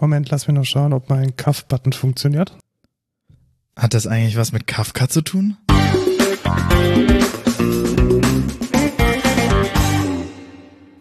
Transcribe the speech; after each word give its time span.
Moment, 0.00 0.30
lass 0.30 0.48
mich 0.48 0.56
noch 0.56 0.64
schauen, 0.64 0.94
ob 0.94 1.10
mein 1.10 1.36
Kaff-Button 1.36 1.92
funktioniert. 1.92 2.56
Hat 3.76 3.92
das 3.92 4.06
eigentlich 4.06 4.36
was 4.36 4.50
mit 4.50 4.66
Kafka 4.66 5.10
zu 5.10 5.20
tun? 5.20 5.58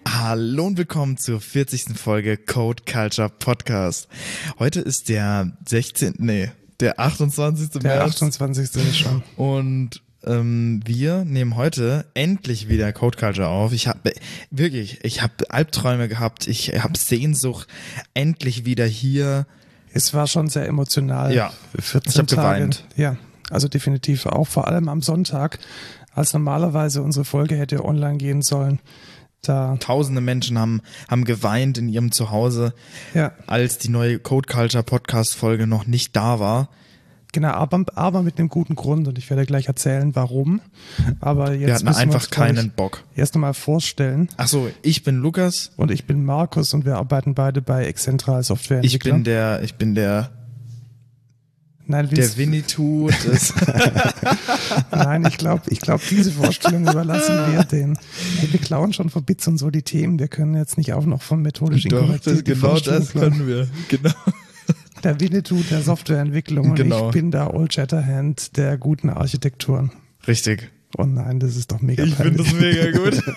Hallo 0.06 0.68
und 0.68 0.78
willkommen 0.78 1.16
zur 1.16 1.40
40. 1.40 1.98
Folge 1.98 2.36
Code 2.36 2.84
Culture 2.84 3.30
Podcast. 3.30 4.10
Heute 4.60 4.82
ist 4.82 5.08
der 5.08 5.58
16. 5.66 6.16
Nee, 6.18 6.52
der 6.82 7.00
28. 7.00 7.70
Der 7.70 7.82
März. 7.82 8.22
28. 8.22 8.76
ist 8.84 8.98
schon. 8.98 9.24
Und 9.38 10.04
ähm, 10.30 10.82
wir 10.86 11.26
nehmen 11.26 11.56
heute 11.56 12.06
endlich 12.14 12.70
wieder 12.70 12.94
Code 12.94 13.18
Culture 13.18 13.48
auf. 13.48 13.74
Ich 13.74 13.88
habe 13.88 14.14
wirklich, 14.52 15.04
ich 15.04 15.22
habe 15.22 15.34
Albträume 15.50 16.08
gehabt, 16.08 16.48
ich 16.48 16.70
habe 16.82 16.98
Sehnsucht, 16.98 17.68
endlich 18.14 18.66
wieder 18.66 18.86
hier. 18.86 19.48
Es 19.92 20.14
war 20.14 20.28
schon 20.28 20.48
sehr 20.48 20.68
emotional. 20.68 21.34
Ja, 21.34 21.52
14 21.80 22.12
ich 22.12 22.20
hab 22.20 22.28
Tage. 22.28 22.60
geweint. 22.60 22.86
Ja, 22.96 23.18
also 23.50 23.68
definitiv 23.68 24.28
auch 24.28 24.48
vor 24.48 24.68
allem 24.68 24.88
am 24.88 25.02
Sonntag, 25.02 25.60
als 26.14 26.34
normalerweise 26.34 27.02
unsere 27.02 27.26
Folge 27.26 27.56
hätte 27.56 27.84
online 27.84 28.18
gehen 28.18 28.42
sollen. 28.44 28.80
Da, 29.42 29.78
Tausende 29.80 30.22
Menschen 30.22 30.60
haben, 30.60 30.82
haben 31.08 31.24
geweint 31.24 31.78
in 31.78 31.88
ihrem 31.88 32.12
Zuhause, 32.12 32.74
ja, 33.14 33.32
als 33.48 33.78
die 33.78 33.90
neue 33.90 34.20
Code 34.20 34.52
Culture 34.52 34.84
Podcast 34.84 35.36
Folge 35.36 35.66
noch 35.66 35.88
nicht 35.88 36.16
da 36.16 36.40
war. 36.40 36.70
Genau, 37.32 37.50
aber, 37.50 37.86
aber 37.96 38.22
mit 38.24 38.40
einem 38.40 38.50
guten 38.50 38.76
Grund 38.76 39.08
und 39.08 39.18
ich 39.18 39.30
werde 39.30 39.46
gleich 39.46 39.68
erzählen, 39.68 40.16
warum. 40.16 40.62
Aber 41.20 41.54
jetzt 41.54 41.68
Wir 41.68 41.74
hatten 41.76 41.86
müssen 41.86 42.00
einfach 42.00 42.22
uns, 42.22 42.30
glaub 42.30 42.48
keinen 42.48 42.70
Bock. 42.72 43.04
erst 43.16 43.36
einmal 43.36 43.54
vorstellen. 43.54 44.30
Ach 44.38 44.48
so, 44.48 44.70
ich 44.82 45.04
bin 45.04 45.18
Lukas. 45.18 45.72
Und 45.78 45.92
ich 45.92 46.06
bin 46.06 46.26
Markus 46.26 46.74
und 46.74 46.86
wir 46.86 46.98
arbeiten 46.98 47.34
beide 47.36 47.62
bei 47.62 47.86
Excentral 47.86 48.44
Software. 48.44 48.84
Ich 48.84 49.00
bin 49.00 49.24
der, 49.24 49.62
ich 49.64 49.76
bin 49.76 49.96
der, 49.96 50.32
Nein, 51.90 52.08
der 52.12 52.38
Winnetou 52.38 53.10
Nein, 54.92 55.26
ich 55.26 55.40
glaube, 55.40 55.64
ich 55.70 55.80
glaub, 55.80 56.02
diese 56.08 56.32
Vorstellung 56.32 56.84
überlassen 56.84 57.36
wir 57.52 57.64
den. 57.64 57.98
Hey, 58.38 58.52
wir 58.52 58.60
klauen 58.60 58.94
schon 58.94 59.10
von 59.10 59.24
Bits 59.24 59.48
und 59.48 59.58
so 59.58 59.72
die 59.72 59.82
Themen. 59.82 60.20
Wir 60.20 60.28
können 60.28 60.56
jetzt 60.56 60.78
nicht 60.78 60.94
auch 60.94 61.08
noch 61.08 61.24
von 61.24 61.42
methodisch 61.42 61.86
Doch, 61.86 62.16
das, 62.20 62.44
genau 62.44 62.80
das 62.80 63.14
können 63.14 63.48
wir. 63.48 63.68
Genau. 63.88 64.14
Der 65.04 65.20
Winnetou 65.20 65.62
der 65.70 65.82
Softwareentwicklung 65.82 66.72
und 66.72 66.76
Genau. 66.76 67.08
ich 67.08 67.14
bin 67.14 67.32
der 67.32 67.54
Old 67.54 67.74
Shatterhand 67.74 68.58
der 68.58 68.78
guten 68.78 69.10
Architekturen. 69.10 69.92
Richtig. 70.28 70.70
Oh 70.98 71.04
nein, 71.06 71.40
das 71.40 71.56
ist 71.56 71.72
doch 71.72 71.82
mega 71.82 72.04
Ich 72.04 72.16
finde 72.16 72.44
das 72.44 72.54
mega 72.54 72.92
gut. 72.92 73.22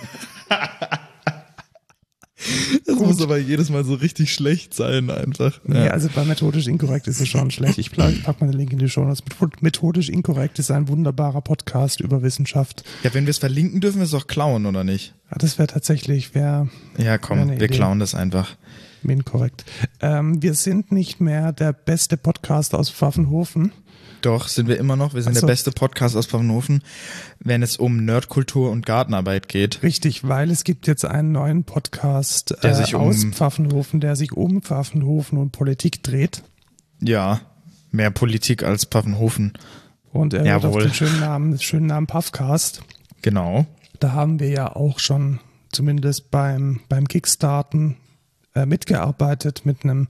Das 2.87 2.97
muss 2.99 3.23
aber 3.23 3.39
jedes 3.39 3.71
Mal 3.71 3.85
so 3.85 3.95
richtig 3.95 4.35
schlecht 4.35 4.75
sein, 4.75 5.11
einfach. 5.11 5.61
Nee, 5.65 5.89
also 5.89 6.09
bei 6.13 6.25
methodisch 6.25 6.67
inkorrekt 6.67 7.07
ist 7.07 7.21
es 7.21 7.29
schon 7.29 7.53
schlecht. 7.53 7.79
Ich 7.79 7.93
pla- 7.93 8.11
pack 8.25 8.41
mal 8.41 8.49
den 8.49 8.59
Link 8.59 8.73
in 8.73 8.79
die 8.81 8.89
Show 8.89 9.05
Notes. 9.05 9.23
Methodisch 9.61 10.09
inkorrekt 10.09 10.59
ist 10.59 10.73
ein 10.73 10.89
wunderbarer 10.89 11.41
Podcast 11.41 12.01
über 12.01 12.23
Wissenschaft. 12.23 12.83
Ja, 13.05 13.15
wenn 13.15 13.27
wir 13.27 13.31
es 13.31 13.39
verlinken, 13.39 13.81
dürfen 13.81 13.99
wir 13.99 14.05
es 14.07 14.15
auch 14.15 14.27
klauen, 14.27 14.67
oder 14.67 14.83
nicht? 14.83 15.15
Ja, 15.31 15.37
das 15.39 15.57
wäre 15.59 15.69
tatsächlich, 15.69 16.35
wäre 16.35 16.69
Ja, 16.99 17.17
komm, 17.17 17.39
Eine 17.39 17.51
wir 17.53 17.57
Idee. 17.59 17.69
klauen 17.69 18.01
das 18.01 18.17
einfach. 18.17 18.57
Inkorrekt. 19.11 19.65
Ähm, 20.01 20.43
wir 20.43 20.55
sind 20.55 20.93
nicht 20.93 21.21
mehr 21.21 21.53
der 21.53 21.73
beste 21.73 22.17
Podcast 22.17 22.75
aus 22.75 22.91
Pfaffenhofen. 22.91 23.73
Doch, 24.23 24.47
sind 24.47 24.69
wir 24.69 24.79
immer 24.79 24.95
noch. 24.95 25.15
Wir 25.15 25.23
sind 25.23 25.33
Ach 25.33 25.41
so. 25.41 25.47
der 25.47 25.53
beste 25.53 25.73
Podcast 25.73 26.17
aus 26.17 26.27
Pfaffenhofen, 26.27 26.83
wenn 27.41 27.61
es 27.63 27.77
um 27.77 28.05
Nerdkultur 28.05 28.71
und 28.71 28.87
Gartenarbeit 28.87 29.49
geht. 29.49 29.83
Richtig, 29.83 30.27
weil 30.29 30.51
es 30.53 30.63
gibt 30.63 30.87
jetzt 30.87 31.05
einen 31.05 31.33
neuen 31.33 31.65
Podcast 31.65 32.55
Der 32.63 32.71
äh, 32.71 32.75
sich 32.77 32.95
um- 32.95 33.01
aus 33.03 33.25
Pfaffenhofen, 33.25 33.99
der 34.01 34.15
sich 34.15 34.33
um 34.33 34.63
Pfaffenhofen 34.63 35.39
und 35.39 35.51
Politik 35.51 36.05
dreht. 36.05 36.45
Ja, 37.01 37.41
mehr 37.91 38.13
Politik 38.13 38.63
als 38.63 38.85
Pfaffenhofen. 38.85 39.55
Und 40.13 40.35
er 40.35 40.41
hat 40.55 40.65
auf 40.65 40.75
Jawohl. 40.75 40.83
den 40.85 40.95
schönen 40.95 41.19
Namen, 41.21 41.51
den 41.51 41.61
schönen 41.61 41.87
Namen 41.87 42.07
Puffcast. 42.07 42.83
Genau. 43.23 43.67
Da 43.99 44.13
haben 44.13 44.39
wir 44.39 44.51
ja 44.51 44.77
auch 44.77 45.01
schon 45.01 45.41
zumindest 45.73 46.31
beim, 46.31 46.81
beim 46.89 47.09
Kickstarten 47.09 47.97
äh, 48.55 48.67
mitgearbeitet 48.67 49.63
mit 49.65 49.85
einem 49.85 50.09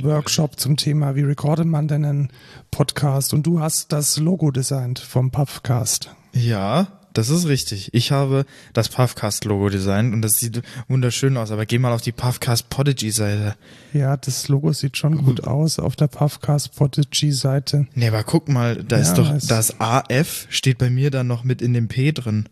Workshop 0.00 0.58
zum 0.58 0.76
Thema, 0.76 1.14
wie 1.14 1.22
recordet 1.22 1.66
man 1.66 1.86
denn 1.88 2.04
einen 2.04 2.28
Podcast? 2.70 3.32
Und 3.32 3.46
du 3.46 3.60
hast 3.60 3.92
das 3.92 4.18
Logo 4.18 4.50
designt 4.50 4.98
vom 4.98 5.30
Puffcast. 5.30 6.10
Ja, 6.32 6.88
das 7.12 7.28
ist 7.28 7.46
richtig. 7.46 7.94
Ich 7.94 8.10
habe 8.10 8.44
das 8.72 8.88
Puffcast-Logo 8.88 9.68
designt 9.68 10.12
und 10.12 10.22
das 10.22 10.32
sieht 10.32 10.62
wunderschön 10.88 11.36
aus. 11.36 11.52
Aber 11.52 11.64
geh 11.64 11.78
mal 11.78 11.92
auf 11.92 12.02
die 12.02 12.10
Puffcast 12.10 12.70
Podigy-Seite. 12.70 13.54
Ja, 13.92 14.16
das 14.16 14.48
Logo 14.48 14.72
sieht 14.72 14.96
schon 14.96 15.24
gut 15.24 15.44
aus 15.44 15.78
auf 15.78 15.94
der 15.94 16.08
Puffcast 16.08 16.74
Podigy-Seite. 16.74 17.86
Nee, 17.94 18.08
aber 18.08 18.24
guck 18.24 18.48
mal, 18.48 18.82
da 18.82 18.96
Ja, 18.96 19.02
ist 19.02 19.14
doch 19.14 19.32
das 19.46 19.78
AF 19.80 20.48
steht 20.50 20.78
bei 20.78 20.90
mir 20.90 21.12
dann 21.12 21.28
noch 21.28 21.44
mit 21.44 21.62
in 21.62 21.72
dem 21.72 21.86
P 21.86 22.10
drin. 22.10 22.48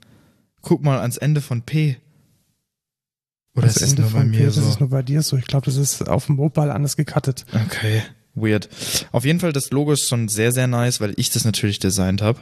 Guck 0.60 0.84
mal 0.84 1.00
ans 1.00 1.16
Ende 1.16 1.40
von 1.40 1.62
P. 1.62 1.96
Oder 3.54 3.66
Das 3.66 3.76
ist 3.76 3.82
es 3.82 3.90
Ende 3.90 4.02
nur 4.02 4.10
bei 4.12 4.24
mir 4.24 4.46
das 4.46 4.54
so? 4.56 4.68
ist 4.68 4.80
nur 4.80 4.88
bei 4.88 5.02
dir 5.02 5.22
so. 5.22 5.36
Ich 5.36 5.46
glaube, 5.46 5.66
das 5.66 5.76
ist 5.76 6.08
auf 6.08 6.26
dem 6.26 6.36
Mobile 6.36 6.72
anders 6.72 6.96
gecuttet. 6.96 7.44
Okay, 7.66 8.02
weird. 8.34 8.68
Auf 9.12 9.24
jeden 9.24 9.40
Fall, 9.40 9.52
das 9.52 9.70
Logo 9.70 9.92
ist 9.92 10.08
schon 10.08 10.28
sehr, 10.28 10.52
sehr 10.52 10.66
nice, 10.66 11.00
weil 11.00 11.12
ich 11.16 11.30
das 11.30 11.44
natürlich 11.44 11.78
designt 11.78 12.22
habe. 12.22 12.40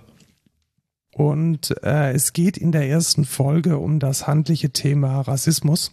Und 1.12 1.74
äh, 1.82 2.12
es 2.12 2.32
geht 2.32 2.56
in 2.56 2.72
der 2.72 2.88
ersten 2.88 3.24
Folge 3.24 3.78
um 3.78 3.98
das 3.98 4.26
handliche 4.26 4.70
Thema 4.70 5.20
Rassismus, 5.22 5.92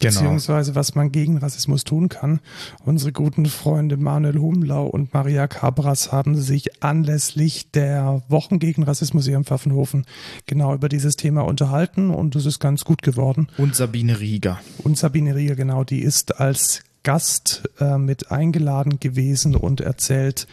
Genau. 0.00 0.12
beziehungsweise 0.12 0.74
was 0.74 0.96
man 0.96 1.12
gegen 1.12 1.38
Rassismus 1.38 1.84
tun 1.84 2.08
kann. 2.08 2.40
Unsere 2.84 3.12
guten 3.12 3.46
Freunde 3.46 3.96
Manuel 3.96 4.38
Humlau 4.38 4.86
und 4.86 5.14
Maria 5.14 5.46
Cabras 5.46 6.10
haben 6.10 6.36
sich 6.36 6.82
anlässlich 6.82 7.70
der 7.70 8.22
Wochen 8.28 8.58
gegen 8.58 8.82
Rassismus 8.82 9.26
hier 9.26 9.36
in 9.36 9.44
Pfaffenhofen 9.44 10.04
genau 10.46 10.74
über 10.74 10.88
dieses 10.88 11.14
Thema 11.16 11.42
unterhalten 11.42 12.10
und 12.10 12.34
es 12.34 12.44
ist 12.44 12.58
ganz 12.58 12.84
gut 12.84 13.02
geworden. 13.02 13.46
Und 13.56 13.76
Sabine 13.76 14.18
Rieger. 14.18 14.60
Und 14.78 14.98
Sabine 14.98 15.36
Rieger, 15.36 15.54
genau, 15.54 15.84
die 15.84 16.00
ist 16.02 16.40
als 16.40 16.82
Gast 17.04 17.62
äh, 17.78 17.96
mit 17.96 18.32
eingeladen 18.32 18.98
gewesen 18.98 19.54
und 19.54 19.80
erzählt 19.80 20.48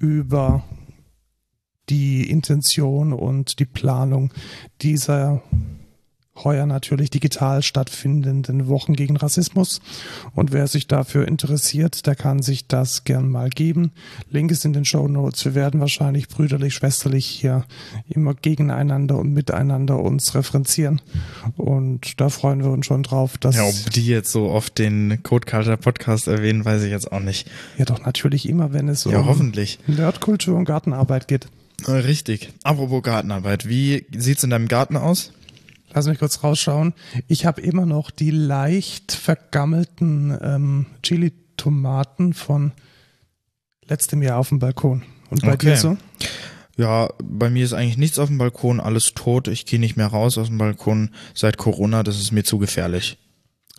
über 0.00 0.64
die 1.88 2.28
Intention 2.30 3.12
und 3.12 3.58
die 3.58 3.66
Planung 3.66 4.32
dieser 4.80 5.42
heuer 6.34 6.64
natürlich 6.64 7.10
digital 7.10 7.62
stattfindenden 7.62 8.66
Wochen 8.66 8.94
gegen 8.94 9.18
Rassismus. 9.18 9.82
Und 10.34 10.50
wer 10.50 10.66
sich 10.66 10.86
dafür 10.88 11.28
interessiert, 11.28 12.06
der 12.06 12.14
kann 12.14 12.40
sich 12.40 12.66
das 12.66 13.04
gern 13.04 13.28
mal 13.28 13.50
geben. 13.50 13.92
Link 14.30 14.50
ist 14.50 14.64
in 14.64 14.72
den 14.72 14.86
Show 14.86 15.06
Notes. 15.08 15.44
Wir 15.44 15.54
werden 15.54 15.80
wahrscheinlich 15.80 16.28
brüderlich, 16.28 16.72
schwesterlich 16.72 17.26
hier 17.26 17.66
immer 18.08 18.32
gegeneinander 18.32 19.18
und 19.18 19.34
miteinander 19.34 19.98
uns 19.98 20.34
referenzieren. 20.34 21.02
Und 21.58 22.18
da 22.18 22.30
freuen 22.30 22.62
wir 22.62 22.70
uns 22.70 22.86
schon 22.86 23.02
drauf, 23.02 23.36
dass 23.36 23.56
Ja, 23.56 23.64
ob 23.64 23.90
die 23.90 24.06
jetzt 24.06 24.32
so 24.32 24.48
oft 24.48 24.78
den 24.78 25.22
Code 25.22 25.46
Culture 25.46 25.76
Podcast 25.76 26.28
erwähnen, 26.28 26.64
weiß 26.64 26.82
ich 26.84 26.90
jetzt 26.90 27.12
auch 27.12 27.20
nicht. 27.20 27.46
ja 27.76 27.84
doch 27.84 28.06
natürlich 28.06 28.48
immer, 28.48 28.72
wenn 28.72 28.88
es 28.88 29.04
Ja, 29.04 29.18
um 29.20 29.26
hoffentlich. 29.26 29.78
Nerdkultur 29.86 30.56
und 30.56 30.64
Gartenarbeit 30.64 31.28
geht. 31.28 31.46
Äh, 31.86 31.92
Richtig. 31.92 32.50
Apropos 32.62 33.02
Gartenarbeit. 33.02 33.68
Wie 33.68 34.06
sieht's 34.16 34.42
in 34.44 34.50
deinem 34.50 34.68
Garten 34.68 34.96
aus? 34.96 35.32
Lass 35.94 36.06
mich 36.06 36.18
kurz 36.18 36.42
rausschauen. 36.42 36.94
Ich 37.28 37.44
habe 37.44 37.60
immer 37.60 37.84
noch 37.86 38.10
die 38.10 38.30
leicht 38.30 39.12
vergammelten 39.12 40.36
ähm, 40.42 40.86
Chili-Tomaten 41.02 42.32
von 42.32 42.72
letztem 43.86 44.22
Jahr 44.22 44.38
auf 44.38 44.48
dem 44.48 44.58
Balkon. 44.58 45.02
Und 45.30 45.42
bei 45.42 45.52
Okay. 45.54 45.70
dir 45.70 45.76
so? 45.76 45.96
Ja, 46.78 47.10
bei 47.22 47.50
mir 47.50 47.64
ist 47.64 47.74
eigentlich 47.74 47.98
nichts 47.98 48.18
auf 48.18 48.28
dem 48.28 48.38
Balkon, 48.38 48.80
alles 48.80 49.12
tot. 49.14 49.48
Ich 49.48 49.66
gehe 49.66 49.78
nicht 49.78 49.96
mehr 49.98 50.06
raus 50.06 50.38
aus 50.38 50.46
dem 50.48 50.56
Balkon 50.56 51.10
seit 51.34 51.58
Corona, 51.58 52.02
das 52.02 52.18
ist 52.18 52.32
mir 52.32 52.44
zu 52.44 52.58
gefährlich. 52.58 53.18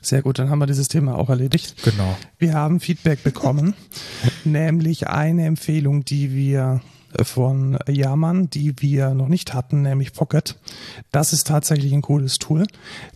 Sehr 0.02 0.22
gut, 0.22 0.38
dann 0.38 0.50
haben 0.50 0.60
wir 0.60 0.68
dieses 0.68 0.90
Thema 0.90 1.16
auch 1.16 1.30
erledigt. 1.30 1.82
Genau. 1.84 2.16
Wir 2.38 2.54
haben 2.54 2.80
Feedback 2.80 3.24
bekommen, 3.24 3.74
nämlich 4.44 5.08
eine 5.08 5.46
Empfehlung, 5.48 6.06
die 6.06 6.36
wir 6.36 6.82
von 7.22 7.78
Yaman, 7.88 8.50
die 8.50 8.82
wir 8.82 9.14
noch 9.14 9.28
nicht 9.28 9.54
hatten, 9.54 9.82
nämlich 9.82 10.14
Pocket. 10.14 10.58
Das 11.12 11.34
ist 11.34 11.48
tatsächlich 11.48 11.94
ein 11.94 12.02
cooles 12.02 12.40
Tool. 12.40 12.66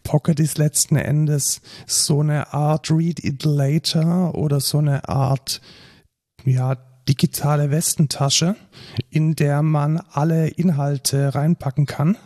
Pocket 0.03 0.39
ist 0.39 0.57
letzten 0.57 0.95
Endes 0.95 1.61
so 1.85 2.21
eine 2.21 2.53
Art 2.53 2.91
Read 2.91 3.23
It 3.23 3.43
Later 3.43 4.35
oder 4.35 4.59
so 4.59 4.79
eine 4.79 5.07
Art, 5.09 5.61
ja, 6.45 6.77
digitale 7.07 7.71
Westentasche, 7.71 8.55
in 9.09 9.35
der 9.35 9.61
man 9.61 10.01
alle 10.11 10.49
Inhalte 10.49 11.33
reinpacken 11.33 11.85
kann, 11.85 12.17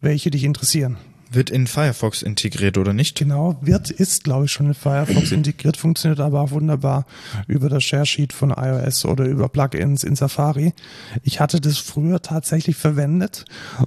welche 0.00 0.30
dich 0.30 0.44
interessieren. 0.44 0.96
Wird 1.32 1.50
in 1.50 1.66
Firefox 1.66 2.22
integriert 2.22 2.76
oder 2.76 2.92
nicht? 2.92 3.18
Genau, 3.18 3.56
wird, 3.60 3.90
ist, 3.90 4.24
glaube 4.24 4.44
ich, 4.44 4.52
schon 4.52 4.66
in 4.66 4.74
Firefox 4.74 5.32
integriert, 5.32 5.76
funktioniert 5.76 6.20
aber 6.20 6.40
auch 6.40 6.50
wunderbar 6.50 7.06
über 7.46 7.68
das 7.68 7.84
Share 7.84 8.04
Sheet 8.04 8.32
von 8.32 8.50
iOS 8.50 9.04
oder 9.06 9.24
über 9.24 9.48
Plugins 9.48 10.04
in 10.04 10.14
Safari. 10.14 10.74
Ich 11.22 11.40
hatte 11.40 11.60
das 11.60 11.78
früher 11.78 12.20
tatsächlich 12.20 12.76
verwendet 12.76 13.44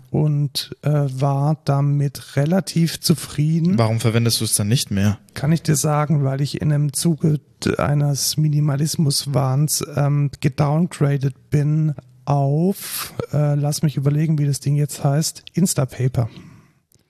und 0.10 0.76
äh, 0.82 0.90
war 0.90 1.58
damit 1.66 2.36
relativ 2.36 3.00
zufrieden. 3.00 3.78
Warum 3.78 4.00
verwendest 4.00 4.42
du 4.42 4.46
es 4.46 4.54
dann 4.54 4.68
nicht 4.68 4.90
mehr? 4.90 5.20
Kann 5.34 5.52
ich 5.52 5.62
dir 5.62 5.76
sagen, 5.76 6.24
weil 6.24 6.42
ich 6.42 6.62
in 6.62 6.72
einem 6.72 6.94
Zuge 6.94 7.40
eines 7.78 8.38
Minimalismuswahns 8.38 9.86
ähm, 9.96 10.32
gedowngradet 10.40 11.50
bin 11.50 11.94
auf, 12.26 13.14
äh, 13.32 13.56
lass 13.56 13.84
mich 13.84 13.98
überlegen, 13.98 14.38
wie 14.38 14.46
das 14.46 14.60
Ding 14.60 14.76
jetzt 14.76 15.04
heißt, 15.04 15.44
Instapaper. 15.54 16.30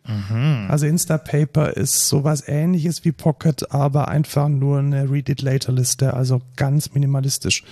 Mhm. 0.07 0.67
Also 0.69 0.85
Instapaper 0.85 1.75
ist 1.75 2.07
sowas 2.07 2.47
ähnliches 2.47 3.05
wie 3.05 3.11
Pocket, 3.11 3.71
aber 3.71 4.07
einfach 4.07 4.47
nur 4.49 4.79
eine 4.79 5.09
Read 5.09 5.29
It 5.29 5.41
Later 5.41 5.71
Liste, 5.71 6.13
also 6.13 6.41
ganz 6.55 6.93
minimalistisch. 6.93 7.63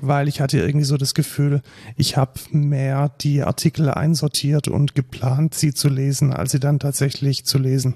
Weil 0.00 0.28
ich 0.28 0.40
hatte 0.40 0.58
irgendwie 0.58 0.84
so 0.84 0.96
das 0.96 1.14
Gefühl, 1.14 1.62
ich 1.96 2.16
habe 2.16 2.32
mehr 2.50 3.10
die 3.20 3.42
Artikel 3.42 3.88
einsortiert 3.88 4.68
und 4.68 4.94
geplant, 4.94 5.54
sie 5.54 5.72
zu 5.72 5.88
lesen, 5.88 6.32
als 6.32 6.52
sie 6.52 6.60
dann 6.60 6.78
tatsächlich 6.78 7.44
zu 7.44 7.58
lesen. 7.58 7.94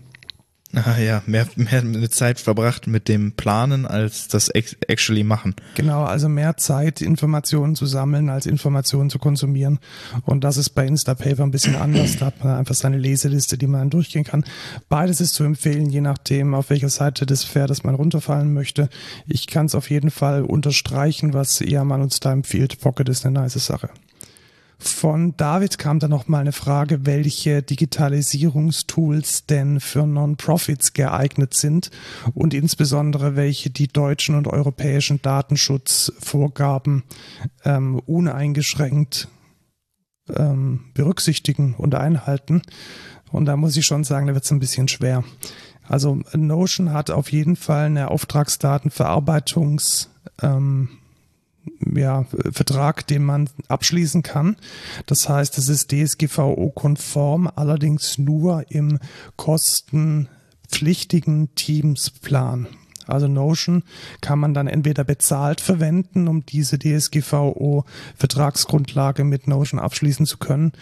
Ah 0.75 0.99
ja, 0.99 1.23
mehr, 1.25 1.47
mehr 1.57 2.11
Zeit 2.11 2.39
verbracht 2.39 2.87
mit 2.87 3.09
dem 3.09 3.33
Planen 3.33 3.87
als 3.87 4.29
das 4.29 4.51
actually 4.51 5.25
machen. 5.25 5.55
Genau, 5.77 6.05
also 6.05 6.29
mehr 6.29 6.59
Zeit, 6.59 7.01
Informationen 7.01 7.75
zu 7.75 7.87
sammeln, 7.87 8.29
als 8.29 8.45
Informationen 8.45 9.09
zu 9.09 9.19
konsumieren. 9.19 9.79
Und 10.27 10.45
das 10.45 10.59
ist 10.59 10.71
bei 10.71 10.87
Instapaper 10.87 11.43
ein 11.43 11.51
bisschen 11.51 11.75
anders. 11.75 12.17
Da 12.19 12.27
hat 12.27 12.45
man 12.45 12.59
einfach 12.59 12.75
seine 12.75 12.99
Leseliste, 12.99 13.57
die 13.57 13.67
man 13.67 13.81
dann 13.81 13.91
durchgehen 13.91 14.25
kann. 14.25 14.45
Beides 14.91 15.23
ist 15.23 15.35
zu 15.35 15.45
empfehlen, 15.45 15.89
je 15.89 16.03
nachdem, 16.03 16.55
auf 16.55 16.69
welcher 16.69 16.91
Seite 16.91 17.25
des 17.25 17.45
Pferdes 17.45 17.85
man 17.85 17.95
runterfallen 17.95 18.53
möchte. 18.53 18.91
Ich 19.27 19.47
kann 19.47 19.67
es 19.67 19.75
auf 19.75 19.89
jeden 19.89 20.11
Fall 20.11 20.43
unterstreichen, 20.43 21.33
was 21.33 21.63
Ehrmann 21.63 22.03
uns 22.03 22.21
da 22.21 22.31
empfiehlt. 22.31 22.79
Pocket 22.81 23.09
ist 23.09 23.25
eine 23.25 23.41
nice 23.41 23.55
Sache. 23.55 23.89
Von 24.81 25.37
David 25.37 25.79
kam 25.79 25.99
dann 25.99 26.11
noch 26.11 26.29
mal 26.29 26.39
eine 26.39 26.53
Frage, 26.53 27.05
welche 27.05 27.63
Digitalisierungstools 27.63 29.47
denn 29.47 29.81
für 29.81 30.07
Non-Profits 30.07 30.93
geeignet 30.93 31.55
sind 31.55 31.91
und 32.33 32.55
insbesondere 32.55 33.35
welche 33.35 33.71
die 33.71 33.89
deutschen 33.89 34.37
und 34.37 34.47
europäischen 34.47 35.21
Datenschutzvorgaben 35.21 37.03
ähm, 37.65 37.99
uneingeschränkt 38.07 39.27
ähm, 40.37 40.85
berücksichtigen 40.95 41.75
und 41.75 41.97
einhalten. 41.97 42.63
Und 43.33 43.47
da 43.47 43.57
muss 43.57 43.77
ich 43.77 43.85
schon 43.85 44.05
sagen, 44.05 44.29
da 44.29 44.35
wird 44.35 44.45
es 44.45 44.53
ein 44.53 44.61
bisschen 44.61 44.87
schwer. 44.87 45.25
Also 45.89 46.21
Notion 46.35 46.93
hat 46.93 47.11
auf 47.11 47.33
jeden 47.33 47.57
Fall 47.57 47.87
eine 47.87 48.13
Auftragsdatenverarbeitungs 48.13 50.11
ähm, 50.43 50.91
ja, 51.95 52.25
Vertrag, 52.53 53.07
den 53.07 53.25
man 53.25 53.49
abschließen 53.69 54.23
kann. 54.23 54.57
Das 55.07 55.29
heißt, 55.29 55.57
es 55.59 55.69
ist 55.69 55.93
DSGVO-konform, 55.93 57.49
allerdings 57.55 58.19
nur 58.19 58.65
im 58.71 58.99
kostenpflichtigen 59.37 61.55
Teamsplan. 61.55 62.67
Also 63.09 63.29
Notion 63.29 63.83
kann 64.21 64.39
man 64.39 64.53
dann 64.55 64.67
entweder 64.67 65.05
bezahlt 65.05 65.61
verwenden, 65.61 66.27
um 66.29 66.47
diese 66.47 66.79
DSGVO-Vertragsgrundlage 66.79 69.25
mit 69.25 69.49
Notion 69.49 69.81
abschließen 69.81 70.27
zu 70.27 70.37
können, 70.39 70.73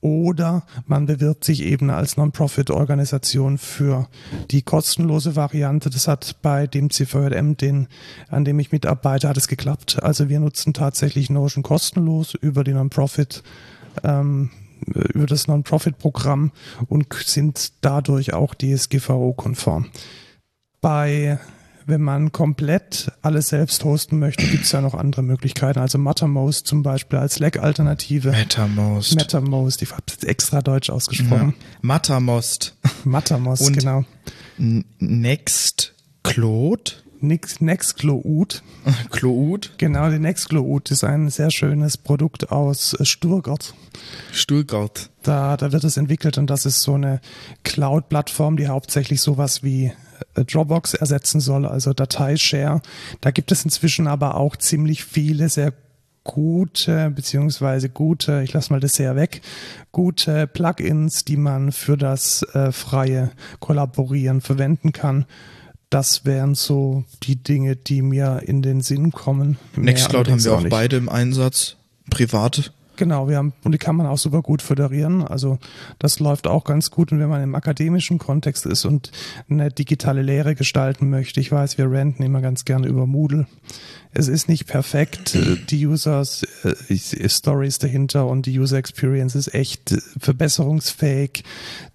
oder 0.00 0.64
man 0.86 1.06
bewirbt 1.06 1.44
sich 1.44 1.64
eben 1.64 1.90
als 1.90 2.16
Non-Profit-Organisation 2.16 3.58
für 3.58 4.08
die 4.52 4.62
kostenlose 4.62 5.34
Variante. 5.34 5.90
Das 5.90 6.06
hat 6.06 6.36
bei 6.42 6.68
dem 6.68 6.90
CVM, 6.90 7.56
den, 7.56 7.88
an 8.28 8.44
dem 8.44 8.60
ich 8.60 8.70
mitarbeite, 8.70 9.28
hat 9.28 9.36
es 9.36 9.48
geklappt. 9.48 10.00
Also 10.02 10.28
wir 10.28 10.38
nutzen 10.38 10.74
tatsächlich 10.74 11.28
Notion 11.28 11.64
kostenlos 11.64 12.34
über 12.34 12.62
die 12.62 12.72
Non-Profit 12.72 13.42
ähm, 14.04 14.50
über 14.84 15.26
das 15.26 15.48
Non-Profit-Programm 15.48 16.52
und 16.88 17.12
sind 17.14 17.72
dadurch 17.80 18.34
auch 18.34 18.54
DSGVO-konform. 18.54 19.86
Bei 20.80 21.40
wenn 21.86 22.02
man 22.02 22.32
komplett 22.32 23.12
alles 23.22 23.48
selbst 23.48 23.84
hosten 23.84 24.18
möchte, 24.18 24.44
gibt 24.46 24.64
es 24.64 24.72
ja 24.72 24.80
noch 24.80 24.94
andere 24.94 25.22
Möglichkeiten. 25.22 25.78
Also 25.78 25.98
Mattermost 25.98 26.66
zum 26.66 26.82
Beispiel 26.82 27.20
als 27.20 27.34
Slack-Alternative. 27.34 28.32
Mattermost. 28.32 29.14
Mattermost, 29.14 29.82
ich 29.82 29.92
habe 29.92 30.02
jetzt 30.10 30.24
extra 30.24 30.62
deutsch 30.62 30.90
ausgesprochen. 30.90 31.54
Ja. 31.56 31.64
Mattermost. 31.82 32.74
Mattermost, 33.04 33.62
Und 33.62 33.78
genau. 33.78 34.04
Nextcloud. 34.98 37.04
Nextcloud. 37.20 38.62
Cloud. 39.10 39.74
Genau, 39.78 40.10
die 40.10 40.18
Nextcloud 40.18 40.90
ist 40.90 41.04
ein 41.04 41.30
sehr 41.30 41.50
schönes 41.50 41.96
Produkt 41.96 42.50
aus 42.50 42.96
Stuttgart. 43.00 43.74
Stuttgart. 44.32 45.10
Da, 45.22 45.56
da 45.56 45.72
wird 45.72 45.84
es 45.84 45.96
entwickelt 45.96 46.38
und 46.38 46.50
das 46.50 46.66
ist 46.66 46.82
so 46.82 46.94
eine 46.94 47.20
Cloud-Plattform, 47.64 48.56
die 48.56 48.68
hauptsächlich 48.68 49.20
sowas 49.20 49.62
wie 49.62 49.92
Dropbox 50.34 50.94
ersetzen 50.94 51.40
soll, 51.40 51.66
also 51.66 51.92
Dateishare. 51.92 52.82
Da 53.20 53.30
gibt 53.30 53.52
es 53.52 53.64
inzwischen 53.64 54.06
aber 54.06 54.36
auch 54.36 54.56
ziemlich 54.56 55.04
viele 55.04 55.48
sehr 55.48 55.72
gute, 56.24 57.10
beziehungsweise 57.10 57.88
gute, 57.88 58.42
ich 58.42 58.52
lasse 58.52 58.72
mal 58.72 58.80
das 58.80 58.94
sehr 58.94 59.16
weg, 59.16 59.42
gute 59.92 60.46
Plugins, 60.46 61.24
die 61.24 61.36
man 61.36 61.72
für 61.72 61.96
das 61.96 62.42
äh, 62.52 62.72
freie 62.72 63.30
Kollaborieren 63.60 64.40
verwenden 64.40 64.92
kann. 64.92 65.24
Das 65.88 66.24
wären 66.24 66.56
so 66.56 67.04
die 67.22 67.36
Dinge, 67.36 67.76
die 67.76 68.02
mir 68.02 68.42
in 68.44 68.60
den 68.60 68.80
Sinn 68.80 69.12
kommen. 69.12 69.56
Nextcloud 69.76 70.28
haben 70.28 70.42
wir 70.42 70.52
auch, 70.54 70.64
auch 70.64 70.68
beide 70.68 70.96
im 70.96 71.08
Einsatz, 71.08 71.76
privat. 72.10 72.72
Genau, 72.96 73.28
wir 73.28 73.36
haben, 73.36 73.52
und 73.64 73.72
die 73.72 73.78
kann 73.78 73.96
man 73.96 74.06
auch 74.06 74.18
super 74.18 74.42
gut 74.42 74.62
föderieren. 74.62 75.22
Also 75.22 75.58
das 75.98 76.18
läuft 76.18 76.46
auch 76.46 76.64
ganz 76.64 76.90
gut. 76.90 77.12
Und 77.12 77.20
wenn 77.20 77.28
man 77.28 77.42
im 77.42 77.54
akademischen 77.54 78.18
Kontext 78.18 78.66
ist 78.66 78.84
und 78.84 79.12
eine 79.48 79.70
digitale 79.70 80.22
Lehre 80.22 80.54
gestalten 80.54 81.10
möchte, 81.10 81.40
ich 81.40 81.52
weiß, 81.52 81.78
wir 81.78 81.90
renten 81.90 82.22
immer 82.22 82.40
ganz 82.40 82.64
gerne 82.64 82.86
über 82.86 83.06
Moodle. 83.06 83.46
Es 84.12 84.28
ist 84.28 84.48
nicht 84.48 84.66
perfekt. 84.66 85.36
Die 85.70 85.86
Users, 85.86 86.46
äh, 86.64 87.28
Stories 87.28 87.78
dahinter 87.78 88.26
und 88.26 88.46
die 88.46 88.58
User 88.58 88.78
Experience 88.78 89.34
ist 89.34 89.52
echt 89.52 89.94
verbesserungsfähig. 90.18 91.44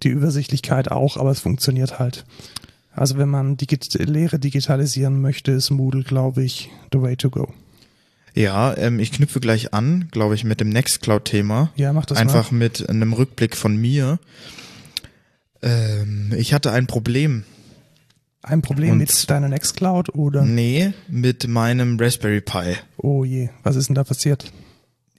Die 0.03 0.09
Übersichtlichkeit 0.09 0.91
auch, 0.91 1.17
aber 1.17 1.31
es 1.31 1.39
funktioniert 1.39 1.97
halt. 1.97 2.25
Also 2.93 3.17
wenn 3.17 3.29
man 3.29 3.57
Digit 3.57 3.93
Lehre 3.93 4.37
digitalisieren 4.37 5.21
möchte, 5.21 5.51
ist 5.51 5.71
Moodle, 5.71 6.03
glaube 6.03 6.43
ich, 6.43 6.69
the 6.91 7.01
way 7.01 7.15
to 7.15 7.29
go. 7.29 7.53
Ja, 8.33 8.75
ähm, 8.77 8.99
ich 8.99 9.11
knüpfe 9.11 9.39
gleich 9.39 9.73
an, 9.73 10.07
glaube 10.11 10.35
ich, 10.35 10.43
mit 10.43 10.59
dem 10.59 10.69
Nextcloud-Thema. 10.69 11.71
Ja, 11.75 11.91
mach 11.93 12.05
das 12.05 12.17
Einfach 12.17 12.51
mal. 12.51 12.59
mit 12.59 12.89
einem 12.89 13.13
Rückblick 13.13 13.57
von 13.57 13.75
mir. 13.75 14.19
Ähm, 15.61 16.33
ich 16.37 16.53
hatte 16.53 16.71
ein 16.71 16.87
Problem. 16.87 17.43
Ein 18.43 18.61
Problem 18.61 18.93
Und 18.93 18.97
mit 18.99 19.29
deiner 19.29 19.49
Nextcloud 19.49 20.15
oder? 20.15 20.43
Nee, 20.43 20.93
mit 21.07 21.47
meinem 21.47 21.99
Raspberry 21.99 22.41
Pi. 22.41 22.75
Oh 22.97 23.23
je, 23.23 23.49
was 23.63 23.75
ist 23.75 23.87
denn 23.87 23.95
da 23.95 24.03
passiert? 24.03 24.51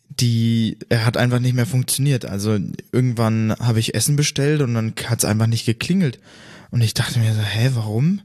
Die, 0.08 0.76
er 0.88 1.06
hat 1.06 1.16
einfach 1.16 1.38
nicht 1.38 1.54
mehr 1.54 1.66
funktioniert. 1.66 2.24
Also 2.24 2.58
irgendwann 2.90 3.54
habe 3.60 3.78
ich 3.78 3.94
Essen 3.94 4.16
bestellt 4.16 4.60
und 4.60 4.74
dann 4.74 4.94
hat 5.06 5.20
es 5.20 5.24
einfach 5.24 5.46
nicht 5.46 5.64
geklingelt. 5.66 6.18
Und 6.70 6.80
ich 6.80 6.94
dachte 6.94 7.18
mir 7.20 7.32
so, 7.32 7.40
hä, 7.40 7.70
warum? 7.74 8.22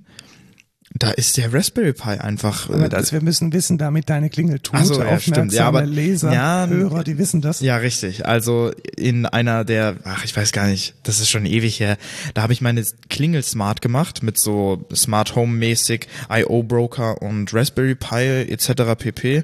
Da 1.00 1.12
ist 1.12 1.38
der 1.38 1.54
Raspberry 1.54 1.94
Pi 1.94 2.10
einfach. 2.10 2.70
Aber 2.70 2.92
also 2.94 3.12
wir 3.12 3.22
müssen 3.22 3.54
wissen, 3.54 3.77
damit 3.77 4.10
deine 4.10 4.30
Klingel 4.30 4.60
tut. 4.60 4.86
So, 4.86 5.01
ja, 5.01 5.20
stimmt. 5.20 5.54
Ja, 5.54 5.68
aber 5.68 5.86
Leser, 5.86 6.34
ja, 6.34 6.66
Hörer, 6.68 7.04
die 7.04 7.18
wissen 7.18 7.42
das. 7.42 7.60
Ja, 7.60 7.77
richtig. 7.77 8.25
Also 8.25 8.72
in 8.96 9.25
einer 9.25 9.66
der, 9.66 9.98
ach, 10.04 10.25
ich 10.25 10.36
weiß 10.36 10.51
gar 10.51 10.68
nicht, 10.68 10.96
das 11.04 11.20
ist 11.20 11.30
schon 11.30 11.46
ewig 11.46 11.80
her. 11.80 11.98
Da 12.34 12.42
habe 12.42 12.54
ich 12.54 12.62
meine 12.62 12.84
Klingel 13.10 13.44
smart 13.44 13.82
gemacht 13.82 14.24
mit 14.24 14.39
so 14.39 14.86
Smart 14.96 15.36
Home 15.36 15.54
mäßig, 15.54 16.08
IO 16.30 16.63
Broker 16.63 17.22
und 17.22 17.54
Raspberry 17.54 17.96
Pi 17.96 18.46
etc. 18.50 18.96
pp. 18.98 19.44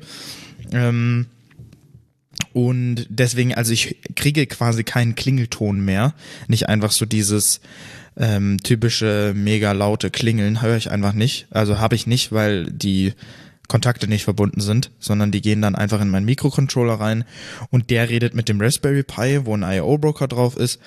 Ähm, 0.71 1.27
und 2.53 3.07
deswegen, 3.09 3.53
also 3.53 3.73
ich 3.73 3.97
kriege 4.15 4.45
quasi 4.47 4.83
keinen 4.83 5.15
Klingelton 5.15 5.83
mehr. 5.83 6.13
Nicht 6.47 6.69
einfach 6.69 6.91
so 6.91 7.05
dieses 7.05 7.61
ähm, 8.17 8.57
typische 8.63 9.33
mega 9.35 9.71
laute 9.71 10.09
Klingeln 10.09 10.61
höre 10.61 10.77
ich 10.77 10.91
einfach 10.91 11.13
nicht. 11.13 11.47
Also 11.51 11.79
habe 11.79 11.95
ich 11.95 12.07
nicht, 12.07 12.31
weil 12.31 12.65
die 12.65 13.13
Kontakte 13.67 14.07
nicht 14.07 14.23
verbunden 14.23 14.61
sind, 14.61 14.91
sondern 14.99 15.31
die 15.31 15.41
gehen 15.41 15.61
dann 15.61 15.75
einfach 15.75 16.01
in 16.01 16.09
meinen 16.09 16.25
Mikrocontroller 16.25 16.95
rein 16.95 17.23
und 17.71 17.89
der 17.89 18.09
redet 18.09 18.35
mit 18.35 18.49
dem 18.49 18.61
Raspberry 18.61 19.03
Pi, 19.03 19.45
wo 19.45 19.55
ein 19.55 19.63
IO-Broker 19.63 20.27
drauf 20.27 20.57
ist. 20.57 20.79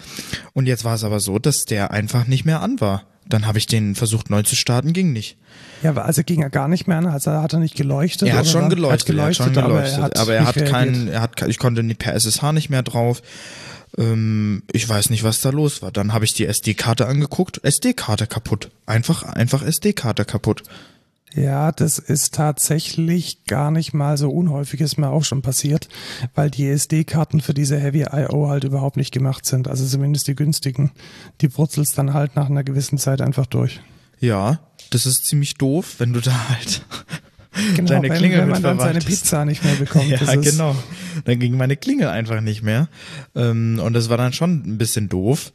Und 0.53 0.67
jetzt 0.67 0.85
war 0.85 0.95
es 0.95 1.03
aber 1.03 1.21
so, 1.21 1.39
dass 1.39 1.65
der 1.65 1.91
einfach 1.91 2.27
nicht 2.27 2.45
mehr 2.45 2.61
an 2.61 2.81
war. 2.81 3.05
Dann 3.29 3.47
habe 3.47 3.59
ich 3.59 3.67
den 3.67 3.97
versucht 3.97 4.31
neu 4.31 4.43
zu 4.43 4.55
starten, 4.55 4.93
ging 4.93 5.13
nicht. 5.13 5.37
Ja, 5.83 5.95
also 5.97 6.23
ging 6.23 6.43
er 6.43 6.51
gar 6.51 6.69
nicht 6.69 6.87
mehr 6.87 6.99
an, 6.99 7.07
also 7.07 7.33
hat 7.33 7.53
er 7.53 7.59
nicht 7.59 7.75
geleuchtet. 7.75 8.29
Er 8.29 8.37
hat 8.37 8.47
schon 8.47 8.69
geleuchtet, 8.69 9.01
hat 9.01 9.07
geleuchtet, 9.07 9.47
er 9.47 9.47
hat 9.47 9.55
schon 9.55 9.65
geleuchtet, 9.65 9.99
aber 9.99 10.03
er 10.03 10.03
hat, 10.03 10.19
aber 10.19 10.35
er 10.35 10.47
hat 10.47 10.67
keinen, 10.67 11.09
er 11.09 11.21
hat, 11.23 11.43
ich 11.49 11.59
konnte 11.59 11.83
per 11.83 12.15
SSH 12.15 12.53
nicht 12.53 12.71
mehr 12.71 12.83
drauf 12.85 13.23
Ähm, 13.99 14.63
ich 14.73 14.89
weiß 14.89 15.11
nicht, 15.11 15.25
was 15.25 15.41
da 15.41 15.51
los 15.51 15.83
war. 15.83 15.93
Dann 15.93 16.13
habe 16.13 16.25
ich 16.25 16.35
die 16.35 16.47
SD-Karte 16.47 17.07
angeguckt. 17.07 17.61
SD-Karte 17.63 18.27
kaputt. 18.27 18.71
Einfach, 18.87 19.23
einfach 19.23 19.63
SD-Karte 19.63 20.25
kaputt. 20.25 20.63
Ja, 21.35 21.71
das 21.71 21.99
ist 21.99 22.35
tatsächlich 22.35 23.45
gar 23.45 23.71
nicht 23.71 23.93
mal 23.93 24.17
so 24.17 24.31
unhäufig, 24.31 24.81
ist 24.81 24.97
mir 24.97 25.11
auch 25.11 25.25
schon 25.25 25.43
passiert, 25.43 25.89
weil 26.35 26.51
die 26.51 26.67
SD-Karten 26.67 27.43
für 27.43 27.53
diese 27.53 27.79
Heavy 27.79 28.07
I.O. 28.11 28.49
halt 28.49 28.65
überhaupt 28.65 28.97
nicht 28.97 29.13
gemacht 29.13 29.45
sind. 29.45 29.69
Also 29.69 29.87
zumindest 29.87 30.29
die 30.29 30.35
günstigen. 30.35 30.93
Die 31.43 31.55
wurzelst 31.59 31.99
dann 31.99 32.15
halt 32.15 32.37
nach 32.37 32.49
einer 32.49 32.65
gewissen 32.65 32.97
Zeit 32.97 33.21
einfach 33.21 33.45
durch. 33.45 33.81
Ja, 34.19 34.61
das 34.91 35.05
ist 35.05 35.27
ziemlich 35.27 35.55
doof, 35.55 35.97
wenn 35.99 36.15
du 36.15 36.21
da 36.21 36.49
halt 36.49 36.87
Genau, 37.75 37.89
deine 37.89 38.09
wenn, 38.09 38.19
Klingel 38.19 38.39
wenn 38.41 38.49
man 38.49 38.63
dann 38.63 38.79
seine. 38.79 38.99
Pizza 39.01 39.45
nicht 39.45 39.65
mehr 39.65 39.75
bekommt. 39.75 40.07
Ja, 40.11 40.35
genau. 40.37 40.77
Dann 41.25 41.39
ging 41.39 41.57
meine 41.57 41.77
Klingel 41.77 42.09
einfach 42.09 42.41
nicht 42.41 42.63
mehr. 42.63 42.89
Ähm, 43.35 43.81
und 43.83 43.93
das 43.95 44.09
war 44.09 44.17
dann 44.17 44.33
schon 44.33 44.63
ein 44.67 44.79
bisschen 44.79 45.09
doof. 45.09 45.53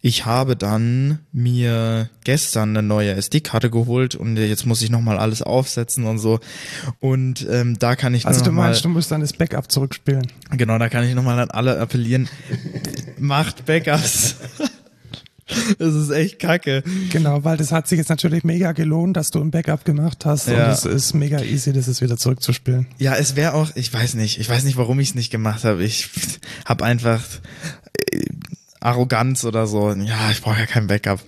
Ich 0.00 0.26
habe 0.26 0.54
dann 0.54 1.18
mir 1.32 2.08
gestern 2.22 2.70
eine 2.70 2.86
neue 2.86 3.14
SD-Karte 3.14 3.68
geholt 3.68 4.14
und 4.14 4.36
jetzt 4.36 4.64
muss 4.64 4.80
ich 4.80 4.90
nochmal 4.90 5.18
alles 5.18 5.42
aufsetzen 5.42 6.04
und 6.04 6.18
so. 6.18 6.38
Und 7.00 7.44
ähm, 7.50 7.78
da 7.80 7.96
kann 7.96 8.14
ich 8.14 8.24
Also 8.24 8.44
du 8.44 8.52
mal, 8.52 8.66
meinst, 8.66 8.84
du 8.84 8.88
musst 8.88 9.10
dann 9.10 9.22
das 9.22 9.32
Backup 9.32 9.70
zurückspielen. 9.72 10.28
genau, 10.52 10.78
da 10.78 10.88
kann 10.88 11.02
ich 11.02 11.14
nochmal 11.16 11.40
an 11.40 11.50
alle 11.50 11.80
appellieren. 11.80 12.28
Macht 13.18 13.66
Backups. 13.66 14.36
Das 15.78 15.94
ist 15.94 16.10
echt 16.10 16.38
kacke. 16.38 16.82
Genau, 17.10 17.44
weil 17.44 17.56
das 17.56 17.72
hat 17.72 17.88
sich 17.88 17.98
jetzt 17.98 18.08
natürlich 18.08 18.44
mega 18.44 18.72
gelohnt, 18.72 19.16
dass 19.16 19.30
du 19.30 19.40
ein 19.40 19.50
Backup 19.50 19.84
gemacht 19.84 20.24
hast 20.24 20.48
und 20.48 20.54
Ja. 20.54 20.70
es 20.72 20.84
ist 20.84 21.14
mega 21.14 21.40
easy, 21.42 21.72
das 21.72 21.88
ist 21.88 22.00
wieder 22.00 22.16
zurückzuspielen. 22.16 22.86
Ja, 22.98 23.14
es 23.16 23.36
wäre 23.36 23.54
auch, 23.54 23.70
ich 23.74 23.92
weiß 23.92 24.14
nicht, 24.14 24.38
ich 24.38 24.48
weiß 24.48 24.64
nicht, 24.64 24.76
warum 24.76 25.00
ich 25.00 25.10
es 25.10 25.14
nicht 25.14 25.30
gemacht 25.30 25.64
habe. 25.64 25.82
Ich 25.84 26.10
habe 26.64 26.84
einfach 26.84 27.22
äh, 28.12 28.20
Arroganz 28.80 29.44
oder 29.44 29.66
so. 29.66 29.92
Ja, 29.92 30.30
ich 30.30 30.40
brauche 30.40 30.60
ja 30.60 30.66
kein 30.66 30.86
Backup. 30.86 31.20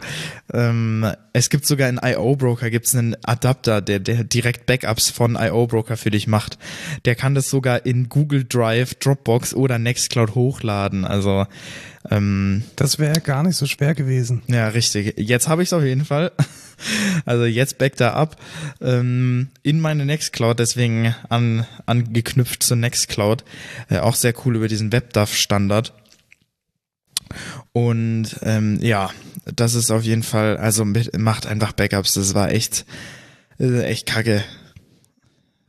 Ähm, 0.53 1.07
es 1.33 1.51
gibt 1.51 1.67
sogar 1.67 1.89
in 1.89 2.01
IO 2.03 2.37
Broker 2.37 2.71
gibt's 2.71 2.95
einen 2.95 3.17
Adapter, 3.25 3.81
der, 3.81 4.01
der 4.01 4.25
direkt 4.25 4.67
Backups 4.67 5.11
von 5.11 5.37
IO 5.41 5.67
Broker 5.67 5.97
für 5.97 6.11
dich 6.11 6.27
macht. 6.27 6.59
Der 7.05 7.15
kann 7.15 7.35
das 7.35 7.51
sogar 7.51 7.87
in 7.87 8.09
Google 8.09 8.45
Drive, 8.45 8.95
Dropbox 8.95 9.55
oder 9.55 9.79
Nextcloud 9.79 10.35
hochladen. 10.35 11.05
Also 11.05 11.47
ähm, 12.11 12.65
Das 12.77 12.99
wäre 12.99 13.21
gar 13.21 13.43
nicht 13.43 13.57
so 13.57 13.67
schwer 13.67 13.95
gewesen. 13.95 14.43
ja, 14.47 14.69
richtig. 14.69 15.15
Jetzt 15.19 15.49
habe 15.49 15.63
ich 15.63 15.69
es 15.69 15.73
auf 15.73 15.83
jeden 15.85 16.05
Fall. 16.05 16.33
Also 17.27 17.45
jetzt 17.45 17.77
backt 17.77 18.01
er 18.01 18.15
ab 18.15 18.37
ähm, 18.81 19.49
in 19.63 19.81
meine 19.81 20.07
Nextcloud, 20.07 20.59
deswegen 20.59 21.15
an, 21.29 21.67
angeknüpft 21.85 22.63
zur 22.63 22.79
Nextcloud. 22.79 23.45
Äh, 23.91 23.99
auch 23.99 24.15
sehr 24.15 24.33
cool 24.47 24.57
über 24.57 24.67
diesen 24.67 24.91
WebDAV-Standard. 24.91 25.93
Und 27.73 28.37
ähm, 28.43 28.79
ja, 28.81 29.11
das 29.55 29.75
ist 29.75 29.91
auf 29.91 30.03
jeden 30.03 30.23
Fall, 30.23 30.57
also 30.57 30.85
mit, 30.85 31.17
macht 31.19 31.47
einfach 31.47 31.73
Backups. 31.73 32.15
Das 32.15 32.35
war 32.35 32.51
echt, 32.51 32.85
echt 33.59 34.07
kacke. 34.07 34.45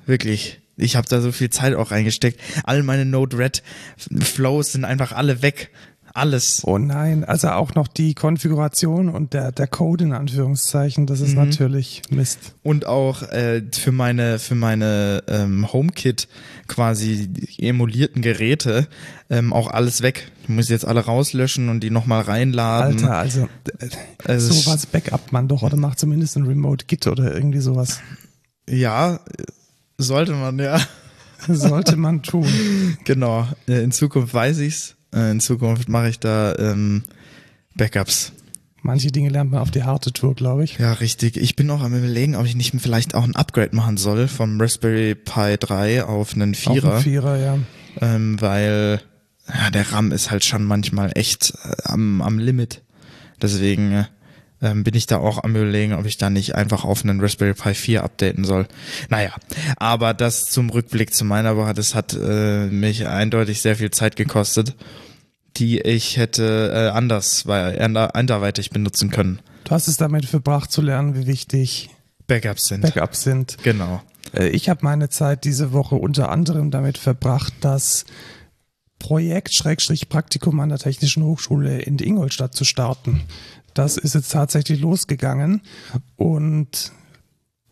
Wirklich. 0.06 0.60
Ich 0.77 0.96
habe 0.96 1.08
da 1.08 1.22
so 1.22 1.32
viel 1.32 1.50
Zeit 1.50 1.75
auch 1.75 1.91
reingesteckt. 1.91 2.39
All 2.63 2.82
meine 2.82 3.06
Node-RED-Flows 3.06 4.72
sind 4.72 4.86
einfach 4.86 5.12
alle 5.12 5.41
weg. 5.41 5.70
Alles. 6.13 6.62
Oh 6.65 6.77
nein, 6.77 7.24
also 7.24 7.50
auch 7.50 7.74
noch 7.75 7.88
die 7.88 8.13
Konfiguration 8.15 9.10
und 9.10 9.34
der, 9.34 9.51
der 9.51 9.68
Code 9.68 10.03
in 10.03 10.13
Anführungszeichen, 10.13 11.06
das 11.08 11.20
Mhm. 11.20 11.25
ist 11.25 11.36
natürlich 11.36 12.01
Mist. 12.10 12.56
und 12.63 12.86
auch 12.86 13.22
äh, 13.24 13.62
für 13.74 13.91
meine 13.91 14.39
für 14.39 14.56
meine 14.56 15.24
ähm, 15.27 15.72
HomeKit 15.72 16.27
quasi 16.68 17.30
emulierten 17.58 18.22
Geräte 18.22 18.88
ähm, 19.30 19.53
auch 19.53 19.70
alles 19.70 20.01
weg. 20.01 20.32
Ich 20.44 20.50
muss 20.50 20.70
jetzt 20.70 20.86
alle 20.86 21.01
rauslöschen 21.01 21.70
und 21.70 21.80
die 21.82 21.89
nochmal 21.91 22.22
reinladen. 22.24 23.06
Alter, 23.06 23.18
also 23.18 23.50
äh, 23.80 23.89
Also 24.25 24.53
sowas 24.53 24.86
backupt 24.86 25.32
man 25.32 25.48
doch 25.48 25.62
oder 25.63 25.77
macht 25.77 26.00
zumindest 26.00 26.36
ein 26.38 26.46
Remote 26.46 26.86
Git 26.88 27.08
oder 27.08 27.34
irgendwie 27.34 27.60
sowas. 27.60 28.00
Ja, 28.70 29.20
sollte 29.98 30.34
man 30.34 30.60
ja. 30.60 30.80
Sollte 31.48 31.96
man 31.96 32.22
tun. 32.22 32.46
genau. 33.03 33.48
Äh, 33.68 33.82
In 33.84 33.91
Zukunft 33.91 34.32
weiß 34.34 34.60
ich's. 34.60 34.96
Äh, 35.13 35.32
In 35.32 35.39
Zukunft 35.39 35.89
mache 35.89 36.10
ich 36.10 36.20
da 36.20 36.56
ähm, 36.58 37.03
Backups. 37.75 38.34
Manche 38.84 39.12
Dinge 39.12 39.30
lernt 39.30 39.51
man 39.51 39.62
auf 39.62 39.70
die 39.70 39.84
harte 39.84 40.12
Tour, 40.12 40.34
glaube 40.34 40.63
ich. 40.63 40.80
Ja, 40.80 40.94
richtig. 40.94 41.38
Ich 41.38 41.56
bin 41.56 41.70
auch 41.70 41.82
am 41.82 41.96
überlegen, 41.96 42.36
ob 42.36 42.46
ich 42.46 42.56
nicht 42.56 42.74
vielleicht 42.80 43.13
auch 43.13 43.24
ein 43.24 43.36
Upgrade 43.36 43.75
machen 43.75 43.98
soll 43.98 44.27
vom 44.27 44.60
Raspberry 44.60 45.13
Pi 45.13 45.58
3 45.60 46.03
auf 46.06 46.34
einen 46.34 46.56
Vierer. 46.56 46.96
ein 46.96 47.01
Vierer, 47.03 47.38
ja. 47.38 47.58
ähm, 48.01 48.41
weil 48.41 49.01
ja, 49.48 49.70
der 49.70 49.91
RAM 49.91 50.12
ist 50.12 50.32
halt 50.32 50.46
schon 50.46 50.63
manchmal 50.63 51.12
echt 51.15 51.53
äh, 51.63 51.75
am, 51.84 52.22
am 52.22 52.39
Limit. 52.39 52.82
Deswegen 53.39 53.91
äh, 53.91 54.06
ähm, 54.62 54.84
bin 54.84 54.94
ich 54.94 55.08
da 55.08 55.18
auch 55.18 55.44
am 55.44 55.56
überlegen, 55.56 55.94
ob 55.94 56.06
ich 56.06 56.18
da 56.18 56.30
nicht 56.30 56.56
einfach 56.56 56.84
auf 56.86 57.03
einen 57.03 57.20
Raspberry 57.22 57.53
Pi 57.53 57.74
4 57.74 58.03
updaten 58.03 58.44
soll. 58.44 58.68
Naja, 59.10 59.32
aber 59.77 60.13
das 60.13 60.46
zum 60.46 60.70
Rückblick 60.70 61.13
zu 61.13 61.25
meiner 61.25 61.58
Woche, 61.58 61.74
das 61.74 61.96
hat 61.96 62.13
äh, 62.13 62.68
mich 62.68 63.08
eindeutig 63.08 63.62
sehr 63.62 63.75
viel 63.75 63.91
Zeit 63.91 64.15
gekostet, 64.15 64.75
die 65.58 65.82
ich 65.82 66.18
hätte 66.18 66.72
äh, 66.74 66.89
anders, 66.96 67.46
weil 67.48 67.80
ander- 67.82 68.15
anderweitig 68.15 68.70
benutzen 68.70 69.10
können. 69.10 69.39
Du 69.63 69.72
hast 69.72 69.88
es 69.88 69.98
damit 69.98 70.25
verbracht 70.25 70.72
zu 70.72 70.82
lernen, 70.82 71.15
wie 71.15 71.27
wichtig 71.27 71.89
Backups 72.27 72.68
sind. 72.68 72.82
Backups 72.82 73.24
sind. 73.24 73.58
Genau. 73.63 74.01
Äh, 74.34 74.50
Ich 74.50 74.70
habe 74.70 74.80
meine 74.84 75.10
Zeit 75.10 75.44
diese 75.44 75.72
Woche 75.74 75.96
unter 75.96 76.30
anderem 76.30 76.72
damit 76.72 76.98
verbracht, 76.98 77.53
das 77.62 78.06
Projekt 79.00 79.56
Schrägstrich 79.56 80.10
Praktikum 80.10 80.60
an 80.60 80.70
der 80.70 80.77
Technischen 80.77 81.24
Hochschule 81.24 81.80
in 81.82 81.98
Ingolstadt 81.98 82.53
zu 82.53 82.63
starten. 82.63 83.24
Das 83.74 83.98
ist 83.98 84.16
jetzt 84.16 84.32
tatsächlich 84.32 84.80
losgegangen 84.82 85.62
und 86.18 86.92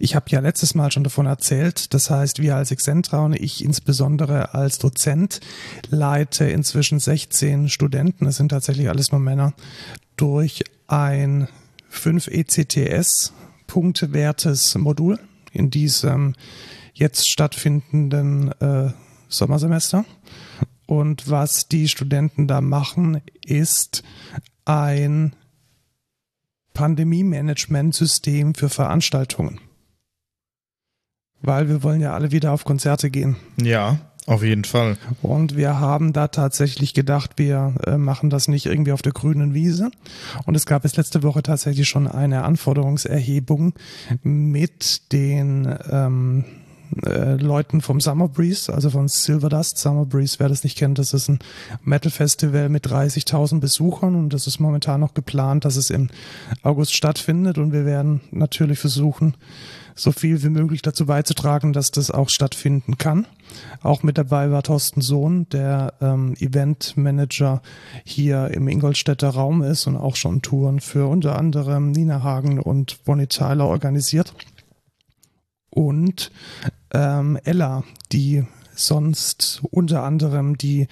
ich 0.02 0.16
habe 0.16 0.28
ja 0.30 0.40
letztes 0.40 0.76
Mal 0.76 0.92
schon 0.92 1.04
davon 1.04 1.26
erzählt. 1.26 1.94
Das 1.94 2.10
heißt, 2.10 2.42
wir 2.42 2.56
als 2.56 2.72
Excentra 2.72 3.26
und 3.26 3.34
ich 3.34 3.64
insbesondere 3.64 4.54
als 4.54 4.80
Dozent 4.80 5.42
leite 5.90 6.46
inzwischen 6.46 7.00
16 7.00 7.68
Studenten, 7.68 8.26
es 8.26 8.38
sind 8.38 8.50
tatsächlich 8.50 8.88
alles 8.88 9.12
nur 9.12 9.20
Männer, 9.20 9.54
durch 10.16 10.64
ein 10.88 11.44
E 11.44 11.48
5 11.90 12.28
ECTS 12.28 13.34
punktewertes 13.68 14.76
Modul 14.76 15.20
in 15.52 15.70
diesem 15.70 16.36
jetzt 16.94 17.30
stattfindenden 17.30 18.52
äh, 18.62 18.92
Sommersemester. 19.28 20.06
Und 20.86 21.30
was 21.30 21.68
die 21.68 21.88
Studenten 21.88 22.48
da 22.48 22.62
machen, 22.62 23.22
ist 23.46 24.04
ein 24.66 25.34
Pandemie-Management-System 26.80 28.56
für 28.56 28.70
Veranstaltungen. 28.70 29.60
Weil 31.42 31.68
wir 31.68 31.84
wollen 31.84 32.00
ja 32.00 32.14
alle 32.14 32.32
wieder 32.32 32.54
auf 32.54 32.64
Konzerte 32.64 33.10
gehen. 33.10 33.36
Ja, 33.62 34.00
auf 34.28 34.44
jeden 34.44 34.64
Fall. 34.64 34.98
Und 35.22 35.58
wir 35.58 35.82
haben 35.82 36.14
da 36.14 36.30
tatsächlich 36.30 36.94
gedacht, 36.94 37.32
wir 37.36 37.74
äh, 37.86 37.98
machen 37.98 38.30
das 38.30 38.48
nicht 38.48 38.66
irgendwie 38.66 38.94
auf 38.94 39.02
der 39.02 39.12
grünen 39.12 39.54
Wiese. 39.54 39.92
Und 40.46 40.56
es 40.56 40.66
gab 40.66 40.86
es 40.86 40.96
letzte 40.96 41.22
Woche 41.22 41.44
tatsächlich 41.44 41.90
schon 41.90 42.08
eine 42.08 42.44
Anforderungserhebung 42.46 43.74
mit 44.24 45.12
den 45.12 45.78
ähm, 45.92 46.46
äh, 47.06 47.36
Leuten 47.36 47.82
vom 47.82 48.00
Summer 48.00 48.28
Breeze, 48.28 48.74
also 48.74 48.90
von 48.90 49.08
Silver 49.08 49.50
Dust. 49.50 49.78
Summer 49.78 50.06
Breeze, 50.06 50.36
wer 50.40 50.50
das 50.50 50.64
nicht 50.64 50.78
kennt, 50.78 51.00
das 51.00 51.14
ist 51.14 51.30
ein 51.30 51.40
Metal 51.84 52.12
Festival 52.12 52.70
mit 52.70 52.88
30.000 52.88 53.60
Besuchern 53.60 54.16
und 54.16 54.34
das 54.34 54.48
ist 54.48 54.60
momentan 54.60 55.00
noch 55.00 55.14
geplant, 55.14 55.66
dass 55.66 55.76
es 55.76 55.90
im 55.90 56.10
August 56.64 56.96
stattfindet 56.96 57.58
und 57.58 57.72
wir 57.72 57.86
werden 57.86 58.22
natürlich 58.32 58.80
versuchen, 58.80 59.36
so 60.00 60.12
viel 60.12 60.42
wie 60.44 60.50
möglich 60.50 60.82
dazu 60.82 61.06
beizutragen, 61.06 61.74
dass 61.74 61.92
das 61.92 62.10
auch 62.10 62.30
stattfinden 62.30 62.98
kann. 62.98 63.26
Auch 63.82 64.04
mit 64.04 64.18
dabei 64.18 64.52
war 64.52 64.64
Thorsten 64.64 65.02
Sohn, 65.02 65.48
der 65.50 65.94
ähm, 66.02 66.36
Eventmanager 66.40 67.62
hier 68.06 68.52
im 68.54 68.68
Ingolstädter 68.68 69.30
Raum 69.30 69.62
ist 69.62 69.88
und 69.88 69.98
auch 69.98 70.16
schon 70.16 70.42
Touren 70.42 70.80
für 70.80 71.08
unter 71.08 71.38
anderem 71.38 71.92
Nina 71.92 72.24
Hagen 72.24 72.60
und 72.60 73.04
Bonnie 73.04 73.28
Tyler 73.28 73.68
organisiert. 73.68 74.34
Und 75.80 76.30
ähm, 76.92 77.40
Ella, 77.46 77.86
die 78.12 78.46
sonst 78.76 79.62
unter 79.72 80.04
anderem 80.04 80.58
die 80.58 80.90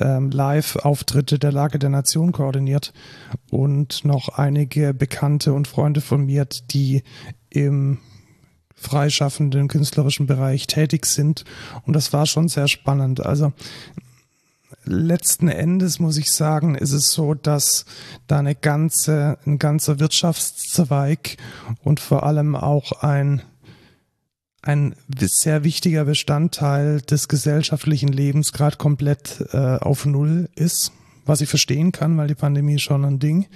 ähm, 0.00 0.30
Live-Auftritte 0.30 1.38
der 1.38 1.52
Lage 1.52 1.78
der 1.78 1.90
Nation 1.90 2.32
koordiniert 2.32 2.94
und 3.50 4.06
noch 4.06 4.30
einige 4.30 4.94
Bekannte 4.94 5.52
und 5.52 5.68
Freunde 5.68 6.00
von 6.00 6.24
mir, 6.24 6.46
die 6.70 7.02
im 7.50 7.98
freischaffenden 8.74 9.68
künstlerischen 9.68 10.26
Bereich 10.26 10.66
tätig 10.66 11.04
sind. 11.04 11.44
Und 11.84 11.94
das 11.94 12.14
war 12.14 12.24
schon 12.24 12.48
sehr 12.48 12.68
spannend. 12.68 13.20
Also 13.20 13.52
letzten 14.84 15.48
Endes 15.48 15.98
muss 15.98 16.16
ich 16.16 16.32
sagen, 16.32 16.74
ist 16.74 16.92
es 16.92 17.12
so, 17.12 17.34
dass 17.34 17.84
da 18.28 18.38
eine 18.38 18.54
ganze, 18.54 19.36
ein 19.44 19.58
ganzer 19.58 20.00
Wirtschaftszweig 20.00 21.36
und 21.84 22.00
vor 22.00 22.22
allem 22.22 22.56
auch 22.56 23.02
ein 23.02 23.42
ein 24.66 24.96
sehr 25.16 25.62
wichtiger 25.62 26.04
Bestandteil 26.04 27.00
des 27.00 27.28
gesellschaftlichen 27.28 28.08
Lebens 28.08 28.52
gerade 28.52 28.76
komplett 28.76 29.44
äh, 29.52 29.76
auf 29.76 30.06
Null 30.06 30.48
ist, 30.56 30.90
was 31.24 31.40
ich 31.40 31.48
verstehen 31.48 31.92
kann, 31.92 32.16
weil 32.16 32.26
die 32.26 32.34
Pandemie 32.34 32.74
ist 32.74 32.82
schon 32.82 33.04
ein 33.04 33.20
Ding. 33.20 33.46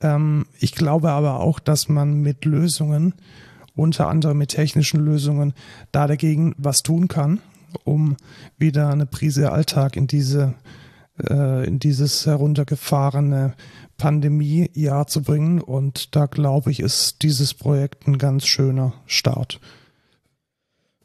Ähm, 0.00 0.46
ich 0.58 0.74
glaube 0.74 1.10
aber 1.10 1.38
auch, 1.38 1.60
dass 1.60 1.88
man 1.88 2.14
mit 2.14 2.44
Lösungen, 2.44 3.14
unter 3.76 4.08
anderem 4.08 4.38
mit 4.38 4.50
technischen 4.50 5.04
Lösungen, 5.04 5.54
da 5.92 6.08
dagegen 6.08 6.56
was 6.58 6.82
tun 6.82 7.06
kann, 7.06 7.38
um 7.84 8.16
wieder 8.58 8.90
eine 8.90 9.06
Prise 9.06 9.52
Alltag 9.52 9.96
in 9.96 10.08
diese 10.08 10.54
äh, 11.28 11.64
in 11.64 11.78
dieses 11.78 12.26
heruntergefahrene 12.26 13.54
Pandemiejahr 13.98 15.06
zu 15.06 15.22
bringen. 15.22 15.60
Und 15.60 16.16
da 16.16 16.26
glaube 16.26 16.72
ich, 16.72 16.80
ist 16.80 17.22
dieses 17.22 17.54
Projekt 17.54 18.08
ein 18.08 18.18
ganz 18.18 18.46
schöner 18.46 18.94
Start. 19.06 19.60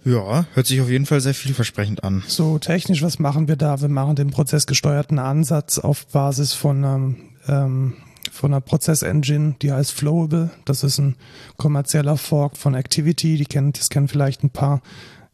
Ja, 0.05 0.45
hört 0.53 0.67
sich 0.67 0.79
auf 0.81 0.89
jeden 0.89 1.07
Fall 1.07 1.19
sehr 1.19 1.33
vielversprechend 1.33 2.03
an. 2.03 2.23
So 2.27 2.59
technisch, 2.59 3.01
was 3.01 3.17
machen 3.17 3.47
wir 3.47 3.55
da? 3.55 3.81
Wir 3.81 3.89
machen 3.89 4.15
den 4.15 4.29
prozessgesteuerten 4.29 5.17
Ansatz 5.17 5.79
auf 5.79 6.05
Basis 6.07 6.53
von 6.53 6.85
einem, 6.85 7.15
ähm, 7.47 7.93
von 8.31 8.53
einer 8.53 8.61
Prozessengine, 8.61 9.55
die 9.63 9.71
heißt 9.71 9.91
Flowable. 9.91 10.51
Das 10.65 10.83
ist 10.83 10.99
ein 10.99 11.15
kommerzieller 11.57 12.17
Fork 12.17 12.55
von 12.55 12.75
Activity. 12.75 13.37
Die 13.37 13.45
kennen, 13.45 13.73
das 13.73 13.89
kennen 13.89 14.07
vielleicht 14.07 14.43
ein 14.43 14.51
paar. 14.51 14.81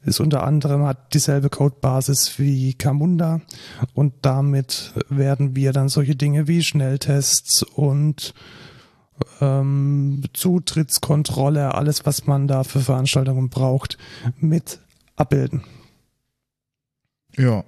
Ist 0.04 0.22
unter 0.22 0.44
anderem 0.44 0.86
hat 0.86 1.14
dieselbe 1.14 1.50
Codebasis 1.50 2.40
wie 2.40 2.74
Camunda 2.74 3.42
und 3.94 4.14
damit 4.24 4.94
werden 5.10 5.56
wir 5.56 5.74
dann 5.74 5.90
solche 5.90 6.16
Dinge 6.16 6.48
wie 6.48 6.64
Schnelltests 6.64 7.62
und 7.62 8.34
ähm, 9.40 10.24
Zutrittskontrolle, 10.34 11.74
alles, 11.76 12.06
was 12.06 12.28
man 12.28 12.48
da 12.48 12.64
für 12.64 12.80
Veranstaltungen 12.80 13.50
braucht, 13.50 13.98
mit 14.40 14.80
abbilden. 15.16 15.64
Ja. 17.38 17.64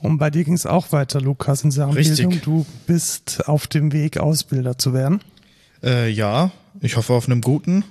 Und 0.00 0.18
bei 0.18 0.30
dir 0.30 0.44
ging 0.44 0.54
es 0.54 0.66
auch 0.66 0.92
weiter, 0.92 1.20
Lukas, 1.20 1.64
in 1.64 1.70
Sachen 1.70 1.94
Richtig. 1.94 2.18
Bildung. 2.18 2.40
Du 2.42 2.66
bist 2.86 3.48
auf 3.48 3.66
dem 3.66 3.92
Weg, 3.92 4.18
Ausbilder 4.18 4.78
zu 4.78 4.92
werden. 4.92 5.20
Äh, 5.82 6.08
ja, 6.10 6.52
ich 6.80 6.96
hoffe 6.96 7.12
auf 7.14 7.26
einem 7.26 7.40
guten. 7.40 7.84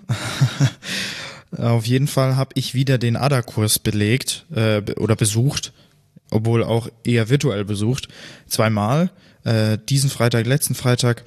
auf 1.57 1.85
jeden 1.85 2.07
Fall 2.07 2.35
habe 2.35 2.51
ich 2.55 2.73
wieder 2.73 2.97
den 2.97 3.15
ADA-Kurs 3.15 3.79
belegt 3.79 4.45
äh, 4.53 4.81
oder 4.97 5.15
besucht, 5.15 5.73
obwohl 6.31 6.63
auch 6.63 6.89
eher 7.03 7.29
virtuell 7.29 7.65
besucht. 7.65 8.07
Zweimal. 8.47 9.11
Äh, 9.43 9.77
diesen 9.89 10.09
Freitag, 10.09 10.45
letzten 10.45 10.75
Freitag. 10.75 11.23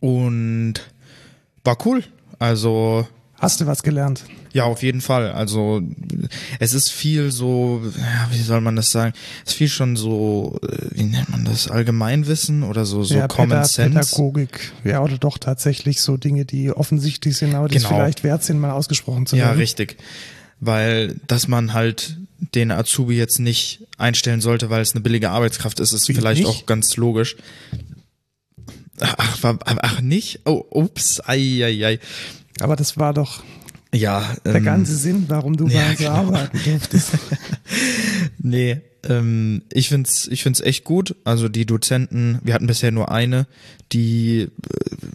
Und 0.00 0.74
war 1.64 1.76
cool. 1.86 2.02
Also 2.38 3.06
Hast 3.38 3.60
du 3.60 3.66
was 3.66 3.82
gelernt? 3.82 4.24
ja, 4.52 4.64
auf 4.64 4.82
jeden 4.82 5.00
Fall. 5.00 5.32
Also 5.32 5.82
es 6.60 6.74
ist 6.74 6.90
viel 6.92 7.32
so, 7.32 7.82
ja, 7.96 8.28
wie 8.30 8.40
soll 8.42 8.60
man 8.60 8.76
das 8.76 8.90
sagen? 8.90 9.14
Es 9.44 9.52
ist 9.52 9.58
viel 9.58 9.68
schon 9.68 9.96
so, 9.96 10.58
äh, 10.62 10.76
wie 10.92 11.04
nennt 11.04 11.30
man 11.30 11.44
das? 11.44 11.68
Allgemeinwissen 11.68 12.62
oder 12.62 12.84
so, 12.84 13.02
so 13.02 13.14
ja, 13.16 13.26
Common 13.28 13.58
Päda- 13.58 13.64
Sense. 13.64 13.98
Pädagogik. 13.98 14.72
Ja, 14.84 15.02
oder 15.02 15.18
doch 15.18 15.38
tatsächlich 15.38 16.00
so 16.02 16.16
Dinge, 16.16 16.44
die 16.44 16.70
offensichtlich 16.70 17.36
sind, 17.36 17.54
aber 17.54 17.68
die 17.68 17.76
es 17.78 17.84
Genau. 17.84 17.96
vielleicht 17.96 18.22
wert 18.24 18.44
sind, 18.44 18.58
mal 18.60 18.70
ausgesprochen 18.72 19.26
zu 19.26 19.36
Ja, 19.36 19.46
werden. 19.46 19.58
richtig. 19.58 19.96
Weil, 20.60 21.16
dass 21.26 21.48
man 21.48 21.72
halt 21.72 22.18
den 22.54 22.70
Azubi 22.70 23.16
jetzt 23.16 23.38
nicht 23.40 23.80
einstellen 23.98 24.40
sollte, 24.40 24.68
weil 24.70 24.82
es 24.82 24.92
eine 24.92 25.00
billige 25.00 25.30
Arbeitskraft 25.30 25.80
ist, 25.80 25.92
ist 25.92 26.08
Wie, 26.08 26.14
vielleicht 26.14 26.40
nicht? 26.44 26.48
auch 26.48 26.66
ganz 26.66 26.96
logisch. 26.96 27.36
Ach, 29.02 29.54
ach 29.64 30.00
nicht? 30.00 30.40
Oh, 30.44 30.64
ups, 30.70 31.20
ei, 31.26 31.64
ei, 31.64 31.86
ei. 31.86 31.98
Aber 32.60 32.76
das 32.76 32.96
war 32.98 33.12
doch 33.12 33.42
Ja, 33.94 34.36
der 34.44 34.56
ähm, 34.56 34.64
ganze 34.64 34.96
Sinn, 34.96 35.24
warum 35.28 35.56
du 35.56 35.66
ja, 35.68 35.80
bei 35.80 35.90
uns 35.90 35.98
genau. 35.98 36.10
arbeiten 36.10 36.60
durftest. 36.64 37.10
Nee, 38.44 38.80
ähm, 39.08 39.62
ich 39.72 39.88
find's, 39.88 40.26
ich 40.26 40.42
find's 40.42 40.60
echt 40.60 40.84
gut. 40.84 41.14
Also 41.24 41.48
die 41.48 41.64
Dozenten, 41.64 42.40
wir 42.42 42.54
hatten 42.54 42.66
bisher 42.66 42.90
nur 42.90 43.10
eine, 43.10 43.46
die 43.92 44.40
äh, 44.40 44.48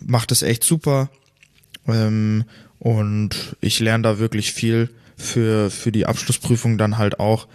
macht 0.05 0.31
es 0.31 0.41
echt 0.41 0.63
super. 0.63 1.09
Ähm, 1.87 2.45
und 2.79 3.57
ich 3.59 3.79
lerne 3.79 4.03
da 4.03 4.19
wirklich 4.19 4.53
viel 4.53 4.89
für, 5.17 5.69
für 5.71 5.91
die 5.91 6.05
Abschlussprüfung 6.05 6.77
dann 6.77 6.97
halt 6.97 7.19
auch. 7.19 7.47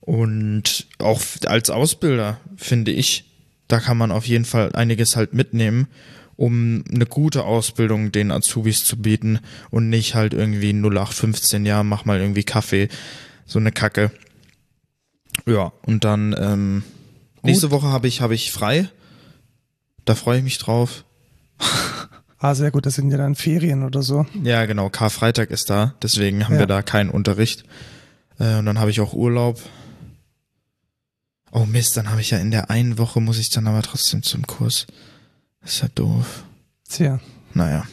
Und 0.00 0.86
auch 0.98 1.20
als 1.46 1.70
Ausbilder 1.70 2.40
finde 2.56 2.92
ich, 2.92 3.29
da 3.72 3.80
kann 3.80 3.96
man 3.98 4.10
auf 4.12 4.26
jeden 4.26 4.44
Fall 4.44 4.72
einiges 4.74 5.16
halt 5.16 5.34
mitnehmen, 5.34 5.86
um 6.36 6.84
eine 6.92 7.06
gute 7.06 7.44
Ausbildung 7.44 8.12
den 8.12 8.30
Azubis 8.30 8.84
zu 8.84 8.96
bieten 8.96 9.40
und 9.70 9.88
nicht 9.88 10.14
halt 10.14 10.32
irgendwie 10.34 10.72
0815, 10.72 11.66
ja, 11.66 11.82
mach 11.82 12.04
mal 12.04 12.18
irgendwie 12.20 12.44
Kaffee, 12.44 12.88
so 13.46 13.58
eine 13.58 13.72
Kacke. 13.72 14.10
Ja, 15.46 15.72
und 15.86 16.04
dann 16.04 16.34
ähm, 16.38 16.82
nächste 17.42 17.70
Woche 17.70 17.88
habe 17.88 18.08
ich, 18.08 18.20
habe 18.20 18.34
ich 18.34 18.52
frei. 18.52 18.88
Da 20.04 20.14
freue 20.14 20.38
ich 20.38 20.44
mich 20.44 20.58
drauf. 20.58 21.04
Ah, 22.42 22.54
sehr 22.54 22.70
gut, 22.70 22.86
das 22.86 22.94
sind 22.94 23.10
ja 23.10 23.18
dann 23.18 23.34
Ferien 23.34 23.82
oder 23.82 24.00
so. 24.02 24.24
Ja, 24.42 24.64
genau, 24.64 24.88
Karfreitag 24.88 25.50
ist 25.50 25.68
da, 25.68 25.92
deswegen 26.00 26.44
haben 26.46 26.54
Ja. 26.54 26.60
wir 26.60 26.66
da 26.66 26.80
keinen 26.80 27.10
Unterricht. 27.10 27.64
Äh, 28.38 28.56
und 28.56 28.64
dann 28.64 28.78
habe 28.78 28.88
ich 28.90 29.02
auch 29.02 29.12
Urlaub. 29.12 29.60
Oh 31.52 31.66
Mist, 31.66 31.96
dann 31.96 32.10
habe 32.10 32.20
ich 32.20 32.30
ja 32.30 32.38
in 32.38 32.50
der 32.50 32.70
einen 32.70 32.98
Woche, 32.98 33.20
muss 33.20 33.38
ich 33.38 33.50
dann 33.50 33.66
aber 33.66 33.82
trotzdem 33.82 34.22
zum 34.22 34.46
Kurs. 34.46 34.86
Das 35.62 35.72
ist 35.74 35.82
ja 35.82 35.88
doof. 35.94 36.44
Tja, 36.88 37.20
Naja, 37.54 37.84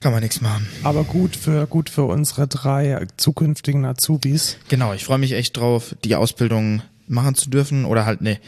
kann 0.00 0.12
man 0.12 0.22
nichts 0.22 0.40
machen. 0.40 0.66
aber 0.82 1.04
gut 1.04 1.36
für, 1.36 1.66
gut 1.66 1.88
für 1.90 2.04
unsere 2.04 2.46
drei 2.48 3.06
zukünftigen 3.16 3.84
Azubis. 3.84 4.56
Genau, 4.68 4.92
ich 4.92 5.04
freue 5.04 5.18
mich 5.18 5.32
echt 5.32 5.56
drauf, 5.56 5.94
die 6.04 6.14
Ausbildung 6.14 6.82
machen 7.08 7.34
zu 7.34 7.50
dürfen 7.50 7.84
oder 7.84 8.04
halt, 8.06 8.20
ne, 8.20 8.38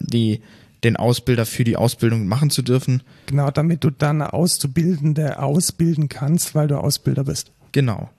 die, 0.00 0.40
den 0.84 0.96
Ausbilder 0.96 1.46
für 1.46 1.64
die 1.64 1.76
Ausbildung 1.76 2.26
machen 2.26 2.50
zu 2.50 2.62
dürfen. 2.62 3.02
Genau, 3.26 3.50
damit 3.50 3.84
du 3.84 3.90
dann 3.90 4.22
Auszubildende 4.22 5.38
ausbilden 5.40 6.08
kannst, 6.08 6.54
weil 6.54 6.68
du 6.68 6.78
Ausbilder 6.78 7.24
bist. 7.24 7.50
Genau. 7.72 8.10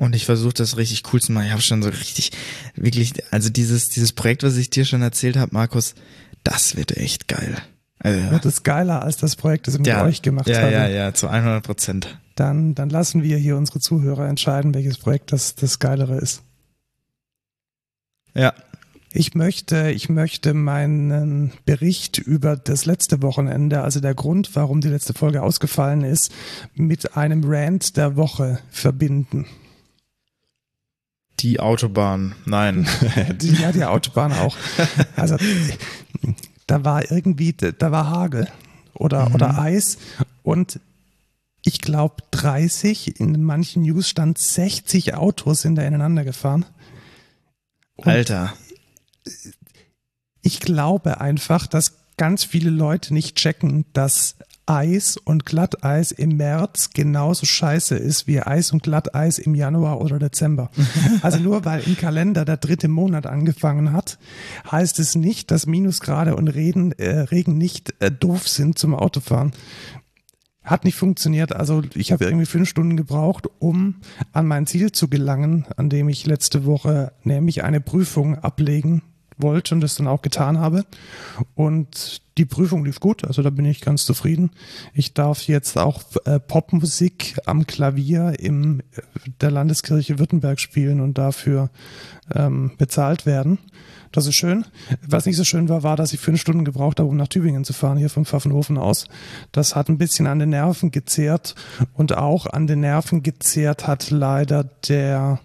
Und 0.00 0.16
ich 0.16 0.24
versuche 0.24 0.54
das 0.54 0.78
richtig 0.78 1.02
cool 1.12 1.20
zu 1.20 1.30
machen. 1.30 1.44
Ich 1.44 1.52
habe 1.52 1.60
schon 1.60 1.82
so 1.82 1.90
richtig, 1.90 2.32
wirklich, 2.74 3.12
also 3.30 3.50
dieses, 3.50 3.90
dieses 3.90 4.14
Projekt, 4.14 4.42
was 4.42 4.56
ich 4.56 4.70
dir 4.70 4.86
schon 4.86 5.02
erzählt 5.02 5.36
habe, 5.36 5.52
Markus, 5.52 5.94
das 6.42 6.74
wird 6.74 6.96
echt 6.96 7.28
geil. 7.28 7.58
Also, 7.98 8.30
Das 8.30 8.46
ist 8.46 8.62
geiler 8.64 9.02
als 9.02 9.18
das 9.18 9.36
Projekt, 9.36 9.66
das 9.66 9.74
ich 9.74 9.80
mit 9.80 9.94
euch 9.94 10.22
gemacht 10.22 10.48
ja, 10.48 10.62
habe. 10.62 10.72
ja, 10.72 10.88
ja, 10.88 11.12
zu 11.12 11.28
100 11.28 11.62
Prozent. 11.62 12.18
Dann, 12.34 12.74
dann 12.74 12.88
lassen 12.88 13.22
wir 13.22 13.36
hier 13.36 13.58
unsere 13.58 13.78
Zuhörer 13.78 14.26
entscheiden, 14.26 14.72
welches 14.72 14.96
Projekt 14.96 15.32
das, 15.32 15.54
das 15.54 15.78
geilere 15.78 16.16
ist. 16.16 16.44
Ja, 18.34 18.54
Ich 19.12 19.34
möchte, 19.34 19.90
ich 19.90 20.08
möchte 20.08 20.54
meinen 20.54 21.52
Bericht 21.66 22.16
über 22.16 22.56
das 22.56 22.86
letzte 22.86 23.20
Wochenende, 23.20 23.82
also 23.82 24.00
der 24.00 24.14
Grund, 24.14 24.56
warum 24.56 24.80
die 24.80 24.88
letzte 24.88 25.12
Folge 25.12 25.42
ausgefallen 25.42 26.04
ist, 26.04 26.32
mit 26.74 27.18
einem 27.18 27.42
Rant 27.44 27.98
der 27.98 28.16
Woche 28.16 28.60
verbinden. 28.70 29.44
Die 31.42 31.60
Autobahn, 31.60 32.34
nein. 32.44 32.86
Die, 33.36 33.54
ja, 33.54 33.72
die 33.72 33.84
Autobahn 33.84 34.32
auch. 34.32 34.56
Also 35.16 35.36
da 36.66 36.84
war 36.84 37.10
irgendwie, 37.10 37.52
da 37.52 37.90
war 37.90 38.10
Hagel 38.10 38.48
oder, 38.94 39.34
oder 39.34 39.58
Eis 39.58 39.98
und 40.42 40.80
ich 41.62 41.80
glaube 41.80 42.22
30, 42.30 43.20
in 43.20 43.42
manchen 43.42 43.82
News 43.82 44.08
stand 44.08 44.38
60 44.38 45.14
Autos 45.14 45.62
sind 45.62 45.76
da 45.76 45.82
ineinander 45.82 46.24
gefahren. 46.24 46.64
Und 47.96 48.08
Alter. 48.08 48.54
ich 50.42 50.60
glaube 50.60 51.20
einfach, 51.20 51.66
dass 51.66 51.98
ganz 52.16 52.44
viele 52.44 52.70
Leute 52.70 53.12
nicht 53.12 53.36
checken, 53.36 53.84
dass 53.92 54.36
Eis 54.70 55.16
und 55.16 55.46
Glatteis 55.46 56.12
im 56.12 56.36
März 56.36 56.90
genauso 56.94 57.44
scheiße 57.44 57.96
ist 57.96 58.28
wie 58.28 58.40
Eis 58.40 58.72
und 58.72 58.84
Glatteis 58.84 59.40
im 59.40 59.56
Januar 59.56 60.00
oder 60.00 60.20
Dezember. 60.20 60.70
Also 61.22 61.38
nur 61.38 61.64
weil 61.64 61.82
im 61.86 61.96
Kalender 61.96 62.44
der 62.44 62.56
dritte 62.56 62.86
Monat 62.86 63.26
angefangen 63.26 63.92
hat, 63.92 64.18
heißt 64.70 65.00
es 65.00 65.16
nicht, 65.16 65.50
dass 65.50 65.66
Minusgrade 65.66 66.36
und 66.36 66.48
Regen, 66.48 66.92
äh, 66.92 67.18
Regen 67.18 67.58
nicht 67.58 67.94
äh, 67.98 68.12
doof 68.12 68.46
sind 68.46 68.78
zum 68.78 68.94
Autofahren. 68.94 69.52
Hat 70.62 70.84
nicht 70.84 70.96
funktioniert. 70.96 71.54
Also 71.54 71.82
ich 71.94 72.12
habe 72.12 72.24
irgendwie 72.24 72.46
fünf 72.46 72.68
Stunden 72.68 72.96
gebraucht, 72.96 73.48
um 73.58 73.96
an 74.32 74.46
mein 74.46 74.66
Ziel 74.66 74.92
zu 74.92 75.08
gelangen, 75.08 75.66
an 75.76 75.90
dem 75.90 76.08
ich 76.08 76.26
letzte 76.26 76.64
Woche 76.64 77.12
nämlich 77.24 77.64
eine 77.64 77.80
Prüfung 77.80 78.38
ablegen 78.38 79.02
wollte 79.42 79.74
und 79.74 79.80
das 79.80 79.94
dann 79.94 80.06
auch 80.06 80.22
getan 80.22 80.58
habe. 80.58 80.84
Und 81.54 82.22
die 82.38 82.44
Prüfung 82.44 82.84
lief 82.84 83.00
gut, 83.00 83.24
also 83.24 83.42
da 83.42 83.50
bin 83.50 83.64
ich 83.64 83.80
ganz 83.80 84.06
zufrieden. 84.06 84.50
Ich 84.94 85.14
darf 85.14 85.42
jetzt 85.42 85.76
auch 85.76 86.02
äh, 86.24 86.40
Popmusik 86.40 87.38
am 87.44 87.66
Klavier 87.66 88.36
im 88.38 88.80
äh, 88.80 89.02
der 89.40 89.50
Landeskirche 89.50 90.18
Württemberg 90.18 90.58
spielen 90.60 91.00
und 91.00 91.18
dafür 91.18 91.70
ähm, 92.34 92.72
bezahlt 92.78 93.26
werden. 93.26 93.58
Das 94.12 94.26
ist 94.26 94.34
schön. 94.34 94.64
Was 95.06 95.26
nicht 95.26 95.36
so 95.36 95.44
schön 95.44 95.68
war, 95.68 95.82
war, 95.82 95.96
dass 95.96 96.12
ich 96.12 96.20
fünf 96.20 96.40
Stunden 96.40 96.64
gebraucht 96.64 96.98
habe, 96.98 97.08
um 97.08 97.16
nach 97.16 97.28
Tübingen 97.28 97.64
zu 97.64 97.72
fahren, 97.72 97.96
hier 97.96 98.10
vom 98.10 98.24
Pfaffenhofen 98.24 98.76
aus. 98.76 99.06
Das 99.52 99.76
hat 99.76 99.88
ein 99.88 99.98
bisschen 99.98 100.26
an 100.26 100.40
den 100.40 100.48
Nerven 100.50 100.90
gezehrt 100.90 101.54
und 101.94 102.16
auch 102.16 102.46
an 102.46 102.66
den 102.66 102.80
Nerven 102.80 103.22
gezehrt 103.22 103.86
hat 103.86 104.10
leider 104.10 104.64
der 104.88 105.38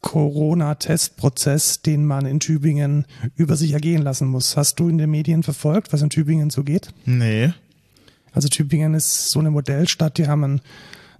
Corona-Testprozess, 0.00 1.82
den 1.82 2.06
man 2.06 2.26
in 2.26 2.40
Tübingen 2.40 3.06
über 3.36 3.56
sich 3.56 3.72
ergehen 3.72 4.02
lassen 4.02 4.28
muss. 4.28 4.56
Hast 4.56 4.80
du 4.80 4.88
in 4.88 4.98
den 4.98 5.10
Medien 5.10 5.42
verfolgt, 5.42 5.92
was 5.92 6.02
in 6.02 6.10
Tübingen 6.10 6.50
so 6.50 6.64
geht? 6.64 6.88
Nee. 7.04 7.52
Also 8.32 8.48
Tübingen 8.48 8.94
ist 8.94 9.30
so 9.30 9.40
eine 9.40 9.50
Modellstadt, 9.50 10.18
die 10.18 10.28
haben 10.28 10.44
ein 10.44 10.60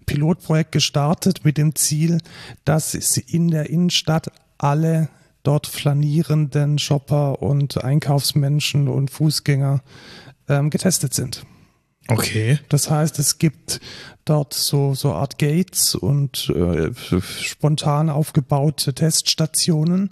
Pilotprojekt 0.07 0.73
gestartet 0.73 1.45
mit 1.45 1.59
dem 1.59 1.75
Ziel, 1.75 2.19
dass 2.65 2.95
in 2.95 3.51
der 3.51 3.71
Innenstadt 3.71 4.33
alle 4.59 5.09
dort 5.43 5.67
flanierenden 5.67 6.79
Shopper 6.79 7.43
und 7.43 7.83
Einkaufsmenschen 7.83 8.89
und 8.89 9.11
Fußgänger 9.11 9.83
ähm, 10.49 10.71
getestet 10.71 11.15
sind. 11.15 11.45
Okay. 12.09 12.59
Das 12.69 12.91
heißt, 12.91 13.19
es 13.19 13.39
gibt 13.39 13.81
dort 14.25 14.55
so, 14.55 14.95
so 14.95 15.13
Art 15.13 15.39
Gates 15.39 15.95
und 15.95 16.53
äh, 16.55 16.91
spontan 17.21 18.11
aufgebaute 18.11 18.95
Teststationen, 18.95 20.11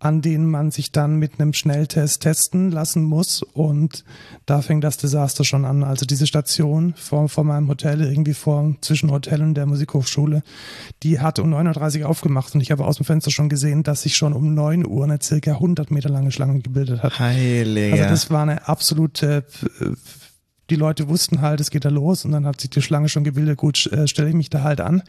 an 0.00 0.20
denen 0.20 0.50
man 0.50 0.70
sich 0.70 0.92
dann 0.92 1.16
mit 1.16 1.40
einem 1.40 1.54
Schnelltest 1.54 2.22
testen 2.22 2.70
lassen 2.70 3.04
muss. 3.04 3.42
Und 3.42 4.04
da 4.44 4.60
fängt 4.60 4.84
das 4.84 4.98
Desaster 4.98 5.44
schon 5.44 5.64
an. 5.64 5.82
Also 5.82 6.04
diese 6.04 6.26
Station 6.26 6.92
vor, 6.94 7.28
vor 7.30 7.44
meinem 7.44 7.68
Hotel, 7.68 8.02
irgendwie 8.02 8.34
vor 8.34 8.74
zwischen 8.82 9.10
Hotel 9.10 9.40
und 9.40 9.54
der 9.54 9.64
Musikhochschule, 9.64 10.42
die 11.02 11.20
hat 11.20 11.38
um 11.38 11.54
9.30 11.54 12.02
Uhr 12.02 12.08
aufgemacht 12.10 12.54
und 12.54 12.60
ich 12.60 12.70
habe 12.70 12.84
aus 12.84 12.96
dem 12.96 13.06
Fenster 13.06 13.30
schon 13.30 13.48
gesehen, 13.48 13.82
dass 13.82 14.02
sich 14.02 14.14
schon 14.16 14.34
um 14.34 14.54
9 14.54 14.86
Uhr 14.86 15.04
eine 15.04 15.20
circa 15.22 15.52
100 15.52 15.90
Meter 15.90 16.10
lange 16.10 16.32
Schlange 16.32 16.60
gebildet 16.60 17.02
hat. 17.02 17.18
Heiliger. 17.18 17.94
Also 17.94 18.08
das 18.08 18.30
war 18.30 18.42
eine 18.42 18.68
absolute 18.68 19.44
äh, 19.80 19.86
die 20.74 20.80
Leute 20.80 21.08
wussten 21.08 21.40
halt, 21.40 21.60
es 21.60 21.70
geht 21.70 21.84
da 21.84 21.88
los 21.88 22.24
und 22.24 22.32
dann 22.32 22.46
hat 22.46 22.60
sich 22.60 22.68
die 22.68 22.82
Schlange 22.82 23.08
schon 23.08 23.22
gebildet, 23.22 23.58
gut, 23.58 23.86
äh, 23.92 24.08
stelle 24.08 24.28
ich 24.30 24.34
mich 24.34 24.50
da 24.50 24.62
halt 24.62 24.80
an. 24.80 25.04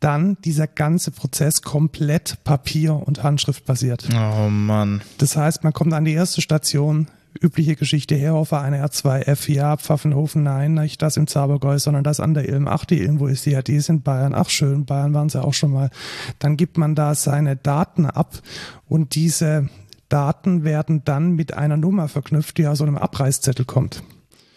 Dann 0.00 0.38
dieser 0.42 0.66
ganze 0.66 1.10
Prozess 1.10 1.60
komplett 1.60 2.42
Papier- 2.44 3.06
und 3.06 3.22
Handschrift 3.22 3.66
basiert. 3.66 4.08
oh 4.10 4.48
Mann. 4.48 5.02
Das 5.18 5.36
heißt, 5.36 5.64
man 5.64 5.74
kommt 5.74 5.92
an 5.92 6.06
die 6.06 6.14
erste 6.14 6.40
Station, 6.40 7.08
übliche 7.38 7.76
Geschichte, 7.76 8.14
Herhofer, 8.14 8.62
eine 8.62 8.82
R2F, 8.82 9.52
ja, 9.52 9.76
Pfaffenhofen, 9.76 10.42
nein, 10.42 10.72
nicht 10.72 11.02
das 11.02 11.18
im 11.18 11.26
Zabergäu, 11.26 11.78
sondern 11.78 12.02
das 12.02 12.18
an 12.18 12.32
der 12.32 12.48
Ilm. 12.48 12.66
Ach, 12.66 12.86
die 12.86 13.02
Ilm, 13.02 13.20
wo 13.20 13.26
ist 13.26 13.44
die? 13.44 13.50
Ja, 13.50 13.60
die 13.60 13.74
ist 13.74 13.90
in 13.90 14.00
Bayern. 14.00 14.34
Ach, 14.34 14.48
schön, 14.48 14.86
Bayern 14.86 15.12
waren 15.12 15.28
sie 15.28 15.42
auch 15.42 15.54
schon 15.54 15.72
mal. 15.72 15.90
Dann 16.38 16.56
gibt 16.56 16.78
man 16.78 16.94
da 16.94 17.14
seine 17.14 17.56
Daten 17.56 18.06
ab 18.06 18.40
und 18.88 19.14
diese 19.14 19.68
Daten 20.08 20.64
werden 20.64 21.02
dann 21.04 21.32
mit 21.32 21.52
einer 21.52 21.76
Nummer 21.76 22.08
verknüpft, 22.08 22.56
die 22.56 22.66
aus 22.66 22.78
so 22.78 22.84
einem 22.84 22.96
Abreißzettel 22.96 23.66
kommt. 23.66 24.02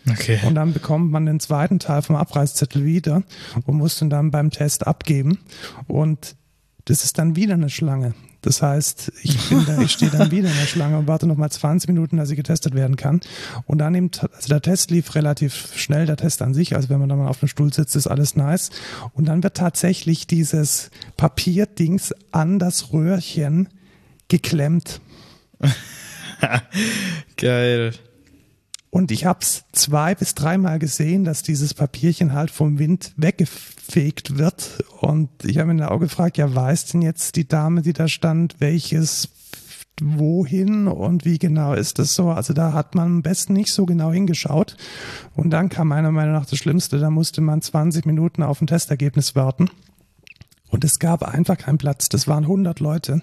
Okay. 0.09 0.39
Und 0.45 0.55
dann 0.55 0.73
bekommt 0.73 1.11
man 1.11 1.25
den 1.25 1.39
zweiten 1.39 1.79
Teil 1.79 2.01
vom 2.01 2.15
Abreißzettel 2.15 2.85
wieder 2.85 3.23
und 3.65 3.77
muss 3.77 3.99
den 3.99 4.09
dann 4.09 4.31
beim 4.31 4.49
Test 4.49 4.87
abgeben. 4.87 5.39
Und 5.87 6.35
das 6.85 7.03
ist 7.03 7.17
dann 7.17 7.35
wieder 7.35 7.53
eine 7.53 7.69
Schlange. 7.69 8.13
Das 8.41 8.61
heißt, 8.61 9.11
ich, 9.21 9.49
bin 9.49 9.65
da, 9.65 9.81
ich 9.81 9.91
stehe 9.91 10.11
dann 10.11 10.31
wieder 10.31 10.49
in 10.49 10.55
der 10.55 10.65
Schlange 10.65 10.97
und 10.97 11.07
warte 11.07 11.27
nochmal 11.27 11.51
20 11.51 11.89
Minuten, 11.89 12.17
dass 12.17 12.29
sie 12.29 12.37
getestet 12.37 12.73
werden 12.73 12.95
kann. 12.95 13.19
Und 13.65 13.79
dann 13.79 13.91
nimmt, 13.91 14.23
also 14.33 14.47
der 14.47 14.61
Test 14.61 14.91
lief 14.91 15.13
relativ 15.15 15.75
schnell, 15.75 16.05
der 16.05 16.15
Test 16.15 16.41
an 16.41 16.53
sich, 16.53 16.75
also 16.75 16.89
wenn 16.89 16.99
man 16.99 17.09
dann 17.09 17.19
mal 17.19 17.27
auf 17.27 17.39
dem 17.39 17.49
Stuhl 17.49 17.73
sitzt, 17.73 17.95
ist 17.95 18.07
alles 18.07 18.35
nice. 18.35 18.69
Und 19.13 19.25
dann 19.25 19.43
wird 19.43 19.57
tatsächlich 19.57 20.25
dieses 20.25 20.89
Papierdings 21.17 22.13
an 22.31 22.59
das 22.59 22.93
Röhrchen 22.93 23.67
geklemmt. 24.29 25.01
Geil. 27.35 27.93
Und 28.91 29.11
ich 29.11 29.25
habe 29.25 29.39
es 29.41 29.65
zwei 29.71 30.15
bis 30.15 30.33
dreimal 30.33 30.79
gesehen, 30.79 31.23
dass 31.23 31.43
dieses 31.43 31.73
Papierchen 31.73 32.33
halt 32.33 32.49
vom 32.49 32.79
Wind 32.79 33.13
weggefegt 33.17 34.37
wird. 34.37 34.83
Und 34.99 35.29
ich 35.43 35.59
habe 35.59 35.73
mir 35.73 35.91
Auge 35.91 36.07
gefragt, 36.07 36.37
ja, 36.37 36.53
weiß 36.53 36.87
denn 36.87 37.01
jetzt 37.01 37.35
die 37.35 37.47
Dame, 37.47 37.83
die 37.83 37.93
da 37.93 38.07
stand, 38.07 38.55
welches 38.59 39.29
wohin 40.01 40.87
und 40.87 41.25
wie 41.25 41.37
genau 41.37 41.73
ist 41.73 41.99
das 41.99 42.15
so? 42.15 42.29
Also 42.29 42.53
da 42.53 42.73
hat 42.73 42.95
man 42.95 43.05
am 43.05 43.21
besten 43.21 43.53
nicht 43.53 43.73
so 43.73 43.85
genau 43.85 44.11
hingeschaut. 44.11 44.77
Und 45.35 45.51
dann 45.51 45.69
kam 45.69 45.89
meiner 45.89 46.11
Meinung 46.11 46.33
nach 46.33 46.45
das 46.45 46.57
Schlimmste, 46.57 46.99
da 46.99 47.09
musste 47.09 47.41
man 47.41 47.61
20 47.61 48.05
Minuten 48.05 48.43
auf 48.43 48.61
ein 48.61 48.67
Testergebnis 48.67 49.35
warten. 49.35 49.69
Und 50.69 50.83
es 50.83 50.99
gab 50.99 51.23
einfach 51.23 51.57
keinen 51.57 51.77
Platz. 51.77 52.09
Das 52.09 52.27
waren 52.27 52.43
100 52.43 52.79
Leute, 52.79 53.21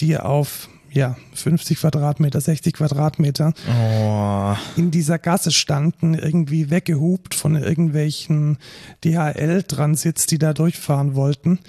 die 0.00 0.16
auf 0.18 0.68
ja, 0.92 1.16
50 1.34 1.78
Quadratmeter, 1.78 2.40
60 2.40 2.74
Quadratmeter 2.74 3.52
Oh. 3.68 4.54
in 4.76 4.90
dieser 4.90 5.18
Gasse 5.18 5.50
standen, 5.52 6.14
irgendwie 6.14 6.70
weggehupt 6.70 7.34
von 7.34 7.56
irgendwelchen 7.56 8.58
DHL-Transits, 9.04 10.26
die 10.26 10.38
da 10.38 10.52
durchfahren 10.52 11.14
wollten. 11.14 11.60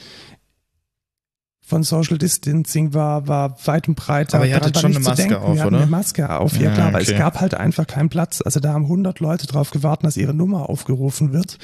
Von 1.64 1.84
Social 1.84 2.18
Distancing 2.18 2.94
war, 2.94 3.30
war 3.30 3.56
weit 3.66 3.88
und 3.88 3.96
breit. 3.96 4.36
Aber 4.36 4.46
ihr 4.46 4.56
hattet 4.58 4.78
schon 4.78 4.92
eine 4.92 5.00
Maske 5.00 5.28
denken. 5.28 5.36
auf, 5.36 5.56
Wir 5.56 5.62
hatten 5.64 5.74
oder? 5.76 5.84
eine 5.84 5.92
Maske 5.92 6.30
auf, 6.38 6.58
ja, 6.58 6.64
Ja, 6.64 6.74
klar, 6.74 6.88
aber 6.90 7.00
es 7.02 7.08
okay. 7.08 7.18
gab 7.18 7.40
halt 7.40 7.54
einfach 7.54 7.88
keinen 7.88 8.10
Platz. 8.10 8.42
Also 8.44 8.60
da 8.60 8.74
haben 8.74 8.84
100 8.86 9.22
Leute 9.22 9.48
drauf 9.48 9.70
gewartet, 9.72 10.06
dass 10.06 10.18
ihre 10.18 10.34
Nummer 10.34 10.70
aufgerufen 10.70 11.32
wird. 11.32 11.60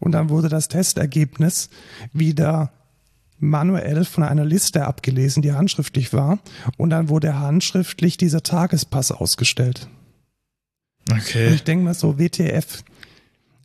Und 0.00 0.12
dann 0.12 0.30
wurde 0.30 0.48
das 0.48 0.66
Testergebnis 0.66 1.68
wieder 2.12 2.72
manuell 3.42 4.04
von 4.04 4.22
einer 4.24 4.44
Liste 4.44 4.86
abgelesen, 4.86 5.42
die 5.42 5.52
handschriftlich 5.52 6.12
war. 6.12 6.38
Und 6.78 6.90
dann 6.90 7.08
wurde 7.08 7.38
handschriftlich 7.38 8.16
dieser 8.16 8.42
Tagespass 8.42 9.10
ausgestellt. 9.12 9.88
Und 11.10 11.18
Okay. 11.18 11.52
ich 11.52 11.64
denke 11.64 11.84
mal 11.84 11.94
so, 11.94 12.18
WTF. 12.18 12.84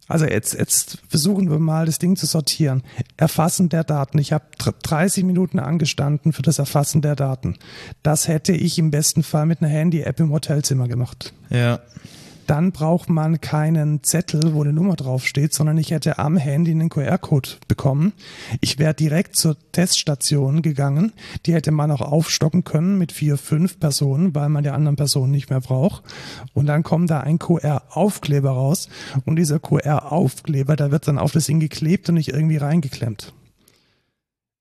Also 0.10 0.26
jetzt, 0.26 0.54
jetzt 0.54 1.00
versuchen 1.10 1.50
wir 1.52 1.60
mal, 1.60 1.86
das 1.86 2.00
Ding 2.00 2.16
zu 2.16 2.26
sortieren. 2.26 2.82
Erfassen 3.18 3.68
der 3.70 3.84
Daten. 3.84 4.18
Ich 4.20 4.32
habe 4.34 4.46
30 4.84 5.24
Minuten 5.26 5.60
angestanden 5.60 6.32
für 6.34 6.42
das 6.42 6.60
Erfassen 6.60 7.02
der 7.02 7.16
Daten. 7.16 7.58
Das 8.04 8.28
hätte 8.30 8.54
ich 8.54 8.80
im 8.80 8.90
besten 8.90 9.22
Fall 9.22 9.46
mit 9.46 9.62
einer 9.62 9.70
Handy-App 9.70 10.20
im 10.22 10.32
Hotelzimmer 10.32 10.88
gemacht. 10.88 11.34
Ja. 11.50 11.82
Dann 12.48 12.72
braucht 12.72 13.10
man 13.10 13.42
keinen 13.42 14.04
Zettel, 14.04 14.54
wo 14.54 14.64
eine 14.64 14.72
Nummer 14.72 14.96
draufsteht, 14.96 15.54
sondern 15.54 15.78
ich 15.78 15.92
hätte 15.92 16.18
am 16.18 16.38
Handy 16.38 16.72
einen 16.72 16.88
QR-Code 16.88 17.50
bekommen. 17.68 18.14
Ich 18.62 18.80
wäre 18.80 18.94
direkt 18.94 19.36
zur 19.36 19.58
Teststation 19.74 20.62
gegangen. 20.62 21.12
Die 21.46 21.54
hätte 21.54 21.72
man 21.72 21.92
auch 21.92 22.00
aufstocken 22.00 22.64
können 22.64 22.98
mit 22.98 23.12
vier, 23.12 23.38
fünf 23.38 23.82
Personen, 23.82 24.34
weil 24.34 24.48
man 24.48 24.64
die 24.64 24.70
anderen 24.70 24.96
Personen 24.96 25.32
nicht 25.32 25.50
mehr 25.50 25.60
braucht. 25.60 26.04
Und 26.54 26.68
dann 26.68 26.84
kommt 26.84 27.10
da 27.10 27.20
ein 27.20 27.38
QR-Aufkleber 27.38 28.52
raus. 28.52 28.88
Und 29.26 29.36
dieser 29.36 29.60
QR-Aufkleber, 29.60 30.78
da 30.78 30.90
wird 30.90 31.06
dann 31.10 31.20
auf 31.20 31.34
das 31.34 31.48
Ding 31.48 31.60
geklebt 31.60 32.08
und 32.08 32.16
nicht 32.16 32.30
irgendwie 32.30 32.58
reingeklemmt. 32.58 33.34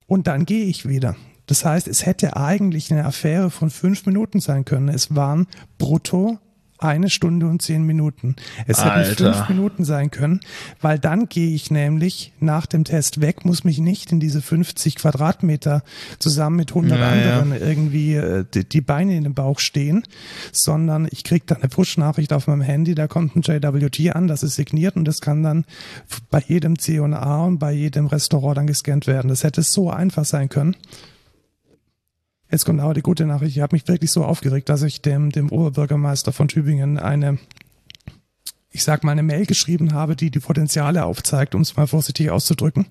Und 0.09 0.27
dann 0.27 0.45
gehe 0.45 0.65
ich 0.65 0.89
wieder. 0.89 1.15
Das 1.47 1.65
heißt, 1.65 1.87
es 1.87 2.05
hätte 2.05 2.37
eigentlich 2.37 2.91
eine 2.91 3.05
Affäre 3.05 3.51
von 3.51 3.71
fünf 3.71 4.07
Minuten 4.07 4.41
sein 4.41 4.65
können. 4.65 4.89
Es 4.89 5.15
waren 5.15 5.47
brutto 5.79 6.41
eine 6.79 7.11
Stunde 7.11 7.47
und 7.47 7.63
zehn 7.63 7.85
Minuten. 7.85 8.37
Es 8.67 8.81
hätten 8.85 8.91
Alter. 8.91 9.35
fünf 9.35 9.49
Minuten 9.49 9.85
sein 9.85 10.11
können, 10.11 10.41
weil 10.81 10.99
dann 10.99 11.29
gehe 11.29 11.55
ich 11.55 11.71
nämlich 11.71 12.33
nach 12.41 12.67
dem 12.67 12.85
Test 12.85 13.21
weg, 13.21 13.45
muss 13.45 13.65
mich 13.65 13.79
nicht 13.79 14.13
in 14.13 14.21
diese 14.21 14.43
50 14.43 14.97
Quadratmeter 14.97 15.83
zusammen 16.19 16.57
mit 16.57 16.71
100 16.71 16.99
Ja, 16.99 17.15
ja. 17.15 17.39
anderen 17.41 17.61
irgendwie 17.61 18.15
äh, 18.15 18.45
die, 18.53 18.69
die 18.69 18.81
Beine 18.81 19.17
in 19.17 19.25
den 19.25 19.35
Bauch 19.35 19.59
stehen, 19.59 20.03
sondern 20.53 21.09
ich 21.11 21.25
kriege 21.25 21.45
dann 21.47 21.59
eine 21.59 21.69
Push-Nachricht 21.69 22.33
auf 22.33 22.47
meinem 22.47 22.63
Handy, 22.63 22.95
da 22.95 23.07
kommt 23.07 23.37
ein 23.37 23.43
JWT 23.43 24.15
an, 24.15 24.27
das 24.27 24.43
ist 24.43 24.57
signiert 24.57 24.97
und 24.97 25.05
das 25.05 25.21
kann 25.21 25.43
dann 25.43 25.65
bei 26.31 26.43
jedem 26.47 26.79
C&A 26.79 27.45
und 27.45 27.59
bei 27.59 27.73
jedem 27.73 28.07
Restaurant 28.07 28.57
dann 28.59 28.67
gescannt 28.67 29.07
werden. 29.07 29.29
Das 29.29 29.45
hätte 29.45 29.63
so 29.63 29.91
einfach 29.91 30.25
sein 30.25 30.49
können. 30.49 30.77
Jetzt 32.51 32.65
kommt 32.65 32.81
aber 32.81 32.95
die 32.95 33.03
gute 33.03 33.27
Nachricht. 33.27 33.57
Ich 33.57 33.63
habe 33.63 33.75
mich 33.75 33.89
wirklich 33.89 34.11
so 34.13 34.25
aufgeregt, 34.25 34.69
dass 34.69 34.83
ich 34.83 35.03
dem, 35.03 35.31
dem 35.31 35.51
Oberbürgermeister 35.51 36.33
von 36.33 36.49
Tübingen 36.49 36.99
eine, 36.99 37.39
ich 38.71 38.85
sag 38.85 39.03
mal, 39.05 39.13
eine 39.13 39.23
Mail 39.23 39.47
geschrieben 39.47 39.93
habe, 39.95 40.15
die 40.17 40.31
die 40.31 40.39
Potenziale 40.41 41.05
aufzeigt, 41.05 41.55
um 41.55 41.63
es 41.63 41.77
mal 41.77 41.87
vorsichtig 41.87 42.31
auszudrücken. 42.31 42.87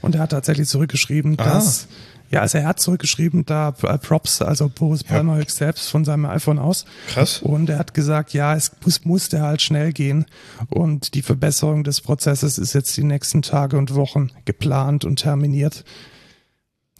Und 0.00 0.14
er 0.14 0.22
hat 0.22 0.30
tatsächlich 0.30 0.68
zurückgeschrieben, 0.68 1.36
Ah. 1.38 1.44
dass, 1.44 1.88
ja, 2.30 2.40
also 2.40 2.58
er 2.58 2.66
hat 2.66 2.80
zurückgeschrieben, 2.80 3.44
da 3.44 3.74
äh, 3.82 3.98
Props, 3.98 4.40
also 4.42 4.70
Boris 4.70 5.04
Palmer 5.04 5.36
höchst 5.36 5.58
selbst 5.58 5.88
von 5.90 6.04
seinem 6.06 6.24
iPhone 6.26 6.58
aus. 6.58 6.84
Krass. 7.08 7.40
Und 7.42 7.68
er 7.68 7.78
hat 7.78 7.92
gesagt, 7.94 8.32
ja, 8.32 8.54
es 8.54 8.72
muss, 8.84 9.04
musste 9.04 9.42
halt 9.42 9.60
schnell 9.62 9.92
gehen. 9.92 10.24
Und 10.70 11.14
die 11.14 11.22
Verbesserung 11.22 11.84
des 11.84 12.00
Prozesses 12.00 12.56
ist 12.58 12.72
jetzt 12.72 12.96
die 12.96 13.04
nächsten 13.04 13.42
Tage 13.42 13.76
und 13.76 13.94
Wochen 13.94 14.30
geplant 14.46 15.04
und 15.04 15.16
terminiert. 15.16 15.84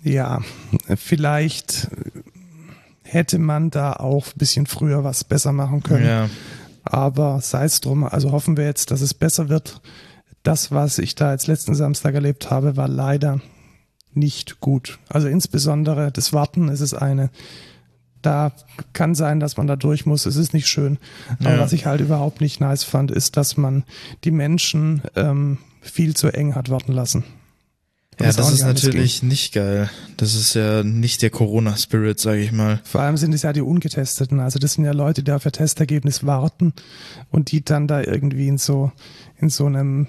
Ja, 0.04 0.42
vielleicht 0.96 1.88
hätte 3.02 3.38
man 3.38 3.70
da 3.70 3.94
auch 3.94 4.26
ein 4.26 4.38
bisschen 4.38 4.66
früher 4.66 5.02
was 5.02 5.24
besser 5.24 5.52
machen 5.52 5.82
können. 5.82 6.06
Ja. 6.06 6.28
Aber 6.84 7.40
sei 7.40 7.64
es 7.64 7.80
drum, 7.80 8.04
also 8.04 8.30
hoffen 8.32 8.56
wir 8.56 8.64
jetzt, 8.64 8.90
dass 8.90 9.00
es 9.00 9.14
besser 9.14 9.48
wird. 9.48 9.80
Das, 10.42 10.70
was 10.70 10.98
ich 10.98 11.14
da 11.14 11.32
jetzt 11.32 11.46
letzten 11.46 11.74
Samstag 11.74 12.14
erlebt 12.14 12.50
habe, 12.50 12.76
war 12.76 12.88
leider 12.88 13.40
nicht 14.12 14.60
gut. 14.60 14.98
Also 15.08 15.26
insbesondere 15.28 16.12
das 16.12 16.32
Warten 16.34 16.68
ist 16.68 16.80
es 16.80 16.92
eine. 16.92 17.30
Da 18.20 18.52
kann 18.92 19.14
sein, 19.14 19.40
dass 19.40 19.56
man 19.56 19.66
da 19.66 19.76
durch 19.76 20.04
muss. 20.06 20.26
Es 20.26 20.36
ist 20.36 20.52
nicht 20.54 20.66
schön. 20.68 20.98
Aber 21.40 21.54
Ja. 21.54 21.60
was 21.60 21.72
ich 21.72 21.86
halt 21.86 22.00
überhaupt 22.02 22.40
nicht 22.42 22.60
nice 22.60 22.84
fand, 22.84 23.10
ist, 23.10 23.36
dass 23.38 23.56
man 23.56 23.84
die 24.24 24.30
Menschen 24.30 25.02
ähm, 25.16 25.58
viel 25.80 26.14
zu 26.14 26.28
eng 26.28 26.54
hat 26.54 26.68
warten 26.70 26.92
lassen. 26.92 27.24
Ja, 28.20 28.32
das 28.32 28.52
ist 28.52 28.62
natürlich 28.62 29.22
nicht 29.22 29.52
geil. 29.54 29.90
Das 30.16 30.34
ist 30.34 30.54
ja 30.54 30.82
nicht 30.82 31.22
der 31.22 31.30
Corona-Spirit, 31.30 32.20
sage 32.20 32.40
ich 32.40 32.52
mal. 32.52 32.80
Vor 32.84 33.00
allem 33.00 33.16
sind 33.16 33.32
es 33.32 33.42
ja 33.42 33.52
die 33.52 33.60
Ungetesteten. 33.60 34.40
Also 34.40 34.58
das 34.58 34.74
sind 34.74 34.84
ja 34.84 34.92
Leute, 34.92 35.22
die 35.22 35.32
auf 35.32 35.44
ihr 35.44 35.52
Testergebnis 35.52 36.24
warten 36.24 36.72
und 37.30 37.50
die 37.50 37.64
dann 37.64 37.88
da 37.88 38.02
irgendwie 38.02 38.48
in 38.48 38.58
so, 38.58 38.92
in 39.38 39.50
so 39.50 39.66
einem 39.66 40.06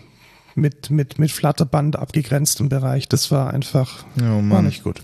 mit, 0.54 0.90
mit, 0.90 1.20
mit 1.20 1.32
Flatterband 1.32 1.98
abgegrenzten 1.98 2.70
Bereich. 2.70 3.10
Das 3.10 3.32
war 3.32 3.54
einfach 3.54 4.06
Oh 4.20 4.50
war 4.50 4.62
nicht 4.62 4.84
gut. 4.84 5.02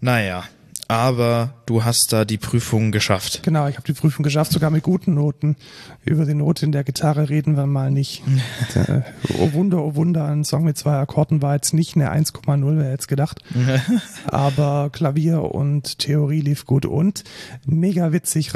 Naja, 0.00 0.44
aber 0.88 1.54
du 1.66 1.84
hast 1.84 2.12
da 2.12 2.24
die 2.24 2.38
Prüfung 2.38 2.92
geschafft. 2.92 3.42
Genau, 3.42 3.66
ich 3.66 3.76
habe 3.76 3.86
die 3.86 3.92
Prüfung 3.92 4.22
geschafft, 4.22 4.52
sogar 4.52 4.70
mit 4.70 4.84
guten 4.84 5.14
Noten. 5.14 5.56
Über 6.04 6.24
die 6.24 6.34
Note 6.34 6.64
in 6.64 6.72
der 6.72 6.84
Gitarre 6.84 7.28
reden 7.28 7.56
wir 7.56 7.66
mal 7.66 7.90
nicht. 7.90 8.22
äh, 8.74 9.02
oh 9.38 9.52
Wunder, 9.52 9.82
oh 9.82 9.94
Wunder, 9.96 10.26
ein 10.26 10.44
Song 10.44 10.64
mit 10.64 10.78
zwei 10.78 10.96
Akkorden 10.96 11.42
war 11.42 11.54
jetzt 11.54 11.74
nicht 11.74 11.96
eine 11.96 12.12
1,0, 12.12 12.78
wer 12.78 12.90
jetzt 12.90 13.08
gedacht. 13.08 13.40
Aber 14.26 14.90
Klavier 14.92 15.42
und 15.54 15.98
Theorie 15.98 16.40
lief 16.40 16.66
gut 16.66 16.86
und 16.86 17.24
mega 17.66 18.12
witzig. 18.12 18.52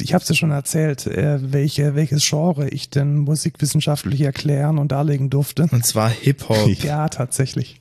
Ich 0.00 0.14
habe 0.14 0.22
es 0.22 0.28
ja 0.28 0.34
schon 0.34 0.50
erzählt, 0.50 1.06
äh, 1.06 1.52
welche, 1.52 1.94
welches 1.94 2.26
Genre 2.26 2.68
ich 2.68 2.88
denn 2.88 3.18
musikwissenschaftlich 3.18 4.22
erklären 4.22 4.78
und 4.78 4.92
darlegen 4.92 5.28
durfte. 5.28 5.68
Und 5.70 5.84
zwar 5.84 6.08
Hip-Hop. 6.08 6.68
Ja, 6.82 7.08
tatsächlich. 7.08 7.80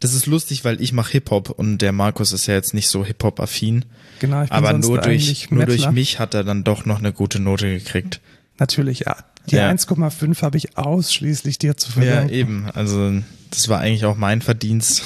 Das 0.00 0.14
ist 0.14 0.26
lustig, 0.26 0.64
weil 0.64 0.80
ich 0.80 0.92
mache 0.92 1.12
Hip-Hop 1.12 1.50
und 1.50 1.78
der 1.78 1.92
Markus 1.92 2.32
ist 2.32 2.46
ja 2.46 2.54
jetzt 2.54 2.74
nicht 2.74 2.88
so 2.88 3.04
Hip-Hop-affin. 3.04 3.84
Genau, 4.20 4.42
ich 4.42 4.48
bin 4.50 4.56
Aber 4.58 4.72
nur 4.72 4.98
durch, 5.00 5.50
nur 5.50 5.66
durch 5.66 5.90
mich 5.90 6.18
hat 6.18 6.34
er 6.34 6.44
dann 6.44 6.64
doch 6.64 6.86
noch 6.86 6.98
eine 6.98 7.12
gute 7.12 7.40
Note 7.40 7.68
gekriegt. 7.78 8.20
Natürlich, 8.58 9.00
ja. 9.00 9.16
Die 9.50 9.56
Ja. 9.56 9.68
1,5 9.70 10.42
habe 10.42 10.56
ich 10.56 10.78
ausschließlich 10.78 11.58
dir 11.58 11.76
zu 11.76 11.88
Ja, 11.90 11.94
verdanken. 12.04 12.32
eben. 12.32 12.66
Also 12.74 13.12
das 13.50 13.68
war 13.68 13.80
eigentlich 13.80 14.04
auch 14.04 14.16
mein 14.16 14.40
Verdienst. 14.40 15.02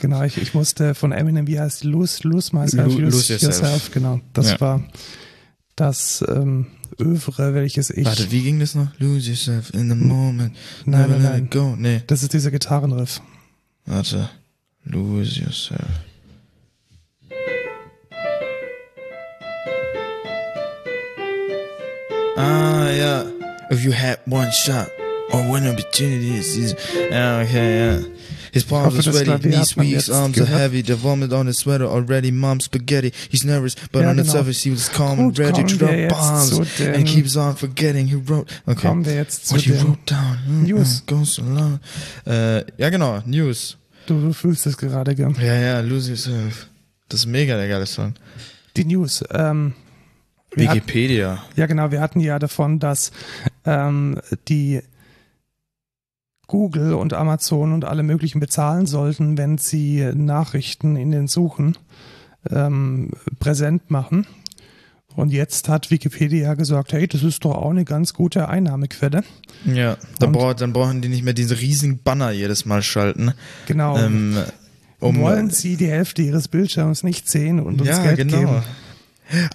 Genau, 0.00 0.22
ich, 0.22 0.36
ich 0.36 0.52
musste 0.54 0.94
von 0.94 1.12
Eminem, 1.12 1.46
wie 1.46 1.58
heißt? 1.60 1.84
Lose, 1.84 2.26
lose 2.26 2.54
myself, 2.54 2.92
Lo- 2.94 3.00
lose, 3.00 3.16
lose 3.16 3.32
yourself. 3.32 3.60
yourself. 3.60 3.90
Genau, 3.92 4.20
das 4.32 4.50
Ja. 4.52 4.60
war 4.60 4.84
das 5.76 6.24
ähm, 6.28 6.66
Övre, 7.00 7.54
welches 7.54 7.90
ich. 7.90 8.04
Warte, 8.04 8.30
wie 8.32 8.42
ging 8.42 8.58
das 8.58 8.74
noch? 8.74 8.88
Lose 8.98 9.30
yourself 9.30 9.72
in 9.74 9.88
the 9.88 9.94
moment. 9.94 10.54
Nein, 10.84 11.00
never 11.02 11.14
nein, 11.14 11.22
nein. 11.22 11.50
go. 11.50 11.76
Nee, 11.76 12.02
Das 12.06 12.22
ist 12.22 12.32
dieser 12.32 12.50
Gitarrenriff. 12.50 13.20
Warte. 13.88 14.28
Lose 14.86 15.38
yourself. 15.38 15.90
Ah, 22.36 22.88
yeah. 22.90 23.24
If 23.70 23.84
you 23.84 23.92
had 23.92 24.20
one 24.26 24.50
shot 24.50 24.88
or 25.32 25.40
one 25.48 25.66
opportunity, 25.68 26.38
easy. 26.38 26.74
Ja, 27.10 27.40
okay, 27.42 27.78
ja. 27.96 27.98
His 28.50 28.64
palms 28.64 28.94
hoffe, 28.96 29.06
are 29.08 29.12
sweaty, 29.12 29.48
knees 29.48 29.76
weak, 29.76 30.08
arms 30.08 30.38
are 30.38 30.44
gehört. 30.46 30.58
heavy, 30.58 30.82
the 30.82 30.96
vomit 30.96 31.32
on 31.34 31.46
his 31.48 31.58
sweater 31.58 31.84
already, 31.86 32.30
mom's 32.30 32.64
spaghetti. 32.64 33.12
He's 33.30 33.44
nervous, 33.44 33.76
but 33.92 34.02
Ja, 34.02 34.10
on 34.10 34.16
the 34.16 34.22
genau. 34.22 34.32
surface 34.32 34.62
he 34.64 34.70
was 34.70 34.88
calm 34.88 35.18
and 35.20 35.34
Gut, 35.36 35.46
ready 35.52 35.64
to 35.64 35.76
drop 35.76 36.08
bombs. 36.08 36.80
And 36.80 37.06
keeps 37.06 37.36
on 37.36 37.56
forgetting 37.56 38.06
he 38.08 38.16
wrote. 38.16 38.50
Okay. 38.66 38.88
Kommen 38.88 39.04
wir 39.04 39.14
jetzt 39.14 39.46
zu 39.48 39.54
What 39.56 39.66
den 39.66 39.76
wrote 39.86 39.98
down. 40.06 40.38
mm, 40.48 40.62
News. 40.64 41.02
Goes 41.06 41.38
along. 41.38 41.80
Äh, 42.26 42.64
ja, 42.78 42.88
genau, 42.88 43.22
News. 43.26 43.76
Du, 44.06 44.18
du 44.18 44.32
fühlst 44.32 44.66
es 44.66 44.76
gerade, 44.78 45.14
gell? 45.14 45.34
Ja, 45.40 45.54
ja, 45.54 45.80
Lose 45.80 46.08
Yourself. 46.08 46.68
Das 47.10 47.20
ist 47.20 47.26
mega 47.26 47.56
der 47.56 47.68
geile 47.68 47.84
Song. 47.86 48.14
Die 48.76 48.84
News. 48.86 49.22
Ähm, 49.30 49.74
Wikipedia. 50.54 51.44
ja, 51.56 51.66
genau, 51.66 51.90
wir 51.90 52.00
hatten 52.00 52.20
ja 52.20 52.38
davon, 52.38 52.78
dass 52.78 53.12
ähm, 53.66 54.18
die 54.48 54.80
Google 56.48 56.94
und 56.94 57.12
Amazon 57.12 57.72
und 57.72 57.84
alle 57.84 58.02
möglichen 58.02 58.40
bezahlen 58.40 58.86
sollten, 58.86 59.38
wenn 59.38 59.58
sie 59.58 60.10
Nachrichten 60.14 60.96
in 60.96 61.12
den 61.12 61.28
Suchen 61.28 61.76
ähm, 62.50 63.10
präsent 63.38 63.90
machen. 63.90 64.26
Und 65.14 65.32
jetzt 65.32 65.68
hat 65.68 65.90
Wikipedia 65.90 66.54
gesagt, 66.54 66.92
hey, 66.92 67.06
das 67.06 67.22
ist 67.22 67.44
doch 67.44 67.56
auch 67.56 67.70
eine 67.70 67.84
ganz 67.84 68.14
gute 68.14 68.48
Einnahmequelle. 68.48 69.24
Ja, 69.64 69.96
dann, 70.20 70.32
brauch, 70.32 70.54
dann 70.54 70.72
brauchen 70.72 71.02
die 71.02 71.08
nicht 71.08 71.24
mehr 71.24 71.34
diese 71.34 71.60
riesigen 71.60 72.02
Banner 72.02 72.30
jedes 72.30 72.64
Mal 72.64 72.82
schalten. 72.82 73.32
Genau. 73.66 73.98
Ähm, 73.98 74.36
um, 75.00 75.20
Wollen 75.20 75.50
sie 75.50 75.76
die 75.76 75.88
Hälfte 75.88 76.22
ihres 76.22 76.48
Bildschirms 76.48 77.02
nicht 77.02 77.28
sehen 77.28 77.60
und 77.60 77.80
uns 77.80 77.90
ja, 77.90 78.02
Geld 78.02 78.16
genau. 78.16 78.38
geben? 78.38 78.62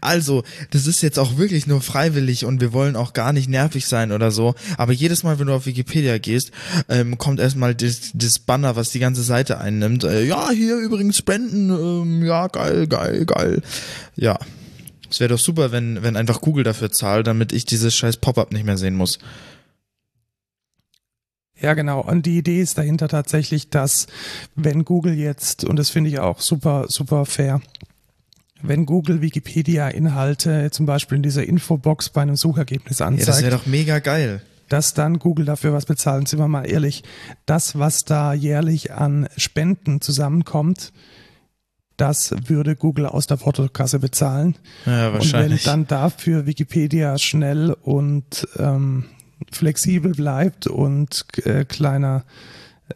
Also, 0.01 0.43
das 0.71 0.87
ist 0.87 1.01
jetzt 1.01 1.19
auch 1.19 1.37
wirklich 1.37 1.67
nur 1.67 1.81
freiwillig 1.81 2.45
und 2.45 2.61
wir 2.61 2.73
wollen 2.73 2.95
auch 2.95 3.13
gar 3.13 3.33
nicht 3.33 3.49
nervig 3.49 3.87
sein 3.87 4.11
oder 4.11 4.31
so. 4.31 4.55
Aber 4.77 4.93
jedes 4.93 5.23
Mal, 5.23 5.39
wenn 5.39 5.47
du 5.47 5.53
auf 5.53 5.65
Wikipedia 5.65 6.17
gehst, 6.17 6.51
ähm, 6.89 7.17
kommt 7.17 7.39
erstmal 7.39 7.75
das, 7.75 8.11
das 8.13 8.39
Banner, 8.39 8.75
was 8.75 8.89
die 8.89 8.99
ganze 8.99 9.23
Seite 9.23 9.59
einnimmt. 9.59 10.03
Äh, 10.03 10.25
ja, 10.25 10.49
hier 10.51 10.77
übrigens 10.77 11.17
spenden. 11.17 11.69
Ähm, 11.69 12.23
ja, 12.23 12.47
geil, 12.47 12.87
geil, 12.87 13.25
geil. 13.25 13.61
Ja. 14.15 14.37
Es 15.09 15.19
wäre 15.19 15.29
doch 15.29 15.39
super, 15.39 15.71
wenn, 15.71 16.01
wenn 16.01 16.17
einfach 16.17 16.41
Google 16.41 16.63
dafür 16.63 16.91
zahlt, 16.91 17.27
damit 17.27 17.51
ich 17.51 17.65
dieses 17.65 17.93
scheiß 17.93 18.17
Pop-up 18.17 18.51
nicht 18.51 18.65
mehr 18.65 18.77
sehen 18.77 18.95
muss. 18.95 19.19
Ja, 21.63 21.75
genau. 21.75 22.01
Und 22.01 22.25
die 22.25 22.39
Idee 22.39 22.61
ist 22.61 22.77
dahinter 22.77 23.07
tatsächlich, 23.07 23.69
dass 23.69 24.07
wenn 24.55 24.83
Google 24.85 25.13
jetzt, 25.13 25.63
und 25.63 25.77
das 25.77 25.91
finde 25.91 26.09
ich 26.09 26.19
auch 26.19 26.41
super, 26.41 26.87
super 26.89 27.25
fair, 27.25 27.61
wenn 28.63 28.85
Google 28.85 29.21
Wikipedia-Inhalte 29.21 30.71
zum 30.71 30.85
Beispiel 30.85 31.17
in 31.17 31.23
dieser 31.23 31.43
Infobox 31.45 32.09
bei 32.09 32.21
einem 32.21 32.35
Suchergebnis 32.35 32.99
Ja, 32.99 33.09
das 33.11 33.19
anzeigt, 33.19 33.43
wäre 33.43 33.55
doch 33.57 33.65
mega 33.65 33.99
geil. 33.99 34.41
dass 34.69 34.93
dann 34.93 35.19
Google 35.19 35.45
dafür 35.45 35.73
was 35.73 35.85
bezahlt. 35.85 36.27
Sind 36.27 36.39
wir 36.39 36.47
mal 36.47 36.63
ehrlich, 36.63 37.03
das, 37.45 37.77
was 37.77 38.05
da 38.05 38.33
jährlich 38.33 38.91
an 38.93 39.27
Spenden 39.37 40.01
zusammenkommt, 40.01 40.91
das 41.97 42.33
würde 42.47 42.75
Google 42.75 43.05
aus 43.05 43.27
der 43.27 43.35
Portokasse 43.35 43.99
bezahlen. 43.99 44.55
Ja, 44.85 45.07
Und 45.07 45.13
wenn 45.13 45.13
wahrscheinlich. 45.19 45.63
dann 45.63 45.85
dafür 45.85 46.47
Wikipedia 46.47 47.17
schnell 47.19 47.75
und 47.83 48.47
ähm, 48.57 49.05
flexibel 49.51 50.13
bleibt 50.13 50.65
und 50.67 51.25
äh, 51.45 51.65
kleiner 51.65 52.23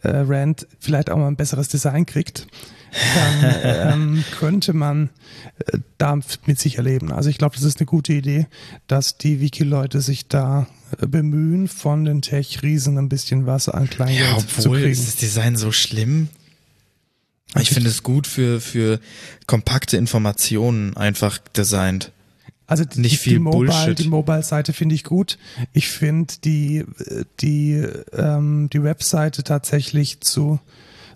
äh, 0.03 0.09
Rand 0.09 0.67
vielleicht 0.79 1.09
auch 1.09 1.17
mal 1.17 1.27
ein 1.27 1.35
besseres 1.35 1.67
Design 1.69 2.05
kriegt, 2.05 2.47
dann 3.15 3.55
ähm, 3.63 4.23
könnte 4.39 4.73
man 4.73 5.09
äh, 5.65 5.77
damit 5.97 6.59
sicher 6.59 6.83
leben. 6.83 7.11
Also 7.11 7.29
ich 7.29 7.37
glaube, 7.37 7.55
das 7.55 7.63
ist 7.63 7.79
eine 7.79 7.85
gute 7.85 8.13
Idee, 8.13 8.47
dass 8.87 9.17
die 9.17 9.39
Wiki-Leute 9.41 10.01
sich 10.01 10.27
da 10.27 10.67
äh, 11.01 11.07
bemühen, 11.07 11.67
von 11.67 12.05
den 12.05 12.21
Tech-Riesen 12.21 12.97
ein 12.97 13.09
bisschen 13.09 13.45
was 13.45 13.69
an 13.69 13.89
Kleingeld 13.89 14.19
Ja, 14.29 14.37
zu 14.37 14.59
obwohl, 14.61 14.79
kriegen. 14.79 14.91
ist 14.91 15.07
das 15.07 15.15
Design 15.17 15.55
so 15.55 15.71
schlimm? 15.71 16.29
Ich 17.59 17.69
finde 17.71 17.89
es 17.89 18.03
gut 18.03 18.27
für, 18.27 18.59
für 18.59 18.99
kompakte 19.47 19.97
Informationen 19.97 20.95
einfach 20.97 21.37
designt. 21.37 22.11
Also 22.67 22.83
die, 22.83 22.99
Nicht 22.99 23.19
viel 23.19 23.33
die 23.33 23.39
Mobile, 23.39 23.71
Bullshit. 23.71 23.97
die 23.99 24.09
Mobile-Seite 24.09 24.73
finde 24.73 24.93
ich 24.93 25.03
gut. 25.05 25.37
Ich 25.71 25.87
finde 25.87 26.33
die, 26.43 26.83
die, 27.39 27.81
ähm, 28.13 28.69
die 28.71 28.83
Webseite 28.83 29.43
tatsächlich 29.43 30.19
zu 30.21 30.59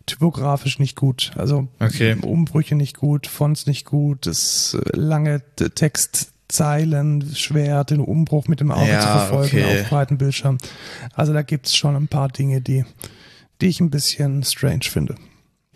typografisch 0.05 0.79
nicht 0.79 0.95
gut. 0.95 1.31
Also 1.35 1.67
Okay. 1.79 2.15
Umbrüche 2.21 2.75
nicht 2.75 2.97
gut, 2.97 3.27
Fonts 3.27 3.67
nicht 3.67 3.85
gut, 3.85 4.25
das 4.25 4.75
äh, 4.81 4.95
lange 4.97 5.41
T- 5.57 5.69
Textzeilen 5.69 7.33
schwer, 7.35 7.83
den 7.83 7.99
Umbruch 7.99 8.47
mit 8.47 8.59
dem 8.61 8.71
Auge 8.71 8.89
Ja, 8.91 9.01
zu 9.01 9.07
verfolgen 9.07 9.57
okay. 9.63 9.81
auf 9.81 9.89
breiten 9.89 10.17
Bildschirm. 10.17 10.57
Also 11.13 11.33
da 11.33 11.41
gibt 11.41 11.67
es 11.67 11.75
schon 11.75 11.95
ein 11.95 12.07
paar 12.07 12.29
Dinge, 12.29 12.61
die, 12.61 12.85
die 13.61 13.67
ich 13.67 13.79
ein 13.79 13.89
bisschen 13.91 14.43
strange 14.43 14.83
finde. 14.85 15.15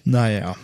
Naja. 0.05 0.55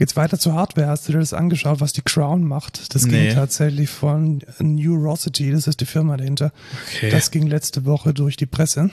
Geht's 0.00 0.16
weiter 0.16 0.38
zur 0.38 0.54
Hardware? 0.54 0.86
Hast 0.88 1.06
du 1.06 1.12
dir 1.12 1.18
das 1.18 1.34
angeschaut, 1.34 1.82
was 1.82 1.92
die 1.92 2.00
Crown 2.00 2.42
macht? 2.42 2.94
Das 2.94 3.04
Nee. 3.04 3.26
ging 3.26 3.34
tatsächlich 3.34 3.90
von 3.90 4.40
Neurosity, 4.58 5.50
das 5.52 5.66
ist 5.66 5.78
die 5.82 5.84
Firma 5.84 6.16
dahinter. 6.16 6.52
Okay. 6.88 7.10
Das 7.10 7.30
ging 7.30 7.46
letzte 7.46 7.84
Woche 7.84 8.14
durch 8.14 8.38
die 8.38 8.46
Presse. 8.46 8.88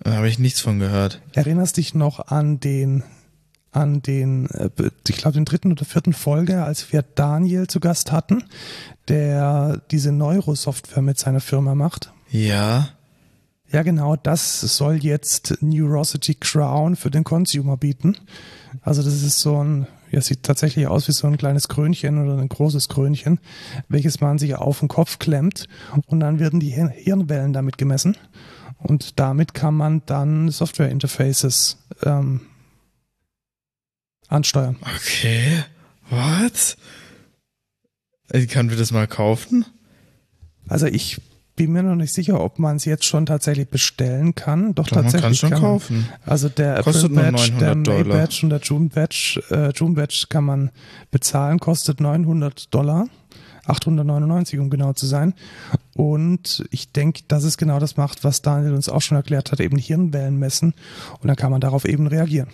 Da 0.00 0.12
habe 0.16 0.28
ich 0.28 0.38
nichts 0.38 0.60
von 0.60 0.78
gehört. 0.80 1.22
Erinnerst 1.32 1.78
dich 1.78 1.94
noch 1.94 2.26
an 2.28 2.60
den, 2.60 3.04
an 3.72 4.02
den, 4.02 4.50
äh, 4.50 4.68
ich 5.08 5.16
glaube, 5.16 5.32
den 5.32 5.46
dritten 5.46 5.72
oder 5.72 5.86
vierten 5.86 6.12
Folge, 6.12 6.62
als 6.62 6.92
wir 6.92 7.00
Daniel 7.00 7.66
zu 7.66 7.80
Gast 7.80 8.12
hatten, 8.12 8.44
der 9.08 9.80
diese 9.90 10.12
Neurosoftware 10.12 11.00
mit 11.02 11.18
seiner 11.18 11.40
Firma 11.40 11.74
macht? 11.74 12.12
Ja. 12.30 12.90
Ja, 13.72 13.82
genau, 13.82 14.14
das 14.16 14.60
soll 14.60 14.96
jetzt 15.02 15.56
Neurosity 15.62 16.34
Crown 16.34 16.96
für 16.96 17.10
den 17.10 17.24
Consumer 17.24 17.78
bieten. 17.78 18.14
Also 18.82 19.02
das 19.02 19.22
ist 19.22 19.38
so 19.38 19.64
ein, 19.64 19.86
ja, 20.10 20.20
sieht 20.20 20.42
tatsächlich 20.42 20.86
aus 20.86 21.08
wie 21.08 21.12
so 21.12 21.26
ein 21.26 21.36
kleines 21.36 21.68
Krönchen 21.68 22.22
oder 22.24 22.38
ein 22.40 22.48
großes 22.48 22.88
Krönchen, 22.88 23.38
welches 23.88 24.20
man 24.20 24.38
sich 24.38 24.54
auf 24.54 24.80
den 24.80 24.88
Kopf 24.88 25.18
klemmt 25.18 25.66
und 26.06 26.20
dann 26.20 26.38
werden 26.38 26.60
die 26.60 26.70
Hir- 26.70 26.88
Hirnwellen 26.90 27.52
damit 27.52 27.78
gemessen 27.78 28.16
und 28.78 29.18
damit 29.18 29.54
kann 29.54 29.74
man 29.74 30.02
dann 30.06 30.50
Software-Interfaces 30.50 31.78
ähm, 32.04 32.42
ansteuern. 34.28 34.76
Okay. 34.96 35.64
What? 36.10 36.76
Äh, 38.30 38.46
Können 38.46 38.70
wir 38.70 38.76
das 38.76 38.92
mal 38.92 39.06
kaufen? 39.06 39.64
Also 40.68 40.86
ich 40.86 41.20
bin 41.58 41.72
mir 41.72 41.82
noch 41.82 41.96
nicht 41.96 42.14
sicher, 42.14 42.40
ob 42.40 42.60
man 42.60 42.76
es 42.76 42.84
jetzt 42.84 43.04
schon 43.04 43.26
tatsächlich 43.26 43.68
bestellen 43.68 44.36
kann. 44.36 44.76
Doch, 44.76 44.90
man 44.92 45.02
tatsächlich 45.02 45.22
kann 45.22 45.34
schon 45.34 45.50
kann 45.50 45.62
man. 45.62 45.70
kaufen. 45.72 46.08
Also 46.24 46.48
der 46.48 46.82
Kostet 46.84 47.10
nur 47.10 47.22
Badge, 47.24 47.52
der 47.58 47.74
900 47.74 47.76
May 47.76 48.04
Dollar. 48.04 48.16
Badge 48.18 48.40
und 48.44 48.50
der 48.50 48.60
June 48.60 48.88
Badge, 48.88 49.42
äh, 49.50 49.72
June 49.74 49.94
Badge 49.94 50.26
kann 50.28 50.44
man 50.44 50.70
bezahlen, 51.10 51.58
kostet 51.58 52.00
900 52.00 52.72
Dollar. 52.72 53.08
899, 53.66 54.60
um 54.60 54.70
genau 54.70 54.94
zu 54.94 55.04
sein. 55.04 55.34
Und 55.94 56.64
ich 56.70 56.90
denke, 56.92 57.24
dass 57.28 57.44
es 57.44 57.58
genau 57.58 57.78
das 57.78 57.98
macht, 57.98 58.24
was 58.24 58.40
Daniel 58.40 58.72
uns 58.72 58.88
auch 58.88 59.02
schon 59.02 59.16
erklärt 59.16 59.52
hat, 59.52 59.60
eben 59.60 59.76
Hirnwellen 59.76 60.38
messen. 60.38 60.72
Und 61.20 61.28
dann 61.28 61.36
kann 61.36 61.50
man 61.50 61.60
darauf 61.60 61.84
eben 61.84 62.06
reagieren. 62.06 62.48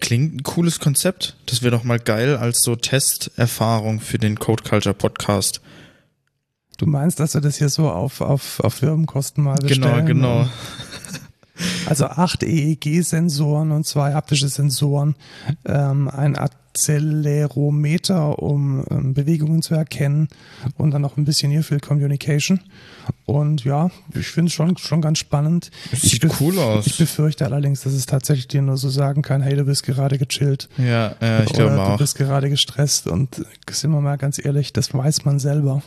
Klingt 0.00 0.34
ein 0.34 0.42
cooles 0.42 0.80
Konzept. 0.80 1.36
Das 1.46 1.62
wäre 1.62 1.70
doch 1.70 1.84
mal 1.84 2.00
geil 2.00 2.36
als 2.36 2.62
so 2.64 2.74
Testerfahrung 2.74 4.00
für 4.00 4.18
den 4.18 4.36
Code 4.40 4.64
Culture 4.64 4.94
Podcast. 4.94 5.60
Du 6.80 6.86
meinst, 6.86 7.20
dass 7.20 7.34
wir 7.34 7.42
das 7.42 7.58
hier 7.58 7.68
so 7.68 7.90
auf, 7.90 8.22
auf, 8.22 8.58
auf 8.60 8.72
Firmenkosten 8.72 9.44
mal 9.44 9.56
bestellen? 9.56 10.06
Genau, 10.06 10.42
genau. 10.42 10.48
Also 11.84 12.06
acht 12.06 12.42
EEG-Sensoren 12.42 13.70
und 13.70 13.86
zwei 13.86 14.14
haptische 14.14 14.48
Sensoren, 14.48 15.14
ähm, 15.66 16.08
ein 16.08 16.34
Accelerometer, 16.38 18.38
um 18.42 18.82
ähm, 18.90 19.12
Bewegungen 19.12 19.60
zu 19.60 19.74
erkennen 19.74 20.28
und 20.78 20.92
dann 20.92 21.02
noch 21.02 21.18
ein 21.18 21.26
bisschen 21.26 21.50
Near-Field 21.52 21.82
Communication. 21.82 22.60
Und 23.26 23.62
ja, 23.64 23.90
ich 24.14 24.28
finde 24.28 24.48
es 24.48 24.54
schon, 24.54 24.78
schon 24.78 25.02
ganz 25.02 25.18
spannend. 25.18 25.70
Das 25.90 26.02
ich 26.04 26.12
sieht 26.12 26.24
bef- 26.24 26.36
cool 26.40 26.58
aus. 26.58 26.86
Ich 26.86 26.96
befürchte 26.96 27.44
allerdings, 27.44 27.82
dass 27.82 27.92
es 27.92 28.06
tatsächlich 28.06 28.48
dir 28.48 28.62
nur 28.62 28.78
so 28.78 28.88
sagen 28.88 29.20
kann, 29.20 29.42
hey, 29.42 29.54
du 29.54 29.64
bist 29.64 29.82
gerade 29.82 30.16
gechillt. 30.16 30.70
Ja, 30.78 31.08
äh, 31.20 31.44
ich 31.44 31.52
glaube 31.52 31.74
oder 31.74 31.84
du 31.84 31.90
auch. 31.92 31.98
bist 31.98 32.16
gerade 32.16 32.48
gestresst 32.48 33.06
und 33.06 33.44
sind 33.70 33.90
wir 33.90 34.00
mal 34.00 34.16
ganz 34.16 34.42
ehrlich, 34.42 34.72
das 34.72 34.94
weiß 34.94 35.26
man 35.26 35.38
selber. 35.38 35.82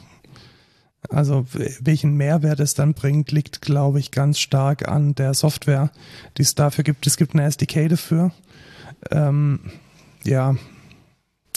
Also 1.09 1.45
welchen 1.51 2.15
Mehrwert 2.15 2.59
es 2.59 2.73
dann 2.73 2.93
bringt, 2.93 3.31
liegt, 3.31 3.61
glaube 3.61 3.99
ich, 3.99 4.11
ganz 4.11 4.39
stark 4.39 4.87
an 4.87 5.15
der 5.15 5.33
Software, 5.33 5.91
die 6.37 6.41
es 6.43 6.55
dafür 6.55 6.83
gibt. 6.83 7.05
Es 7.07 7.17
gibt 7.17 7.33
eine 7.33 7.43
SDK 7.43 7.89
dafür. 7.89 8.31
Ähm, 9.11 9.59
ja, 10.23 10.55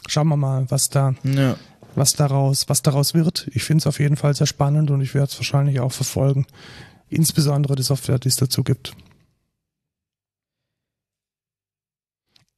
schauen 0.09 0.28
wir 0.28 0.37
mal, 0.37 0.66
was 0.70 0.88
da, 0.88 1.14
Ja. 1.22 1.56
was 1.94 2.12
daraus, 2.14 2.68
was 2.68 2.82
daraus 2.82 3.14
wird. 3.14 3.48
Ich 3.52 3.62
finde 3.64 3.82
es 3.82 3.87
auf 3.87 4.00
jeden 4.00 4.16
Fall 4.16 4.35
sehr 4.35 4.46
spannend 4.48 4.90
und 4.90 5.00
ich 5.00 5.14
werde 5.14 5.28
es 5.30 5.38
wahrscheinlich 5.38 5.80
auch 5.80 5.92
verfolgen. 5.92 6.46
Insbesondere 7.09 7.76
die 7.76 7.85
Software, 7.85 8.18
die 8.18 8.28
es 8.28 8.37
dazu 8.37 8.64
gibt. 8.64 8.96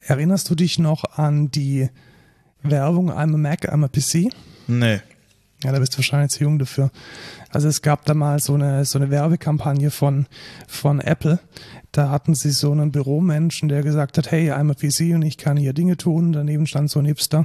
Erinnerst 0.01 0.49
du 0.49 0.55
dich 0.55 0.79
noch 0.79 1.05
an 1.19 1.51
die 1.51 1.91
Werbung 2.63 3.11
I'm 3.13 3.35
a 3.35 3.37
Mac, 3.37 3.69
I'm 3.71 3.85
a 3.85 3.89
PC? 3.89 4.33
Nee. 4.67 5.01
Ja, 5.65 5.73
da 5.73 5.81
bist 5.81 5.95
du 5.95 5.99
wahrscheinlich 5.99 6.31
zu 6.31 6.45
jung 6.45 6.59
dafür. 6.59 6.91
Also 7.51 7.67
es 7.67 7.83
gab 7.83 8.05
da 8.05 8.15
mal 8.15 8.39
so 8.39 8.55
eine, 8.55 8.85
so 8.85 8.99
eine 8.99 9.11
Werbekampagne 9.11 9.91
von, 9.91 10.27
von 10.69 11.01
Apple. 11.01 11.41
Da 11.91 12.11
hatten 12.11 12.35
sie 12.35 12.51
so 12.51 12.71
einen 12.71 12.93
Büromenschen, 12.93 13.69
der 13.69 13.83
gesagt 13.83 14.19
hat, 14.19 14.31
hey, 14.31 14.53
I'm 14.53 14.71
a 14.71 14.75
PC 14.75 15.15
und 15.17 15.23
ich 15.23 15.37
kann 15.37 15.57
hier 15.57 15.73
Dinge 15.73 15.97
tun. 15.97 16.33
Daneben 16.33 16.67
stand 16.67 16.91
so 16.91 17.01
ein 17.01 17.07
Hipster, 17.07 17.45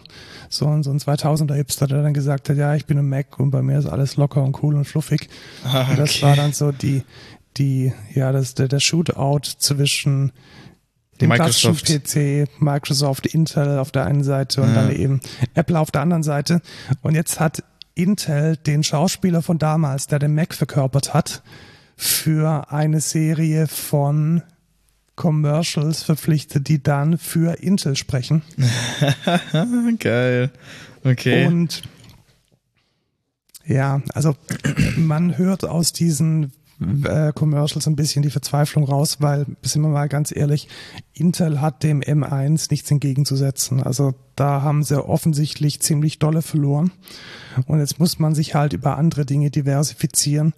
so 0.50 0.68
ein, 0.68 0.84
so 0.84 0.92
ein 0.92 1.00
2000er 1.00 1.56
Hipster, 1.56 1.88
der 1.88 2.04
dann 2.04 2.14
gesagt 2.14 2.50
hat, 2.50 2.58
ja, 2.58 2.76
ich 2.76 2.86
bin 2.86 3.00
ein 3.00 3.10
Mac 3.10 3.40
und 3.40 3.50
bei 3.50 3.62
mir 3.64 3.80
ist 3.80 3.88
alles 3.88 4.16
locker 4.16 4.44
und 4.44 4.62
cool 4.62 4.76
und 4.76 4.86
fluffig. 4.86 5.28
Ah, 5.64 5.88
Und 5.90 5.98
das 5.98 6.12
okay. 6.18 6.22
war 6.24 6.36
dann 6.36 6.54
so 6.54 6.72
die, 6.72 7.04
die, 7.58 7.94
ja, 8.14 8.32
das, 8.32 8.54
der, 8.54 8.68
der 8.68 8.80
Shootout 8.80 9.42
zwischen 9.58 10.32
dem 11.22 11.30
Microsoft. 11.30 11.86
klassischen 11.86 12.46
PC, 12.46 12.62
Microsoft, 12.62 13.28
Intel 13.28 13.78
auf 13.80 13.92
der 13.92 14.06
einen 14.06 14.24
Seite 14.24 14.62
und 14.62 14.70
Ja. 14.70 14.76
dann 14.76 14.92
eben 14.96 15.20
Apple 15.54 15.80
auf 15.80 15.92
der 15.92 16.02
anderen 16.02 16.24
Seite. 16.24 16.62
Und 17.02 17.16
jetzt 17.16 17.40
hat 17.40 17.64
Intel 17.96 18.58
den 18.58 18.84
Schauspieler 18.84 19.42
von 19.42 19.60
damals, 19.60 20.08
der 20.08 20.20
den 20.20 20.34
Mac 20.36 20.54
verkörpert 20.54 21.14
hat, 21.14 21.44
für 21.96 22.72
eine 22.72 23.02
Serie 23.02 23.68
von 23.68 24.42
Commercials 25.16 26.02
verpflichtet, 26.02 26.68
die 26.68 26.82
dann 26.82 27.18
für 27.18 27.60
Intel 27.62 27.96
sprechen. 27.96 28.42
Geil. 30.00 30.52
Okay. 31.04 31.46
Und 31.46 31.84
ja, 33.66 34.02
also 34.14 34.36
man 34.98 35.38
hört 35.38 35.66
aus 35.66 35.94
diesen 35.94 36.52
äh, 36.82 37.32
Commercials 37.34 37.88
ein 37.88 37.96
bisschen 37.96 38.24
die 38.24 38.30
Verzweiflung 38.30 38.84
raus, 38.84 39.18
weil, 39.20 39.46
sind 39.62 39.82
wir 39.82 39.90
mal 39.90 40.10
ganz 40.10 40.36
ehrlich, 40.36 40.68
Intel 41.14 41.62
hat 41.62 41.84
dem 41.84 42.02
M1 42.02 42.68
nichts 42.72 42.90
entgegenzusetzen. 42.92 43.82
Also 43.82 44.14
da 44.36 44.62
haben 44.62 44.84
sie 44.84 45.04
offensichtlich 45.04 45.80
ziemlich 45.82 46.20
dolle 46.20 46.42
verloren. 46.42 46.92
Und 47.68 47.80
jetzt 47.80 48.00
muss 48.00 48.20
man 48.20 48.34
sich 48.36 48.56
halt 48.56 48.74
über 48.74 48.98
andere 48.98 49.26
Dinge 49.26 49.52
diversifizieren. 49.52 50.54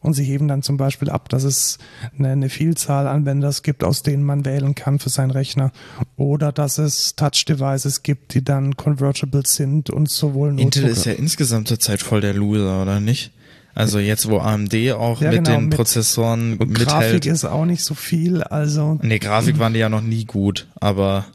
Und 0.00 0.12
sie 0.12 0.22
heben 0.22 0.46
dann 0.46 0.62
zum 0.62 0.76
Beispiel 0.76 1.10
ab, 1.10 1.28
dass 1.30 1.42
es 1.42 1.78
eine, 2.16 2.28
eine 2.28 2.48
Vielzahl 2.48 3.08
Anwenders 3.08 3.64
gibt, 3.64 3.82
aus 3.82 4.04
denen 4.04 4.22
man 4.22 4.44
wählen 4.44 4.76
kann 4.76 5.00
für 5.00 5.08
seinen 5.08 5.32
Rechner. 5.32 5.72
Oder 6.16 6.52
dass 6.52 6.78
es 6.78 7.16
Touch-Devices 7.16 8.04
gibt, 8.04 8.34
die 8.34 8.44
dann 8.44 8.76
convertible 8.76 9.42
sind 9.44 9.90
und 9.90 10.08
sowohl 10.08 10.50
Intel 10.60 10.82
Notebook- 10.82 10.90
ist 10.92 11.06
ja 11.06 11.12
insgesamt 11.12 11.66
zurzeit 11.66 12.02
voll 12.02 12.20
der 12.20 12.34
Loser, 12.34 12.82
oder 12.82 13.00
nicht? 13.00 13.32
Also 13.76 13.98
jetzt, 14.00 14.28
wo 14.30 14.38
AMD 14.38 14.74
auch 14.94 15.20
Ja, 15.20 15.30
mit 15.30 15.44
genau, 15.44 15.58
den 15.58 15.68
mit- 15.68 15.76
Prozessoren 15.76 16.56
Und 16.56 16.72
Grafik 16.74 17.12
mithält. 17.14 17.26
ist 17.26 17.44
auch 17.44 17.66
nicht 17.66 17.84
so 17.84 17.94
viel, 17.94 18.42
also 18.42 18.98
Nee, 19.02 19.18
Grafik 19.20 19.58
waren 19.58 19.74
die 19.74 19.78
ja 19.80 19.88
noch 19.90 20.00
nie 20.00 20.24
gut, 20.24 20.66
aber 20.80 21.26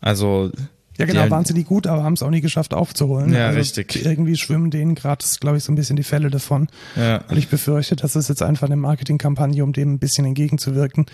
also 0.00 0.50
ja 0.98 1.06
genau, 1.06 1.24
Die- 1.24 1.30
waren 1.30 1.44
sie 1.44 1.54
nie 1.54 1.64
gut, 1.64 1.86
aber 1.86 2.04
haben 2.04 2.12
es 2.12 2.22
auch 2.22 2.30
nie 2.30 2.40
geschafft 2.42 2.74
aufzuholen. 2.74 3.32
Ja, 3.32 3.46
also 3.46 3.58
richtig. 3.58 4.04
Irgendwie 4.04 4.36
schwimmen 4.36 4.70
denen 4.70 4.94
gerade, 4.94 5.24
glaube 5.40 5.56
ich, 5.56 5.64
so 5.64 5.72
ein 5.72 5.74
bisschen 5.74 5.96
die 5.96 6.02
Fälle 6.04 6.30
davon. 6.30 6.68
ja. 6.96 7.24
Und 7.28 7.36
ich 7.38 7.48
befürchte, 7.48 7.96
das 7.96 8.14
ist 8.14 8.28
jetzt 8.28 8.42
einfach 8.42 8.66
eine 8.66 8.76
Marketingkampagne, 8.76 9.64
um 9.64 9.72
dem 9.72 9.94
ein 9.94 9.98
bisschen 9.98 10.26
entgegenzuwirken. 10.26 11.06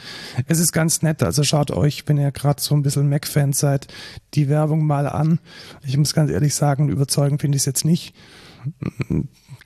Es 0.48 0.58
ist 0.58 0.72
ganz 0.72 1.00
nett, 1.02 1.22
also 1.22 1.44
schaut 1.44 1.70
euch, 1.70 2.02
wenn 2.06 2.18
ihr 2.18 2.32
gerade 2.32 2.60
so 2.60 2.74
ein 2.74 2.82
bisschen 2.82 3.08
Mac-Fans 3.08 3.58
seid, 3.58 3.86
die 4.34 4.48
Werbung 4.48 4.84
mal 4.84 5.06
an. 5.06 5.38
Ich 5.86 5.96
muss 5.96 6.12
ganz 6.12 6.30
ehrlich 6.30 6.54
sagen, 6.54 6.88
überzeugend 6.88 7.40
finde 7.40 7.56
ich 7.56 7.62
es 7.62 7.66
jetzt 7.66 7.84
nicht. 7.84 8.14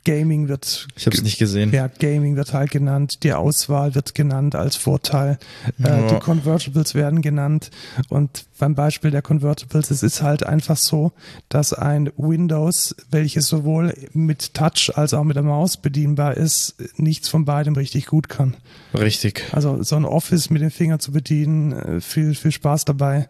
Gaming 0.04 0.48
wird 0.48 0.88
Ich 0.96 1.06
habe 1.06 1.16
es 1.16 1.22
nicht 1.22 1.38
gesehen. 1.38 1.70
Ja, 1.72 1.86
Gaming 1.86 2.34
wird 2.34 2.52
halt 2.52 2.70
genannt, 2.72 3.18
die 3.22 3.32
Auswahl 3.32 3.94
wird 3.94 4.14
genannt 4.16 4.56
als 4.56 4.74
Vorteil, 4.74 5.38
äh, 5.82 5.88
Ja. 5.88 6.08
die 6.08 6.18
Convertibles 6.18 6.94
werden 6.96 7.22
genannt 7.22 7.70
und 8.08 8.46
beim 8.58 8.74
Beispiel 8.76 9.10
der 9.10 9.22
Convertibles, 9.22 9.90
es 9.90 10.02
ist 10.04 10.22
halt 10.22 10.44
einfach 10.44 10.76
so, 10.76 11.12
dass 11.48 11.72
ein 11.72 12.10
Windows, 12.16 12.94
welches 13.10 13.46
sowohl 13.48 13.94
mit 14.12 14.54
Touch 14.54 14.92
als 14.94 15.14
auch 15.14 15.24
mit 15.24 15.34
der 15.36 15.42
Maus 15.42 15.76
bedienbar 15.76 16.36
ist, 16.36 16.76
nichts 16.96 17.28
von 17.28 17.44
beidem 17.44 17.74
richtig 17.74 18.06
gut 18.06 18.28
kann. 18.28 18.54
Richtig. 18.94 19.42
Also 19.52 19.82
so 19.82 19.96
ein 19.96 20.04
Office 20.04 20.50
mit 20.50 20.62
dem 20.62 20.70
Finger 20.70 20.98
zu 21.00 21.10
bedienen, 21.12 21.72
äh, 21.72 22.00
viel, 22.00 22.34
viel 22.36 22.52
Spaß 22.52 22.84
dabei, 22.84 23.28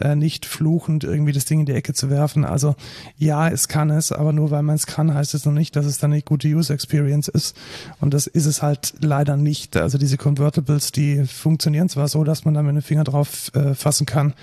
äh, 0.00 0.16
nicht 0.16 0.46
fluchend 0.46 1.04
irgendwie 1.04 1.32
das 1.32 1.44
Ding 1.44 1.60
in 1.60 1.66
die 1.66 1.72
Ecke 1.74 1.94
zu 1.94 2.10
werfen. 2.10 2.44
Also 2.44 2.74
ja, 3.18 3.48
es 3.48 3.68
kann 3.68 3.90
es, 3.90 4.10
aber 4.10 4.32
nur 4.32 4.50
weil 4.50 4.62
man 4.62 4.74
es 4.76 4.86
kann, 4.86 5.01
heißt 5.14 5.34
es 5.34 5.44
noch 5.44 5.52
nicht, 5.52 5.74
dass 5.76 5.86
es 5.86 5.98
dann 5.98 6.12
eine 6.12 6.22
gute 6.22 6.48
User 6.48 6.74
Experience 6.74 7.28
ist. 7.28 7.56
Und 8.00 8.14
das 8.14 8.26
ist 8.26 8.46
es 8.46 8.62
halt 8.62 8.94
leider 9.00 9.36
nicht. 9.36 9.76
Also 9.76 9.98
diese 9.98 10.16
Convertibles, 10.16 10.92
die 10.92 11.24
funktionieren 11.26 11.88
zwar 11.88 12.08
so, 12.08 12.24
dass 12.24 12.44
man 12.44 12.54
da 12.54 12.62
mit 12.62 12.74
dem 12.76 12.82
Finger 12.82 13.04
drauf 13.04 13.50
äh, 13.54 13.74
fassen 13.74 14.06
kann, 14.06 14.34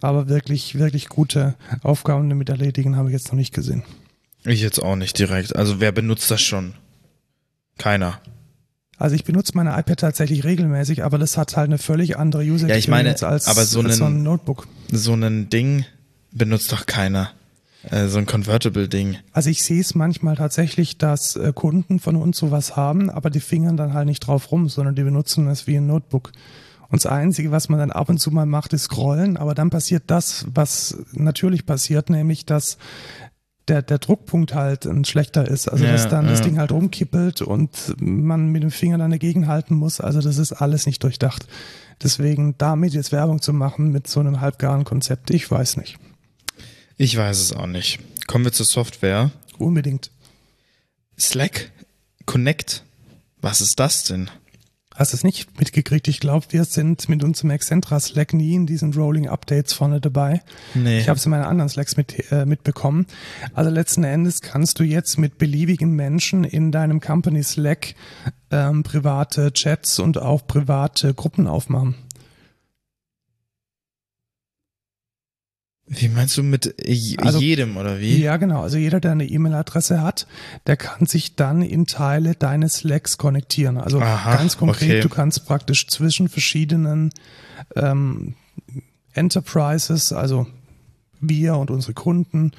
aber 0.00 0.28
wirklich, 0.28 0.78
wirklich 0.78 1.08
gute 1.08 1.54
Aufgaben 1.82 2.28
damit 2.28 2.48
erledigen 2.48 2.96
habe 2.96 3.08
ich 3.08 3.12
jetzt 3.14 3.28
noch 3.28 3.36
nicht 3.38 3.52
gesehen. 3.54 3.82
Ich 4.44 4.60
jetzt 4.62 4.80
auch 4.82 4.96
nicht 4.96 5.18
direkt. 5.18 5.56
Also 5.56 5.80
wer 5.80 5.92
benutzt 5.92 6.30
das 6.30 6.40
schon? 6.40 6.74
Keiner. 7.78 8.20
Also 8.98 9.14
ich 9.14 9.24
benutze 9.24 9.52
meine 9.54 9.78
iPad 9.78 10.00
tatsächlich 10.00 10.44
regelmäßig, 10.44 11.04
aber 11.04 11.18
das 11.18 11.36
hat 11.36 11.56
halt 11.56 11.66
eine 11.66 11.76
völlig 11.78 12.16
andere 12.16 12.42
User 12.44 12.66
Ja, 12.68 12.76
ich 12.76 12.88
meine, 12.88 13.10
Experience 13.10 13.44
als, 13.44 13.46
aber 13.48 13.66
so 13.66 13.80
als 13.82 13.96
so 13.98 14.04
einen- 14.04 14.20
ein 14.20 14.22
Notebook. 14.22 14.66
So 14.90 15.12
ein 15.14 15.50
Ding 15.50 15.84
benutzt 16.32 16.72
doch 16.72 16.86
keiner. 16.86 17.32
Äh, 17.82 18.08
so 18.08 18.18
ein 18.18 18.26
Convertible-Ding. 18.26 19.18
Also 19.32 19.50
ich 19.50 19.62
sehe 19.62 19.80
es 19.80 19.94
manchmal 19.94 20.36
tatsächlich, 20.36 20.98
dass 20.98 21.36
äh, 21.36 21.52
Kunden 21.54 22.00
von 22.00 22.16
uns 22.16 22.38
sowas 22.38 22.76
haben, 22.76 23.10
aber 23.10 23.30
die 23.30 23.40
fingern 23.40 23.76
dann 23.76 23.94
halt 23.94 24.06
nicht 24.06 24.20
drauf 24.20 24.50
rum, 24.50 24.68
sondern 24.68 24.94
die 24.94 25.04
benutzen 25.04 25.48
es 25.48 25.66
wie 25.66 25.76
ein 25.76 25.86
Notebook. 25.86 26.32
Und 26.88 27.04
das 27.04 27.10
Einzige, 27.10 27.50
was 27.50 27.68
man 27.68 27.80
dann 27.80 27.90
ab 27.90 28.08
und 28.08 28.18
zu 28.18 28.30
mal 28.30 28.46
macht, 28.46 28.72
ist 28.72 28.84
scrollen, 28.84 29.36
aber 29.36 29.54
dann 29.54 29.70
passiert 29.70 30.04
das, 30.06 30.46
was 30.54 30.98
natürlich 31.12 31.66
passiert, 31.66 32.10
nämlich 32.10 32.46
dass 32.46 32.78
der, 33.68 33.82
der 33.82 33.98
Druckpunkt 33.98 34.54
halt 34.54 34.86
ein 34.86 35.04
schlechter 35.04 35.48
ist. 35.48 35.68
Also 35.68 35.84
Ja, 35.84 35.92
dass 35.92 36.08
dann 36.08 36.26
das 36.26 36.38
ja. 36.38 36.44
Ding 36.44 36.58
halt 36.58 36.70
rumkippelt 36.70 37.42
und 37.42 37.94
man 37.98 38.52
mit 38.52 38.62
dem 38.62 38.70
Finger 38.70 38.98
dann 38.98 39.10
dagegen 39.10 39.48
halten 39.48 39.74
muss. 39.74 40.00
Also 40.00 40.20
das 40.20 40.38
ist 40.38 40.52
alles 40.52 40.86
nicht 40.86 41.02
durchdacht. 41.02 41.48
Deswegen 42.02 42.54
damit 42.58 42.92
jetzt 42.92 43.10
Werbung 43.10 43.40
zu 43.40 43.52
machen 43.52 43.90
mit 43.90 44.06
so 44.06 44.20
einem 44.20 44.40
halbgaren 44.40 44.84
Konzept, 44.84 45.30
ich 45.30 45.50
weiß 45.50 45.78
nicht. 45.78 45.98
Ich 46.96 47.16
weiß 47.16 47.38
es 47.38 47.52
auch 47.52 47.66
nicht. 47.66 47.98
Kommen 48.26 48.44
wir 48.44 48.52
zur 48.52 48.66
Software. 48.66 49.30
Unbedingt. 49.58 50.10
Slack 51.18 51.70
Connect. 52.24 52.84
Was 53.40 53.60
ist 53.60 53.78
das 53.78 54.04
denn? 54.04 54.30
Hast 54.94 55.12
du 55.12 55.18
es 55.18 55.24
nicht 55.24 55.58
mitgekriegt? 55.58 56.08
Ich 56.08 56.20
glaube, 56.20 56.46
wir 56.50 56.64
sind 56.64 57.10
mit 57.10 57.22
unserem 57.22 57.50
Excentra 57.50 58.00
Slack 58.00 58.32
nie 58.32 58.54
in 58.54 58.64
diesen 58.64 58.94
Rolling 58.94 59.28
Updates 59.28 59.74
vorne 59.74 60.00
dabei. 60.00 60.40
Nee. 60.74 61.00
Ich 61.00 61.10
habe 61.10 61.18
es 61.18 61.26
in 61.26 61.30
meinen 61.30 61.44
anderen 61.44 61.68
Slacks 61.68 61.98
mit, 61.98 62.32
äh, 62.32 62.46
mitbekommen. 62.46 63.06
Also 63.52 63.70
letzten 63.70 64.04
Endes 64.04 64.40
kannst 64.40 64.78
du 64.78 64.84
jetzt 64.84 65.18
mit 65.18 65.36
beliebigen 65.36 65.90
Menschen 65.90 66.44
in 66.44 66.72
deinem 66.72 67.00
Company 67.00 67.42
Slack 67.42 67.94
ähm, 68.50 68.84
private 68.84 69.52
Chats 69.52 69.98
und 69.98 70.16
auch 70.16 70.46
private 70.46 71.12
Gruppen 71.12 71.46
aufmachen. 71.46 71.94
Wie 75.88 76.08
meinst 76.08 76.36
du 76.36 76.42
mit 76.42 76.74
je- 76.84 77.16
Also- 77.18 77.38
jedem 77.38 77.76
oder 77.76 78.00
wie? 78.00 78.18
Ja, 78.20 78.36
genau. 78.38 78.62
Also 78.62 78.76
jeder, 78.76 78.98
der 78.98 79.12
eine 79.12 79.24
E-Mail-Adresse 79.26 80.02
hat, 80.02 80.26
der 80.66 80.76
kann 80.76 81.06
sich 81.06 81.36
dann 81.36 81.62
in 81.62 81.86
Teile 81.86 82.34
deines 82.34 82.78
Slacks 82.78 83.18
konnektieren. 83.18 83.78
Also 83.78 84.00
Aha, 84.00 84.36
ganz 84.36 84.56
konkret, 84.56 84.90
okay. 84.90 85.00
du 85.00 85.08
kannst 85.08 85.46
praktisch 85.46 85.86
zwischen 85.86 86.28
verschiedenen 86.28 87.12
ähm, 87.76 88.34
Enterprises, 89.12 90.12
also 90.12 90.46
wir 91.20 91.56
und 91.56 91.70
unsere 91.70 91.94
Kunden 91.94 92.52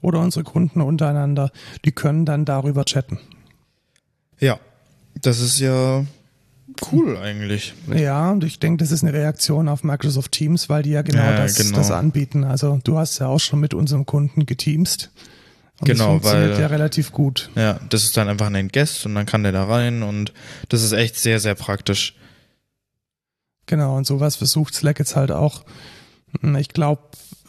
oder 0.00 0.20
unsere 0.20 0.44
Kunden 0.44 0.80
untereinander, 0.80 1.50
die 1.84 1.92
können 1.92 2.26
dann 2.26 2.44
darüber 2.44 2.84
chatten. 2.84 3.18
Ja. 4.38 4.58
Das 5.20 5.40
ist 5.40 5.60
ja 5.60 6.04
cool 6.92 7.16
eigentlich. 7.16 7.74
Ja, 7.94 8.30
und 8.30 8.44
ich 8.44 8.58
denke, 8.58 8.82
das 8.82 8.90
ist 8.92 9.02
eine 9.02 9.12
Reaktion 9.12 9.68
auf 9.68 9.84
Microsoft 9.84 10.32
Teams, 10.32 10.68
weil 10.68 10.82
die 10.82 10.90
ja 10.90 11.02
genau, 11.02 11.22
Ja, 11.22 11.36
das, 11.36 11.56
genau. 11.56 11.76
das 11.78 11.90
anbieten. 11.90 12.44
Also 12.44 12.78
du 12.84 12.98
hast 12.98 13.18
ja 13.18 13.26
auch 13.28 13.38
schon 13.40 13.60
mit 13.60 13.74
unserem 13.74 14.06
Kunden 14.06 14.46
geteamst. 14.46 15.10
Und 15.80 15.88
das 15.88 15.98
Genau, 15.98 16.10
funktioniert 16.12 16.52
weil- 16.52 16.60
ja 16.60 16.66
relativ 16.68 17.10
gut. 17.12 17.50
Ja, 17.56 17.80
das 17.90 18.04
ist 18.04 18.16
dann 18.16 18.28
einfach 18.28 18.46
ein 18.52 18.68
Guest 18.68 19.04
und 19.06 19.14
dann 19.14 19.26
kann 19.26 19.42
der 19.42 19.52
da 19.52 19.64
rein 19.64 20.02
und 20.02 20.32
das 20.68 20.82
ist 20.82 20.92
echt 20.92 21.16
sehr, 21.16 21.40
sehr 21.40 21.54
praktisch. 21.56 22.14
Genau, 23.66 23.96
und 23.96 24.06
sowas 24.06 24.36
versucht 24.36 24.74
Slack 24.74 24.98
jetzt 24.98 25.16
halt 25.16 25.30
auch. 25.32 25.64
Ich 26.58 26.68
glaube, 26.68 27.02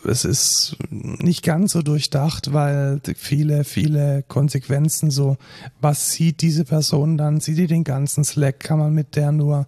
es 0.05 0.25
ist 0.25 0.75
nicht 0.89 1.43
ganz 1.43 1.73
so 1.73 1.81
durchdacht, 1.81 2.53
weil 2.53 3.01
viele, 3.15 3.63
viele 3.63 4.23
Konsequenzen 4.27 5.11
so, 5.11 5.37
was 5.81 6.11
sieht 6.11 6.41
diese 6.41 6.65
Person 6.65 7.17
dann? 7.17 7.39
Sieht 7.39 7.57
die 7.57 7.67
den 7.67 7.83
ganzen 7.83 8.23
Slack? 8.23 8.59
Kann 8.59 8.79
man 8.79 8.93
mit 8.93 9.15
der 9.15 9.31
nur 9.31 9.67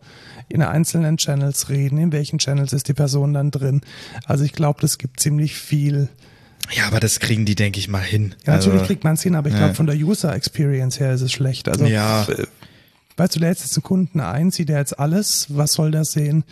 in 0.50 0.62
einzelnen 0.62 1.18
Channels 1.18 1.70
reden? 1.70 1.98
In 1.98 2.12
welchen 2.12 2.40
Channels 2.40 2.74
ist 2.74 2.88
die 2.88 2.94
Person 2.94 3.34
dann 3.34 3.52
drin? 3.52 3.82
Also 4.26 4.44
ich 4.44 4.54
glaube, 4.54 4.82
das 4.82 4.98
gibt 4.98 5.20
ziemlich 5.20 5.56
viel. 5.56 6.10
Ja, 6.72 6.88
aber 6.88 7.00
das 7.00 7.20
kriegen 7.20 7.46
die, 7.46 7.56
denke 7.56 7.80
ich 7.80 7.88
mal, 7.88 8.02
hin. 8.02 8.36
Ja, 8.46 8.54
natürlich 8.54 8.80
also, 8.80 8.88
kriegt 8.88 9.04
man 9.04 9.14
es 9.16 9.22
hin, 9.22 9.36
aber 9.36 9.48
ich 9.50 9.54
ja. 9.54 9.60
glaube, 9.60 9.76
von 9.76 9.86
der 9.86 9.96
User 9.96 10.34
Experience 10.34 11.00
her 11.00 11.14
ist 11.14 11.22
es 11.22 11.32
schlecht. 11.32 11.70
Also 11.70 11.86
Ja. 11.86 12.24
äh, 12.24 12.48
weißt 13.18 13.36
du, 13.36 13.40
lädst 13.40 13.64
jetzt 13.64 13.78
einen 13.78 13.84
Kunden 13.84 14.20
ein, 14.20 14.52
sieht 14.52 14.70
er 14.70 14.80
jetzt 14.80 15.00
alles, 15.00 15.48
was 15.50 15.74
soll 15.74 15.92
der 15.92 16.06
sehen, 16.06 16.44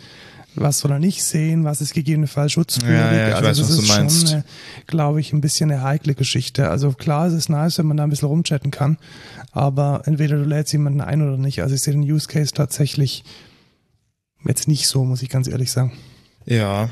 was 0.56 0.78
soll 0.78 0.90
er 0.92 0.98
nicht 0.98 1.22
sehen, 1.24 1.64
was 1.64 1.80
ist 1.80 1.94
gegebenenfalls 1.94 2.52
schutzwürdig. 2.52 2.96
Ja, 2.96 3.12
ja, 3.12 3.28
ich 3.28 3.34
also 3.34 3.48
weiß, 3.48 3.58
das 3.58 3.68
was 3.68 3.76
du 3.76 3.82
ist 3.82 3.88
meinst. 3.88 4.28
schon, 4.30 4.44
glaube 4.86 5.20
ich, 5.20 5.32
ein 5.32 5.40
bisschen 5.40 5.70
eine 5.70 5.82
heikle 5.82 6.14
Geschichte. 6.14 6.68
Also 6.70 6.92
klar, 6.92 7.26
es 7.26 7.32
ist 7.34 7.48
nice, 7.48 7.78
wenn 7.78 7.86
man 7.86 7.96
da 7.96 8.04
ein 8.04 8.10
bisschen 8.10 8.28
rumchatten 8.28 8.70
kann, 8.70 8.98
aber 9.52 10.02
entweder 10.06 10.36
du 10.36 10.44
lädst 10.44 10.72
jemanden 10.72 11.00
ein 11.00 11.22
oder 11.22 11.36
nicht. 11.36 11.62
Also 11.62 11.74
ich 11.74 11.82
sehe 11.82 11.92
den 11.94 12.02
Use 12.02 12.28
Case 12.28 12.52
tatsächlich 12.52 13.24
jetzt 14.46 14.68
nicht 14.68 14.86
so, 14.86 15.04
muss 15.04 15.22
ich 15.22 15.28
ganz 15.28 15.48
ehrlich 15.48 15.70
sagen. 15.72 15.92
Ja. 16.44 16.90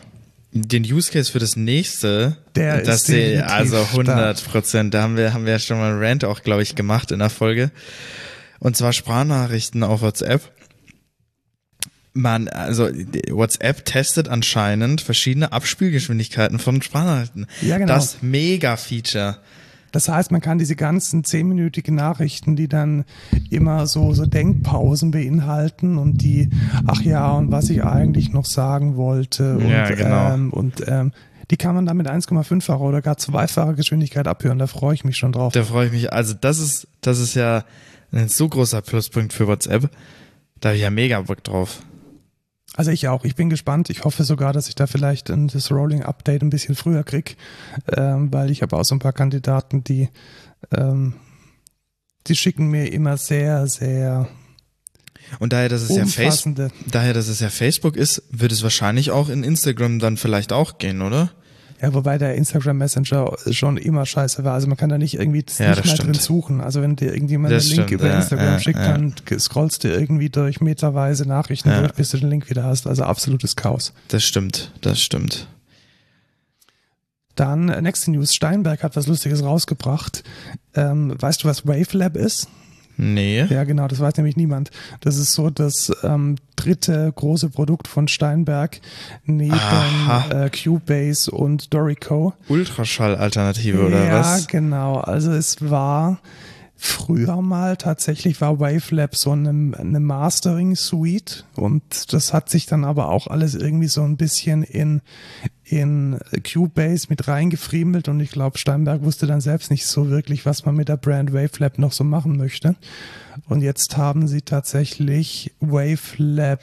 Den 0.55 0.83
Use 0.85 1.11
Case 1.11 1.33
für 1.33 1.39
das 1.39 1.57
nächste, 1.57 2.37
Der 2.57 2.83
das 2.83 2.97
ist 2.97 3.07
sehe 3.07 3.49
also 3.49 3.77
da. 3.77 3.85
100 3.85 4.45
Prozent. 4.45 4.93
Da 4.93 5.03
haben 5.03 5.17
wir, 5.17 5.33
haben 5.33 5.47
wir 5.47 5.53
ja 5.53 5.59
schon 5.59 5.79
mal 5.79 5.91
einen 5.93 6.03
Rant 6.03 6.25
auch, 6.27 6.43
glaube 6.43 6.63
ich, 6.63 6.75
gemacht 6.75 7.11
in 7.11 7.21
der 7.21 7.31
Folge. 7.31 7.71
Und 8.59 8.77
zwar 8.77 8.93
Sprachnachrichten 8.93 9.83
auf 9.83 10.03
WhatsApp. 10.03 10.43
Man, 12.15 12.49
also 12.49 12.89
WhatsApp 13.31 13.85
testet 13.87 14.29
anscheinend 14.29 15.01
verschiedene 15.01 15.53
Abspielgeschwindigkeiten 15.53 16.59
von 16.59 16.83
Sprachnachrichten. 16.83 17.47
Ja, 17.63 17.79
genau. 17.79 17.95
Das 17.95 18.23
Mega-Feature. 18.23 19.39
Das 19.93 20.09
heißt, 20.09 20.31
man 20.31 20.41
kann 20.41 20.59
diese 20.59 20.75
ganzen 20.75 21.23
zehnminütigen 21.23 21.95
Nachrichten, 21.95 22.57
die 22.57 22.67
dann 22.67 23.05
immer 23.51 23.87
so, 23.87 24.15
so 24.15 24.25
Denkpausen 24.25 25.11
beinhalten 25.11 25.99
und 25.99 26.23
die, 26.23 26.49
ach 26.87 27.03
ja, 27.03 27.31
und 27.33 27.53
was 27.53 27.69
ich 27.69 27.85
eigentlich 27.85 28.33
noch 28.33 28.47
sagen 28.47 28.97
wollte 28.97 29.57
und, 29.59 29.69
Ja, 29.69 29.89
genau. 29.91 30.33
ähm, 30.33 30.51
und 30.51 30.83
ähm, 30.89 31.13
die 31.51 31.59
kann 31.59 31.75
man 31.75 31.85
dann 31.85 31.99
mit 31.99 32.09
1,5-facher 32.09 32.81
oder 32.81 33.03
gar 33.03 33.19
zweifacher 33.19 33.75
Geschwindigkeit 33.75 34.27
abhören. 34.27 34.59
Da 34.59 34.67
freue 34.67 34.95
ich 34.95 35.05
mich 35.05 35.19
schon 35.19 35.33
drauf. 35.33 35.53
Da 35.53 35.63
freue 35.63 35.87
ich 35.87 35.93
mich. 35.93 36.13
Also 36.13 36.33
das 36.41 36.59
ist, 36.59 36.89
das 37.03 37.19
ist 37.19 37.35
ja 37.35 37.65
ein 38.13 38.29
so 38.29 38.49
großer 38.49 38.81
Pluspunkt 38.81 39.35
für 39.35 39.47
WhatsApp. 39.47 39.91
Da 40.61 40.71
habe 40.71 40.77
ich 40.77 40.83
ja 40.83 40.91
mega 40.91 41.21
Bock 41.21 41.45
drauf. 41.45 41.83
Also 42.75 42.91
ich 42.91 43.09
auch. 43.09 43.25
Ich 43.25 43.35
bin 43.35 43.51
gespannt. 43.51 43.91
Ich 43.91 44.05
hoffe 44.05 44.25
sogar, 44.25 44.53
dass 44.53 44.69
ich 44.69 44.75
da 44.75 44.87
vielleicht 44.87 45.29
das 45.29 45.71
Rolling 45.71 46.03
Update 46.03 46.43
ein 46.43 46.51
bisschen 46.51 46.75
früher 46.75 47.05
krieg, 47.05 47.37
ähm, 47.95 48.33
weil 48.33 48.51
ich 48.51 48.63
habe 48.63 48.77
auch 48.77 48.85
so 48.85 48.95
ein 48.95 48.99
paar 48.99 49.13
Kandidaten, 49.13 49.85
die, 49.85 50.09
ähm, 50.71 51.15
die 52.27 52.37
schicken 52.37 52.69
mir 52.69 52.93
immer 52.93 53.17
sehr, 53.19 53.67
sehr 53.67 54.29
Und 55.39 55.53
daher, 55.53 55.69
dass 55.69 55.83
es 55.83 55.97
ja 55.97 56.07
Facebook, 56.07 56.71
daher, 56.91 57.13
dass 57.13 57.29
es 57.29 57.41
ja 57.41 57.51
Facebook 57.51 57.97
ist, 57.97 58.23
wird 58.31 58.53
es 58.53 58.63
wahrscheinlich 58.63 59.11
auch 59.11 59.29
in 59.29 59.45
Instagram 59.45 59.99
dann 59.99 60.17
vielleicht 60.17 60.53
auch 60.53 60.79
gehen, 60.79 61.03
oder? 61.03 61.33
Ja, 61.83 61.93
wobei 61.95 62.17
der 62.17 62.37
Instagram 62.37 62.79
Messenger 62.79 63.37
schon 63.51 63.77
immer 63.77 64.07
scheiße 64.07 64.45
war. 64.45 64.55
Also 64.55 64.69
man 64.69 64.77
kann 64.77 64.89
da 64.89 64.99
nicht 64.99 65.15
irgendwie 65.19 65.43
das 65.43 65.59
Ja, 65.59 65.71
nicht 65.71 65.85
mehr 65.85 65.95
stimmt. 65.97 66.15
drin 66.15 66.23
suchen. 66.23 66.61
Also 66.61 66.81
wenn 66.81 66.95
dir 66.95 67.13
irgendjemand 67.13 67.53
Das 67.53 67.65
einen 67.65 67.73
Link 67.75 67.89
stimmt, 67.89 68.01
über 68.01 68.09
ja, 68.11 68.17
Instagram 68.19 68.47
ja, 68.53 68.59
schickt, 68.61 68.79
dann 68.79 69.15
scrollst 69.39 69.83
du 69.83 69.89
irgendwie 69.89 70.31
durch 70.31 70.61
meterweise 70.61 71.27
Nachrichten 71.27 71.71
durch, 71.75 71.93
bis 71.95 72.11
du 72.11 72.19
den 72.19 72.31
Link 72.31 72.49
wieder 72.49 72.63
hast. 72.63 72.87
Also 72.87 73.03
absolutes 73.03 73.57
Chaos. 73.57 73.93
Das 74.09 74.23
stimmt, 74.23 74.71
das 74.81 75.01
stimmt. 75.01 75.49
Dann 77.35 77.69
äh, 77.69 77.83
nächste 77.83 78.11
News. 78.11 78.35
Steinberg 78.35 78.83
hat 78.83 78.95
was 78.95 79.07
Lustiges 79.07 79.43
rausgebracht. 79.43 80.23
Ähm, 80.75 81.15
weißt 81.19 81.43
du, 81.43 81.49
was 81.49 81.67
Wavelab 81.67 82.17
ist? 82.17 82.47
Nee. 82.97 83.45
Ja, 83.49 83.65
genau, 83.65 83.89
das 83.89 84.01
weiß 84.01 84.17
nämlich 84.17 84.37
niemand. 84.37 84.71
Das 85.01 85.17
ist 85.17 85.33
so 85.33 85.51
das 85.51 85.93
ähm, 86.03 86.37
dritte 86.57 87.13
große 87.15 87.49
Produkt 87.49 87.89
von 87.89 88.09
Steinberg 88.09 88.81
neben 89.25 89.59
äh, 90.31 90.51
Cubase 90.51 91.31
und 91.31 91.73
Dorico. 91.73 92.35
Ultraschall-Alternative 92.49 93.87
oder 93.87 94.05
ja, 94.05 94.21
was? 94.21 94.47
genau. 94.47 94.99
Also 94.99 95.33
es 95.33 95.71
war 95.71 96.21
früher 96.85 97.41
mal 97.43 97.77
tatsächlich 97.77 98.41
war 98.41 98.59
Wavelab 98.59 99.15
so 99.15 99.31
eine, 99.31 99.77
eine 99.79 100.01
Mastering 100.01 100.75
Suite 100.75 101.45
und 101.55 102.13
das 102.13 102.33
hat 102.33 102.51
sich 102.51 102.67
dann 102.67 102.85
aber 102.85 103.09
auch 103.09 103.29
alles 103.29 103.55
irgendwie 103.55 103.87
so 103.87 104.03
ein 104.03 104.17
bisschen 104.17 104.65
in 104.65 105.01
in 105.63 106.19
Cubase 106.43 107.07
mit 107.09 107.29
reingefriemelt 107.29 108.09
und 108.09 108.19
ich 108.19 108.33
glaube 108.33 108.59
Steinberg 108.59 109.05
wusste 109.05 109.29
dann 109.29 109.41
selbst 109.41 109.71
nicht 109.71 109.87
so 109.87 110.11
wirklich, 110.11 110.45
was 110.45 110.67
man 110.67 110.75
mit 110.75 110.89
der 110.89 110.97
Brand 110.97 111.33
Wavelab 111.33 111.79
noch 111.79 111.93
so 111.93 112.03
machen 112.03 112.37
möchte. 112.37 112.75
Und 113.49 113.63
jetzt 113.63 113.97
haben 113.97 114.27
sie 114.27 114.43
tatsächlich 114.43 115.55
Wavelab 115.61 116.61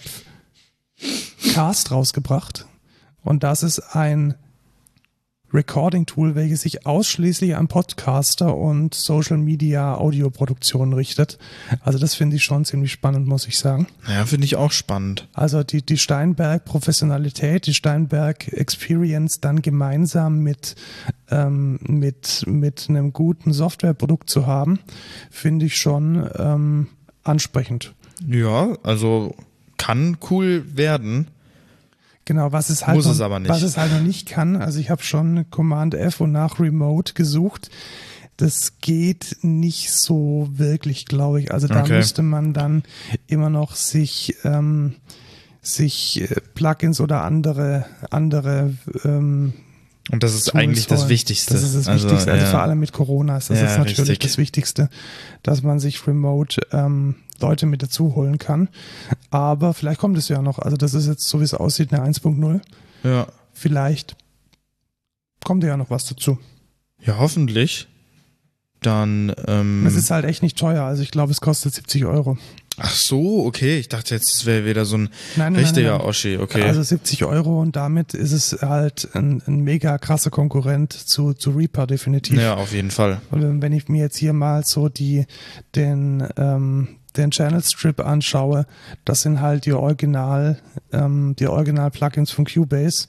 Cast 1.54 1.92
rausgebracht 1.92 2.68
und 3.24 3.44
das 3.44 3.64
ist 3.64 3.80
ein 3.96 4.36
Recording-Tool, 5.54 6.36
welches 6.36 6.62
sich 6.62 6.86
ausschließlich 6.86 7.56
an 7.56 7.68
Podcaster 7.68 8.56
und 8.56 8.94
Social-Media-Audioproduktionen 8.94 10.94
richtet. 10.94 11.38
Also 11.82 12.00
das 12.00 12.16
finde 12.16 12.36
ich 12.36 12.44
schon 12.44 12.66
ziemlich 12.66 12.92
spannend, 12.92 13.28
muss 13.28 13.48
ich 13.48 13.58
sagen. 13.58 13.88
Ja, 14.08 14.26
finde 14.26 14.46
ich 14.46 14.56
auch 14.56 14.72
spannend. 14.72 15.28
Also 15.34 15.64
die, 15.64 15.82
die 15.82 15.98
Steinberg-Professionalität, 15.98 17.66
die 17.66 17.74
Steinberg-Experience 17.74 19.42
dann 19.42 19.62
gemeinsam 19.62 20.40
mit, 20.40 20.76
ähm, 21.30 21.80
mit, 21.82 22.44
mit 22.48 22.88
einem 22.90 23.14
guten 23.14 23.54
Softwareprodukt 23.54 24.30
zu 24.30 24.46
haben, 24.46 24.80
finde 25.32 25.66
ich 25.66 25.78
schon 25.78 26.30
ähm, 26.38 26.88
ansprechend. 27.24 27.94
Ja, 28.28 28.78
also 28.84 29.36
kann 29.78 30.18
cool 30.30 30.66
werden. 30.76 31.28
Genau, 32.30 32.52
was 32.52 32.70
es 32.70 32.86
halt, 32.86 32.96
Muss 32.96 33.06
noch, 33.06 33.14
es 33.14 33.22
aber 33.22 33.40
nicht. 33.40 33.50
was 33.50 33.64
es 33.64 33.76
halt 33.76 33.92
noch 33.92 34.02
nicht 34.02 34.28
kann. 34.30 34.56
Also 34.56 34.80
ich 34.80 34.92
habe 34.92 35.02
schon 35.02 35.50
Command 35.50 35.96
F 35.96 36.22
und 36.22 36.32
nach 36.32 36.60
Remote 36.60 37.14
gesucht. 37.16 37.72
Das 38.38 38.80
geht 38.80 39.38
nicht 39.42 39.92
so 39.92 40.48
wirklich, 40.54 41.06
glaube 41.08 41.42
ich. 41.42 41.52
Also 41.52 41.68
da 41.68 41.82
Okay. 41.82 41.98
müsste 41.98 42.22
man 42.22 42.54
dann 42.54 42.84
immer 43.28 43.50
noch 43.50 43.76
sich 43.76 44.36
ähm, 44.44 44.94
sich 45.64 46.22
äh, 46.22 46.36
Plugins 46.54 47.02
oder 47.02 47.24
andere 47.24 47.86
andere 48.12 48.76
ähm, 49.04 49.54
Und 50.12 50.22
das 50.24 50.36
ist 50.36 50.46
Tools 50.46 50.56
eigentlich 50.56 50.86
das. 50.88 51.10
Wichtigste. 51.10 51.54
Das 51.56 51.64
ist 51.64 51.76
das 51.76 51.88
also, 51.88 52.06
Wichtigste. 52.06 52.32
Also 52.32 52.46
ja. 52.46 52.52
vor 52.52 52.62
allem 52.62 52.80
mit 52.80 52.94
Corona 52.94 53.38
ist 53.38 53.50
das 53.50 53.58
Ja, 53.60 53.66
natürlich 53.80 53.98
richtig. 54.00 54.20
das 54.20 54.38
Wichtigste, 54.38 54.90
dass 55.42 55.64
man 55.64 55.80
sich 55.80 56.06
remote 56.08 56.62
ähm, 56.72 57.16
Leute 57.42 57.66
mit 57.66 57.82
dazu 57.84 58.16
holen 58.16 58.38
kann. 58.38 58.70
Aber 59.32 59.74
vielleicht 59.74 60.00
kommt 60.00 60.18
es 60.18 60.28
ja 60.30 60.42
noch. 60.42 60.60
Also 60.60 60.78
das 60.78 60.94
ist 60.94 61.08
jetzt, 61.08 61.28
so 61.28 61.40
wie 61.40 61.44
es 61.46 61.54
aussieht, 61.54 61.94
eine 61.94 62.04
1.0. 62.10 62.62
Ja. 63.04 63.28
Vielleicht 63.54 64.16
kommt 65.44 65.64
ja 65.64 65.78
noch 65.78 65.90
was 65.90 66.06
dazu. 66.06 66.38
ja, 67.02 67.18
hoffentlich. 67.18 67.88
Dann, 68.82 69.34
ähm, 69.48 69.86
Es 69.86 69.96
ist 69.96 70.10
halt 70.10 70.24
echt 70.24 70.42
nicht 70.42 70.58
teuer. 70.58 70.84
Also 70.86 71.04
ich 71.04 71.12
glaube, 71.12 71.34
es 71.34 71.42
kostet 71.42 71.74
70 71.74 72.06
Euro. 72.06 72.38
Ach 72.78 72.94
so, 72.94 73.46
okay. 73.46 73.78
Ich 73.78 73.90
dachte 73.90 74.16
jetzt, 74.16 74.34
es 74.34 74.46
wäre 74.46 74.66
wieder 74.66 74.86
so 74.86 74.98
ein 74.98 75.10
Nein, 75.36 75.54
richtiger 75.58 75.90
nein, 75.92 75.98
nein. 76.00 76.08
Oschi, 76.08 76.38
okay. 76.38 76.62
Also 76.64 76.82
70 76.82 77.26
Euro 77.26 77.60
und 77.62 77.76
damit 77.76 78.14
ist 78.14 78.32
es 78.32 78.62
halt 78.62 79.10
ein, 79.16 79.44
ein 79.48 79.66
mega 79.66 79.98
krasser 79.98 80.30
Konkurrent 80.30 80.94
zu, 80.94 81.34
zu 81.34 81.50
Reaper 81.52 81.88
definitiv. 81.88 82.40
ja, 82.40 82.54
auf 82.56 82.72
jeden 82.72 82.90
Fall. 82.92 83.20
Und 83.32 83.62
wenn 83.62 83.74
ich 83.74 83.90
mir 83.90 84.02
jetzt 84.04 84.16
hier 84.18 84.32
mal 84.32 84.64
so 84.66 84.88
die, 84.88 85.26
den, 85.76 86.26
ähm, 86.38 86.99
den 87.18 87.32
Channel 87.32 87.62
Strip 87.64 88.00
anschaue, 88.00 88.66
das 89.06 89.22
sind 89.22 89.42
halt 89.42 89.66
die 89.66 89.74
Original, 89.74 90.60
ähm, 90.92 91.36
die 91.38 91.48
Original 91.48 91.92
Plugins 91.92 92.32
von 92.32 92.46
Cubase 92.46 93.08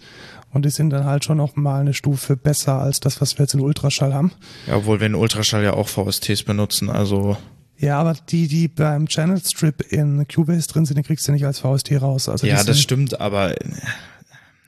und 0.53 0.65
die 0.65 0.71
sind 0.71 0.91
dann 0.91 1.05
halt 1.05 1.25
schon 1.25 1.37
noch 1.37 1.57
mal 1.57 1.81
eine 1.81 1.95
Stufe 1.95 2.37
besser 2.37 2.81
als 2.81 3.01
das, 3.01 3.21
was 3.21 3.39
wir 3.39 3.45
jetzt 3.45 3.55
in 3.55 3.61
Ultraschall 3.61 4.15
haben. 4.15 4.33
Ja, 4.67 4.77
obwohl 4.77 5.01
wir 5.01 5.07
in 5.07 5.15
Ultraschall 5.15 5.63
ja 5.63 5.75
auch 5.75 5.89
VSTs 5.89 6.43
benutzen, 6.43 6.91
also 6.91 7.37
Ja, 7.79 7.99
aber 7.99 8.15
die, 8.29 8.49
die 8.49 8.69
beim 8.69 9.07
Channel 9.07 9.41
Strip 9.45 9.81
in 9.93 10.27
Cubase 10.29 10.69
drin 10.69 10.85
sind, 10.87 10.97
die 10.97 11.03
kriegst 11.03 11.27
du 11.29 11.33
nicht 11.33 11.47
als 11.47 11.61
VST 11.61 11.93
raus. 12.01 12.29
Also 12.29 12.47
ja, 12.47 12.63
das 12.65 12.81
stimmt, 12.81 13.21
aber 13.21 13.61
äh, 13.61 13.65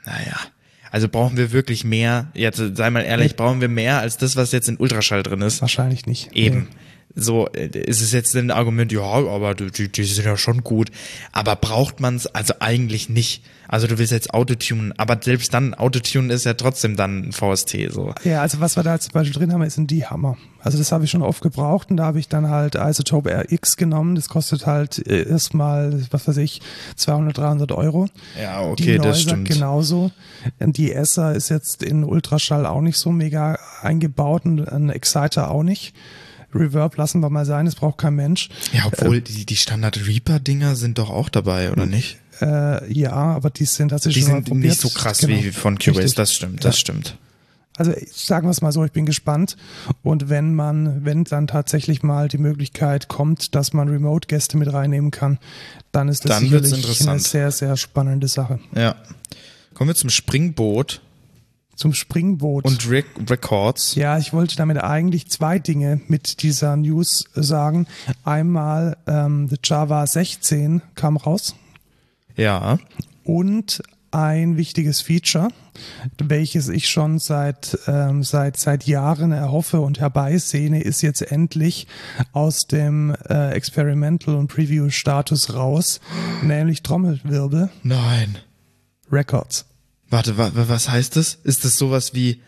naja. 0.04 0.36
Also 0.90 1.08
brauchen 1.08 1.38
wir 1.38 1.52
wirklich 1.52 1.84
mehr, 1.84 2.26
jetzt 2.34 2.62
sei 2.76 2.90
mal 2.90 3.00
ehrlich, 3.00 3.34
brauchen 3.34 3.62
wir 3.62 3.68
mehr 3.68 4.00
als 4.00 4.18
das, 4.18 4.36
was 4.36 4.52
jetzt 4.52 4.68
in 4.68 4.76
Ultraschall 4.76 5.22
drin 5.22 5.40
ist? 5.40 5.62
Wahrscheinlich 5.62 6.04
nicht. 6.06 6.32
Eben. 6.32 6.68
So, 7.14 7.48
äh, 7.48 7.66
ist 7.78 8.00
es 8.00 8.12
jetzt 8.12 8.34
ein 8.36 8.50
Argument, 8.50 8.90
ja, 8.92 9.02
aber 9.02 9.54
die, 9.54 9.88
die 9.88 10.04
sind 10.04 10.24
ja 10.24 10.36
schon 10.36 10.62
gut. 10.64 10.90
Aber 11.32 11.56
braucht 11.56 12.00
man 12.00 12.16
es 12.16 12.26
also 12.26 12.54
eigentlich 12.60 13.08
nicht. 13.08 13.42
Also 13.68 13.86
du 13.86 13.98
willst 13.98 14.12
jetzt 14.12 14.34
Autotune, 14.34 14.92
aber 14.98 15.18
selbst 15.22 15.54
dann, 15.54 15.72
Autotune 15.72 16.32
ist 16.32 16.44
ja 16.44 16.52
trotzdem 16.54 16.94
dann 16.94 17.28
ein 17.28 17.32
VST, 17.32 17.90
so. 17.90 18.12
Ja, 18.22 18.42
also 18.42 18.60
was 18.60 18.76
wir 18.76 18.82
da 18.82 18.98
zum 19.00 19.12
Beispiel 19.12 19.32
drin 19.32 19.52
haben, 19.52 19.62
ist 19.62 19.78
ein 19.78 19.86
D-Hammer. 19.86 20.36
Also 20.60 20.76
das 20.76 20.92
habe 20.92 21.04
ich 21.04 21.10
schon 21.10 21.22
oft 21.22 21.42
gebraucht 21.42 21.90
und 21.90 21.96
da 21.96 22.04
habe 22.04 22.18
ich 22.18 22.28
dann 22.28 22.50
halt 22.50 22.74
Isotope 22.74 23.30
RX 23.30 23.76
genommen. 23.78 24.14
Das 24.14 24.28
kostet 24.28 24.66
halt 24.66 25.06
äh, 25.06 25.26
erstmal, 25.26 26.02
was 26.10 26.28
weiß 26.28 26.36
ich, 26.36 26.60
200, 26.96 27.38
300 27.38 27.72
Euro. 27.72 28.08
Ja, 28.40 28.62
Die 28.62 28.82
okay, 28.82 28.96
das 28.98 29.06
Noiser 29.06 29.20
stimmt. 29.20 29.48
genauso. 29.48 30.10
Die 30.60 30.92
Esser 30.92 31.34
ist 31.34 31.48
jetzt 31.48 31.82
in 31.82 32.04
Ultraschall 32.04 32.66
auch 32.66 32.80
nicht 32.82 32.98
so 32.98 33.10
mega 33.10 33.58
eingebaut 33.80 34.44
und 34.44 34.68
ein 34.68 34.90
Exciter 34.90 35.50
auch 35.50 35.62
nicht. 35.62 35.94
Reverb 36.54 36.96
lassen 36.96 37.20
wir 37.20 37.30
mal 37.30 37.44
sein, 37.46 37.66
das 37.66 37.74
braucht 37.74 37.98
kein 37.98 38.14
Mensch. 38.14 38.48
Ja, 38.72 38.82
obwohl 38.86 39.20
die, 39.20 39.46
die 39.46 39.56
Standard 39.56 40.06
Reaper-Dinger 40.06 40.76
sind 40.76 40.98
doch 40.98 41.10
auch 41.10 41.28
dabei, 41.28 41.72
oder 41.72 41.86
nicht? 41.86 42.18
Äh, 42.40 42.92
ja, 42.92 43.12
aber 43.12 43.50
die 43.50 43.64
sind 43.66 43.88
tatsächlich 43.90 44.24
Die 44.24 44.30
sind 44.30 44.46
probiert. 44.48 44.64
nicht 44.70 44.80
so 44.80 44.88
krass 44.88 45.18
Genau. 45.18 45.36
wie 45.42 45.50
von 45.52 45.78
Cubase, 45.78 46.00
Richtig. 46.00 46.14
das 46.16 46.32
stimmt, 46.34 46.64
das 46.64 46.76
Ja. 46.76 46.80
stimmt. 46.80 47.16
Also 47.76 47.92
sagen 48.12 48.46
wir 48.46 48.50
es 48.50 48.60
mal 48.60 48.70
so, 48.70 48.84
ich 48.84 48.92
bin 48.92 49.06
gespannt. 49.06 49.56
Und 50.02 50.28
wenn 50.28 50.54
man, 50.54 51.06
wenn 51.06 51.24
dann 51.24 51.46
tatsächlich 51.46 52.02
mal 52.02 52.28
die 52.28 52.36
Möglichkeit 52.38 53.08
kommt, 53.08 53.54
dass 53.54 53.72
man 53.72 53.88
Remote-Gäste 53.88 54.58
mit 54.58 54.70
reinnehmen 54.72 55.10
kann, 55.10 55.38
dann 55.90 56.08
ist 56.08 56.24
das 56.26 56.32
Dann 56.32 56.42
sicherlich 56.50 57.08
eine 57.08 57.18
sehr, 57.18 57.50
sehr 57.50 57.76
spannende 57.78 58.28
Sache. 58.28 58.58
Ja. 58.76 58.96
Kommen 59.72 59.88
wir 59.88 59.94
zum 59.94 60.10
Springboot 60.10 61.00
Zum 61.76 61.94
Springboot. 61.94 62.64
und 62.64 62.88
Rec 62.90 63.06
Records. 63.28 63.94
ja, 63.94 64.18
ich 64.18 64.32
wollte 64.32 64.56
damit 64.56 64.78
eigentlich 64.78 65.28
zwei 65.30 65.58
Dinge 65.58 66.00
mit 66.08 66.42
dieser 66.42 66.76
News 66.76 67.24
sagen. 67.34 67.86
Einmal 68.24 68.96
ähm, 69.06 69.48
the 69.48 69.56
Java 69.62 70.06
16 70.06 70.82
kam 70.94 71.16
raus 71.16 71.54
Ja. 72.36 72.78
und 73.24 73.82
ein 74.14 74.58
wichtiges 74.58 75.00
Feature, 75.00 75.48
welches 76.18 76.68
ich 76.68 76.90
schon 76.90 77.18
seit, 77.18 77.78
ähm, 77.86 78.22
seit, 78.22 78.58
seit 78.58 78.84
Jahren 78.86 79.32
erhoffe 79.32 79.80
und 79.80 80.00
herbeisehne, 80.00 80.82
ist 80.82 81.00
jetzt 81.00 81.22
endlich 81.32 81.86
aus 82.32 82.66
dem 82.66 83.14
äh, 83.30 83.52
Experimental 83.52 84.34
und 84.34 84.48
Preview-Status 84.48 85.54
raus, 85.54 86.00
nämlich 86.42 86.82
Trommelwirbel 86.82 87.70
Nein. 87.82 88.36
Records. 89.10 89.64
Warte, 90.12 90.36
wa 90.36 90.54
wa- 90.54 90.68
was 90.68 90.88
heißt 90.90 91.16
das? 91.16 91.34
Ist 91.42 91.64
das 91.64 91.78
sowas 91.78 92.12
wie. 92.12 92.42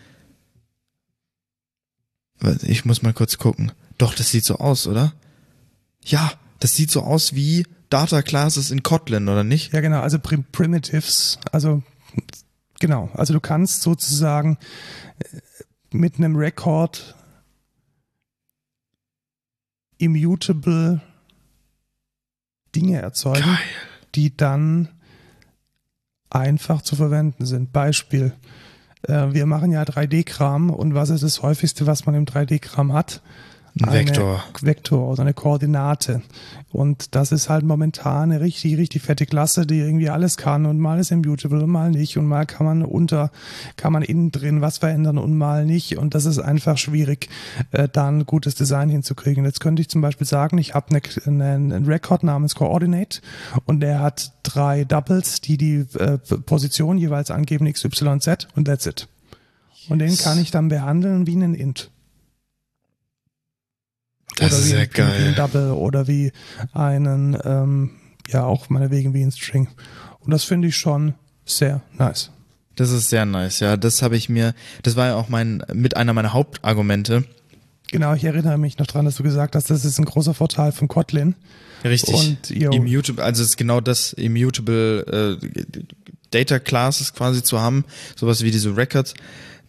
Ich 2.62 2.84
muss 2.84 3.00
mal 3.02 3.14
kurz 3.14 3.38
gucken. 3.38 3.72
Doch, 3.96 4.14
das 4.14 4.30
sieht 4.30 4.44
so 4.44 4.56
aus, 4.58 4.86
oder? 4.86 5.14
Ja, 6.04 6.32
das 6.60 6.74
sieht 6.76 6.90
so 6.90 7.02
aus 7.02 7.34
wie 7.34 7.66
Data 7.88 8.20
Classes 8.22 8.70
in 8.70 8.82
Kotlin, 8.82 9.28
oder 9.28 9.44
nicht? 9.44 9.72
Ja, 9.72 9.80
genau, 9.80 10.00
also 10.00 10.18
Prim 10.18 10.44
Primitives, 10.52 11.38
also 11.52 11.82
genau, 12.80 13.08
also 13.14 13.32
du 13.32 13.40
kannst 13.40 13.80
sozusagen 13.82 14.58
äh, 15.20 15.38
mit 15.90 16.16
einem 16.16 16.36
Record 16.36 17.14
immutable 19.98 21.00
Dinge 22.74 23.00
erzeugen, 23.00 23.40
Geil. 23.44 23.58
die 24.16 24.36
dann 24.36 24.88
einfach 26.35 26.82
zu 26.82 26.97
verwenden 26.97 27.47
sind. 27.47 27.72
Beispiel, 27.72 28.32
äh, 29.03 29.32
wir 29.32 29.47
machen 29.47 29.70
ja 29.72 29.82
3D-Kram 29.82 30.70
und 30.70 30.95
was 30.95 31.11
ist 31.11 31.22
das 31.22 31.43
häufigste, 31.43 31.87
was 31.87 32.07
man 32.07 32.14
im 32.14 32.24
3D-Kram 32.24 32.93
hat? 32.93 33.22
Ein 33.82 33.92
Vektor. 33.92 34.44
Vektor 34.60 35.08
oder 35.08 35.22
eine 35.22 35.34
Koordinate. 35.34 36.22
Und 36.70 37.16
das 37.16 37.32
ist 37.32 37.48
halt 37.48 37.64
momentan 37.64 38.30
eine 38.30 38.40
richtig, 38.40 38.76
richtig 38.76 39.02
fette 39.02 39.26
Klasse, 39.26 39.66
die 39.66 39.80
irgendwie 39.80 40.10
alles 40.10 40.36
kann 40.36 40.64
und 40.66 40.78
mal 40.78 41.00
ist 41.00 41.10
immutable 41.10 41.64
und 41.64 41.70
mal 41.70 41.90
nicht 41.90 42.16
und 42.16 42.26
mal 42.26 42.46
kann 42.46 42.66
man 42.66 42.82
unter, 42.84 43.32
kann 43.76 43.92
man 43.92 44.02
innen 44.02 44.30
drin 44.30 44.60
was 44.60 44.78
verändern 44.78 45.18
und 45.18 45.36
mal 45.36 45.66
nicht 45.66 45.98
und 45.98 46.14
das 46.14 46.24
ist 46.24 46.38
einfach 46.38 46.78
schwierig, 46.78 47.28
äh, 47.72 47.88
da 47.92 48.06
ein 48.06 48.26
gutes 48.26 48.54
Design 48.54 48.90
hinzukriegen. 48.90 49.44
Jetzt 49.44 49.60
könnte 49.60 49.82
ich 49.82 49.88
zum 49.88 50.02
Beispiel 50.02 50.26
sagen, 50.26 50.58
ich 50.58 50.74
habe 50.74 50.90
eine, 50.90 51.02
eine, 51.26 51.54
einen 51.54 51.86
Record 51.86 52.22
namens 52.22 52.54
Coordinate 52.54 53.22
und 53.66 53.80
der 53.80 53.98
hat 53.98 54.34
drei 54.44 54.84
Doubles, 54.84 55.40
die 55.40 55.56
die 55.56 55.84
äh, 55.98 56.18
Position 56.18 56.96
jeweils 56.96 57.32
angeben, 57.32 57.66
x, 57.66 57.84
y, 57.84 58.20
z 58.20 58.46
und 58.54 58.66
that's 58.66 58.86
it. 58.86 59.08
Und 59.88 59.98
den 59.98 60.16
kann 60.16 60.38
ich 60.38 60.52
dann 60.52 60.68
behandeln 60.68 61.26
wie 61.26 61.34
einen 61.34 61.54
Int. 61.54 61.90
Das 64.37 64.53
oder 64.53 64.59
ist 64.59 64.66
wie, 64.66 64.70
ja 64.72 64.78
wie, 64.78 64.80
wie 64.80 65.03
ein 65.03 65.35
geil. 65.35 65.35
Double 65.35 65.70
oder 65.72 66.07
wie 66.07 66.32
einen, 66.72 67.37
ähm, 67.45 67.91
ja 68.28 68.45
auch 68.45 68.68
meinetwegen 68.68 69.14
wie 69.14 69.22
ein 69.22 69.32
String. 69.32 69.68
Und 70.20 70.30
das 70.30 70.45
finde 70.45 70.68
ich 70.68 70.76
schon 70.76 71.14
sehr 71.45 71.82
nice. 71.99 72.30
Das 72.76 72.91
ist 72.91 73.11
sehr 73.11 73.24
nice, 73.24 73.61
ja. 73.61 73.76
Das 73.76 74.03
habe 74.03 74.16
ich 74.16 74.28
mir, 74.28 74.55
das 74.82 74.97
war 74.97 75.07
ja 75.07 75.14
auch 75.14 75.28
mein, 75.28 75.62
mit 75.72 75.97
einer 75.97 76.12
meiner 76.12 76.32
Hauptargumente. 76.32 77.24
Genau, 77.91 78.14
ich 78.14 78.24
erinnere 78.24 78.59
mich 78.59 78.78
noch 78.78 78.87
dran, 78.87 79.05
dass 79.05 79.16
du 79.16 79.22
gesagt 79.22 79.55
hast, 79.55 79.70
das 79.70 79.85
ist 79.85 79.99
ein 79.99 80.05
großer 80.05 80.35
Vorteil 80.35 80.72
von 80.72 80.89
Kotlin. 80.89 81.37
Richtig. 81.85 82.14
Und, 82.14 82.51
yo. 82.51 82.72
Immutable, 82.72 83.22
also 83.22 83.43
es 83.43 83.51
ist 83.51 83.57
genau 83.57 83.80
das, 83.80 84.14
immutable 84.14 85.39
äh, 85.41 85.85
Data 86.30 86.59
Classes 86.59 87.12
quasi 87.12 87.43
zu 87.43 87.61
haben, 87.61 87.85
sowas 88.16 88.43
wie 88.43 88.51
diese 88.51 88.76
Records. 88.76 89.14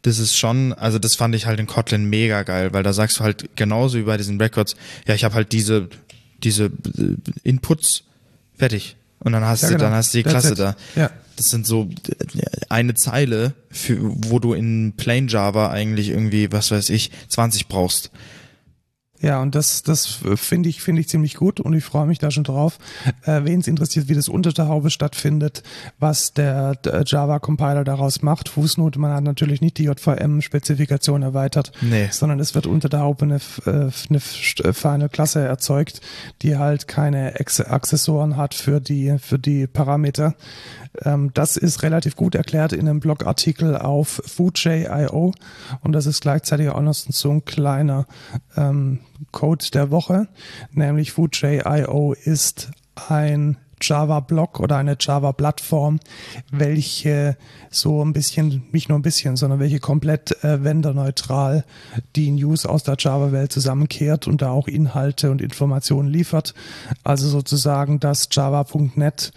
Das 0.06 0.20
ist 0.20 0.38
schon, 0.38 0.72
also 0.74 1.00
das 1.00 1.16
fand 1.16 1.34
ich 1.34 1.46
halt 1.48 1.60
in 1.60 1.66
Kotlin 1.66 2.06
mega 2.06 2.44
geil, 2.44 2.74
weil 2.74 2.84
da 2.84 2.94
sagst 2.94 3.20
du 3.20 3.24
halt 3.24 3.56
genauso 3.56 3.98
wie 3.98 4.04
bei 4.04 4.18
diesen 4.18 4.40
Records, 4.40 4.76
ja, 5.08 5.16
ich 5.16 5.24
habe 5.24 5.34
halt 5.36 5.52
diese 5.52 5.90
diese 6.44 6.66
äh, 6.66 7.16
Inputs 7.44 8.04
fertig 8.56 8.98
und 9.20 9.32
dann 9.32 9.44
hast 9.46 9.64
Ja, 9.64 9.70
du 9.70 9.74
genau. 9.76 9.86
dann 9.86 9.94
hast 9.96 10.14
du 10.14 10.18
die 10.20 10.24
Klasse 10.24 10.54
da. 10.54 10.76
Ja. 10.96 11.10
Das 11.38 11.48
sind 11.48 11.66
so 11.66 11.90
äh, 12.36 12.44
eine 12.70 12.94
Zeile, 12.94 13.54
für, 13.72 13.98
wo 14.02 14.40
du 14.40 14.54
in 14.54 14.94
Plain 14.96 15.28
Java 15.28 15.70
eigentlich 15.72 16.10
irgendwie, 16.10 16.52
was 16.52 16.72
weiß 16.72 16.90
ich, 16.92 17.12
20 17.30 17.68
brauchst. 17.68 18.12
Ja, 19.26 19.42
und 19.42 19.56
das, 19.56 19.82
das 19.82 20.20
finde 20.36 20.70
ich, 20.70 20.84
finde 20.84 21.02
ich 21.02 21.10
ziemlich 21.10 21.34
gut 21.34 21.60
und 21.60 21.74
ich 21.74 21.84
freue 21.84 22.06
mich 22.06 22.20
da 22.20 22.30
schon 22.30 22.44
drauf. 22.44 22.78
Äh, 23.24 23.42
Wen 23.44 23.60
es 23.60 23.68
interessiert, 23.68 24.08
wie 24.08 24.14
das 24.14 24.30
unter 24.30 24.54
der 24.54 24.68
Haube 24.68 24.92
stattfindet, 24.92 25.64
was 25.98 26.34
der, 26.34 26.76
der 26.76 27.04
Java-Compiler 27.08 27.84
daraus 27.84 28.22
macht. 28.22 28.50
Fußnote, 28.50 29.00
man 29.00 29.12
hat 29.14 29.24
natürlich 29.24 29.62
nicht 29.62 29.80
die 29.80 29.86
JVM-Spezifikation 29.86 31.24
erweitert, 31.24 31.72
Nee. 31.82 32.08
sondern 32.12 32.40
es 32.40 32.54
wird 32.54 32.68
unter 32.68 32.88
der 32.88 33.00
Haube 33.00 33.26
eine, 33.26 33.38
äh, 33.66 33.90
eine 34.10 34.20
feine 34.20 35.10
Klasse 35.10 35.40
erzeugt, 35.44 36.02
die 36.44 36.58
halt 36.58 36.88
keine 36.88 37.34
Accessoren 37.40 38.38
hat 38.38 38.54
für 38.54 38.80
die, 38.80 39.18
für 39.20 39.40
die 39.40 39.66
Parameter. 39.66 40.36
Ähm, 41.04 41.32
das 41.34 41.58
ist 41.58 41.84
relativ 41.84 42.16
gut 42.16 42.36
erklärt 42.36 42.74
in 42.74 42.88
einem 42.88 43.00
Blogartikel 43.00 43.78
auf 43.78 44.22
Foodj.io 44.26 45.34
und 45.82 45.92
das 45.92 46.06
ist 46.06 46.22
gleichzeitig 46.22 46.70
auch 46.70 46.82
noch 46.82 46.94
so 46.94 47.32
ein 47.32 47.46
kleiner 47.46 48.06
ähm, 48.56 49.00
Code 49.32 49.66
der 49.74 49.92
Woche, 49.92 50.28
nämlich 50.72 51.12
Foodj.io 51.12 52.14
ist 52.14 52.72
ein 53.10 53.58
Java-Blog 53.82 54.60
oder 54.60 54.78
eine 54.78 54.98
Java-Plattform, 55.00 56.00
welche 56.52 57.38
so 57.70 58.04
ein 58.04 58.14
bisschen, 58.14 58.64
nicht 58.72 58.90
nur 58.90 58.98
ein 58.98 59.04
bisschen, 59.04 59.36
sondern 59.36 59.60
welche 59.60 59.80
komplett 59.80 60.44
äh, 60.44 60.64
vendorneutral 60.64 61.66
die 62.16 62.32
News 62.32 62.66
aus 62.66 62.84
der 62.84 62.96
Java-Welt 62.98 63.52
zusammenkehrt 63.52 64.28
und 64.28 64.42
da 64.42 64.52
auch 64.52 64.68
Inhalte 64.68 65.30
und 65.30 65.42
Informationen 65.42 66.10
liefert. 66.10 66.54
Also 67.04 67.28
sozusagen 67.28 68.00
das 68.00 68.30
Java.net 68.32 69.34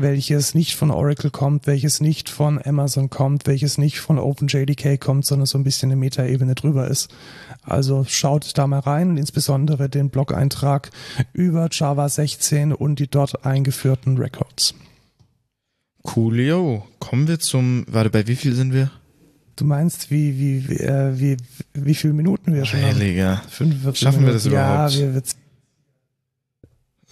welches 0.00 0.54
nicht 0.54 0.74
von 0.74 0.90
Oracle 0.90 1.30
kommt, 1.30 1.66
welches 1.66 2.00
nicht 2.00 2.28
von 2.28 2.60
Amazon 2.64 3.10
kommt, 3.10 3.46
welches 3.46 3.78
nicht 3.78 4.00
von 4.00 4.18
OpenJDK 4.18 5.00
kommt, 5.00 5.26
sondern 5.26 5.46
so 5.46 5.58
ein 5.58 5.64
bisschen 5.64 5.90
eine 5.90 6.00
Metaebene 6.00 6.54
drüber 6.54 6.88
ist. 6.88 7.08
Also 7.62 8.04
schaut 8.08 8.56
da 8.56 8.66
mal 8.66 8.80
rein 8.80 9.10
und 9.10 9.16
insbesondere 9.16 9.88
den 9.88 10.10
Blog-Eintrag 10.10 10.90
über 11.32 11.68
Java 11.70 12.08
16 12.08 12.72
und 12.72 12.98
die 12.98 13.08
dort 13.08 13.44
eingeführten 13.44 14.16
Records. 14.16 14.74
Coolio. 16.02 16.86
Kommen 16.98 17.28
wir 17.28 17.38
zum, 17.38 17.84
warte, 17.88 18.10
bei 18.10 18.26
wie 18.26 18.36
viel 18.36 18.54
sind 18.54 18.72
wir? 18.72 18.90
Du 19.56 19.64
meinst, 19.64 20.10
wie, 20.10 20.38
wie, 20.38 20.68
wie, 20.68 20.76
äh, 20.76 21.18
wie, 21.18 21.36
wie 21.74 21.94
viele 21.94 22.14
Minuten 22.14 22.54
wir 22.54 22.64
schon 22.64 22.80
Heiliger. 22.80 23.38
haben? 23.38 23.48
45 23.48 24.00
Schaffen 24.00 24.24
wir 24.24 24.32
das 24.32 24.46
überhaupt? 24.46 24.94
Ja, 24.94 25.14
wir, 25.14 25.22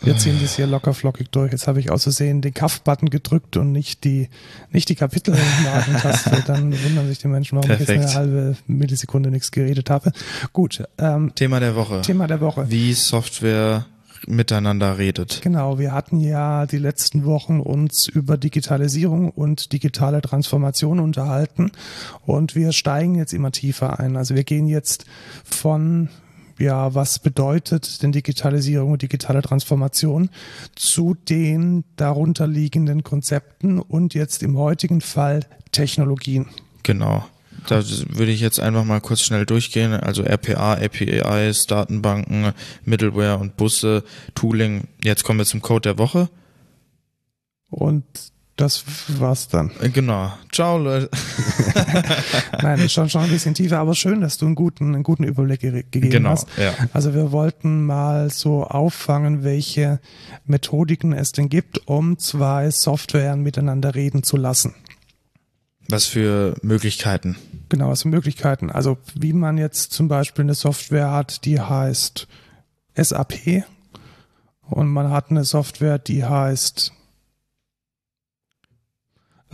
wir, 0.01 0.17
ziehen 0.19 0.39
das 0.43 0.57
hier 0.57 0.67
locker 0.67 0.93
flockig 0.93 1.31
durch. 1.31 1.53
Jetzt 1.53 1.67
habe 1.67 1.81
ich 1.81 1.91
aus 1.91 2.03
Versehen 2.03 2.43
den 2.43 2.53
Kaff-Button 2.53 3.09
gedrückt 3.09 3.57
und 3.57 3.73
nicht 3.73 4.05
die, 4.05 4.29
nicht 4.71 4.89
die 4.89 4.95
Kapitelmarkentaste. 4.95 6.43
Dann 6.47 6.73
wundern 6.85 7.09
sich 7.09 7.19
die 7.19 7.29
Menschen, 7.29 7.57
warum 7.57 7.71
ich 7.71 7.79
Perfekt. 7.79 8.03
jetzt 8.03 8.17
eine 8.17 8.19
halbe 8.19 8.57
Millisekunde 8.67 9.31
nichts 9.31 9.51
geredet 9.51 9.89
habe. 9.89 10.13
Gut, 10.53 10.85
ähm, 10.99 11.35
Thema 11.35 11.61
der 11.61 11.77
Woche. 11.77 12.03
Thema 12.03 12.27
der 12.27 12.41
Woche. 12.41 12.67
Wie 12.69 12.93
Software 12.93 13.87
miteinander 14.27 14.99
redet. 14.99 15.41
Genau, 15.43 15.79
wir 15.79 15.93
hatten 15.93 16.21
ja 16.21 16.67
die 16.67 16.79
letzten 16.79 17.25
Wochen 17.25 17.61
uns 17.61 18.07
über 18.09 18.37
Digitalisierung 18.37 19.31
und 19.31 19.73
digitale 19.73 20.21
Transformation 20.21 21.01
unterhalten 21.01 21.73
und 22.25 22.55
wir 22.55 22.73
steigen 22.73 23.15
jetzt 23.15 23.33
immer 23.33 23.53
tiefer 23.53 23.99
ein. 24.01 24.17
Also 24.17 24.35
wir 24.35 24.45
gehen 24.45 24.67
jetzt 24.67 25.05
von 25.45 26.09
ja, 26.59 26.95
was 26.95 27.19
bedeutet 27.19 28.03
denn 28.03 28.13
Digitalisierung 28.13 28.93
und 28.93 29.03
digitale 29.03 29.43
Transformation 29.43 30.31
zu 30.75 31.15
den 31.15 31.85
darunterliegenden 31.97 33.03
Konzepten 33.03 33.79
und 33.79 34.15
jetzt 34.15 34.43
im 34.43 34.57
heutigen 34.57 35.01
Fall 35.01 35.41
Technologien. 35.73 36.47
Genau. 36.83 37.25
Da 37.69 37.83
würde 38.11 38.31
ich 38.31 38.41
jetzt 38.41 38.61
einfach 38.61 38.85
mal 38.85 39.01
kurz 39.01 39.23
schnell 39.23 39.45
durchgehen. 39.45 39.93
Also 39.93 40.23
RPA, 40.23 40.75
APIs, 40.75 41.67
Datenbanken, 41.67 42.53
Middleware 42.85 43.39
und 43.39 43.57
Busse, 43.57 44.05
Tooling. 44.35 44.85
Jetzt 45.03 45.25
kommen 45.25 45.39
wir 45.39 45.47
zum 45.47 45.63
Code 45.63 45.83
der 45.83 45.99
Woche. 45.99 46.29
Und 47.69 48.05
das 48.57 48.85
war's 49.19 49.49
dann. 49.49 49.71
Äh, 49.81 49.91
Genau. 49.91 50.33
Ciao, 50.53 50.79
Leute. 50.79 51.11
Nein, 52.63 52.89
schon, 52.89 53.09
schon 53.11 53.23
ein 53.23 53.31
bisschen 53.31 53.55
tiefer, 53.55 53.79
aber 53.79 53.95
schön, 53.95 54.21
dass 54.21 54.39
du 54.39 54.47
einen 54.47 54.55
guten, 54.55 54.95
einen 54.95 55.03
guten 55.03 55.25
Überblick 55.25 55.61
ge 55.61 55.71
gegeben 55.91 56.11
Genau, 56.11 56.31
hast. 56.31 56.49
ja. 56.57 56.73
Also 56.93 57.15
wir 57.15 57.33
wollten 57.33 57.85
mal 57.85 58.31
so 58.31 58.65
auffangen, 58.65 59.45
welche 59.45 60.01
Methodiken 60.45 61.13
es 61.13 61.33
denn 61.33 61.49
gibt, 61.49 61.87
um 61.87 62.19
zwei 62.19 62.71
Softwaren 62.71 63.43
miteinander 63.43 63.95
reden 63.95 64.23
zu 64.23 64.37
lassen. 64.37 64.75
Was 65.89 66.07
für 66.07 66.57
Möglichkeiten? 66.63 67.37
Genau, 67.69 67.91
was 67.91 68.03
für 68.03 68.09
Möglichkeiten. 68.09 68.71
Also 68.71 68.99
wie 69.15 69.33
man 69.33 69.59
jetzt 69.59 69.93
zum 69.93 70.09
Beispiel 70.09 70.45
eine 70.45 70.55
Software 70.55 71.11
hat, 71.13 71.45
die 71.45 71.61
heißt 71.61 72.27
SAP 72.97 73.65
und 74.63 74.89
man 74.89 75.11
hat 75.11 75.31
eine 75.31 75.45
Software, 75.45 75.99
die 75.99 76.25
heißt 76.25 76.93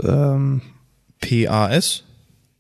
ähm, 0.03 0.63
PAS? 1.21 2.05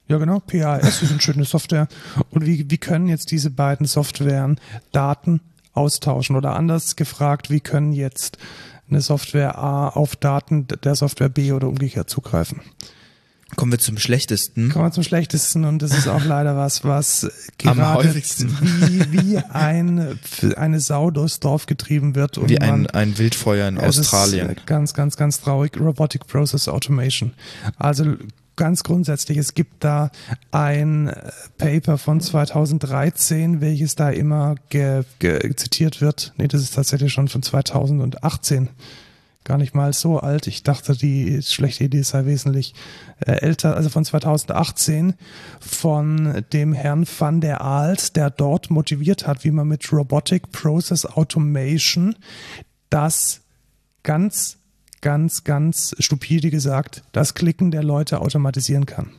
Ja, 0.08 0.18
genau. 0.18 0.40
PAS 0.40 1.02
ist 1.02 1.10
eine 1.10 1.20
schöne 1.20 1.44
Software. 1.44 1.88
Und 2.30 2.46
wie, 2.46 2.70
wie 2.70 2.78
können 2.78 3.08
jetzt 3.08 3.30
diese 3.30 3.50
beiden 3.50 3.86
Softwaren 3.86 4.60
Daten 4.92 5.40
austauschen? 5.72 6.36
Oder 6.36 6.54
anders 6.54 6.96
gefragt, 6.96 7.50
wie 7.50 7.60
können 7.60 7.92
jetzt 7.92 8.38
eine 8.88 9.00
Software 9.00 9.58
A 9.58 9.88
auf 9.88 10.16
Daten 10.16 10.66
der 10.66 10.94
Software 10.94 11.28
B 11.28 11.52
oder 11.52 11.68
umgekehrt 11.68 12.10
zugreifen? 12.10 12.60
Kommen 13.56 13.72
wir 13.72 13.78
zum 13.78 13.98
schlechtesten. 13.98 14.70
Kommen 14.70 14.86
wir 14.86 14.92
zum 14.92 15.02
Schlechtesten 15.02 15.64
und 15.64 15.82
das 15.82 15.96
ist 15.96 16.08
auch 16.08 16.24
leider 16.24 16.56
was, 16.56 16.84
was 16.84 17.30
Am 17.64 17.76
gerade 17.76 18.08
häufigsten. 18.08 18.56
wie, 18.60 19.12
wie 19.12 19.38
ein, 19.38 20.18
eine 20.56 20.80
Sau 20.80 21.10
durchs 21.10 21.38
Dorf 21.40 21.66
getrieben 21.66 22.14
wird. 22.14 22.38
Und 22.38 22.48
Wie 22.48 22.58
man, 22.58 22.86
ein, 22.86 22.90
ein 22.90 23.18
Wildfeuer 23.18 23.68
in 23.68 23.78
Australien. 23.78 24.56
Ganz, 24.66 24.94
ganz, 24.94 25.16
ganz 25.16 25.40
traurig. 25.40 25.78
Robotic 25.78 26.26
Process 26.26 26.66
Automation. 26.66 27.32
Also 27.76 28.16
ganz 28.56 28.82
grundsätzlich, 28.84 29.38
es 29.38 29.54
gibt 29.54 29.84
da 29.84 30.10
ein 30.50 31.12
Paper 31.58 31.98
von 31.98 32.20
2013, 32.20 33.60
welches 33.60 33.96
da 33.96 34.10
immer 34.10 34.54
ge, 34.68 35.04
ge, 35.18 35.54
zitiert 35.56 36.00
wird. 36.00 36.32
Nee, 36.36 36.48
das 36.48 36.62
ist 36.62 36.74
tatsächlich 36.74 37.12
schon 37.12 37.28
von 37.28 37.42
2018. 37.42 38.68
Gar 39.44 39.58
nicht 39.58 39.74
mal 39.74 39.92
so 39.92 40.20
alt. 40.20 40.46
Ich 40.46 40.62
dachte, 40.62 40.96
die 40.96 41.42
schlechte 41.42 41.84
Idee 41.84 42.02
sei 42.02 42.26
wesentlich 42.26 42.74
äh, 43.20 43.32
älter. 43.32 43.76
Also 43.76 43.88
von 43.88 44.04
2018 44.04 45.14
von 45.60 46.44
dem 46.52 46.72
Herrn 46.72 47.06
van 47.18 47.40
der 47.40 47.60
Aals, 47.60 48.12
der 48.12 48.30
dort 48.30 48.70
motiviert 48.70 49.26
hat, 49.26 49.44
wie 49.44 49.50
man 49.50 49.68
mit 49.68 49.92
Robotic 49.92 50.52
Process 50.52 51.06
Automation 51.06 52.14
das 52.90 53.40
ganz 54.02 54.58
ganz, 55.02 55.44
ganz 55.44 55.94
stupide 55.98 56.48
gesagt, 56.48 57.02
das 57.12 57.34
Klicken 57.34 57.70
der 57.70 57.82
Leute 57.82 58.20
automatisieren 58.22 58.86
kann. 58.86 59.10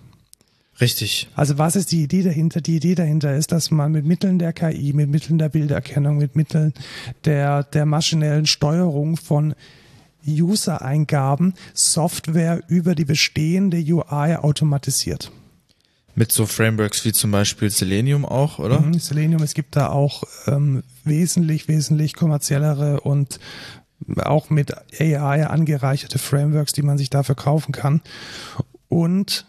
Richtig. 0.81 1.27
Also 1.35 1.59
was 1.59 1.75
ist 1.75 1.91
die 1.91 2.01
Idee 2.01 2.23
dahinter? 2.23 2.59
Die 2.59 2.77
Idee 2.77 2.95
dahinter 2.95 3.35
ist, 3.35 3.51
dass 3.51 3.69
man 3.69 3.91
mit 3.91 4.05
Mitteln 4.05 4.39
der 4.39 4.53
KI, 4.53 4.91
mit 4.93 5.07
Mitteln 5.07 5.37
der 5.37 5.49
Bilderkennung, 5.49 6.17
mit 6.17 6.35
Mitteln 6.35 6.73
der, 7.25 7.63
der 7.63 7.85
maschinellen 7.85 8.47
Steuerung 8.47 9.15
von 9.15 9.53
User-Eingaben 10.27 11.53
Software 11.73 12.61
über 12.67 12.95
die 12.95 13.05
bestehende 13.05 13.77
UI 13.77 14.35
automatisiert. 14.35 15.31
Mit 16.15 16.31
so 16.31 16.45
Frameworks 16.45 17.05
wie 17.05 17.11
zum 17.11 17.31
Beispiel 17.31 17.71
Selenium 17.71 18.23
auch, 18.23 18.59
oder? 18.59 18.79
Mhm, 18.79 18.99
Selenium, 18.99 19.41
es 19.41 19.55
gibt 19.55 19.75
da 19.75 19.89
auch 19.89 20.23
ähm, 20.45 20.83
wesentlich, 21.03 21.67
wesentlich 21.67 22.13
kommerziellere 22.13 23.01
und 23.01 23.39
auch 24.17 24.49
mit 24.49 24.73
AI 24.99 25.47
angereicherte 25.47 26.19
Frameworks, 26.19 26.73
die 26.73 26.83
man 26.83 26.97
sich 26.97 27.09
dafür 27.09 27.35
kaufen 27.35 27.71
kann. 27.71 28.01
Und 28.89 29.45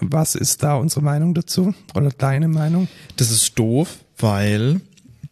was 0.00 0.34
ist 0.34 0.62
da 0.62 0.76
unsere 0.76 1.02
Meinung 1.02 1.34
dazu? 1.34 1.74
Oder 1.94 2.10
deine 2.10 2.48
Meinung? 2.48 2.88
Das 3.16 3.30
ist 3.30 3.58
doof, 3.58 3.98
weil 4.18 4.80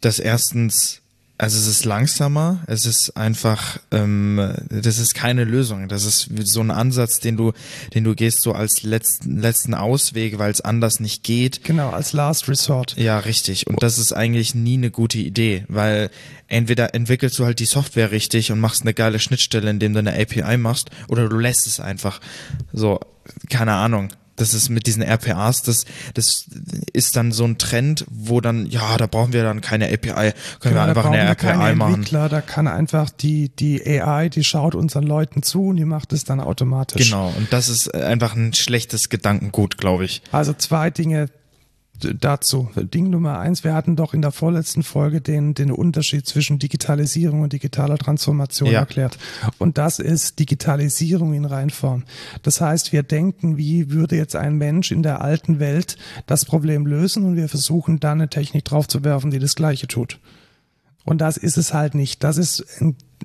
das 0.01 0.19
erstens, 0.19 1.01
also 1.43 1.57
es 1.57 1.67
ist 1.67 1.83
langsamer, 1.83 2.63
es 2.67 2.85
ist 2.85 3.17
einfach, 3.17 3.77
ähm, 3.91 4.55
das 4.69 4.97
ist 4.97 5.13
keine 5.13 5.43
Lösung. 5.43 5.89
Das 5.89 6.05
ist 6.05 6.29
so 6.45 6.61
ein 6.61 6.71
Ansatz, 6.71 7.19
den 7.19 7.35
du, 7.35 7.51
den 7.93 8.05
du 8.05 8.15
gehst 8.15 8.41
so 8.41 8.53
als 8.53 8.83
letzten, 8.83 9.41
letzten 9.41 9.73
Ausweg, 9.73 10.39
weil 10.39 10.51
es 10.51 10.61
anders 10.61 11.01
nicht 11.01 11.21
geht. 11.21 11.65
Genau, 11.65 11.89
als 11.89 12.13
Last 12.13 12.47
Resort. 12.47 12.95
Ja, 12.97 13.19
richtig. 13.19 13.67
Und 13.67 13.83
das 13.83 13.97
ist 13.97 14.13
eigentlich 14.13 14.55
nie 14.55 14.75
eine 14.75 14.89
gute 14.89 15.17
Idee, 15.17 15.65
weil 15.67 16.11
entweder 16.47 16.95
entwickelst 16.95 17.37
du 17.37 17.43
halt 17.43 17.59
die 17.59 17.65
Software 17.65 18.11
richtig 18.11 18.49
und 18.53 18.61
machst 18.61 18.83
eine 18.83 18.93
geile 18.93 19.19
Schnittstelle, 19.19 19.69
indem 19.69 19.91
du 19.91 19.99
eine 19.99 20.13
API 20.13 20.55
machst, 20.55 20.91
oder 21.09 21.27
du 21.27 21.37
lässt 21.37 21.67
es 21.67 21.81
einfach. 21.81 22.21
So, 22.71 23.01
keine 23.49 23.73
Ahnung. 23.73 24.13
Das 24.35 24.53
ist 24.53 24.69
mit 24.69 24.87
diesen 24.87 25.03
RPAs, 25.03 25.61
das, 25.61 25.85
das 26.15 26.45
ist 26.91 27.15
dann 27.15 27.31
so 27.31 27.43
ein 27.45 27.57
Trend, 27.57 28.05
wo 28.09 28.41
dann, 28.41 28.65
ja, 28.65 28.97
da 28.97 29.05
brauchen 29.05 29.31
wir 29.31 29.43
dann 29.43 29.61
keine 29.61 29.85
API, 29.87 30.09
können 30.09 30.33
Genau, 30.59 30.75
wir 30.75 30.81
einfach 30.83 31.05
eine 31.05 31.29
API 31.29 31.75
machen. 31.75 31.93
Entwickler, 31.95 32.29
da 32.29 32.41
kann 32.41 32.67
einfach 32.67 33.09
die, 33.09 33.49
die 33.49 33.81
AI, 33.85 34.29
die 34.29 34.43
schaut 34.43 34.73
unseren 34.75 35.03
Leuten 35.03 35.43
zu 35.43 35.67
und 35.67 35.77
die 35.77 35.85
macht 35.85 36.13
es 36.13 36.23
dann 36.23 36.39
automatisch. 36.39 37.09
Genau, 37.09 37.31
und 37.37 37.53
das 37.53 37.69
ist 37.69 37.93
einfach 37.93 38.35
ein 38.35 38.53
schlechtes 38.53 39.09
Gedankengut, 39.09 39.77
glaube 39.77 40.05
ich. 40.05 40.23
Also 40.31 40.53
zwei 40.53 40.89
Dinge 40.89 41.29
dazu. 42.19 42.69
Ding 42.75 43.09
Nummer 43.09 43.39
eins, 43.39 43.63
wir 43.63 43.73
hatten 43.73 43.95
doch 43.95 44.13
in 44.13 44.21
der 44.21 44.31
vorletzten 44.31 44.83
Folge 44.83 45.21
den, 45.21 45.53
den 45.53 45.71
Unterschied 45.71 46.25
zwischen 46.27 46.59
Digitalisierung 46.59 47.41
und 47.41 47.53
digitaler 47.53 47.97
Transformation 47.97 48.69
Ja. 48.71 48.79
erklärt. 48.79 49.17
Und 49.57 49.77
das 49.77 49.99
ist 49.99 50.39
Digitalisierung 50.39 51.33
in 51.33 51.45
Reinform. 51.45 52.03
Das 52.41 52.61
heißt, 52.61 52.91
wir 52.91 53.03
denken, 53.03 53.57
wie 53.57 53.91
würde 53.91 54.15
jetzt 54.15 54.35
ein 54.35 54.55
Mensch 54.57 54.91
in 54.91 55.03
der 55.03 55.21
alten 55.21 55.59
Welt 55.59 55.97
das 56.27 56.45
Problem 56.45 56.85
lösen 56.85 57.25
und 57.25 57.35
wir 57.35 57.49
versuchen 57.49 57.99
dann 57.99 58.19
eine 58.19 58.29
Technik 58.29 58.65
draufzuwerfen, 58.65 59.31
die 59.31 59.39
das 59.39 59.55
Gleiche 59.55 59.87
tut. 59.87 60.19
Und 61.05 61.19
das 61.19 61.37
ist 61.37 61.57
es 61.57 61.73
halt 61.73 61.95
nicht. 61.95 62.23
Das 62.23 62.37
ist 62.37 62.65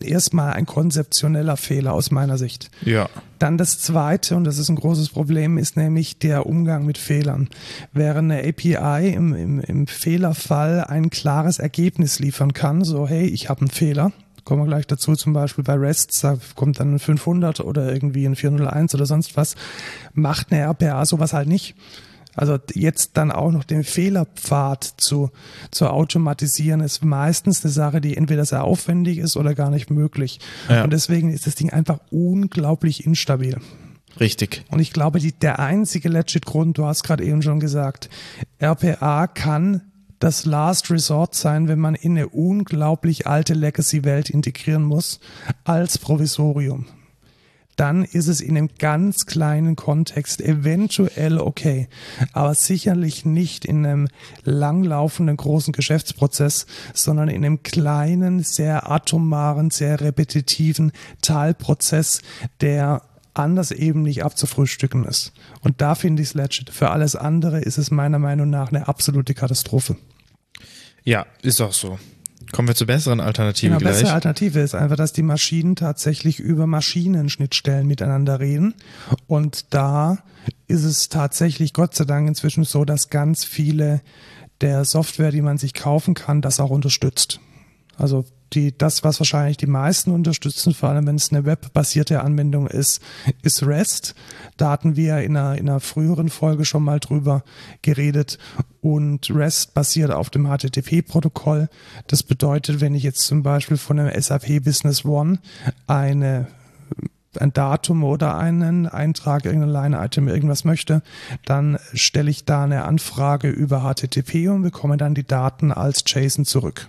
erstmal 0.01 0.53
ein 0.53 0.67
konzeptioneller 0.67 1.57
Fehler 1.57 1.93
aus 1.93 2.11
meiner 2.11 2.39
Sicht. 2.39 2.71
Ja. 2.85 3.09
Dann 3.39 3.59
das 3.59 3.79
zweite, 3.79 4.37
und 4.37 4.45
das 4.45 4.59
ist 4.59 4.69
ein 4.69 4.77
großes 4.77 5.11
Problem, 5.11 5.59
ist 5.59 5.77
nämlich 5.77 6.19
der 6.19 6.47
Umgang 6.47 6.85
mit 6.85 6.99
Fehlern. 6.99 7.49
Während 7.93 8.33
eine 8.33 8.49
API 8.49 9.13
im, 9.13 9.35
im, 9.35 9.61
im 9.61 9.87
Fehlerfall 9.87 10.85
ein 10.85 11.11
klares 11.11 11.59
Ergebnis 11.59 12.19
liefern 12.19 12.53
kann, 12.53 12.85
so 12.85 13.07
hey, 13.07 13.27
ich 13.27 13.49
habe 13.49 13.61
einen 13.61 13.71
Fehler, 13.71 14.13
kommen 14.45 14.63
wir 14.63 14.67
gleich 14.67 14.87
dazu, 14.87 15.15
zum 15.15 15.33
Beispiel 15.33 15.65
bei 15.65 15.75
REST, 15.75 16.25
da 16.25 16.39
kommt 16.55 16.81
dann 16.81 16.95
ein 16.95 16.99
500 16.99 17.61
oder 17.61 17.93
irgendwie 17.93 18.27
ein 18.27 18.35
401 18.35 18.95
oder 18.95 19.07
sonst 19.07 19.37
was, 19.37 19.55
macht 20.15 20.53
eine 20.53 20.63
RPA 20.63 21.05
sowas 21.05 21.33
halt 21.33 21.49
nicht. 21.49 21.75
Also 22.35 22.59
jetzt 22.75 23.17
dann 23.17 23.33
auch 23.33 23.51
noch 23.51 23.65
den 23.65 23.85
Fehlerpfad 23.85 24.85
zu, 24.97 25.31
zu 25.71 25.89
automatisieren, 25.89 26.81
ist 26.81 27.05
meistens 27.05 27.65
eine 27.65 27.73
Sache, 27.73 28.01
die 28.01 28.17
entweder 28.17 28.45
sehr 28.45 28.65
aufwendig 28.65 29.19
ist 29.19 29.37
oder 29.37 29.55
gar 29.55 29.71
nicht 29.71 29.91
möglich. 29.91 30.39
Ja. 30.69 30.85
Und 30.85 30.93
deswegen 30.93 31.33
ist 31.33 31.47
das 31.47 31.57
Ding 31.57 31.71
einfach 31.71 31.99
unglaublich 32.11 33.05
instabil. 33.05 33.59
Richtig. 34.21 34.65
Und 34.71 34.81
ich 34.81 34.93
glaube, 34.93 35.19
die, 35.19 35.33
der 35.33 35.59
einzige 35.59 36.09
legit 36.09 36.47
Grund, 36.47 36.79
du 36.79 36.85
hast 36.85 37.03
gerade 37.03 37.25
eben 37.25 37.43
schon 37.43 37.61
gesagt, 37.61 38.09
RPA 38.61 39.27
kann 39.27 39.83
das 40.19 40.45
Last 40.45 40.91
Resort 40.91 41.35
sein, 41.35 41.69
wenn 41.69 41.79
man 41.79 41.95
in 41.95 42.13
eine 42.13 42.29
unglaublich 42.29 43.27
alte 43.27 43.55
Legacy-Welt 43.55 44.31
integrieren 44.31 44.83
muss, 44.83 45.21
als 45.65 45.99
Provisorium. 45.99 46.87
Dann 47.79 48.03
ist 48.03 48.27
es 48.27 48.41
in 48.41 48.57
einem 48.57 48.71
ganz 48.81 49.25
kleinen 49.25 49.77
Kontext 49.77 50.41
eventuell 50.41 51.39
okay, 51.39 51.89
aber 52.33 52.53
sicherlich 52.55 53.25
nicht 53.25 53.65
in 53.65 53.87
einem 53.87 54.09
langlaufenden 54.43 55.37
großen 55.37 55.73
Geschäftsprozess, 55.73 56.67
sondern 56.93 57.29
in 57.29 57.45
einem 57.45 57.63
kleinen, 57.63 58.43
sehr 58.43 58.91
atomaren, 58.91 59.71
sehr 59.71 60.01
repetitiven 60.01 60.91
Teilprozess, 61.23 62.23
der 62.61 63.03
anders 63.35 63.71
eben 63.71 64.03
nicht 64.03 64.25
abzufrühstücken 64.25 65.05
ist. 65.05 65.33
Und 65.61 65.81
da 65.81 65.95
finde 65.95 66.23
ich 66.23 66.31
es 66.31 66.35
legit. 66.35 66.71
Für 66.71 66.91
alles 66.91 67.15
andere 67.15 67.61
ist 67.61 67.79
es 67.79 67.93
meiner 67.93 68.19
Meinung 68.19 68.51
nach 68.51 68.71
eine 68.71 68.89
absolute 68.89 69.35
Katastrophe. 69.35 69.97
Ja, 71.05 71.27
ist 71.43 71.61
auch 71.61 71.73
so. 71.73 71.97
Kommen 72.53 72.69
wir 72.69 72.75
zur 72.75 72.87
besseren 72.87 73.21
Alternative 73.21 73.69
Genau, 73.69 73.79
gleich. 73.79 73.95
bessere 73.95 74.15
Alternative 74.15 74.61
ist 74.61 74.75
einfach, 74.75 74.97
dass 74.97 75.13
die 75.13 75.23
Maschinen 75.23 75.77
tatsächlich 75.77 76.41
über 76.41 76.67
Maschinenschnittstellen 76.67 77.87
miteinander 77.87 78.41
reden. 78.41 78.75
Und 79.27 79.73
da 79.75 80.19
ist 80.67 80.85
es 80.85 81.09
tatsächlich 81.09 81.73
Gott 81.73 81.95
sei 81.95 82.05
Dank 82.05 82.27
inzwischen 82.29 82.65
so, 82.65 82.85
dass 82.85 83.11
ganz 83.11 83.45
viele 83.45 84.01
der 84.61 84.85
Software, 84.85 85.31
die 85.31 85.43
man 85.43 85.59
sich 85.59 85.75
kaufen 85.75 86.15
kann, 86.15 86.41
das 86.41 86.59
auch 86.61 86.71
unterstützt. 86.71 87.41
Also 87.97 88.25
die, 88.53 88.77
das, 88.77 89.05
was 89.05 89.21
wahrscheinlich 89.21 89.57
die 89.57 89.67
meisten 89.67 90.11
unterstützen, 90.11 90.75
vor 90.75 90.89
allem 90.89 91.07
wenn 91.07 91.17
es 91.17 91.31
eine 91.31 91.45
webbasierte 91.45 92.23
Anwendung 92.23 92.67
ist, 92.67 93.01
ist 93.43 93.65
REST. 93.65 94.15
Da 94.57 94.71
hatten 94.71 94.97
wir 94.97 95.19
in 95.19 95.37
einer, 95.37 95.59
in 95.59 95.69
einer 95.69 95.81
früheren 95.81 96.29
Folge 96.29 96.65
schon 96.65 96.85
mal 96.85 97.01
drüber 97.01 97.43
geredet. 97.83 98.39
Und 98.81 99.31
REST 99.31 99.75
basiert 99.75 100.11
auf 100.11 100.31
dem 100.31 100.47
HTTP-Protokoll. 100.47 101.69
Das 102.07 102.23
bedeutet, 102.23 102.81
wenn 102.81 102.95
ich 102.95 103.03
jetzt 103.03 103.21
zum 103.21 103.43
Beispiel 103.43 103.77
von 103.77 103.99
einem 103.99 104.21
SAP 104.21 104.63
Business 104.65 105.05
One 105.05 105.41
eine 105.87 106.47
ein 107.39 107.53
Datum 107.53 108.05
oder 108.05 108.37
einen 108.37 108.87
Eintrag, 108.87 109.45
irgendein 109.45 109.71
Line-Item, 109.71 110.29
irgendwas 110.29 110.65
möchte, 110.65 111.03
dann 111.45 111.79
stelle 111.93 112.31
ich 112.31 112.47
da 112.47 112.65
eine 112.65 112.85
Anfrage 112.85 113.49
über 113.49 113.83
HTTP 113.83 114.49
und 114.49 114.63
bekomme 114.63 114.97
dann 114.97 115.15
die 115.15 115.27
Daten 115.27 115.71
als 115.71 116.03
JSON 116.07 116.45
zurück. 116.45 116.89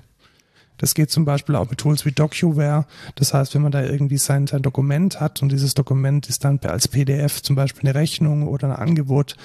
Das 0.80 0.96
geht 0.96 1.12
zum 1.12 1.26
Beispiel 1.26 1.56
auch 1.56 1.70
mit 1.70 1.78
Tools 1.80 2.06
wie 2.06 2.12
DocuWare. 2.12 2.86
Das 3.16 3.34
heißt, 3.34 3.54
wenn 3.54 3.62
man 3.62 3.72
da 3.72 3.84
irgendwie 3.84 4.18
sein, 4.18 4.48
sein 4.48 4.64
Dokument 4.64 5.20
hat 5.22 5.42
und 5.44 5.52
dieses 5.52 5.76
Dokument 5.76 6.28
ist 6.28 6.44
dann 6.44 6.60
als 6.64 6.88
PDF 6.88 7.42
zum 7.44 7.56
Beispiel 7.56 7.88
eine 7.88 8.00
Rechnung 8.00 8.48
oder 8.48 8.70
ein 8.70 8.76
Angebot 8.76 9.36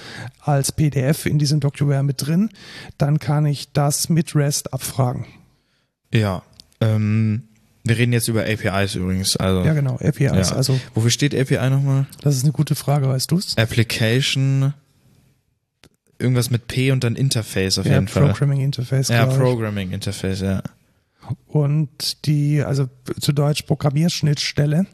als 0.40 0.72
PDF 0.72 1.26
in 1.26 1.38
diesem 1.38 1.60
DocuWare 1.60 2.02
mit 2.02 2.26
drin, 2.26 2.48
dann 2.96 3.18
kann 3.18 3.44
ich 3.44 3.72
das 3.72 4.08
mit 4.08 4.34
REST 4.34 4.72
abfragen. 4.72 5.26
Ja. 6.12 6.42
Ähm, 6.80 7.42
wir 7.82 7.98
reden 7.98 8.12
jetzt 8.14 8.28
über 8.28 8.44
APIs 8.44 8.94
übrigens. 8.94 9.36
Also, 9.36 9.62
Ja, 9.64 9.74
genau, 9.74 9.96
APIs. 9.96 10.20
Ja. 10.50 10.56
Also, 10.56 10.78
Wofür 10.94 11.10
steht 11.10 11.34
API 11.34 11.68
nochmal? 11.68 12.06
das 12.22 12.36
ist 12.36 12.44
eine 12.44 12.52
gute 12.52 12.74
Frage, 12.74 13.08
weißt 13.08 13.30
du's? 13.30 13.58
Application, 13.58 14.72
irgendwas 16.18 16.50
mit 16.50 16.66
P 16.68 16.92
und 16.92 17.04
dann 17.04 17.16
Interface 17.16 17.78
auf 17.78 17.86
Ja, 17.86 17.94
jeden 17.94 18.08
Fall. 18.08 18.28
Programming 18.28 18.60
Interface. 18.60 19.08
Ja, 19.08 19.24
glaub 19.24 19.36
ich. 19.36 19.42
Programming 19.42 19.90
Interface, 19.90 20.40
ja. 20.40 20.62
Und 21.46 22.26
die, 22.26 22.62
also 22.62 22.86
zu 23.20 23.32
Deutsch 23.32 23.62
Programmierschnittstelle. 23.62 24.86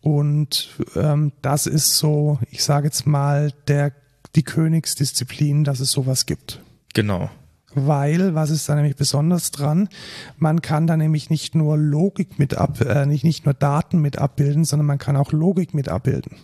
Und 0.00 0.70
ähm, 0.96 1.32
das 1.42 1.66
ist 1.66 1.96
so, 1.96 2.38
ich 2.50 2.62
sage 2.62 2.86
jetzt 2.86 3.06
mal, 3.06 3.52
der, 3.66 3.92
die 4.34 4.42
Königsdisziplin, 4.42 5.64
dass 5.64 5.80
es 5.80 5.90
sowas 5.90 6.26
gibt. 6.26 6.60
Genau. 6.94 7.30
Weil, 7.74 8.34
was 8.34 8.50
ist 8.50 8.68
da 8.68 8.74
nämlich 8.74 8.96
besonders 8.96 9.50
dran? 9.50 9.88
Man 10.36 10.62
kann 10.62 10.86
da 10.86 10.96
nämlich 10.96 11.30
nicht 11.30 11.54
nur 11.54 11.76
Logik 11.76 12.38
mit 12.38 12.56
ab, 12.56 12.80
äh, 12.80 13.06
nicht, 13.06 13.24
nicht 13.24 13.44
nur 13.44 13.54
Daten 13.54 14.00
mit 14.00 14.18
abbilden, 14.18 14.64
sondern 14.64 14.86
man 14.86 14.98
kann 14.98 15.16
auch 15.16 15.32
Logik 15.32 15.74
mit 15.74 15.88
abbilden. 15.88 16.36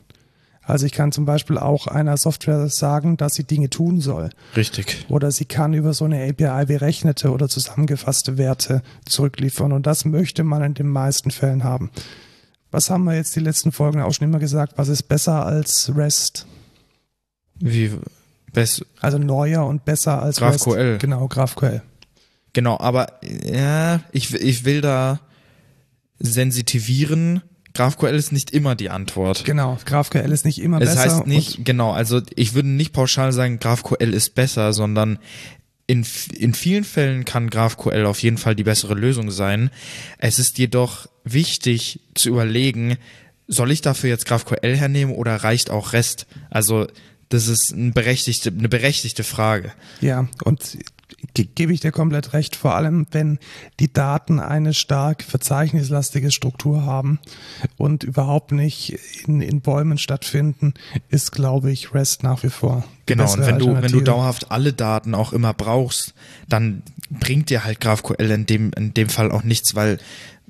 Also 0.66 0.86
ich 0.86 0.92
kann 0.92 1.12
zum 1.12 1.24
Beispiel 1.26 1.58
auch 1.58 1.86
einer 1.86 2.16
Software 2.16 2.68
sagen, 2.68 3.16
dass 3.16 3.34
sie 3.34 3.44
Dinge 3.44 3.68
tun 3.70 4.00
soll. 4.00 4.30
Richtig. 4.56 5.04
Oder 5.08 5.30
sie 5.30 5.44
kann 5.44 5.74
über 5.74 5.92
so 5.92 6.06
eine 6.06 6.26
API 6.28 6.64
berechnete 6.66 7.30
oder 7.30 7.48
zusammengefasste 7.48 8.38
Werte 8.38 8.82
zurückliefern. 9.06 9.72
Und 9.72 9.86
das 9.86 10.04
möchte 10.04 10.42
man 10.42 10.62
in 10.62 10.74
den 10.74 10.88
meisten 10.88 11.30
Fällen 11.30 11.64
haben. 11.64 11.90
Was 12.70 12.90
haben 12.90 13.04
wir 13.04 13.14
jetzt 13.14 13.36
die 13.36 13.40
letzten 13.40 13.72
Folgen 13.72 14.00
auch 14.00 14.12
schon 14.12 14.26
immer 14.26 14.38
gesagt? 14.38 14.72
Was 14.76 14.88
ist 14.88 15.04
besser 15.04 15.44
als 15.44 15.92
REST? 15.94 16.46
Wie 17.56 17.92
best, 18.52 18.86
Also 19.00 19.18
neuer 19.18 19.66
und 19.66 19.84
besser 19.84 20.22
als 20.22 20.38
GraphQL. 20.38 20.72
REST. 20.92 21.00
Genau, 21.00 21.28
GraphQL. 21.28 21.82
Genau, 22.52 22.78
aber 22.78 23.20
ja, 23.22 24.00
ich, 24.12 24.32
ich 24.34 24.64
will 24.64 24.80
da 24.80 25.20
sensitivieren. 26.18 27.42
GraphQL 27.74 28.14
ist 28.14 28.32
nicht 28.32 28.52
immer 28.52 28.74
die 28.74 28.90
Antwort. 28.90 29.44
Genau, 29.44 29.78
GraphQL 29.84 30.30
ist 30.32 30.44
nicht 30.44 30.60
immer 30.60 30.80
Es 30.80 30.90
besser. 30.90 31.00
heißt 31.00 31.20
und- 31.22 31.26
nicht, 31.26 31.64
genau, 31.64 31.92
also 31.92 32.22
ich 32.36 32.54
würde 32.54 32.68
nicht 32.68 32.92
pauschal 32.92 33.32
sagen, 33.32 33.58
GraphQL 33.58 34.14
ist 34.14 34.34
besser, 34.34 34.72
sondern 34.72 35.18
in, 35.86 36.06
in 36.32 36.54
vielen 36.54 36.84
Fällen 36.84 37.24
kann 37.24 37.50
GraphQL 37.50 38.06
auf 38.06 38.22
jeden 38.22 38.38
Fall 38.38 38.54
die 38.54 38.62
bessere 38.64 38.94
Lösung 38.94 39.30
sein. 39.30 39.70
Es 40.18 40.38
ist 40.38 40.56
jedoch 40.58 41.08
wichtig 41.24 42.00
zu 42.14 42.30
überlegen, 42.30 42.96
soll 43.48 43.70
ich 43.70 43.82
dafür 43.82 44.08
jetzt 44.08 44.24
GraphQL 44.26 44.76
hernehmen 44.76 45.14
oder 45.14 45.36
reicht 45.36 45.68
auch 45.70 45.92
REST? 45.92 46.26
Also 46.48 46.86
das 47.28 47.48
ist 47.48 47.74
eine 47.74 47.90
berechtigte, 47.90 48.50
eine 48.50 48.68
berechtigte 48.68 49.24
Frage. 49.24 49.72
Ja, 50.00 50.28
und 50.44 50.78
gebe 51.34 51.72
ich 51.72 51.80
dir 51.80 51.92
komplett 51.92 52.32
recht, 52.32 52.56
vor 52.56 52.74
allem 52.74 53.06
wenn 53.10 53.38
die 53.80 53.92
Daten 53.92 54.40
eine 54.40 54.74
stark 54.74 55.22
verzeichnislastige 55.22 56.30
Struktur 56.30 56.84
haben 56.84 57.18
und 57.76 58.04
überhaupt 58.04 58.52
nicht 58.52 58.98
in, 59.26 59.40
in 59.40 59.60
Bäumen 59.60 59.98
stattfinden, 59.98 60.74
ist, 61.08 61.32
glaube 61.32 61.72
ich, 61.72 61.94
REST 61.94 62.22
nach 62.22 62.42
wie 62.42 62.50
vor. 62.50 62.84
Genau, 63.06 63.32
und 63.32 63.46
wenn 63.46 63.58
du, 63.58 63.74
wenn 63.74 63.92
du 63.92 64.00
dauerhaft 64.00 64.50
alle 64.50 64.72
Daten 64.72 65.14
auch 65.14 65.32
immer 65.32 65.52
brauchst, 65.52 66.14
dann 66.48 66.82
bringt 67.10 67.50
dir 67.50 67.64
halt 67.64 67.80
GraphQL 67.80 68.30
in 68.30 68.46
dem, 68.46 68.72
in 68.76 68.94
dem 68.94 69.08
Fall 69.08 69.30
auch 69.30 69.42
nichts, 69.42 69.74
weil 69.74 69.98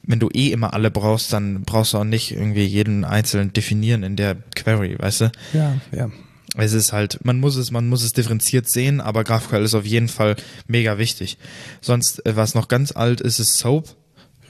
wenn 0.06 0.20
du 0.20 0.28
eh 0.32 0.50
immer 0.50 0.74
alle 0.74 0.90
brauchst, 0.90 1.32
dann 1.32 1.62
brauchst 1.62 1.94
du 1.94 1.98
auch 1.98 2.04
nicht 2.04 2.32
irgendwie 2.32 2.64
jeden 2.64 3.04
einzeln 3.04 3.52
definieren 3.52 4.02
in 4.02 4.16
der 4.16 4.36
Query, 4.54 4.96
weißt 4.98 5.22
du? 5.22 5.32
Ja, 5.52 5.76
ja. 5.92 6.10
Es 6.56 6.72
ist 6.72 6.92
halt, 6.92 7.24
man 7.24 7.40
muss 7.40 7.56
es, 7.56 7.70
man 7.70 7.88
muss 7.88 8.02
es 8.02 8.12
differenziert 8.12 8.70
sehen, 8.70 9.00
aber 9.00 9.24
GraphQL 9.24 9.62
ist 9.64 9.74
auf 9.74 9.84
jeden 9.84 10.08
Fall 10.08 10.36
mega 10.66 10.98
wichtig. 10.98 11.36
Sonst, 11.80 12.24
äh, 12.26 12.36
was 12.36 12.54
noch 12.54 12.68
ganz 12.68 12.92
alt 12.92 13.20
ist, 13.20 13.40
ist 13.40 13.56
SOAP. 13.58 13.88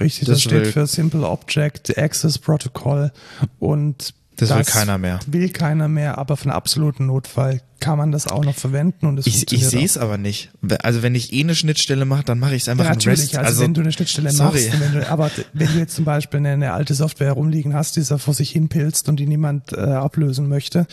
Richtig, 0.00 0.26
Das 0.26 0.36
das, 0.36 0.42
steht 0.42 0.66
für 0.68 0.86
Simple 0.86 1.26
Object 1.28 1.96
Access 1.96 2.38
Protocol 2.38 3.12
und 3.58 4.12
Das 4.36 4.50
will 4.54 4.64
keiner 4.64 4.98
mehr. 4.98 5.20
Will 5.26 5.48
keiner 5.50 5.88
mehr, 5.88 6.18
aber 6.18 6.36
für 6.36 6.46
einen 6.46 6.52
absoluten 6.56 7.06
Notfall 7.06 7.60
kann 7.84 7.98
man 7.98 8.12
das 8.12 8.26
auch 8.26 8.42
noch 8.42 8.54
verwenden 8.54 9.04
und 9.04 9.18
es 9.18 9.26
Ich, 9.26 9.52
ich 9.52 9.68
sehe 9.68 9.84
es 9.84 9.98
aber 9.98 10.16
nicht. 10.16 10.48
Also 10.82 11.02
wenn 11.02 11.14
ich 11.14 11.34
eh 11.34 11.40
eine 11.40 11.54
Schnittstelle 11.54 12.06
mache, 12.06 12.24
dann 12.24 12.38
mache 12.38 12.54
ich 12.54 12.62
es 12.62 12.68
einfach 12.70 12.86
Ja, 12.86 12.92
natürlich, 12.92 13.20
REST. 13.20 13.36
also, 13.36 13.62
wenn 13.62 13.74
du 13.74 13.82
eine 13.82 13.92
Schnittstelle 13.92 14.32
sorry. 14.32 14.68
machst, 14.68 14.80
wenn 14.80 14.92
du, 14.92 15.10
aber 15.10 15.30
wenn 15.52 15.66
du 15.66 15.78
jetzt 15.78 15.94
zum 15.94 16.06
Beispiel 16.06 16.38
eine, 16.38 16.52
eine 16.52 16.72
alte 16.72 16.94
Software 16.94 17.26
herumliegen 17.26 17.74
hast, 17.74 17.96
die 17.96 18.02
da 18.02 18.16
vor 18.16 18.32
sich 18.32 18.52
hin 18.52 18.70
pilzt 18.70 19.10
und 19.10 19.16
die 19.20 19.26
niemand 19.26 19.74
äh, 19.74 19.80
ablösen 19.80 20.48
möchte 20.48 20.86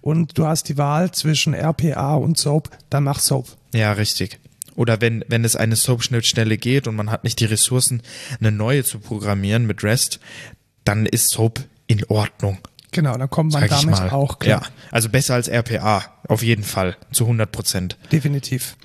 und 0.00 0.38
du 0.38 0.46
hast 0.46 0.70
die 0.70 0.78
Wahl 0.78 1.10
zwischen 1.10 1.52
RPA 1.52 2.14
und 2.14 2.38
SOAP, 2.38 2.70
dann 2.88 3.04
mach 3.04 3.18
SOAP. 3.20 3.46
Ja, 3.74 3.92
richtig. 3.92 4.38
Oder 4.76 5.02
wenn, 5.02 5.22
wenn 5.28 5.44
es 5.44 5.56
eine 5.56 5.76
SOAP-Schnittstelle 5.76 6.56
geht 6.56 6.88
und 6.88 6.96
man 6.96 7.10
hat 7.10 7.22
nicht 7.22 7.38
die 7.40 7.44
Ressourcen, 7.44 8.00
eine 8.40 8.50
neue 8.50 8.82
zu 8.82 8.98
programmieren 8.98 9.66
mit 9.66 9.84
REST, 9.84 10.20
dann 10.84 11.04
ist 11.04 11.28
SOAP 11.32 11.60
in 11.86 12.02
Ordnung. 12.06 12.56
Genau, 12.92 13.16
dann 13.16 13.30
kommt 13.30 13.52
man 13.52 13.68
damit 13.68 13.96
mal. 13.96 14.10
auch 14.10 14.38
klar. 14.38 14.62
Ja, 14.62 14.68
also 14.90 15.08
besser 15.08 15.34
als 15.34 15.48
RPA, 15.48 16.04
auf 16.26 16.42
jeden 16.42 16.64
Fall, 16.64 16.96
zu 17.12 17.24
100 17.24 17.50
Prozent. 17.50 17.98
Definitiv. 18.10 18.76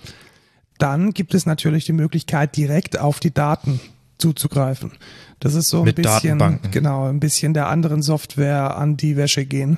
Dann 0.78 1.14
gibt 1.14 1.34
es 1.34 1.46
natürlich 1.46 1.86
die 1.86 1.94
Möglichkeit, 1.94 2.56
direkt 2.58 3.00
auf 3.00 3.20
die 3.20 3.34
Daten 3.34 3.80
zuzugreifen. 4.18 4.92
Das 5.40 5.54
ist 5.54 5.70
so 5.70 5.80
ein 5.80 5.86
Mit 5.86 5.96
bisschen, 5.98 6.60
genau, 6.72 7.08
ein 7.08 7.20
bisschen 7.20 7.54
der 7.54 7.68
anderen 7.68 8.02
Software 8.02 8.78
an 8.78 8.98
die 8.98 9.18
Wäsche 9.18 9.46
gehen. 9.46 9.78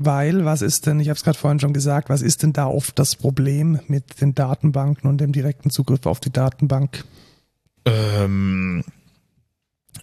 Weil, 0.00 0.44
was 0.44 0.62
ist 0.62 0.86
denn, 0.86 1.00
ich 1.00 1.08
habe 1.08 1.16
es 1.16 1.24
gerade 1.24 1.38
vorhin 1.38 1.58
schon 1.58 1.72
gesagt, 1.72 2.08
was 2.08 2.22
ist 2.22 2.44
denn 2.44 2.52
da 2.52 2.66
oft 2.66 2.96
das 2.98 3.16
Problem 3.16 3.80
mit 3.88 4.20
den 4.20 4.32
Datenbanken 4.34 5.10
und 5.10 5.20
dem 5.20 5.32
direkten 5.32 5.70
Zugriff 5.70 6.06
auf 6.06 6.20
die 6.20 6.30
Datenbank? 6.30 7.04
Ähm, 7.84 8.84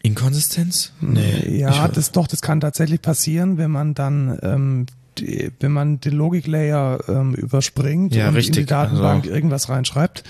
Inkonsistenz? 0.05 0.91
Nee. 1.01 1.57
Ja, 1.59 1.87
das 1.87 2.11
doch, 2.11 2.27
das 2.27 2.41
kann 2.41 2.59
tatsächlich 2.59 3.01
passieren, 3.01 3.57
wenn 3.57 3.71
man 3.71 3.93
dann 3.93 4.37
ähm, 4.41 4.85
die, 5.17 5.51
wenn 5.59 5.71
man 5.71 5.99
den 5.99 6.13
Logik-Layer 6.13 6.99
ähm, 7.07 7.33
überspringt 7.33 8.13
Ja, 8.15 8.27
und 8.29 8.35
richtig, 8.35 8.57
in 8.57 8.61
die 8.63 8.65
Datenbank 8.65 9.23
also- 9.23 9.35
irgendwas 9.35 9.69
reinschreibt. 9.69 10.23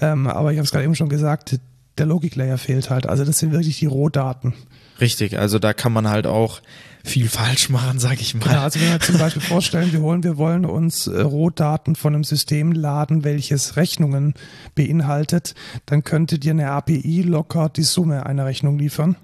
Ähm, 0.00 0.26
aber 0.26 0.52
ich 0.52 0.58
habe 0.58 0.64
es 0.64 0.70
gerade 0.70 0.84
eben 0.84 0.94
schon 0.94 1.08
gesagt, 1.08 1.58
der 1.98 2.06
Logik-Layer 2.06 2.58
fehlt 2.58 2.90
halt. 2.90 3.06
Also 3.08 3.24
das 3.24 3.38
sind 3.38 3.52
wirklich 3.52 3.78
die 3.78 3.86
Rohdaten. 3.86 4.54
Richtig, 5.00 5.38
also 5.38 5.58
da 5.58 5.72
kann 5.74 5.92
man 5.92 6.08
halt 6.08 6.26
auch 6.26 6.60
viel 7.04 7.28
falsch 7.28 7.68
machen, 7.68 7.98
sag 7.98 8.20
ich 8.20 8.34
mal. 8.34 8.44
Genau, 8.48 8.60
also 8.62 8.80
wenn 8.80 8.90
wir 8.90 9.00
zum 9.00 9.18
Beispiel 9.18 9.42
vorstellen, 9.42 9.92
wir 9.92 10.00
holen, 10.00 10.22
wir 10.22 10.36
wollen 10.36 10.64
uns 10.64 11.06
äh, 11.06 11.20
Rohdaten 11.20 11.96
von 11.96 12.14
einem 12.14 12.24
System 12.24 12.72
laden, 12.72 13.24
welches 13.24 13.76
Rechnungen 13.76 14.34
beinhaltet, 14.74 15.54
dann 15.86 16.04
könnte 16.04 16.38
dir 16.38 16.52
eine 16.52 16.70
API 16.70 17.22
locker 17.22 17.68
die 17.68 17.82
Summe 17.82 18.26
einer 18.26 18.46
Rechnung 18.46 18.78
liefern. 18.78 19.16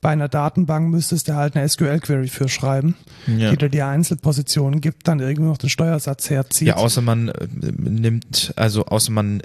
Bei 0.00 0.10
einer 0.10 0.28
Datenbank 0.28 0.90
müsstest 0.90 1.28
du 1.28 1.34
halt 1.34 1.56
eine 1.56 1.66
SQL-Query 1.66 2.28
für 2.28 2.48
schreiben, 2.48 2.94
Ja. 3.26 3.50
die 3.50 3.56
dir 3.56 3.70
die 3.70 3.80
Einzelpositionen 3.80 4.82
gibt, 4.82 5.08
dann 5.08 5.18
irgendwie 5.20 5.48
noch 5.48 5.56
den 5.56 5.70
Steuersatz 5.70 6.28
herzieht. 6.28 6.68
Ja, 6.68 6.76
außer 6.76 7.00
man 7.00 7.28
äh, 7.28 7.46
nimmt, 7.78 8.52
also 8.56 8.84
außer 8.84 9.10
man 9.12 9.40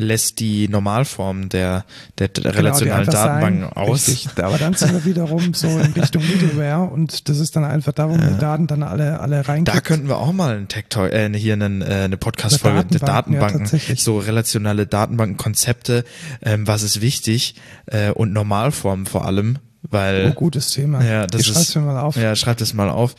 lässt 0.00 0.40
die 0.40 0.68
Normalform 0.68 1.48
der, 1.48 1.84
der 2.18 2.28
Genau, 2.28 2.50
die 2.50 2.56
relationalen 2.56 3.00
einfach 3.00 3.12
Datenbanken 3.12 3.60
sein. 3.62 3.72
aus. 3.72 4.08
Richtig. 4.08 4.44
Aber 4.44 4.58
dann 4.58 4.74
sind 4.74 4.92
wir 4.92 5.04
wiederum 5.04 5.54
so 5.54 5.68
in 5.78 5.92
Richtung 5.92 6.22
Middleware 6.26 6.90
und 6.90 7.28
das 7.28 7.38
ist 7.38 7.54
dann 7.56 7.64
einfach 7.64 7.92
darum, 7.92 8.18
die 8.20 8.38
Daten 8.38 8.66
dann 8.66 8.82
alle, 8.82 9.20
alle 9.20 9.46
rein. 9.46 9.64
Da 9.64 9.80
könnten 9.80 10.08
wir 10.08 10.16
auch 10.18 10.32
mal 10.32 10.56
einen 10.56 10.68
Tech 10.68 10.86
Talk, 10.88 11.12
äh, 11.12 11.30
hier 11.36 11.52
einen, 11.54 11.82
äh, 11.82 12.02
eine 12.04 12.16
Podcast-Folge 12.16 12.84
der 12.86 13.00
Datenbanken, 13.00 13.04
ja, 13.34 13.40
Datenbanken, 13.40 13.58
tatsächlich. 13.60 14.02
so 14.02 14.18
relationale 14.18 14.86
Datenbankenkonzepte, 14.86 16.04
ähm, 16.42 16.66
was 16.66 16.82
ist 16.82 17.00
wichtig 17.00 17.54
äh, 17.86 18.10
und 18.10 18.32
Normalformen 18.32 19.06
vor 19.06 19.24
allem, 19.26 19.58
weil 19.82 20.28
Oh, 20.30 20.34
gutes 20.34 20.70
Thema. 20.70 21.02
Ja, 21.04 21.26
das 21.26 21.42
ich 21.42 21.50
ist- 21.50 21.74
mir 21.76 21.82
mal 21.82 21.98
auf. 22.00 22.16
Ja, 22.16 22.34
schreibt 22.36 22.60
es 22.60 22.74
mal 22.74 22.90
auf. 22.90 23.14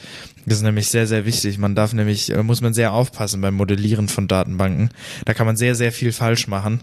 Das 0.45 0.57
ist 0.57 0.63
nämlich 0.63 0.87
sehr, 0.87 1.07
sehr 1.07 1.25
wichtig. 1.25 1.57
Man 1.57 1.75
darf 1.75 1.93
nämlich, 1.93 2.31
äh, 2.31 2.41
muss 2.43 2.61
man 2.61 2.73
sehr 2.73 2.93
aufpassen 2.93 3.41
beim 3.41 3.53
Modellieren 3.55 4.07
von 4.07 4.27
Datenbanken. 4.27 4.89
Da 5.25 5.33
kann 5.33 5.45
man 5.45 5.55
sehr, 5.57 5.75
sehr 5.75 5.91
viel 5.91 6.11
falsch 6.11 6.47
machen. 6.47 6.81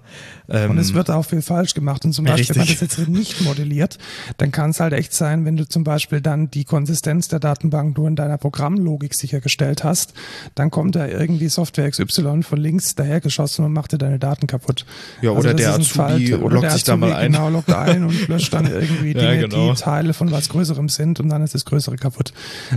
Ähm, 0.48 0.70
Und 0.70 0.78
es 0.78 0.94
wird 0.94 1.10
auch 1.10 1.24
viel 1.24 1.42
falsch 1.42 1.74
gemacht. 1.74 2.04
Und 2.04 2.12
zum 2.12 2.24
Beispiel, 2.24 2.48
wenn 2.50 2.58
man 2.60 2.66
das 2.68 2.80
Richtig. 2.80 2.98
jetzt 2.98 3.08
nicht 3.08 3.40
modelliert, 3.42 3.98
dann 4.36 4.52
kann 4.52 4.70
es 4.70 4.80
halt 4.80 4.92
echt 4.92 5.12
sein, 5.12 5.44
wenn 5.44 5.56
du 5.56 5.68
zum 5.68 5.84
Beispiel 5.84 6.20
dann 6.20 6.50
die 6.50 6.64
Konsistenz 6.64 7.28
der 7.28 7.40
Datenbank 7.40 7.96
nur 7.96 8.08
in 8.08 8.16
deiner 8.16 8.38
Programmlogik 8.38 9.14
sichergestellt 9.14 9.84
hast, 9.84 10.14
dann 10.54 10.70
kommt 10.70 10.94
da 10.96 11.06
irgendwie 11.06 11.48
Software 11.48 11.90
XY 11.90 12.42
von 12.42 12.58
links 12.58 12.94
dahergeschossen 12.94 13.64
und 13.64 13.72
macht 13.72 13.92
dir 13.92 13.98
deine 13.98 14.18
Daten 14.18 14.46
kaputt. 14.46 14.86
Ja, 15.20 15.30
oder 15.30 15.54
das 15.54 15.56
der 15.56 15.74
Azubi 15.74 16.34
oder 16.34 16.54
loggt 16.54 16.64
der 16.64 16.70
sich 16.72 16.84
da 16.84 16.96
mal 16.96 17.12
ein. 17.12 17.32
Genau, 17.32 17.48
loggt 17.50 17.72
ein 17.72 18.04
und 18.04 18.28
löscht 18.28 18.52
dann 18.54 18.66
irgendwie 18.70 19.12
Ja, 19.12 19.30
Dinge, 19.32 19.48
genau. 19.48 19.72
die 19.72 19.80
Teile 19.80 20.14
von 20.14 20.30
was 20.30 20.48
Größerem 20.48 20.88
sind 20.88 21.20
und 21.20 21.28
dann 21.28 21.42
ist 21.42 21.54
das 21.54 21.64
Größere 21.64 21.96
kaputt. 21.96 22.32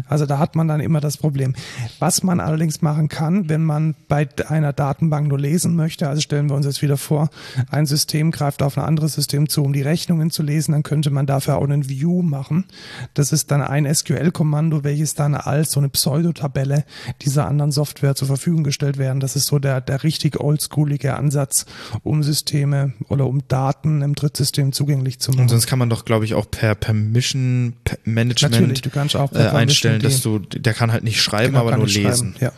Also 0.07 0.25
da 0.25 0.39
hat 0.39 0.55
man 0.55 0.67
dann 0.71 0.81
immer 0.81 0.99
das 0.99 1.17
Problem. 1.17 1.53
Was 1.99 2.23
man 2.23 2.39
allerdings 2.39 2.81
machen 2.81 3.09
kann, 3.09 3.49
wenn 3.49 3.63
man 3.63 3.95
bei 4.07 4.27
einer 4.47 4.73
Datenbank 4.73 5.27
nur 5.27 5.39
lesen 5.39 5.75
möchte, 5.75 6.09
also 6.09 6.21
stellen 6.21 6.49
wir 6.49 6.55
uns 6.55 6.65
jetzt 6.65 6.81
wieder 6.81 6.97
vor, 6.97 7.29
ein 7.69 7.85
System 7.85 8.31
greift 8.31 8.63
auf 8.63 8.77
ein 8.77 8.83
anderes 8.83 9.13
System 9.13 9.49
zu, 9.49 9.63
um 9.63 9.73
die 9.73 9.81
Rechnungen 9.81 10.31
zu 10.31 10.43
lesen, 10.43 10.71
dann 10.71 10.83
könnte 10.83 11.09
man 11.09 11.25
dafür 11.25 11.57
auch 11.57 11.63
einen 11.63 11.89
View 11.89 12.21
machen. 12.21 12.65
Das 13.13 13.31
ist 13.31 13.51
dann 13.51 13.61
ein 13.61 13.91
SQL-Kommando, 13.93 14.83
welches 14.83 15.15
dann 15.15 15.35
als 15.35 15.71
so 15.71 15.79
eine 15.79 15.89
Pseudotabelle 15.89 16.85
dieser 17.21 17.47
anderen 17.47 17.71
Software 17.71 18.15
zur 18.15 18.27
Verfügung 18.27 18.63
gestellt 18.63 18.97
werden. 18.97 19.19
Das 19.19 19.35
ist 19.35 19.47
so 19.47 19.59
der, 19.59 19.81
der 19.81 20.03
richtig 20.03 20.39
oldschoolige 20.39 21.15
Ansatz, 21.15 21.65
um 22.03 22.23
Systeme 22.23 22.93
oder 23.09 23.27
um 23.27 23.41
Daten 23.47 24.01
im 24.01 24.15
Drittsystem 24.15 24.71
zugänglich 24.71 25.19
zu 25.19 25.31
machen. 25.31 25.41
und 25.43 25.49
sonst 25.49 25.67
kann 25.67 25.79
man 25.79 25.89
doch, 25.89 26.05
glaube 26.05 26.25
ich, 26.25 26.33
auch 26.33 26.49
per 26.49 26.75
Permission 26.75 27.73
Management 28.03 28.51
Natürlich, 28.51 28.81
du 28.81 28.89
kannst 28.89 29.15
auch 29.15 29.31
äh, 29.33 29.47
einstellen, 29.47 30.01
dass 30.01 30.21
du, 30.21 30.39
der 30.61 30.73
kann 30.73 30.91
halt 30.91 31.03
nicht 31.03 31.21
schreiben, 31.21 31.53
genau, 31.53 31.67
aber 31.67 31.77
nur 31.77 31.87
lesen. 31.87 32.35
Ja. 32.39 32.51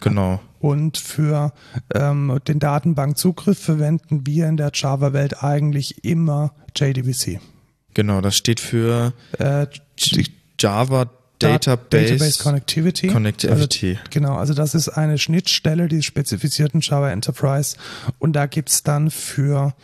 Genau. 0.00 0.40
Und 0.60 0.96
für 0.98 1.52
ähm, 1.94 2.38
den 2.48 2.58
Datenbankzugriff 2.58 3.58
verwenden 3.58 4.26
wir 4.26 4.48
in 4.48 4.56
der 4.56 4.70
Java-Welt 4.74 5.42
eigentlich 5.42 6.04
immer 6.04 6.54
JDBC. 6.76 7.40
Genau, 7.94 8.20
das 8.20 8.36
steht 8.36 8.60
für 8.60 9.12
Äh, 9.38 9.66
Java 10.58 11.04
Dat- 11.38 11.66
Database, 11.66 12.04
Database 12.12 12.42
Connectivity. 12.42 13.06
Connectivity. 13.08 13.90
Also, 13.98 14.00
genau, 14.10 14.36
also 14.36 14.54
das 14.54 14.74
ist 14.74 14.88
eine 14.88 15.18
Schnittstelle, 15.18 15.88
die 15.88 15.98
ist 15.98 16.04
spezifiziert 16.06 16.74
in 16.74 16.80
Java 16.80 17.10
Enterprise. 17.10 17.76
Und 18.18 18.34
da 18.34 18.46
gibt's 18.46 18.82
dann 18.82 19.10
für 19.10 19.74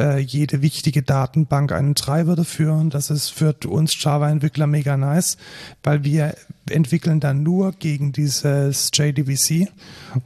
äh, 0.00 0.18
jede 0.18 0.62
wichtige 0.62 1.02
Datenbank 1.02 1.72
einen 1.72 1.94
Treiber 1.94 2.34
dafür. 2.34 2.72
Und 2.72 2.94
das 2.94 3.10
ist 3.10 3.28
für 3.28 3.54
uns 3.66 4.02
Java-Entwickler 4.02 4.66
mega 4.66 4.96
nice, 4.96 5.36
weil 5.82 6.02
wir 6.04 6.34
entwickeln 6.68 7.20
dann 7.20 7.42
nur 7.42 7.72
gegen 7.72 8.12
dieses 8.12 8.90
JDBC. 8.94 9.68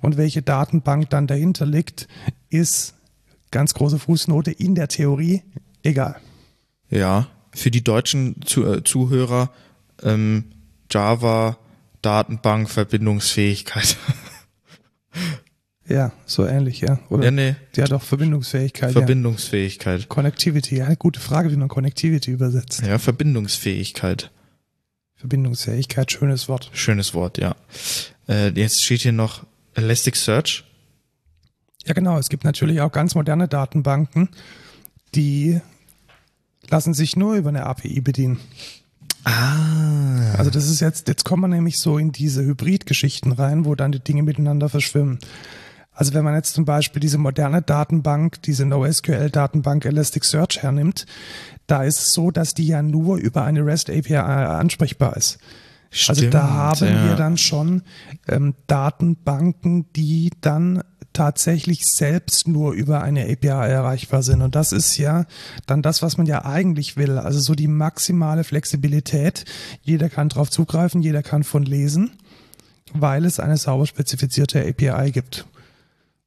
Und 0.00 0.16
welche 0.16 0.42
Datenbank 0.42 1.10
dann 1.10 1.26
dahinter 1.26 1.66
liegt, 1.66 2.06
ist 2.50 2.94
ganz 3.50 3.74
große 3.74 3.98
Fußnote 3.98 4.52
in 4.52 4.74
der 4.74 4.88
Theorie 4.88 5.42
egal. 5.82 6.16
Ja, 6.88 7.26
für 7.52 7.70
die 7.70 7.82
deutschen 7.82 8.36
äh, 8.56 8.82
Zuhörer 8.84 9.50
ähm, 10.02 10.44
Java 10.90 11.58
Datenbank 12.02 12.70
Verbindungsfähigkeit. 12.70 13.96
Ja, 15.86 16.12
so 16.24 16.46
ähnlich, 16.46 16.80
ja. 16.80 16.98
Oder 17.10 17.24
ja, 17.24 17.30
nee, 17.30 17.56
ja, 17.76 17.84
doch, 17.84 18.02
Verbindungsfähigkeit. 18.02 18.94
ja. 18.94 19.00
Verbindungsfähigkeit. 19.00 20.08
Connectivity, 20.08 20.78
ja, 20.78 20.94
gute 20.94 21.20
Frage, 21.20 21.52
wie 21.52 21.56
man 21.56 21.68
Connectivity 21.68 22.30
übersetzt. 22.30 22.82
Ja, 22.86 22.98
Verbindungsfähigkeit. 22.98 24.30
Verbindungsfähigkeit, 25.16 26.10
schönes 26.10 26.48
Wort. 26.48 26.70
Schönes 26.72 27.12
Wort, 27.12 27.38
ja. 27.38 27.54
Äh, 28.28 28.48
jetzt 28.50 28.82
steht 28.82 29.02
hier 29.02 29.12
noch 29.12 29.44
Elasticsearch. 29.74 30.64
Ja, 31.84 31.92
genau. 31.92 32.18
Es 32.18 32.28
gibt 32.28 32.44
natürlich 32.44 32.80
auch 32.80 32.92
ganz 32.92 33.14
moderne 33.14 33.46
Datenbanken, 33.46 34.30
die 35.14 35.60
lassen 36.70 36.94
sich 36.94 37.16
nur 37.16 37.34
über 37.34 37.50
eine 37.50 37.66
API 37.66 38.00
bedienen. 38.00 38.40
Ah. 39.24 40.34
Also 40.36 40.50
das 40.50 40.68
ist 40.68 40.80
jetzt, 40.80 41.08
jetzt 41.08 41.24
kommen 41.24 41.42
wir 41.42 41.48
nämlich 41.48 41.78
so 41.78 41.98
in 41.98 42.12
diese 42.12 42.42
Hybrid-Geschichten 42.42 43.32
rein, 43.32 43.64
wo 43.64 43.74
dann 43.74 43.92
die 43.92 44.00
Dinge 44.00 44.22
miteinander 44.22 44.68
verschwimmen. 44.68 45.18
Also 45.94 46.12
wenn 46.12 46.24
man 46.24 46.34
jetzt 46.34 46.54
zum 46.54 46.64
Beispiel 46.64 47.00
diese 47.00 47.18
moderne 47.18 47.62
Datenbank, 47.62 48.42
diese 48.42 48.66
NoSQL-Datenbank 48.66 49.84
Elasticsearch 49.84 50.62
hernimmt, 50.62 51.06
da 51.66 51.84
ist 51.84 52.00
es 52.00 52.12
so, 52.12 52.30
dass 52.30 52.54
die 52.54 52.66
ja 52.66 52.82
nur 52.82 53.16
über 53.16 53.44
eine 53.44 53.64
REST 53.64 53.90
API 53.90 54.16
ansprechbar 54.16 55.16
ist. 55.16 55.38
Also 56.08 56.22
Stimmt, 56.22 56.34
da 56.34 56.50
haben 56.50 56.88
ja. 56.88 57.08
wir 57.08 57.14
dann 57.14 57.38
schon 57.38 57.82
ähm, 58.28 58.54
Datenbanken, 58.66 59.86
die 59.92 60.30
dann 60.40 60.82
tatsächlich 61.12 61.86
selbst 61.86 62.48
nur 62.48 62.72
über 62.72 63.02
eine 63.02 63.22
API 63.30 63.46
erreichbar 63.46 64.24
sind. 64.24 64.42
Und 64.42 64.56
das 64.56 64.72
ist 64.72 64.98
ja 64.98 65.24
dann 65.66 65.80
das, 65.80 66.02
was 66.02 66.18
man 66.18 66.26
ja 66.26 66.44
eigentlich 66.44 66.96
will. 66.96 67.18
Also 67.18 67.38
so 67.38 67.54
die 67.54 67.68
maximale 67.68 68.42
Flexibilität. 68.42 69.44
Jeder 69.82 70.10
kann 70.10 70.28
drauf 70.28 70.50
zugreifen, 70.50 71.02
jeder 71.02 71.22
kann 71.22 71.44
von 71.44 71.62
lesen, 71.62 72.10
weil 72.92 73.24
es 73.24 73.38
eine 73.38 73.56
sauber 73.56 73.86
spezifizierte 73.86 74.66
API 74.66 75.12
gibt. 75.12 75.46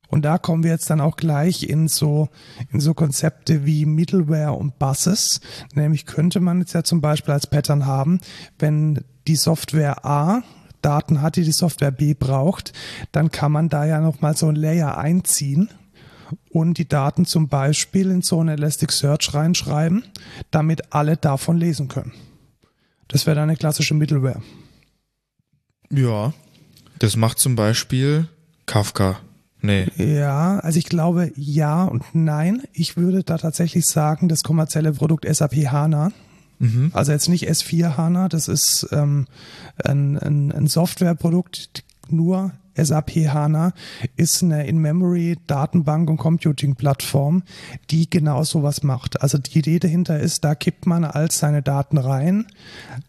Und 0.08 0.24
da 0.24 0.38
kommen 0.38 0.64
wir 0.64 0.72
jetzt 0.72 0.90
dann 0.90 1.02
auch 1.02 1.18
gleich 1.18 1.64
in 1.64 1.88
so, 1.88 2.30
in 2.72 2.80
so 2.80 2.94
Konzepte 2.94 3.66
wie 3.66 3.86
Middleware 3.86 4.54
und 4.54 4.80
Buses. 4.80 5.42
Nämlich 5.74 6.06
könnte 6.06 6.40
man 6.40 6.60
jetzt 6.60 6.74
ja 6.74 6.84
zum 6.84 7.02
Beispiel 7.02 7.34
als 7.34 7.48
Pattern 7.48 7.86
haben, 7.86 8.20
wenn 8.58 9.04
die 9.28 9.36
Software 9.36 10.06
A 10.06 10.44
Daten 10.82 11.22
hat, 11.22 11.36
die 11.36 11.44
die 11.44 11.52
Software 11.52 11.92
B 11.92 12.14
braucht, 12.14 12.72
dann 13.12 13.32
kann 13.32 13.52
man 13.52 13.68
da 13.68 13.86
ja 13.86 14.00
nochmal 14.00 14.38
so 14.38 14.48
ein 14.48 14.56
Layer 14.56 14.98
einziehen 14.98 15.70
und 16.50 16.78
die 16.78 16.88
Daten 16.88 17.26
zum 17.26 17.48
Beispiel 17.48 18.12
in 18.12 18.22
so 18.22 18.42
ein 18.42 18.48
Elasticsearch 18.48 19.34
reinschreiben, 19.34 20.04
damit 20.52 20.94
alle 20.94 21.18
davon 21.18 21.58
lesen 21.58 21.88
können. 21.88 22.14
Das 23.08 23.26
wäre 23.26 23.36
dann 23.36 23.50
eine 23.50 23.58
klassische 23.58 23.94
Middleware. 23.94 24.42
Ja. 25.90 26.34
Das 27.00 27.16
macht 27.16 27.40
zum 27.40 27.56
Beispiel 27.56 28.28
Kafka. 28.66 29.20
Nee. 29.62 29.88
Ja, 29.98 30.60
also 30.60 30.78
ich 30.78 30.86
glaube 30.86 31.32
ja 31.36 31.84
und 31.86 32.04
nein. 32.14 32.64
Ich 32.74 32.96
würde 32.98 33.24
da 33.24 33.38
tatsächlich 33.38 33.86
sagen, 33.86 34.28
das 34.30 34.44
kommerzielle 34.44 34.94
Produkt 34.94 35.26
SAP 35.28 35.56
HANA, 35.72 36.12
Mhm. 36.60 36.90
also 36.94 37.12
jetzt 37.12 37.30
nicht 37.30 37.48
S4 37.48 37.98
HANA, 37.98 38.30
das 38.30 38.48
ist 38.48 38.88
ähm, 38.92 39.28
ein, 39.84 40.18
ein, 40.18 40.52
ein 40.52 40.66
Softwareprodukt, 40.66 41.84
nur 42.10 42.52
SAP 42.76 43.12
HANA 43.28 43.74
ist 44.16 44.42
eine 44.44 44.66
In-Memory 44.68 45.38
Datenbank 45.46 46.10
und 46.10 46.18
Computing 46.18 46.76
Plattform, 46.76 47.44
die 47.92 48.10
genau 48.10 48.44
sowas 48.44 48.82
macht. 48.84 49.22
Also 49.22 49.38
die 49.38 49.60
Idee 49.60 49.78
dahinter 49.80 50.20
ist, 50.20 50.44
da 50.44 50.56
kippt 50.56 50.86
man 50.88 51.04
als 51.04 51.38
seine 51.40 51.62
Daten 51.62 51.98
rein 52.00 52.48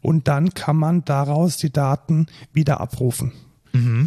und 0.03 0.29
dann 0.29 0.53
kann 0.53 0.77
man 0.77 1.05
daraus 1.07 1.57
die 1.57 1.71
Daten 1.73 2.27
wieder 2.53 2.81
abrufen. 2.81 3.33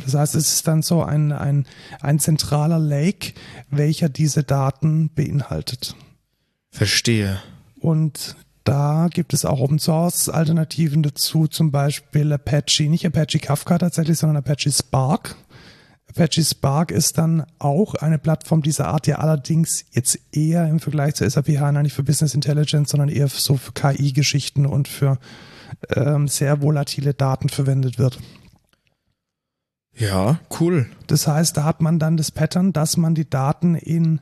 Das 0.06 0.16
heißt, 0.16 0.36
es 0.36 0.54
ist 0.54 0.68
dann 0.68 0.82
so 0.82 1.04
ein, 1.04 1.32
ein, 1.32 1.66
ein 2.02 2.20
zentraler 2.20 2.80
Lake, 2.80 3.34
welcher 3.70 4.10
diese 4.10 4.44
Daten 4.44 5.10
beinhaltet. 5.14 5.96
Verstehe. 6.72 7.40
Und 7.80 8.36
da 8.64 9.08
gibt 9.12 9.34
es 9.34 9.46
auch 9.46 9.60
Open 9.60 9.80
Source 9.80 10.30
Alternativen 10.30 11.04
dazu, 11.04 11.48
zum 11.48 11.72
Beispiel 11.72 12.32
Apache, 12.32 12.84
nicht 12.84 13.06
Apache 13.06 13.40
Kafka 13.40 13.78
tatsächlich, 13.78 14.18
sondern 14.18 14.38
Apache 14.38 14.72
Spark. 14.72 15.36
Apache 16.08 16.44
Spark 16.44 16.92
ist 16.92 17.18
dann 17.18 17.46
auch 17.58 17.96
eine 17.96 18.20
Plattform 18.20 18.62
dieser 18.62 18.90
Art, 18.90 19.08
die 19.08 19.14
allerdings 19.14 19.86
jetzt 19.92 20.20
eher 20.32 20.68
im 20.68 20.80
Vergleich 20.80 21.16
zu 21.16 21.28
SAP 21.28 21.58
HANA 21.58 21.84
nicht 21.84 21.94
für 21.94 22.04
Business 22.04 22.36
Intelligence, 22.36 22.92
sondern 22.92 23.10
eher 23.10 23.28
so 23.28 23.58
für 23.58 23.72
KI-Geschichten 23.72 24.66
und 24.66 24.88
für 24.88 25.18
ähm, 25.96 26.28
sehr 26.28 26.62
volatile 26.62 27.14
Daten 27.14 27.50
verwendet 27.50 27.98
wird. 27.98 28.20
Ja, 29.96 30.40
cool. 30.60 30.88
Das 31.08 31.28
heißt, 31.28 31.58
da 31.58 31.64
hat 31.64 31.82
man 31.82 32.00
dann 32.00 32.18
das 32.18 32.32
Pattern, 32.32 32.74
dass 32.74 32.98
man 32.98 33.16
die 33.16 33.30
Daten 33.30 33.76
in 33.76 34.22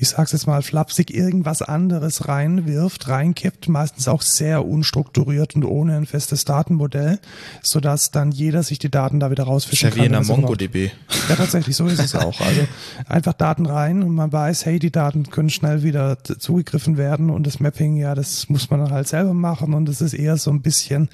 ich 0.00 0.08
sag's 0.08 0.32
jetzt 0.32 0.46
mal 0.46 0.62
flapsig, 0.62 1.14
irgendwas 1.14 1.60
anderes 1.60 2.26
reinwirft, 2.26 3.08
reinkippt, 3.08 3.68
meistens 3.68 4.08
auch 4.08 4.22
sehr 4.22 4.66
unstrukturiert 4.66 5.54
und 5.54 5.64
ohne 5.64 5.94
ein 5.96 6.06
festes 6.06 6.46
Datenmodell, 6.46 7.18
sodass 7.62 8.10
dann 8.10 8.32
jeder 8.32 8.62
sich 8.62 8.78
die 8.78 8.90
Daten 8.90 9.20
da 9.20 9.30
wieder 9.30 9.44
rausfischen 9.44 9.90
kann. 9.90 9.98
Ja, 9.98 10.02
wie 10.02 10.06
in 10.06 10.12
der 10.12 10.24
MongoDB. 10.24 10.90
Ja, 11.28 11.36
tatsächlich, 11.36 11.76
so 11.76 11.86
ist 11.86 12.00
es 12.00 12.14
auch. 12.14 12.40
Also 12.40 12.66
einfach 13.06 13.34
Daten 13.34 13.66
rein 13.66 14.02
und 14.02 14.14
man 14.14 14.32
weiß, 14.32 14.64
hey, 14.64 14.78
die 14.78 14.90
Daten 14.90 15.24
können 15.24 15.50
schnell 15.50 15.82
wieder 15.82 16.24
zugegriffen 16.24 16.96
werden 16.96 17.28
und 17.28 17.46
das 17.46 17.60
Mapping, 17.60 17.96
ja, 17.96 18.14
das 18.14 18.48
muss 18.48 18.70
man 18.70 18.80
dann 18.80 18.92
halt 18.92 19.06
selber 19.06 19.34
machen 19.34 19.74
und 19.74 19.86
das 19.86 20.00
ist 20.00 20.14
eher 20.14 20.38
so 20.38 20.50
ein 20.50 20.62
bisschen 20.62 21.10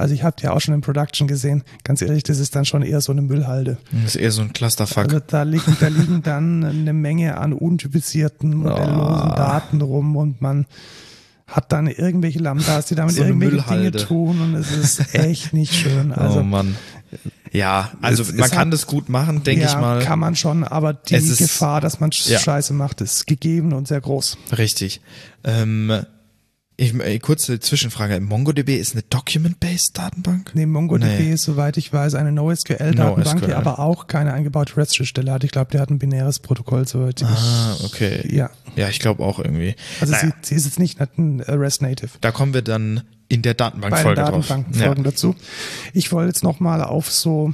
also 0.00 0.14
ich 0.14 0.24
habe 0.24 0.36
die 0.40 0.48
auch 0.48 0.60
schon 0.60 0.74
in 0.74 0.80
Production 0.80 1.28
gesehen. 1.28 1.62
Ganz 1.84 2.00
ehrlich, 2.00 2.22
das 2.22 2.38
ist 2.38 2.56
dann 2.56 2.64
schon 2.64 2.82
eher 2.82 3.00
so 3.00 3.12
eine 3.12 3.22
Müllhalde. 3.22 3.76
Das 3.92 4.14
ist 4.14 4.16
eher 4.16 4.30
so 4.30 4.40
ein 4.40 4.52
Clusterfuck. 4.52 5.04
Also 5.04 5.20
da 5.26 5.42
liegen, 5.42 5.76
da 5.78 5.88
liegen 5.88 6.22
dann 6.24 6.64
eine 6.64 6.92
Menge 6.92 7.36
an 7.36 7.52
untypisierten, 7.52 8.54
modelllosen 8.54 9.30
oh. 9.32 9.36
Daten 9.36 9.80
rum 9.82 10.16
und 10.16 10.40
man 10.40 10.66
hat 11.46 11.72
dann 11.72 11.86
irgendwelche 11.86 12.38
Lambdas, 12.38 12.86
die 12.86 12.94
damit 12.94 13.14
so 13.14 13.24
irgendwelche 13.24 13.56
Müllhalde. 13.56 13.90
Dinge 13.90 14.06
tun 14.06 14.40
und 14.40 14.54
es 14.54 14.70
ist 14.70 15.14
echt 15.14 15.52
nicht 15.52 15.74
schön. 15.74 16.12
Oh 16.16 16.20
also, 16.20 16.40
oh 16.40 16.44
Mann. 16.44 16.76
Ja, 17.52 17.90
also 18.00 18.22
es, 18.22 18.32
man 18.32 18.44
es 18.44 18.50
kann 18.52 18.66
hat, 18.68 18.72
das 18.72 18.86
gut 18.86 19.08
machen, 19.08 19.42
denke 19.42 19.64
ja, 19.64 19.68
ich 19.68 19.76
mal. 19.76 20.02
kann 20.02 20.18
man 20.18 20.36
schon, 20.36 20.64
aber 20.64 20.94
die 20.94 21.16
ist, 21.16 21.38
Gefahr, 21.38 21.80
dass 21.80 21.98
man 21.98 22.10
ja. 22.12 22.38
Scheiße 22.38 22.72
macht, 22.72 23.00
ist 23.00 23.26
gegeben 23.26 23.72
und 23.72 23.88
sehr 23.88 24.00
groß. 24.00 24.38
Richtig. 24.56 25.00
Ähm, 25.42 26.04
ich, 26.80 26.94
äh, 26.94 27.18
kurze 27.18 27.60
Zwischenfrage. 27.60 28.18
MongoDB 28.20 28.70
ist 28.70 28.94
eine 28.94 29.02
Document-Based 29.02 29.98
Datenbank? 29.98 30.52
Nee, 30.54 30.64
MongoDB 30.64 31.04
nee. 31.04 31.32
ist, 31.32 31.42
soweit 31.42 31.76
ich 31.76 31.92
weiß, 31.92 32.14
eine 32.14 32.32
NoSQL-Datenbank, 32.32 33.42
no 33.42 33.46
die 33.46 33.52
aber 33.52 33.78
auch 33.78 34.06
keine 34.06 34.32
eingebaute 34.32 34.78
REST-Stelle 34.78 35.30
hat. 35.30 35.44
Ich 35.44 35.50
glaube, 35.50 35.70
der 35.70 35.82
hat 35.82 35.90
ein 35.90 35.98
binäres 35.98 36.38
Protokoll, 36.38 36.88
soweit 36.88 37.22
ah, 37.22 37.76
okay. 37.84 38.26
Ja. 38.34 38.50
Ja, 38.76 38.88
ich 38.88 38.98
glaube 38.98 39.22
auch 39.22 39.38
irgendwie. 39.38 39.74
Also 40.00 40.14
naja. 40.14 40.32
sie, 40.40 40.48
sie, 40.48 40.54
ist 40.54 40.64
jetzt 40.64 40.78
nicht 40.78 40.98
ein 41.00 41.40
äh, 41.40 41.52
REST-Native. 41.52 42.12
Da 42.22 42.32
kommen 42.32 42.54
wir 42.54 42.62
dann 42.62 43.02
in 43.28 43.42
der 43.42 43.52
Datenbank-Folge 43.52 44.22
drauf. 44.22 44.48
Datenbank-Folgen 44.48 45.04
ja. 45.04 45.10
dazu. 45.10 45.36
Ich 45.92 46.12
wollte 46.12 46.28
jetzt 46.28 46.42
nochmal 46.42 46.82
auf 46.82 47.12
so 47.12 47.52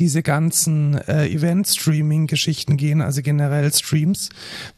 diese 0.00 0.22
ganzen 0.22 0.94
äh, 0.94 1.28
Event-Streaming-Geschichten 1.28 2.76
gehen, 2.76 3.02
also 3.02 3.20
generell 3.22 3.72
Streams, 3.72 4.30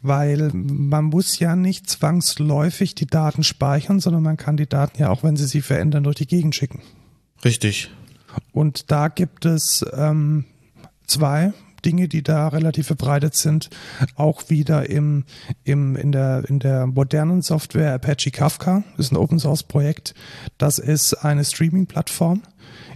weil 0.03 0.51
man 0.53 1.05
muss 1.05 1.39
ja 1.39 1.57
nicht 1.57 1.89
zwangsläufig 1.89 2.95
die 2.95 3.07
Daten 3.07 3.45
speichern, 3.45 4.01
sondern 4.01 4.23
man 4.25 4.37
kann 4.37 4.57
die 4.57 4.69
Daten 4.69 5.01
ja 5.01 5.11
auch, 5.11 5.23
wenn 5.23 5.37
sie 5.37 5.47
sich 5.47 5.65
verändern, 5.65 6.05
durch 6.05 6.17
die 6.17 6.27
Gegend 6.27 6.55
schicken. 6.55 6.83
Richtig. 7.45 7.91
Und 8.53 8.91
da 8.91 9.09
gibt 9.09 9.47
es 9.47 9.85
ähm, 9.95 10.45
zwei 11.07 11.53
Dinge, 11.85 12.09
die 12.09 12.23
da 12.23 12.49
relativ 12.49 12.87
verbreitet 12.87 13.35
sind, 13.35 13.71
auch 14.15 14.49
wieder 14.51 14.89
im, 14.89 15.25
im, 15.65 15.97
in, 15.97 16.13
der, 16.13 16.45
in 16.49 16.59
der 16.59 16.87
modernen 16.87 17.43
Software 17.43 17.95
Apache 17.95 18.31
Kafka, 18.31 18.85
das 18.97 19.07
ist 19.07 19.13
ein 19.13 19.17
Open 19.17 19.39
Source 19.39 19.63
Projekt. 19.63 20.15
Das 20.59 20.79
ist 20.79 21.15
eine 21.15 21.45
Streaming-Plattform, 21.45 22.43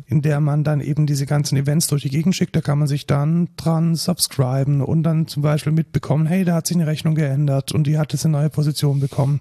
in 0.08 0.22
der 0.22 0.40
man 0.40 0.62
dann 0.62 0.80
eben 0.80 1.06
diese 1.06 1.26
ganzen 1.26 1.56
Events 1.56 1.88
durch 1.88 2.02
die 2.02 2.10
Gegend 2.10 2.36
schickt. 2.36 2.54
Da 2.54 2.60
kann 2.60 2.78
man 2.78 2.86
sich 2.86 3.06
dann 3.06 3.48
dran 3.56 3.96
subscriben 3.96 4.80
und 4.80 5.02
dann 5.02 5.26
zum 5.26 5.42
Beispiel 5.42 5.72
mitbekommen, 5.72 6.26
hey, 6.26 6.44
da 6.44 6.54
hat 6.54 6.66
sich 6.68 6.76
eine 6.76 6.86
Rechnung 6.86 7.16
geändert 7.16 7.72
und 7.72 7.86
die 7.86 7.98
hat 7.98 8.12
jetzt 8.12 8.24
eine 8.24 8.32
neue 8.38 8.50
Position 8.50 9.00
bekommen. 9.00 9.40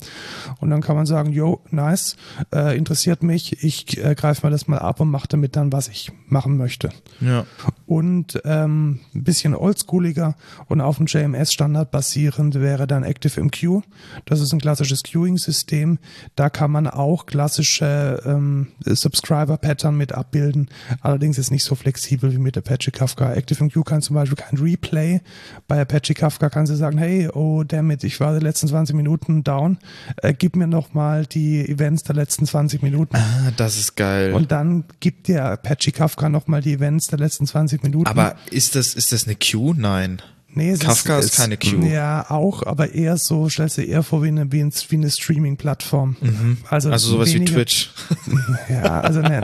Und 0.59 0.71
dann 0.71 0.81
kann 0.81 0.95
man 0.95 1.05
sagen, 1.05 1.31
yo, 1.31 1.61
nice, 1.69 2.15
äh, 2.53 2.75
interessiert 2.75 3.21
mich, 3.21 3.63
ich 3.63 4.03
äh, 4.03 4.15
greife 4.15 4.45
mir 4.45 4.51
das 4.51 4.67
mal 4.67 4.79
ab 4.79 4.99
und 4.99 5.09
mache 5.09 5.27
damit 5.27 5.55
dann, 5.55 5.71
was 5.71 5.87
ich 5.87 6.11
machen 6.27 6.57
möchte. 6.57 6.89
Ja. 7.21 7.45
Und 7.85 8.41
ähm, 8.45 9.01
ein 9.13 9.23
bisschen 9.23 9.53
oldschooliger 9.53 10.35
und 10.67 10.81
auf 10.81 10.97
dem 10.97 11.05
JMS-Standard 11.05 11.91
basierend 11.91 12.55
wäre 12.55 12.87
dann 12.87 13.03
ActiveMQ. 13.03 13.81
Das 14.25 14.41
ist 14.41 14.51
ein 14.51 14.59
klassisches 14.59 15.03
Queuing-System. 15.03 15.99
Da 16.35 16.49
kann 16.49 16.71
man 16.71 16.87
auch 16.87 17.27
klassische 17.27 18.23
ähm, 18.25 18.67
Subscriber-Pattern 18.83 19.95
mit 19.95 20.13
abbilden 20.13 20.54
abbilden. 20.55 20.69
Allerdings 21.01 21.37
ist 21.37 21.51
nicht 21.51 21.63
so 21.63 21.75
flexibel 21.75 22.31
wie 22.31 22.37
mit 22.37 22.57
Apache 22.57 22.91
Kafka. 22.91 23.29
ActiveMQ 23.31 23.83
kann 23.85 24.01
zum 24.01 24.15
Beispiel 24.15 24.37
kein 24.37 24.57
Replay. 24.57 25.21
Bei 25.67 25.81
Apache 25.81 26.13
Kafka 26.13 26.49
kann 26.49 26.65
sie 26.65 26.75
sagen, 26.75 26.97
hey, 26.97 27.29
oh 27.33 27.63
damn 27.63 27.91
it, 27.91 28.03
ich 28.03 28.19
war 28.19 28.37
die 28.37 28.43
letzten 28.43 28.67
20 28.67 28.95
Minuten 28.95 29.43
down. 29.43 29.77
Äh, 30.17 30.33
gib 30.33 30.55
mir 30.55 30.67
nochmal 30.67 31.25
die 31.25 31.67
Events 31.67 32.03
der 32.03 32.15
letzten 32.15 32.45
20 32.45 32.81
Minuten. 32.81 33.15
Ah, 33.15 33.51
das 33.57 33.77
ist 33.77 33.95
geil. 33.95 34.33
Und 34.33 34.51
dann 34.51 34.85
gibt 34.99 35.27
dir 35.27 35.43
Apache 35.45 35.91
Kafka 35.91 36.29
nochmal 36.29 36.61
die 36.61 36.73
Events 36.73 37.07
der 37.07 37.19
letzten 37.19 37.45
20 37.45 37.83
Minuten. 37.83 38.07
Aber 38.07 38.35
ist 38.51 38.75
das, 38.75 38.93
ist 38.93 39.11
das 39.11 39.25
eine 39.25 39.35
Queue? 39.35 39.75
Nein. 39.75 40.21
Nee, 40.57 40.77
Kafka 40.77 41.19
ist, 41.19 41.25
ist, 41.25 41.35
keine 41.35 41.57
Queue. 41.57 41.85
Ja, 41.91 42.31
auch, 42.31 42.63
aber 42.65 42.93
eher 42.93 43.17
so, 43.17 43.49
stellst 43.49 43.77
du 43.77 43.81
eher 43.81 44.03
vor 44.03 44.23
wie 44.23 44.29
eine, 44.29 44.49
wie 44.53 44.61
eine 44.61 45.11
Streaming-Plattform. 45.11 46.15
Mhm. 46.21 46.57
Also, 46.69 46.91
also 46.91 47.11
sowas 47.11 47.33
weniger, 47.33 47.51
wie 47.51 47.55
Twitch. 47.55 47.91
Ja, 48.69 49.01
also 49.01 49.19
ne, 49.19 49.43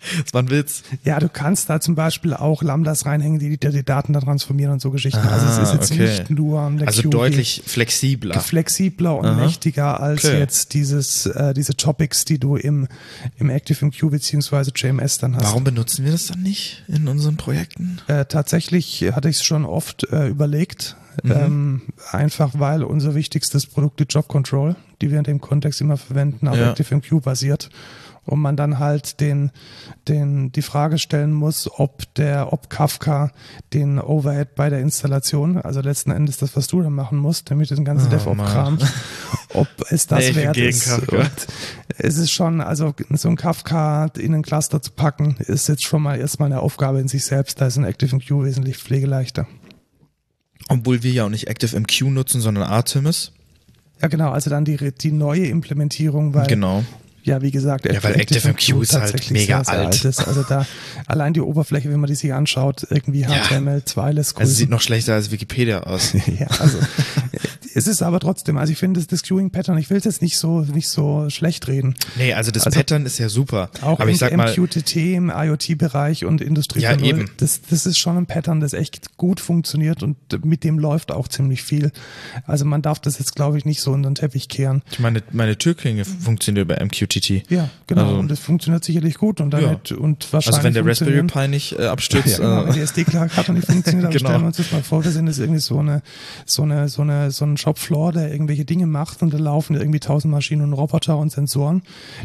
Das 0.24 0.34
war 0.34 0.42
ein 0.42 0.50
Witz. 0.50 0.82
Ja, 1.04 1.18
du 1.18 1.28
kannst 1.28 1.70
da 1.70 1.80
zum 1.80 1.94
Beispiel 1.94 2.34
auch 2.34 2.62
Lambdas 2.62 3.06
reinhängen, 3.06 3.38
die 3.38 3.56
die, 3.56 3.70
die 3.70 3.84
Daten 3.84 4.12
da 4.12 4.20
transformieren 4.20 4.72
und 4.72 4.80
so 4.80 4.90
Geschichten. 4.90 5.20
Ah, 5.22 5.32
also 5.32 5.46
es 5.46 5.68
ist 5.68 5.74
jetzt 5.74 5.92
okay. 5.92 6.08
nicht 6.08 6.30
nur 6.30 6.60
an 6.60 6.78
der 6.78 6.88
Also 6.88 7.02
Queue 7.02 7.10
deutlich 7.10 7.62
flexibler. 7.66 8.40
Flexibler 8.40 9.16
und 9.16 9.26
Aha. 9.26 9.44
mächtiger 9.44 10.00
als 10.00 10.24
okay. 10.24 10.38
jetzt 10.38 10.74
dieses, 10.74 11.26
äh, 11.26 11.54
diese 11.54 11.76
Topics, 11.76 12.24
die 12.24 12.38
du 12.38 12.56
im, 12.56 12.88
im 13.38 13.50
ActiveMQ 13.50 14.10
beziehungsweise 14.10 14.72
JMS 14.74 15.18
dann 15.18 15.36
hast. 15.36 15.44
Warum 15.44 15.64
benutzen 15.64 16.04
wir 16.04 16.12
das 16.12 16.26
dann 16.26 16.42
nicht 16.42 16.84
in 16.88 17.08
unseren 17.08 17.36
Projekten? 17.36 17.98
Äh, 18.06 18.24
tatsächlich 18.26 19.10
hatte 19.12 19.28
ich 19.28 19.36
es 19.36 19.44
schon 19.44 19.64
oft 19.64 20.04
äh, 20.10 20.28
überlegt. 20.28 20.96
Mhm. 21.22 21.32
Ähm, 21.32 21.82
einfach 22.12 22.52
weil 22.54 22.84
unser 22.84 23.14
wichtigstes 23.14 23.66
Produkt 23.66 24.00
die 24.00 24.04
Job 24.04 24.28
Control, 24.28 24.76
die 25.02 25.10
wir 25.10 25.18
in 25.18 25.24
dem 25.24 25.40
Kontext 25.40 25.80
immer 25.80 25.96
verwenden, 25.96 26.46
auf 26.48 26.56
ja. 26.56 26.70
ActiveMQ 26.70 27.22
basiert 27.22 27.68
und 28.24 28.40
man 28.40 28.56
dann 28.56 28.78
halt 28.78 29.20
den, 29.20 29.50
den, 30.08 30.52
die 30.52 30.62
Frage 30.62 30.98
stellen 30.98 31.32
muss, 31.32 31.68
ob 31.78 32.14
der, 32.14 32.52
ob 32.52 32.70
Kafka 32.70 33.32
den 33.72 33.98
Overhead 33.98 34.54
bei 34.54 34.70
der 34.70 34.80
Installation, 34.80 35.58
also 35.58 35.80
letzten 35.80 36.10
Endes 36.10 36.38
das, 36.38 36.56
was 36.56 36.66
du 36.66 36.82
dann 36.82 36.92
machen 36.92 37.18
musst, 37.18 37.50
nämlich 37.50 37.68
diesen 37.68 37.84
ganzen 37.84 38.08
oh, 38.08 38.10
DevOps-Kram, 38.10 38.78
ob 39.54 39.68
es 39.90 40.06
das 40.06 40.28
nee, 40.28 40.34
wert 40.36 40.56
ist. 40.56 41.00
Es 41.98 42.18
ist 42.18 42.30
schon, 42.30 42.60
also 42.60 42.94
so 43.10 43.28
ein 43.28 43.36
Kafka 43.36 44.06
in 44.16 44.34
einen 44.34 44.42
Cluster 44.42 44.80
zu 44.82 44.92
packen, 44.92 45.36
ist 45.38 45.68
jetzt 45.68 45.84
schon 45.84 46.02
mal 46.02 46.18
erstmal 46.18 46.46
eine 46.46 46.60
Aufgabe 46.60 47.00
in 47.00 47.08
sich 47.08 47.24
selbst. 47.24 47.60
Da 47.60 47.66
ist 47.66 47.76
ein 47.76 47.84
ActiveMQ 47.84 48.30
wesentlich 48.44 48.78
pflegeleichter. 48.78 49.46
Obwohl 50.68 51.02
wir 51.02 51.10
ja 51.10 51.24
auch 51.24 51.30
nicht 51.30 51.48
ActiveMQ 51.48 52.02
nutzen, 52.02 52.40
sondern 52.40 52.64
Artemis. 52.64 53.32
Ja, 54.00 54.08
genau, 54.08 54.30
also 54.30 54.50
dann 54.50 54.64
die, 54.64 54.92
die 54.92 55.12
neue 55.12 55.46
Implementierung, 55.46 56.32
weil 56.32 56.46
genau 56.46 56.84
ja, 57.22 57.42
wie 57.42 57.50
gesagt, 57.50 57.86
ja, 57.86 58.02
weil 58.02 58.20
ActiveMQ 58.20 58.82
ist 58.82 58.94
halt 58.94 59.30
mega 59.30 59.62
sehr, 59.62 59.64
sehr 59.64 59.86
alt. 59.86 60.04
Ist. 60.04 60.26
Also 60.26 60.42
da 60.42 60.66
allein 61.06 61.34
die 61.34 61.40
Oberfläche, 61.40 61.90
wenn 61.90 62.00
man 62.00 62.08
die 62.08 62.14
sich 62.14 62.32
anschaut, 62.32 62.86
irgendwie 62.88 63.26
HTML2 63.26 64.12
lässt 64.12 64.38
Also 64.38 64.52
sieht 64.52 64.70
noch 64.70 64.80
schlechter 64.80 65.14
als 65.14 65.30
Wikipedia 65.30 65.82
aus. 65.82 66.12
ja, 66.38 66.46
also 66.58 66.78
es 67.74 67.86
ist 67.86 68.02
aber 68.02 68.20
trotzdem, 68.20 68.56
also 68.58 68.72
ich 68.72 68.78
finde 68.78 69.04
das 69.04 69.22
Queuing-Pattern, 69.22 69.78
ich 69.78 69.90
will 69.90 69.98
es 69.98 70.04
jetzt 70.04 70.22
nicht 70.22 70.38
so 70.38 70.60
nicht 70.60 70.88
so 70.88 71.28
schlecht 71.30 71.68
reden. 71.68 71.94
Nee, 72.16 72.34
also 72.34 72.50
das 72.50 72.66
also, 72.66 72.78
Pattern 72.78 73.06
ist 73.06 73.18
ja 73.18 73.28
super. 73.28 73.70
Auch 73.82 74.00
aber 74.00 74.10
ich 74.10 74.18
sag 74.18 74.36
mal, 74.36 74.50
MQTT 74.50 74.96
im 74.96 75.30
IoT-Bereich 75.30 76.24
und 76.24 76.40
Industrie. 76.40 76.80
Ja, 76.80 76.98
eben. 76.98 77.30
Das, 77.36 77.60
das 77.68 77.86
ist 77.86 77.98
schon 77.98 78.16
ein 78.16 78.26
Pattern, 78.26 78.60
das 78.60 78.72
echt 78.72 79.16
gut 79.16 79.40
funktioniert 79.40 80.02
und 80.02 80.16
mit 80.44 80.64
dem 80.64 80.78
läuft 80.78 81.12
auch 81.12 81.28
ziemlich 81.28 81.62
viel. 81.62 81.92
Also 82.46 82.64
man 82.64 82.82
darf 82.82 82.98
das 83.00 83.18
jetzt, 83.18 83.36
glaube 83.36 83.58
ich, 83.58 83.64
nicht 83.64 83.80
so 83.80 83.92
unter 83.92 84.10
den 84.10 84.14
Teppich 84.14 84.48
kehren. 84.48 84.82
Ich 84.90 84.98
meine, 84.98 85.22
meine 85.32 85.56
Türklinge 85.56 86.04
funktioniert 86.04 86.64
über 86.64 86.84
MQTT 86.84 87.09
TT. 87.10 87.50
Ja, 87.50 87.68
genau. 87.86 88.06
Also, 88.06 88.18
und 88.18 88.30
das 88.30 88.38
funktioniert 88.38 88.84
sicherlich 88.84 89.16
gut 89.16 89.40
und 89.40 89.50
damit 89.50 89.90
ja. 89.90 89.96
und 89.96 90.32
wahrscheinlich. 90.32 90.56
Also 90.56 90.64
wenn 90.64 90.74
der 90.74 90.86
Raspberry 90.86 91.22
Pi 91.24 91.48
nicht 91.48 91.78
äh, 91.78 91.86
abstürzt. 91.86 92.20
Ja, 92.30 92.36
genau, 92.38 92.62
äh, 92.62 92.66
wenn 92.68 92.74
die 92.74 92.80
SD-Karte 92.80 93.52
nicht 93.52 93.66
funktioniert, 93.66 94.04
aber 94.06 94.12
genau. 94.12 94.28
stellen 94.28 94.40
wir 94.42 94.46
uns 94.46 94.56
das 94.56 94.72
mal 94.72 94.82
vor, 94.82 95.04
wir 95.04 95.10
sind 95.10 95.26
jetzt 95.26 95.38
irgendwie 95.38 95.60
so 95.60 95.78
eine, 95.78 96.02
so 96.46 96.62
eine, 96.62 96.88
so 96.88 97.02
eine, 97.02 97.30
so 97.30 97.44
ein 97.44 97.56
Shopfloor, 97.56 98.12
der 98.12 98.30
irgendwelche 98.30 98.64
Dinge 98.64 98.86
macht 98.86 99.22
und 99.22 99.34
da 99.34 99.38
laufen 99.38 99.74
irgendwie 99.74 100.00
tausend 100.00 100.32
Maschinen 100.32 100.62
und 100.62 100.72
Roboter 100.72 101.18
und 101.18 101.32
Sensoren. 101.32 101.82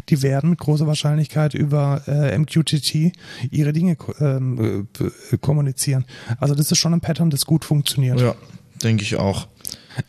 Die 0.08 0.22
werden 0.22 0.50
mit 0.50 0.58
großer 0.60 0.86
Wahrscheinlichkeit 0.86 1.54
über 1.54 2.02
äh, 2.06 2.38
MQTT 2.38 3.12
ihre 3.50 3.72
Dinge 3.72 3.96
ähm, 4.20 4.86
äh, 5.00 5.36
kommunizieren. 5.38 6.04
Also 6.38 6.54
das 6.54 6.70
ist 6.70 6.78
schon 6.78 6.94
ein 6.94 7.00
Pattern, 7.00 7.30
das 7.30 7.46
gut 7.46 7.64
funktioniert. 7.64 8.20
Ja, 8.20 8.34
denke 8.82 9.02
ich 9.02 9.16
auch. 9.16 9.48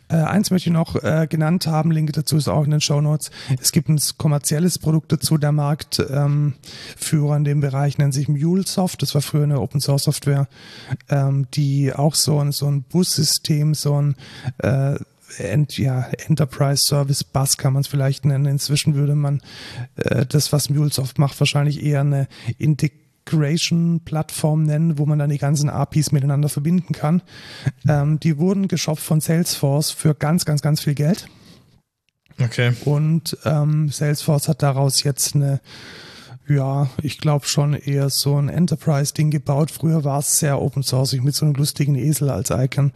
Äh, 0.08 0.16
eins 0.16 0.50
möchte 0.50 0.68
ich 0.70 0.74
noch 0.74 0.96
äh, 1.02 1.26
genannt 1.28 1.66
haben, 1.66 1.90
Link 1.90 2.12
dazu 2.12 2.36
ist 2.36 2.48
auch 2.48 2.64
in 2.64 2.70
den 2.70 2.80
Show 2.80 3.00
Notes. 3.00 3.30
Es 3.60 3.72
gibt 3.72 3.88
ein 3.88 4.00
kommerzielles 4.16 4.78
Produkt 4.78 5.12
dazu, 5.12 5.38
der 5.38 5.52
Marktführer 5.52 6.26
ähm, 6.26 6.54
in 7.36 7.44
dem 7.44 7.60
Bereich 7.60 7.98
nennt 7.98 8.14
sich 8.14 8.28
MuleSoft. 8.28 9.02
Das 9.02 9.14
war 9.14 9.22
früher 9.22 9.44
eine 9.44 9.60
Open 9.60 9.80
Source 9.80 10.04
Software, 10.04 10.48
ähm, 11.08 11.46
die 11.54 11.92
auch 11.92 12.14
so 12.14 12.38
ein, 12.38 12.52
so 12.52 12.66
ein 12.66 12.82
Bussystem, 12.82 13.74
so 13.74 14.00
ein 14.00 14.16
äh, 14.58 14.96
Ent, 15.36 15.76
ja, 15.76 16.06
Enterprise 16.26 16.84
Service 16.86 17.22
Bus 17.22 17.58
kann 17.58 17.74
man 17.74 17.82
es 17.82 17.86
vielleicht 17.86 18.24
nennen. 18.24 18.46
Inzwischen 18.46 18.94
würde 18.94 19.14
man 19.14 19.42
äh, 19.96 20.24
das, 20.24 20.52
was 20.52 20.70
MuleSoft 20.70 21.18
macht, 21.18 21.38
wahrscheinlich 21.38 21.82
eher 21.82 22.00
eine 22.00 22.28
Integration 22.56 23.07
Integration-Plattform 23.28 24.64
nennen, 24.64 24.98
wo 24.98 25.06
man 25.06 25.18
dann 25.18 25.30
die 25.30 25.38
ganzen 25.38 25.68
APIs 25.68 26.12
miteinander 26.12 26.48
verbinden 26.48 26.92
kann. 26.92 27.22
Ähm, 27.86 28.18
die 28.20 28.38
wurden 28.38 28.68
geshoppt 28.68 29.00
von 29.00 29.20
Salesforce 29.20 29.90
für 29.90 30.14
ganz, 30.14 30.44
ganz, 30.44 30.62
ganz 30.62 30.80
viel 30.80 30.94
Geld. 30.94 31.28
Okay. 32.40 32.72
Und 32.84 33.36
ähm, 33.44 33.88
Salesforce 33.88 34.48
hat 34.48 34.62
daraus 34.62 35.02
jetzt 35.02 35.34
eine, 35.34 35.60
ja, 36.48 36.88
ich 37.02 37.18
glaube 37.18 37.46
schon 37.46 37.74
eher 37.74 38.10
so 38.10 38.36
ein 38.40 38.48
Enterprise-Ding 38.48 39.30
gebaut. 39.30 39.70
Früher 39.70 40.04
war 40.04 40.20
es 40.20 40.38
sehr 40.38 40.60
open 40.60 40.82
source 40.82 41.12
mit 41.14 41.34
so 41.34 41.44
einem 41.44 41.54
lustigen 41.54 41.96
Esel 41.96 42.30
als 42.30 42.50
Icon. 42.50 42.92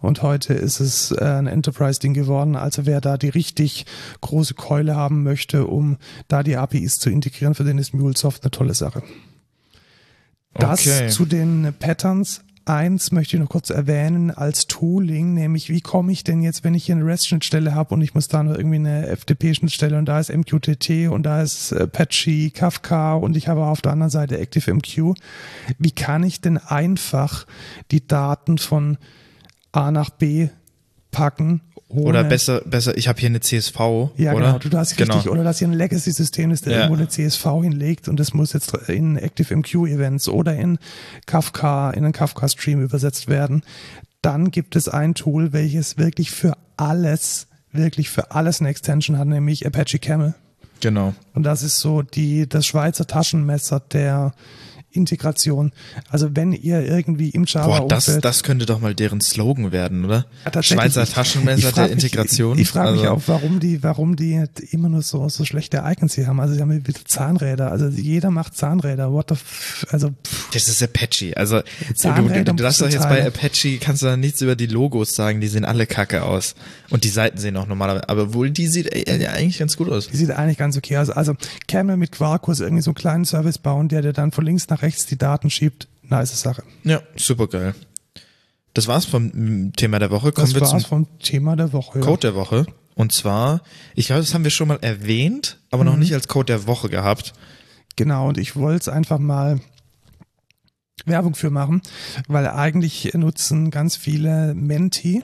Und 0.00 0.22
heute 0.22 0.54
ist 0.54 0.80
es 0.80 1.10
äh, 1.10 1.24
ein 1.24 1.48
Enterprise-Ding 1.48 2.14
geworden. 2.14 2.56
Also 2.56 2.86
wer 2.86 3.00
da 3.00 3.16
die 3.16 3.28
richtig 3.28 3.84
große 4.20 4.54
Keule 4.54 4.96
haben 4.96 5.22
möchte, 5.22 5.66
um 5.66 5.98
da 6.28 6.42
die 6.42 6.56
APIs 6.56 6.98
zu 6.98 7.10
integrieren, 7.10 7.54
für 7.54 7.64
den 7.64 7.78
ist 7.78 7.94
MuleSoft 7.94 8.42
eine 8.42 8.50
tolle 8.50 8.74
Sache. 8.74 9.02
Das 10.58 10.86
okay. 10.86 11.08
zu 11.08 11.24
den 11.24 11.72
Patterns. 11.78 12.42
Eins 12.64 13.12
möchte 13.12 13.36
ich 13.36 13.40
noch 13.40 13.48
kurz 13.48 13.70
erwähnen 13.70 14.30
als 14.30 14.66
Tooling, 14.66 15.32
nämlich 15.32 15.70
wie 15.70 15.80
komme 15.80 16.12
ich 16.12 16.22
denn 16.22 16.42
jetzt, 16.42 16.64
wenn 16.64 16.74
ich 16.74 16.84
hier 16.84 16.96
eine 16.96 17.06
REST-Schnittstelle 17.06 17.74
habe 17.74 17.94
und 17.94 18.02
ich 18.02 18.14
muss 18.14 18.28
da 18.28 18.42
nur 18.42 18.58
irgendwie 18.58 18.76
eine 18.76 19.16
FTP-Schnittstelle 19.16 19.96
und 19.96 20.04
da 20.04 20.20
ist 20.20 20.30
MQTT 20.30 21.08
und 21.08 21.22
da 21.22 21.40
ist 21.40 21.72
Apache, 21.72 22.50
Kafka 22.50 23.14
und 23.14 23.38
ich 23.38 23.48
habe 23.48 23.64
auf 23.64 23.80
der 23.80 23.92
anderen 23.92 24.10
Seite 24.10 24.38
ActiveMQ. 24.38 25.14
Wie 25.78 25.90
kann 25.92 26.22
ich 26.24 26.42
denn 26.42 26.58
einfach 26.58 27.46
die 27.90 28.06
Daten 28.06 28.58
von 28.58 28.98
A 29.72 29.90
nach 29.90 30.10
B 30.10 30.50
packen 31.10 31.62
oder 31.88 32.22
besser, 32.22 32.60
besser, 32.66 32.96
ich 32.96 33.08
habe 33.08 33.18
hier 33.18 33.30
eine 33.30 33.40
CSV. 33.40 33.78
Ja, 34.16 34.34
oder? 34.34 34.46
genau. 34.46 34.58
Du 34.58 34.76
hast 34.76 34.98
richtig, 34.98 35.22
genau. 35.22 35.32
oder 35.32 35.44
dass 35.44 35.58
hier 35.58 35.68
ein 35.68 35.74
Legacy-System 35.74 36.50
ist, 36.50 36.66
der 36.66 36.72
ja. 36.72 36.78
irgendwo 36.80 36.96
eine 36.96 37.08
CSV 37.08 37.44
hinlegt 37.62 38.08
und 38.08 38.20
das 38.20 38.34
muss 38.34 38.52
jetzt 38.52 38.74
in 38.88 39.18
ActiveMQ-Events 39.18 40.28
oder 40.28 40.54
in 40.54 40.78
Kafka, 41.26 41.90
in 41.90 42.04
einen 42.04 42.12
Kafka-Stream 42.12 42.82
übersetzt 42.82 43.28
werden. 43.28 43.62
Dann 44.20 44.50
gibt 44.50 44.76
es 44.76 44.88
ein 44.88 45.14
Tool, 45.14 45.52
welches 45.52 45.96
wirklich 45.96 46.30
für 46.30 46.54
alles, 46.76 47.46
wirklich 47.72 48.10
für 48.10 48.32
alles 48.32 48.60
eine 48.60 48.68
Extension 48.68 49.16
hat, 49.18 49.28
nämlich 49.28 49.66
Apache 49.66 49.98
Camel. 49.98 50.34
Genau. 50.80 51.14
Und 51.34 51.44
das 51.44 51.62
ist 51.62 51.78
so 51.78 52.02
die, 52.02 52.48
das 52.48 52.66
Schweizer 52.66 53.06
Taschenmesser 53.06 53.80
der, 53.80 54.32
Integration. 54.90 55.72
Also 56.08 56.34
wenn 56.34 56.52
ihr 56.52 56.82
irgendwie 56.82 57.30
im 57.30 57.44
Java 57.46 57.80
Boah, 57.80 57.88
das, 57.88 58.18
das 58.20 58.42
könnte 58.42 58.66
doch 58.66 58.80
mal 58.80 58.94
deren 58.94 59.20
Slogan 59.20 59.70
werden, 59.70 60.04
oder? 60.06 60.26
Ja, 60.44 60.62
Schweizer 60.62 61.04
Taschenmesser 61.06 61.72
der 61.72 61.90
Integration. 61.90 62.56
Ich, 62.56 62.62
ich 62.62 62.68
frage 62.68 62.88
also. 62.88 63.00
mich 63.00 63.08
auch, 63.08 63.22
warum 63.26 63.60
die, 63.60 63.82
warum 63.82 64.16
die 64.16 64.44
immer 64.70 64.88
nur 64.88 65.02
so, 65.02 65.28
so 65.28 65.44
schlechte 65.44 65.82
Icons 65.84 66.14
hier 66.14 66.26
haben. 66.26 66.40
Also 66.40 66.54
sie 66.54 66.60
haben 66.60 66.86
wieder 66.86 67.00
Zahnräder. 67.04 67.70
Also 67.70 67.88
jeder 67.88 68.30
macht 68.30 68.56
Zahnräder. 68.56 69.12
What 69.12 69.28
the 69.28 69.34
f 69.34 69.86
also 69.90 70.08
pff. 70.08 70.50
Das 70.52 70.68
ist 70.68 70.82
Apache. 70.82 71.36
Also 71.36 71.60
Zahnräder 71.94 72.44
du, 72.44 72.44
du, 72.44 72.56
du 72.56 72.62
darfst 72.62 72.80
doch 72.80 72.88
jetzt 72.88 73.08
bei 73.08 73.26
Apache 73.26 73.78
kannst 73.78 74.02
du 74.02 74.06
da 74.06 74.16
nichts 74.16 74.40
über 74.40 74.56
die 74.56 74.66
Logos 74.66 75.14
sagen. 75.14 75.40
Die 75.40 75.48
sehen 75.48 75.64
alle 75.64 75.86
kacke 75.86 76.22
aus. 76.22 76.54
Und 76.90 77.04
die 77.04 77.10
Seiten 77.10 77.36
sehen 77.38 77.56
auch 77.56 77.66
normalerweise. 77.66 78.08
Aber 78.08 78.32
wohl 78.32 78.50
die 78.50 78.66
sieht 78.66 78.94
ja 79.06 79.30
eigentlich 79.30 79.58
ganz 79.58 79.76
gut 79.76 79.90
aus. 79.90 80.08
Die 80.08 80.16
sieht 80.16 80.30
eigentlich 80.30 80.56
ganz 80.58 80.76
okay 80.76 80.96
aus. 80.96 81.10
Also 81.10 81.34
Camel 81.66 81.96
mit 81.98 82.12
Quarkus 82.12 82.60
irgendwie 82.60 82.82
so 82.82 82.90
einen 82.90 82.96
kleinen 82.96 83.24
Service 83.26 83.58
bauen, 83.58 83.88
der 83.88 84.02
dir 84.02 84.12
dann 84.12 84.32
von 84.32 84.44
links 84.44 84.68
nach 84.68 84.77
rechts 84.82 85.06
die 85.06 85.18
Daten 85.18 85.50
schiebt. 85.50 85.88
Nice 86.02 86.40
Sache. 86.40 86.62
Ja, 86.84 87.02
super 87.16 87.48
geil. 87.48 87.74
Das 88.74 88.86
war's 88.86 89.04
vom 89.04 89.72
Thema 89.74 89.98
der 89.98 90.10
Woche. 90.10 90.32
Kommen 90.32 90.52
das 90.52 90.72
war's 90.72 90.86
vom 90.86 91.06
Thema 91.18 91.56
der 91.56 91.72
Woche. 91.72 92.00
Code 92.00 92.20
der 92.20 92.34
Woche. 92.34 92.66
Und 92.94 93.12
zwar, 93.12 93.62
ich 93.94 94.06
glaube, 94.06 94.22
das 94.22 94.34
haben 94.34 94.44
wir 94.44 94.50
schon 94.50 94.68
mal 94.68 94.78
erwähnt, 94.80 95.58
aber 95.70 95.84
mhm. 95.84 95.90
noch 95.90 95.96
nicht 95.96 96.14
als 96.14 96.28
Code 96.28 96.46
der 96.46 96.66
Woche 96.66 96.88
gehabt. 96.88 97.32
Genau, 97.96 98.28
und 98.28 98.38
ich 98.38 98.56
wollte 98.56 98.80
es 98.82 98.88
einfach 98.88 99.18
mal 99.18 99.60
Werbung 101.04 101.34
für 101.34 101.50
machen, 101.50 101.82
weil 102.26 102.46
eigentlich 102.48 103.12
nutzen 103.14 103.70
ganz 103.70 103.96
viele 103.96 104.54
Menti, 104.54 105.22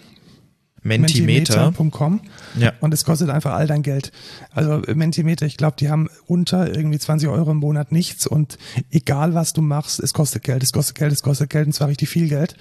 Mentimeter.com. 0.84 2.20
Ja. 2.58 2.72
Und 2.80 2.94
es 2.94 3.04
kostet 3.04 3.30
einfach 3.30 3.54
all 3.54 3.66
dein 3.66 3.82
Geld. 3.82 4.12
Also 4.52 4.82
Mentimeter, 4.94 5.46
ich 5.46 5.56
glaube, 5.56 5.76
die 5.78 5.90
haben 5.90 6.08
unter 6.26 6.74
irgendwie 6.74 6.98
20 6.98 7.28
Euro 7.28 7.50
im 7.50 7.56
Monat 7.56 7.90
nichts 7.90 8.26
und 8.26 8.58
egal 8.90 9.34
was 9.34 9.52
du 9.54 9.62
machst, 9.62 9.98
es 9.98 10.12
kostet 10.12 10.44
Geld, 10.44 10.62
es 10.62 10.72
kostet 10.72 10.96
Geld, 10.96 11.12
es 11.12 11.22
kostet 11.22 11.50
Geld 11.50 11.66
und 11.66 11.72
zwar 11.72 11.88
richtig 11.88 12.08
viel 12.08 12.28
Geld. 12.28 12.56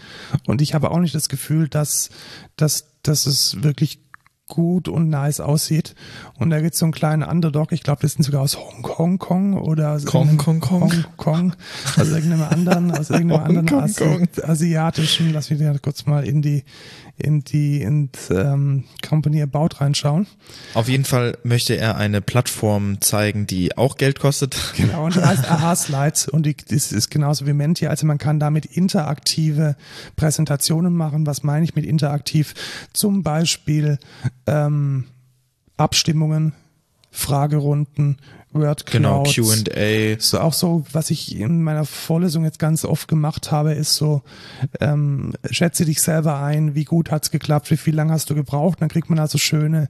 Und 0.48 0.62
ich 0.62 0.74
habe 0.74 0.90
auch 0.90 1.00
nicht 1.00 1.14
das 1.14 1.30
Gefühl, 1.30 1.68
dass, 1.68 2.10
dass, 2.56 2.88
dass 3.04 3.28
es 3.28 3.62
wirklich 3.62 4.00
gut 4.48 4.88
und 4.88 5.10
nice 5.10 5.40
aussieht. 5.40 5.96
Und 6.38 6.50
da 6.50 6.60
gibt 6.60 6.74
es 6.74 6.80
so 6.80 6.86
einen 6.86 6.94
kleinen 6.94 7.24
Underdog, 7.24 7.72
ich 7.72 7.82
glaube, 7.82 8.02
das 8.02 8.14
sind 8.14 8.24
sogar 8.24 8.42
aus 8.42 8.58
Hongkong 8.58 9.18
Kong 9.18 9.54
oder 9.54 9.94
aus 9.94 10.06
Kong, 10.06 10.38
Kong, 10.38 10.60
Kong, 10.60 11.56
aus 11.98 12.10
irgendeinem 12.10 12.44
anderen, 12.44 12.92
aus 12.92 13.10
irgendeinem 13.10 13.44
anderen 13.44 13.82
Asi 13.82 14.04
asiatischen, 14.44 15.32
lass 15.32 15.50
mich 15.50 15.60
da 15.60 15.74
kurz 15.80 16.06
mal 16.06 16.26
in 16.26 16.42
die 16.42 16.64
in 17.18 17.44
die 17.44 17.82
in 17.82 18.10
ähm, 18.32 18.86
Company 19.08 19.42
About 19.42 19.78
reinschauen. 19.80 20.28
Auf 20.74 20.90
jeden 20.90 21.06
Fall 21.06 21.38
möchte 21.44 21.78
er 21.78 21.96
eine 21.96 22.22
Plattform 22.22 23.02
zeigen, 23.02 23.46
die 23.46 23.78
auch 23.78 23.98
Geld 23.98 24.20
kostet. 24.20 24.74
Genau, 24.76 25.06
und 25.06 25.16
die 25.16 25.22
heißt 25.26 25.50
Aha 25.50 25.76
Slides 25.76 26.28
und 26.28 26.46
die, 26.46 26.56
das 26.56 26.92
ist 26.92 27.12
genauso 27.12 27.46
wie 27.46 27.54
Menti. 27.54 27.88
Also 27.88 28.06
man 28.08 28.18
kann 28.18 28.40
damit 28.40 28.66
interaktive 28.66 29.76
Präsentationen 30.16 30.96
machen. 30.96 31.28
Was 31.28 31.44
meine 31.44 31.64
ich 31.64 31.76
mit 31.76 31.86
interaktiv? 31.86 32.56
Zum 32.94 33.22
Beispiel 33.22 34.00
ähm, 34.48 35.06
Abstimmungen, 35.78 36.54
Fragerunden, 37.12 38.18
Word 38.54 38.86
Genau, 38.86 39.24
Q&A. 39.24 40.20
So 40.20 40.40
auch 40.40 40.54
so, 40.54 40.86
was 40.92 41.10
ich 41.10 41.40
in 41.40 41.64
meiner 41.64 41.86
Vorlesung 41.86 42.44
jetzt 42.44 42.60
ganz 42.60 42.86
oft 42.86 43.08
gemacht 43.08 43.52
habe, 43.52 43.74
ist 43.74 43.96
so, 43.96 44.22
ähm, 44.80 45.34
schätze 45.50 45.86
dich 45.86 46.02
selber 46.02 46.42
ein, 46.42 46.76
wie 46.76 46.84
gut 46.84 47.12
hat's 47.12 47.32
geklappt, 47.32 47.72
wie 47.72 47.78
viel 47.78 47.96
lange 47.96 48.14
hast 48.14 48.30
du 48.30 48.36
gebraucht, 48.36 48.82
dann 48.82 48.90
kriegt 48.90 49.10
man 49.10 49.20
also 49.20 49.38
schöne, 49.38 49.90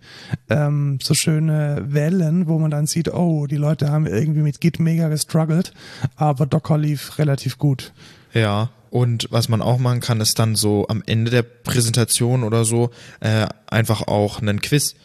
ähm, 0.49 0.99
so 1.01 1.13
schöne 1.13 1.83
Wellen, 1.87 2.47
wo 2.47 2.59
man 2.59 2.71
dann 2.71 2.87
sieht, 2.87 3.13
oh, 3.13 3.47
die 3.47 3.57
Leute 3.57 3.89
haben 3.89 4.07
irgendwie 4.07 4.41
mit 4.41 4.61
Git 4.61 4.79
mega 4.79 5.09
gestruggelt, 5.09 5.73
aber 6.15 6.45
Docker 6.45 6.77
lief 6.77 7.17
relativ 7.17 7.57
gut. 7.57 7.93
Ja, 8.33 8.69
und 8.89 9.27
was 9.31 9.49
man 9.49 9.63
auch 9.63 9.79
machen 9.79 10.01
kann, 10.01 10.21
ist 10.21 10.37
dann 10.37 10.55
so 10.55 10.87
am 10.87 11.01
Ende 11.05 11.31
der 11.31 11.41
Präsentation 11.41 12.43
oder 12.43 12.63
so 12.63 12.91
äh, 13.21 13.47
einfach 13.67 14.07
auch 14.07 14.39
einen 14.39 14.61
Quiz 14.61 14.95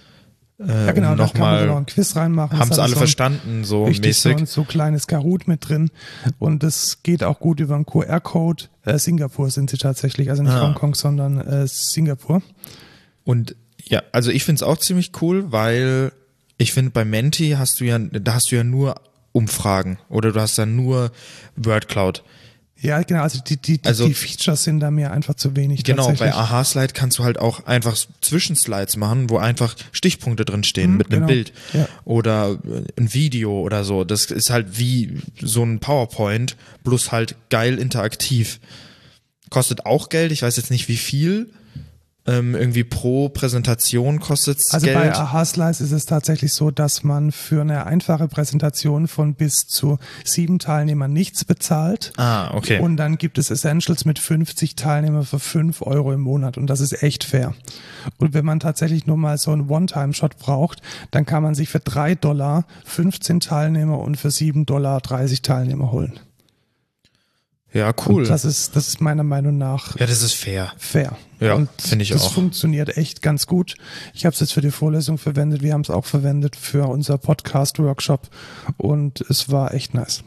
äh, 0.60 0.86
ja, 0.86 0.92
genau, 0.92 1.12
um 1.12 1.18
noch 1.18 1.34
mal 1.34 1.66
noch 1.66 1.76
ein 1.76 1.86
Quiz 1.86 2.16
reinmachen. 2.16 2.58
Haben 2.58 2.72
es 2.72 2.78
alle 2.78 2.94
so 2.94 2.98
verstanden, 2.98 3.64
so 3.64 3.86
mäßig. 3.86 4.38
So, 4.40 4.44
so 4.44 4.64
kleines 4.64 5.06
Kahoot 5.06 5.46
mit 5.46 5.68
drin. 5.68 5.90
Und 6.38 6.62
das 6.62 7.02
geht 7.02 7.22
auch 7.22 7.38
gut 7.38 7.60
über 7.60 7.76
einen 7.76 7.86
QR-Code. 7.86 8.64
Äh, 8.84 8.98
Singapur 8.98 9.50
sind 9.50 9.70
sie 9.70 9.78
tatsächlich, 9.78 10.30
also 10.30 10.42
nicht 10.42 10.52
ah. 10.52 10.62
Hongkong, 10.62 10.94
sondern 10.94 11.40
äh, 11.40 11.66
Singapur. 11.68 12.42
Und 13.24 13.54
ja, 13.84 14.02
also 14.12 14.30
ich 14.30 14.44
finde 14.44 14.56
es 14.56 14.62
auch 14.64 14.78
ziemlich 14.78 15.12
cool, 15.22 15.52
weil 15.52 16.12
ich 16.56 16.72
finde, 16.72 16.90
bei 16.90 17.04
Menti 17.04 17.54
hast 17.56 17.78
du 17.80 17.84
ja, 17.84 17.98
da 17.98 18.34
hast 18.34 18.50
du 18.50 18.56
ja 18.56 18.64
nur 18.64 18.96
Umfragen 19.32 19.98
oder 20.08 20.32
du 20.32 20.40
hast 20.40 20.58
da 20.58 20.66
nur 20.66 21.12
WordCloud. 21.54 22.24
Ja, 22.80 23.02
genau, 23.02 23.22
also 23.22 23.40
die, 23.40 23.56
die, 23.56 23.80
also, 23.84 24.06
die 24.06 24.14
Features 24.14 24.62
sind 24.62 24.78
da 24.80 24.92
mir 24.92 25.10
einfach 25.10 25.34
zu 25.34 25.56
wenig. 25.56 25.82
Genau, 25.82 26.12
bei 26.12 26.32
Aha-Slide 26.32 26.92
kannst 26.92 27.18
du 27.18 27.24
halt 27.24 27.38
auch 27.38 27.66
einfach 27.66 27.96
Zwischenslides 28.20 28.96
machen, 28.96 29.30
wo 29.30 29.38
einfach 29.38 29.74
Stichpunkte 29.90 30.44
drin 30.44 30.62
stehen 30.62 30.92
mhm, 30.92 30.96
mit 30.98 31.06
einem 31.08 31.26
genau. 31.26 31.26
Bild 31.26 31.52
ja. 31.72 31.88
oder 32.04 32.58
äh, 32.64 32.84
ein 33.00 33.12
Video 33.12 33.60
oder 33.60 33.82
so. 33.82 34.04
Das 34.04 34.26
ist 34.26 34.50
halt 34.50 34.78
wie 34.78 35.20
so 35.40 35.64
ein 35.64 35.80
PowerPoint, 35.80 36.56
plus 36.84 37.10
halt 37.10 37.34
geil 37.50 37.78
interaktiv. 37.78 38.60
Kostet 39.50 39.84
auch 39.84 40.08
Geld, 40.08 40.30
ich 40.30 40.42
weiß 40.42 40.56
jetzt 40.56 40.70
nicht 40.70 40.88
wie 40.88 40.98
viel, 40.98 41.50
ähm, 42.28 42.54
irgendwie 42.54 42.84
pro 42.84 43.30
Präsentation 43.30 44.20
kostet 44.20 44.58
also 44.70 44.84
Geld. 44.84 44.96
Also 44.96 45.10
bei 45.10 45.16
Aha 45.16 45.44
Slice 45.44 45.80
ist 45.80 45.92
es 45.92 46.04
tatsächlich 46.04 46.52
so, 46.52 46.70
dass 46.70 47.02
man 47.02 47.32
für 47.32 47.62
eine 47.62 47.86
einfache 47.86 48.28
Präsentation 48.28 49.08
von 49.08 49.34
bis 49.34 49.66
zu 49.66 49.98
sieben 50.24 50.58
Teilnehmern 50.58 51.12
nichts 51.12 51.44
bezahlt. 51.44 52.12
Ah, 52.18 52.54
okay. 52.54 52.80
Und 52.80 52.98
dann 52.98 53.16
gibt 53.16 53.38
es 53.38 53.50
Essentials 53.50 54.04
mit 54.04 54.18
50 54.18 54.76
Teilnehmern 54.76 55.24
für 55.24 55.38
fünf 55.38 55.80
Euro 55.80 56.12
im 56.12 56.20
Monat 56.20 56.58
und 56.58 56.66
das 56.66 56.80
ist 56.80 57.02
echt 57.02 57.24
fair. 57.24 57.54
Und 58.18 58.34
wenn 58.34 58.44
man 58.44 58.60
tatsächlich 58.60 59.06
nur 59.06 59.16
mal 59.16 59.38
so 59.38 59.50
einen 59.50 59.68
One-Time-Shot 59.68 60.36
braucht, 60.38 60.82
dann 61.10 61.24
kann 61.24 61.42
man 61.42 61.54
sich 61.54 61.70
für 61.70 61.80
drei 61.80 62.14
Dollar 62.14 62.66
15 62.84 63.40
Teilnehmer 63.40 63.98
und 63.98 64.16
für 64.16 64.30
sieben 64.30 64.66
Dollar 64.66 65.00
30 65.00 65.40
Teilnehmer 65.40 65.92
holen. 65.92 66.20
Ja, 67.78 67.94
cool. 68.06 68.22
Und 68.22 68.28
das 68.28 68.44
ist, 68.44 68.74
das 68.74 68.88
ist 68.88 69.00
meiner 69.00 69.22
Meinung 69.22 69.56
nach 69.56 69.96
ja, 69.98 70.06
das 70.06 70.22
ist 70.22 70.34
fair. 70.34 70.72
fair. 70.76 71.16
Ja, 71.38 71.54
und 71.54 71.68
finde 71.80 72.02
ich 72.02 72.10
das 72.10 72.24
auch. 72.24 72.32
funktioniert 72.32 72.96
echt 72.96 73.22
ganz 73.22 73.46
gut. 73.46 73.76
Ich 74.14 74.26
habe 74.26 74.34
es 74.34 74.40
jetzt 74.40 74.52
für 74.52 74.60
die 74.60 74.72
Vorlesung 74.72 75.18
verwendet, 75.18 75.62
wir 75.62 75.72
haben 75.72 75.82
es 75.82 75.90
auch 75.90 76.04
verwendet 76.04 76.56
für 76.56 76.88
unser 76.88 77.18
Podcast-Workshop 77.18 78.28
und 78.76 79.20
es 79.28 79.48
war 79.48 79.72
echt 79.74 79.94
nice. 79.94 80.24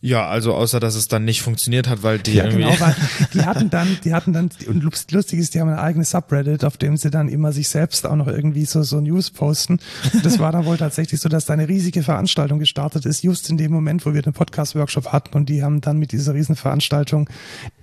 Ja, 0.00 0.28
also 0.28 0.54
außer 0.54 0.78
dass 0.78 0.94
es 0.94 1.08
dann 1.08 1.24
nicht 1.24 1.42
funktioniert 1.42 1.88
hat, 1.88 2.04
weil 2.04 2.20
die 2.20 2.34
Ja, 2.34 2.44
irgendwie. 2.44 2.62
genau, 2.64 2.78
weil 2.80 2.94
die 3.34 3.40
hatten 3.44 3.68
dann, 3.68 3.98
die 4.04 4.14
hatten 4.14 4.32
dann, 4.32 4.48
und 4.68 4.84
lust- 4.84 5.10
lustig 5.10 5.40
ist, 5.40 5.54
die 5.54 5.60
haben 5.60 5.68
ein 5.70 5.78
eigenes 5.78 6.10
Subreddit, 6.12 6.64
auf 6.64 6.76
dem 6.76 6.96
sie 6.96 7.10
dann 7.10 7.28
immer 7.28 7.50
sich 7.50 7.68
selbst 7.68 8.06
auch 8.06 8.14
noch 8.14 8.28
irgendwie 8.28 8.64
so, 8.64 8.84
so 8.84 9.00
News 9.00 9.30
posten. 9.30 9.80
Und 10.12 10.24
das 10.24 10.38
war 10.38 10.52
dann 10.52 10.66
wohl 10.66 10.76
tatsächlich 10.76 11.20
so, 11.20 11.28
dass 11.28 11.46
da 11.46 11.52
eine 11.54 11.66
riesige 11.68 12.04
Veranstaltung 12.04 12.60
gestartet 12.60 13.06
ist, 13.06 13.24
just 13.24 13.50
in 13.50 13.56
dem 13.56 13.72
Moment, 13.72 14.06
wo 14.06 14.14
wir 14.14 14.22
den 14.22 14.34
Podcast-Workshop 14.34 15.08
hatten 15.12 15.36
und 15.36 15.48
die 15.48 15.64
haben 15.64 15.80
dann 15.80 15.98
mit 15.98 16.12
dieser 16.12 16.32
riesen 16.34 16.54
Veranstaltung 16.54 17.28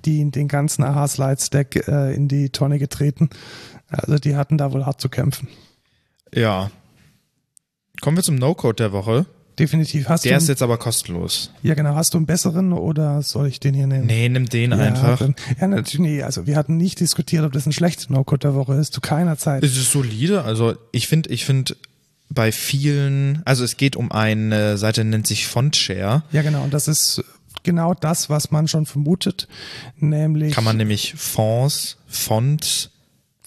die, 0.05 0.31
den 0.31 0.47
ganzen 0.47 0.83
Aha-Slide-Stack 0.83 1.87
äh, 1.89 2.13
in 2.15 2.29
die 2.29 2.49
Tonne 2.49 2.79
getreten. 2.79 3.29
Also 3.89 4.17
die 4.19 4.37
hatten 4.37 4.57
da 4.57 4.71
wohl 4.71 4.85
hart 4.85 5.01
zu 5.01 5.09
kämpfen. 5.09 5.49
ja. 6.33 6.71
Kommen 8.01 8.17
wir 8.17 8.23
zum 8.23 8.35
No-Code 8.35 8.75
der 8.75 8.91
Woche. 8.91 9.25
Definitiv. 9.57 10.09
Hast 10.09 10.25
Der 10.25 10.37
ist 10.37 10.49
jetzt 10.49 10.61
aber 10.61 10.77
kostenlos. 10.77 11.51
ja 11.63 11.73
genau, 11.75 11.95
hast 11.95 12.13
du 12.13 12.17
einen 12.17 12.25
besseren 12.25 12.73
oder 12.73 13.21
soll 13.21 13.47
ich 13.47 13.59
den 13.59 13.73
hier 13.73 13.87
nehmen? 13.87 14.05
Nee, 14.05 14.27
nimm 14.27 14.47
den 14.49 14.71
Ja, 14.71 14.77
einfach. 14.77 15.19
dann- 15.19 15.35
Ja, 15.59 15.67
natürlich, 15.67 15.99
nee, 15.99 16.23
also 16.23 16.45
wir 16.45 16.57
hatten 16.57 16.75
nicht 16.77 16.99
diskutiert, 16.99 17.43
ob 17.45 17.53
das 17.53 17.65
ein 17.65 17.71
schlechter 17.71 18.11
No-Code 18.11 18.39
der 18.39 18.55
Woche 18.55 18.73
ist, 18.75 18.93
zu 18.93 19.01
keiner 19.01 19.37
Zeit. 19.37 19.63
Es 19.63 19.77
ist 19.77 19.91
solide. 19.91 20.43
Also 20.43 20.75
ich 20.91 21.07
finde, 21.07 21.29
ich 21.29 21.45
finde 21.45 21.75
bei 22.29 22.51
vielen, 22.51 23.41
also 23.45 23.63
es 23.63 23.77
geht 23.77 23.95
um 23.95 24.11
eine 24.11 24.77
Seite, 24.77 25.03
nennt 25.05 25.27
sich 25.27 25.47
Fontshare. 25.47 26.23
Ja, 26.31 26.41
genau, 26.41 26.63
und 26.63 26.73
das 26.73 26.87
ist 26.87 27.23
genau 27.63 27.93
das, 27.93 28.29
was 28.29 28.51
man 28.51 28.67
schon 28.67 28.85
vermutet, 28.85 29.47
nämlich 29.97 30.53
Kann 30.53 30.63
man 30.63 30.77
nämlich 30.77 31.13
Fonts, 31.17 31.97
Fonts, 32.07 32.89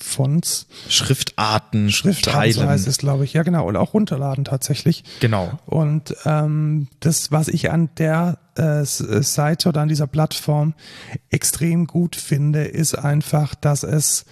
Fonts, 0.01 0.67
Schriftarten, 0.89 1.91
Schriftarten, 1.91 2.53
so 2.53 2.67
heißt 2.67 2.87
es, 2.87 2.99
glaube 2.99 3.25
ich. 3.25 3.33
Ja, 3.33 3.43
genau, 3.43 3.67
und 3.67 3.77
auch 3.77 3.95
runterladen 3.95 4.45
tatsächlich. 4.45 5.05
Genau. 5.21 5.59
Und 5.67 6.15
ähm, 6.25 6.89
das, 7.01 7.33
was 7.33 7.49
ich 7.49 7.71
an 7.71 7.91
der 7.99 8.39
äh, 8.55 8.85
Seite 8.85 9.69
oder 9.69 9.81
an 9.81 9.89
dieser 9.89 10.07
Plattform 10.07 10.75
extrem 11.31 11.87
gut 11.87 12.17
finde, 12.17 12.65
ist 12.65 12.95
einfach, 12.95 13.55
dass 13.55 13.83
es 13.83 14.25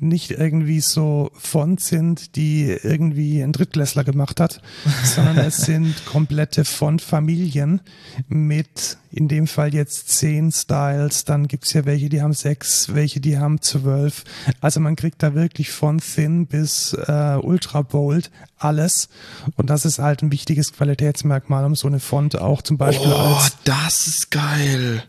nicht 0.00 0.30
irgendwie 0.30 0.80
so 0.80 1.30
Fonts 1.34 1.88
sind, 1.88 2.36
die 2.36 2.64
irgendwie 2.64 3.42
ein 3.42 3.52
Drittklässler 3.52 4.04
gemacht 4.04 4.40
hat, 4.40 4.60
sondern 5.04 5.38
es 5.38 5.56
sind 5.66 6.06
komplette 6.06 6.64
Fontfamilien 6.64 7.80
mit 8.28 8.98
in 9.12 9.28
dem 9.28 9.46
Fall 9.46 9.74
jetzt 9.74 10.08
zehn 10.08 10.52
Styles, 10.52 11.24
dann 11.24 11.48
gibt's 11.48 11.72
ja 11.72 11.84
welche, 11.84 12.08
die 12.08 12.22
haben 12.22 12.32
sechs, 12.32 12.94
welche, 12.94 13.20
die 13.20 13.38
haben 13.38 13.60
zwölf. 13.60 14.24
Also 14.60 14.78
man 14.80 14.96
kriegt 14.96 15.22
da 15.22 15.34
wirklich 15.34 15.70
von 15.70 15.98
Thin 15.98 16.46
bis 16.46 16.92
äh, 16.92 17.36
Ultra 17.42 17.82
Bold 17.82 18.30
alles. 18.56 19.08
Und 19.56 19.68
das 19.68 19.84
ist 19.84 19.98
halt 19.98 20.22
ein 20.22 20.30
wichtiges 20.30 20.72
Qualitätsmerkmal, 20.72 21.64
um 21.64 21.74
so 21.74 21.88
eine 21.88 21.98
Font 21.98 22.38
auch 22.38 22.62
zum 22.62 22.78
Beispiel 22.78 23.12
Oh, 23.12 23.34
als 23.34 23.56
das 23.64 24.06
ist 24.06 24.30
geil. 24.30 25.02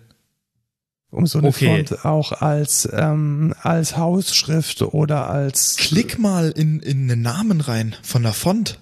Um 1.12 1.28
so 1.28 1.40
eine 1.40 1.50
Okay. 1.50 1.86
Font 1.86 2.06
auch 2.06 2.32
als 2.32 2.88
ähm, 2.92 3.54
als 3.62 3.98
Hausschrift 3.98 4.82
oder 4.82 5.30
als 5.30 5.76
Klick 5.76 6.18
mal 6.20 6.50
in, 6.52 6.80
in 6.80 7.08
den 7.08 7.22
Namen 7.22 7.62
rein 7.62 7.96
von 8.02 8.24
der 8.24 8.34
Font. 8.34 8.80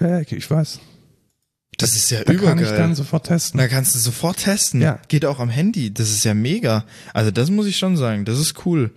äh, 0.00 0.22
ich 0.24 0.50
weiß. 0.50 0.80
Das 1.78 1.96
ist 1.96 2.10
ja 2.10 2.18
Da 2.18 2.34
kann 2.34 2.58
ich 2.58 2.64
übergeil. 2.64 2.76
dann 2.76 2.94
sofort 2.94 3.26
testen. 3.26 3.58
Da 3.58 3.66
kannst 3.68 3.94
du 3.94 3.98
sofort 3.98 4.36
testen. 4.38 4.82
Ja. 4.82 4.98
Geht 5.08 5.24
auch 5.24 5.38
am 5.38 5.48
Handy. 5.48 5.94
Das 5.94 6.10
ist 6.10 6.24
ja 6.24 6.34
mega. 6.34 6.84
Also 7.14 7.30
das 7.30 7.50
muss 7.50 7.66
ich 7.66 7.78
schon 7.78 7.96
sagen. 7.96 8.26
Das 8.26 8.38
ist 8.38 8.66
cool. 8.66 8.90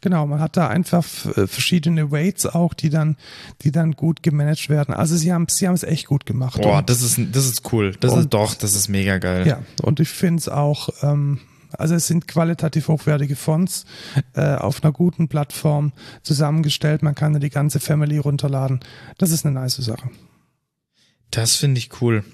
Genau, 0.00 0.26
man 0.26 0.38
hat 0.38 0.56
da 0.58 0.68
einfach 0.68 1.02
äh, 1.36 1.46
verschiedene 1.48 2.12
Weights 2.12 2.44
auch, 2.46 2.74
die 2.74 2.90
dann, 2.90 3.16
die 3.62 3.72
dann 3.72 3.92
gut 3.92 4.22
gemanagt 4.22 4.68
werden. 4.68 4.94
Also 4.94 5.16
sie 5.16 5.32
haben, 5.32 5.46
sie 5.48 5.66
haben 5.66 5.74
es 5.74 5.82
echt 5.82 6.06
gut 6.06 6.26
gemacht. 6.26 6.60
Boah, 6.60 6.78
Und- 6.78 6.90
das 6.90 7.00
ist, 7.00 7.18
das 7.32 7.46
ist 7.46 7.72
cool. 7.72 7.96
Das 7.98 8.12
Und- 8.12 8.20
ist 8.20 8.28
doch, 8.34 8.54
das 8.54 8.74
ist 8.74 8.88
mega 8.88 9.16
geil. 9.16 9.46
Ja, 9.46 9.62
und 9.82 9.98
ich 10.00 10.10
finde 10.10 10.40
es 10.40 10.48
auch, 10.50 10.90
ähm, 11.02 11.40
also 11.78 11.94
es 11.94 12.06
sind 12.06 12.28
qualitativ 12.28 12.88
hochwertige 12.88 13.36
Fonts 13.36 13.84
äh, 14.34 14.54
auf 14.54 14.82
einer 14.82 14.92
guten 14.92 15.28
Plattform 15.28 15.92
zusammengestellt. 16.22 17.02
Man 17.02 17.14
kann 17.14 17.32
da 17.32 17.38
die 17.38 17.50
ganze 17.50 17.80
Family 17.80 18.18
runterladen. 18.18 18.80
Das 19.18 19.30
ist 19.30 19.44
eine 19.44 19.54
nice 19.54 19.76
Sache. 19.76 20.10
Das 21.30 21.56
finde 21.56 21.78
ich 21.78 22.00
cool. 22.00 22.24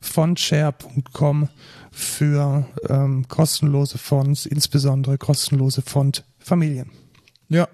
Fontshare.com 0.00 1.48
für 1.90 2.66
ähm, 2.88 3.26
kostenlose 3.28 3.98
Fonts, 3.98 4.46
insbesondere 4.46 5.18
kostenlose 5.18 5.82
Fontfamilien. 5.82 6.90
Ja. 7.48 7.68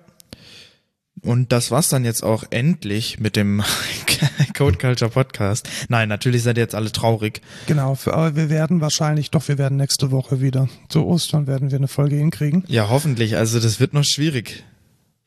Und 1.22 1.52
das 1.52 1.70
war's 1.70 1.88
dann 1.88 2.04
jetzt 2.04 2.22
auch 2.22 2.44
endlich 2.50 3.18
mit 3.18 3.36
dem 3.36 3.62
Code 4.56 4.78
Culture 4.78 5.10
Podcast. 5.10 5.68
Nein, 5.88 6.08
natürlich 6.08 6.42
seid 6.42 6.58
ihr 6.58 6.62
jetzt 6.62 6.74
alle 6.74 6.92
traurig. 6.92 7.40
Genau, 7.66 7.96
aber 8.06 8.36
wir 8.36 8.50
werden 8.50 8.80
wahrscheinlich, 8.80 9.30
doch, 9.30 9.48
wir 9.48 9.56
werden 9.56 9.76
nächste 9.76 10.10
Woche 10.10 10.40
wieder. 10.40 10.68
Zu 10.88 11.06
Ostern 11.06 11.46
werden 11.46 11.70
wir 11.70 11.78
eine 11.78 11.88
Folge 11.88 12.16
hinkriegen. 12.16 12.64
Ja, 12.66 12.90
hoffentlich. 12.90 13.36
Also 13.36 13.60
das 13.60 13.80
wird 13.80 13.94
noch 13.94 14.04
schwierig. 14.04 14.64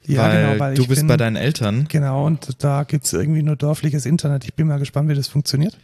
Ja, 0.06 0.24
weil 0.24 0.46
genau, 0.46 0.60
weil 0.60 0.76
du 0.76 0.88
bist 0.88 1.02
bin, 1.02 1.08
bei 1.08 1.18
deinen 1.18 1.36
Eltern. 1.36 1.88
Genau, 1.90 2.26
und 2.26 2.64
da 2.64 2.84
gibt's 2.84 3.12
irgendwie 3.12 3.44
nur 3.44 3.56
dörfliches 3.56 4.06
Internet. 4.06 4.46
Ich 4.46 4.54
bin 4.54 4.68
mal 4.68 4.80
gespannt, 4.80 5.10
wie 5.10 5.16
das 5.16 5.28
funktioniert. 5.28 5.78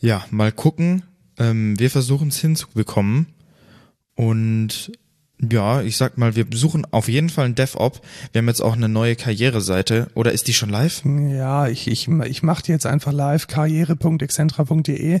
Ja, 0.00 0.24
mal 0.30 0.52
gucken. 0.52 1.02
Ähm, 1.38 1.78
wir 1.78 1.90
versuchen 1.90 2.28
es 2.28 2.38
hinzubekommen. 2.38 3.26
Und 4.16 4.92
ja, 5.48 5.80
ich 5.82 5.96
sag 5.96 6.18
mal, 6.18 6.36
wir 6.36 6.46
suchen 6.52 6.86
auf 6.90 7.08
jeden 7.08 7.30
Fall 7.30 7.46
einen 7.46 7.54
DevOp. 7.54 8.00
Wir 8.32 8.40
haben 8.40 8.48
jetzt 8.48 8.60
auch 8.60 8.74
eine 8.74 8.88
neue 8.88 9.16
Karriereseite. 9.16 10.08
Oder 10.14 10.32
ist 10.32 10.48
die 10.48 10.52
schon 10.52 10.68
live? 10.68 11.02
Ja, 11.04 11.68
ich, 11.68 11.86
ich, 11.88 12.08
ich 12.08 12.42
mache 12.42 12.62
die 12.62 12.72
jetzt 12.72 12.86
einfach 12.86 13.12
live, 13.12 13.46
karriere.excentra.de. 13.46 15.20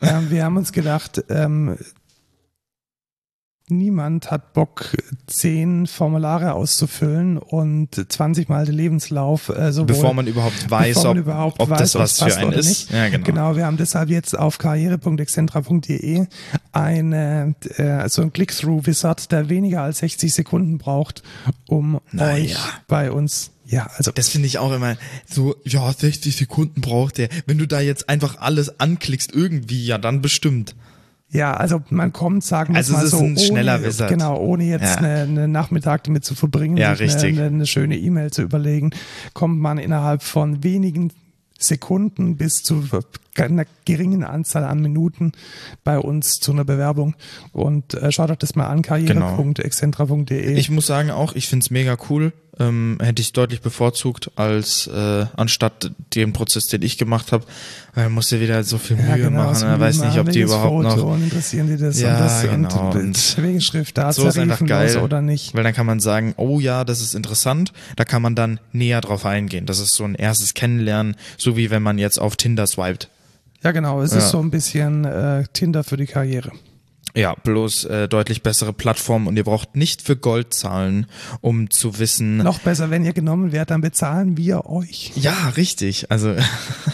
Ähm, 0.00 0.30
wir 0.30 0.44
haben 0.44 0.56
uns 0.56 0.72
gedacht, 0.72 1.24
ähm, 1.28 1.76
niemand 3.70 4.30
hat 4.30 4.52
Bock, 4.52 4.96
zehn 5.26 5.86
Formulare 5.86 6.54
auszufüllen 6.54 7.38
und 7.38 7.88
20 8.10 8.48
Mal 8.48 8.64
den 8.66 8.74
Lebenslauf, 8.74 9.48
äh, 9.48 9.72
sowohl 9.72 9.86
Bevor 9.86 10.14
man 10.14 10.26
überhaupt 10.26 10.70
weiß, 10.70 10.96
man 10.96 11.06
ob, 11.06 11.16
überhaupt 11.16 11.60
ob 11.60 11.70
weiß, 11.70 11.78
das 11.78 11.94
was 11.94 12.18
für 12.18 12.36
einen 12.36 12.48
oder 12.48 12.58
ist. 12.58 12.68
nicht. 12.68 12.90
Ja, 12.92 13.08
genau. 13.08 13.24
Genau, 13.24 13.56
wir 13.56 13.66
haben 13.66 13.76
deshalb 13.76 14.10
jetzt 14.10 14.38
auf 14.38 14.58
karriere.excentra.de 14.58 16.26
eine, 16.72 17.54
äh, 17.76 18.08
so 18.08 18.22
ein 18.22 18.32
Click-Through-Wizard, 18.32 19.30
der 19.32 19.48
weniger 19.48 19.82
als 19.82 19.98
60 19.98 20.32
Sekunden 20.32 20.78
braucht, 20.78 21.22
um 21.68 22.00
Naja. 22.12 22.44
euch 22.44 22.56
bei 22.86 23.10
uns, 23.10 23.50
ja, 23.66 23.88
also 23.96 24.12
Das 24.12 24.28
finde 24.28 24.46
ich 24.46 24.58
auch 24.58 24.72
immer 24.72 24.96
so, 25.26 25.56
ja, 25.64 25.92
60 25.92 26.34
Sekunden 26.36 26.80
braucht 26.80 27.18
der. 27.18 27.28
Wenn 27.46 27.58
du 27.58 27.66
da 27.66 27.80
jetzt 27.80 28.08
einfach 28.08 28.38
alles 28.40 28.80
anklickst, 28.80 29.32
irgendwie, 29.34 29.84
ja, 29.84 29.98
dann 29.98 30.22
bestimmt. 30.22 30.74
Ja, 31.30 31.52
also 31.52 31.82
man 31.90 32.12
kommt, 32.12 32.42
sagen 32.42 32.72
wir 32.72 32.78
Also 32.78 32.94
mal 32.94 33.00
es 33.00 33.04
ist 33.06 33.10
so, 33.18 33.18
ein 33.24 33.36
schneller 33.38 33.76
ohne, 33.76 33.86
Wizard. 33.86 34.08
genau, 34.10 34.38
ohne 34.38 34.64
jetzt 34.64 34.82
Ja. 34.94 34.96
eine, 34.96 35.20
eine 35.22 35.48
Nachmittag 35.48 36.04
damit 36.04 36.24
zu 36.24 36.34
verbringen, 36.34 36.76
Ja, 36.78 36.94
sich 36.96 37.14
eine, 37.22 37.44
eine 37.44 37.66
schöne 37.66 37.98
E-Mail 37.98 38.30
zu 38.30 38.40
überlegen, 38.42 38.90
kommt 39.34 39.60
man 39.60 39.76
innerhalb 39.78 40.22
von 40.22 40.64
wenigen 40.64 41.12
Sekunden 41.60 42.36
bis 42.36 42.62
zu 42.62 42.84
einer 43.36 43.64
geringen 43.84 44.22
Anzahl 44.24 44.64
an 44.64 44.80
Minuten 44.80 45.32
bei 45.84 45.98
uns 45.98 46.34
zu 46.34 46.52
einer 46.52 46.64
Bewerbung 46.64 47.14
und 47.52 47.94
äh, 47.94 48.10
schaut 48.12 48.30
euch 48.30 48.38
das 48.38 48.54
mal 48.54 48.66
an, 48.68 48.82
karriere.excentra.de. 48.82 50.24
Genau. 50.46 50.58
Ich 50.58 50.70
muss 50.70 50.86
sagen 50.86 51.10
auch, 51.10 51.34
ich 51.34 51.48
find's 51.48 51.70
mega 51.70 51.96
cool. 52.10 52.32
Ähm, 52.60 52.98
hätte 53.00 53.22
ich 53.22 53.32
deutlich 53.32 53.60
bevorzugt 53.60 54.32
als 54.34 54.88
äh, 54.88 55.26
anstatt 55.36 55.92
dem 56.16 56.32
Prozess, 56.32 56.66
den 56.66 56.82
ich 56.82 56.98
gemacht 56.98 57.30
habe. 57.30 57.44
Weil 57.94 58.04
man 58.06 58.14
muss 58.14 58.30
ja 58.32 58.40
wieder 58.40 58.64
so 58.64 58.78
viel 58.78 58.96
Mühe 58.96 59.30
machen. 59.30 59.54
so 59.54 59.66
Er 59.66 59.78
weiß 59.78 59.98
mal 59.98 60.08
nicht, 60.08 60.18
ob 60.18 60.28
die 60.30 60.40
überhaupt 60.40 60.84
Foto 60.88 60.96
noch. 60.96 61.14
Und 61.14 61.22
interessieren 61.22 61.68
die 61.68 61.76
das 61.76 62.00
Ja, 62.00 62.14
und 62.14 62.20
das 62.20 62.42
genau. 62.42 62.90
und, 62.90 62.96
Und 62.96 63.36
wegen 63.42 63.60
Schrift 63.60 63.96
da 63.96 64.12
so 64.12 64.26
ist 64.26 64.36
einfach 64.38 64.64
geil. 64.66 64.96
oder 64.98 65.22
nicht. 65.22 65.54
Weil 65.54 65.62
dann 65.62 65.72
kann 65.72 65.86
man 65.86 66.00
sagen, 66.00 66.34
oh 66.36 66.58
ja, 66.58 66.84
das 66.84 67.00
ist 67.00 67.14
interessant. 67.14 67.72
Da 67.94 68.04
kann 68.04 68.22
man 68.22 68.34
dann 68.34 68.58
näher 68.72 69.00
drauf 69.00 69.24
eingehen. 69.24 69.64
Das 69.66 69.78
ist 69.78 69.94
so 69.94 70.02
ein 70.04 70.16
erstes 70.16 70.54
Kennenlernen, 70.54 71.14
so 71.36 71.56
wie 71.56 71.70
wenn 71.70 71.82
man 71.84 71.96
jetzt 71.98 72.18
auf 72.20 72.34
Tinder 72.36 72.66
swiped. 72.66 73.08
Ja, 73.62 73.70
genau. 73.72 74.02
Es 74.02 74.12
Ja. 74.12 74.18
ist 74.18 74.30
so 74.30 74.40
ein 74.40 74.50
bisschen 74.50 75.04
äh, 75.04 75.44
Tinder 75.52 75.84
für 75.84 75.96
die 75.96 76.06
Karriere. 76.06 76.50
Ja, 77.18 77.34
bloß 77.34 77.84
äh, 77.86 78.08
deutlich 78.08 78.42
bessere 78.44 78.72
Plattform 78.72 79.26
und 79.26 79.36
ihr 79.36 79.42
braucht 79.44 79.74
nicht 79.74 80.02
für 80.02 80.16
Gold 80.16 80.54
zahlen, 80.54 81.06
um 81.40 81.68
zu 81.70 81.98
wissen. 81.98 82.36
Noch 82.38 82.60
besser, 82.60 82.90
wenn 82.90 83.04
ihr 83.04 83.12
genommen 83.12 83.50
werdet, 83.50 83.70
dann 83.70 83.80
bezahlen 83.80 84.36
wir 84.36 84.66
euch. 84.66 85.10
Ja, 85.16 85.48
richtig. 85.56 86.10
Also 86.12 86.36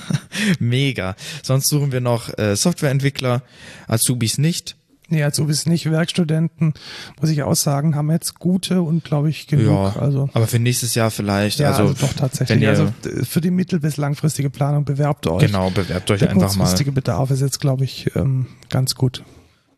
mega. 0.58 1.14
Sonst 1.42 1.68
suchen 1.68 1.92
wir 1.92 2.00
noch 2.00 2.36
äh, 2.38 2.56
Softwareentwickler, 2.56 3.42
Azubis 3.86 4.38
nicht. 4.38 4.76
Nee, 5.10 5.22
also 5.22 5.44
bis 5.44 5.66
nicht 5.66 5.90
Werkstudenten, 5.90 6.72
muss 7.20 7.28
ich 7.28 7.42
auch 7.42 7.54
sagen, 7.54 7.94
haben 7.94 8.10
jetzt 8.10 8.38
gute 8.38 8.80
und 8.80 9.04
glaube 9.04 9.28
ich 9.28 9.46
genug. 9.46 9.66
Ja, 9.94 10.00
Also 10.00 10.30
aber 10.32 10.46
für 10.46 10.58
nächstes 10.58 10.94
Jahr 10.94 11.10
vielleicht. 11.10 11.58
ja, 11.58 11.68
also, 11.72 11.82
also, 11.88 12.06
doch 12.06 12.14
tatsächlich. 12.14 12.62
Ihr, 12.62 12.70
also 12.70 12.88
für 13.24 13.42
die 13.42 13.50
mittel- 13.50 13.80
bis 13.80 13.98
langfristige 13.98 14.48
Planung 14.48 14.86
bewerbt 14.86 15.26
euch. 15.26 15.44
genau, 15.44 15.68
bewerbt 15.68 16.10
euch 16.10 16.20
Der 16.20 16.30
einfach 16.30 16.40
mal. 16.56 16.56
kurzfristige 16.64 16.90
Bedarf 16.92 17.30
ist 17.30 17.42
jetzt, 17.42 17.60
glaube 17.60 17.84
ich, 17.84 18.10
ähm, 18.16 18.46
ganz 18.70 18.94
gut. 18.94 19.22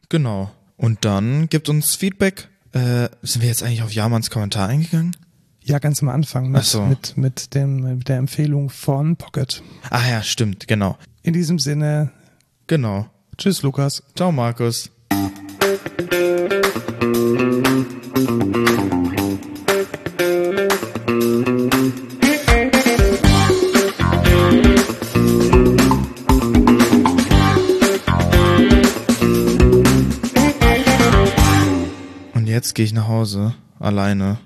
Genau. 0.08 0.50
Und 0.76 1.04
dann 1.04 1.48
gibt 1.48 1.68
uns 1.68 1.94
Feedback. 1.94 2.48
Äh, 2.72 3.08
sind 3.22 3.42
wir 3.42 3.48
jetzt 3.48 3.62
eigentlich 3.62 3.82
auf 3.82 3.92
Jamans 3.92 4.30
Kommentar 4.30 4.68
eingegangen? 4.68 5.16
Ja, 5.62 5.78
ganz 5.78 6.02
am 6.02 6.08
Anfang 6.08 6.50
mit, 6.50 6.60
Ach 6.60 6.64
so. 6.64 6.82
mit, 6.84 7.16
mit, 7.16 7.54
dem, 7.54 7.80
mit 7.98 8.08
der 8.08 8.18
Empfehlung 8.18 8.70
von 8.70 9.16
Pocket. 9.16 9.62
Ah 9.90 10.08
ja, 10.08 10.22
stimmt, 10.22 10.68
genau. 10.68 10.96
In 11.22 11.32
diesem 11.32 11.58
Sinne, 11.58 12.10
Genau. 12.68 13.06
tschüss 13.36 13.62
Lukas. 13.62 14.02
Ciao, 14.14 14.30
Markus. 14.30 14.90
Jetzt 32.66 32.74
gehe 32.74 32.84
ich 32.84 32.92
nach 32.92 33.06
Hause, 33.06 33.54
alleine, 33.78 34.38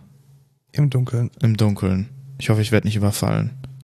Im 0.72 0.90
Dunkeln. 0.90 1.30
im 1.40 1.56
Dunkeln. 1.56 2.10
Ich 2.38 2.50
hoffe, 2.50 2.60
ich 2.60 2.70
werde 2.70 2.86
nicht 2.86 2.96
überfallen. 2.96 3.52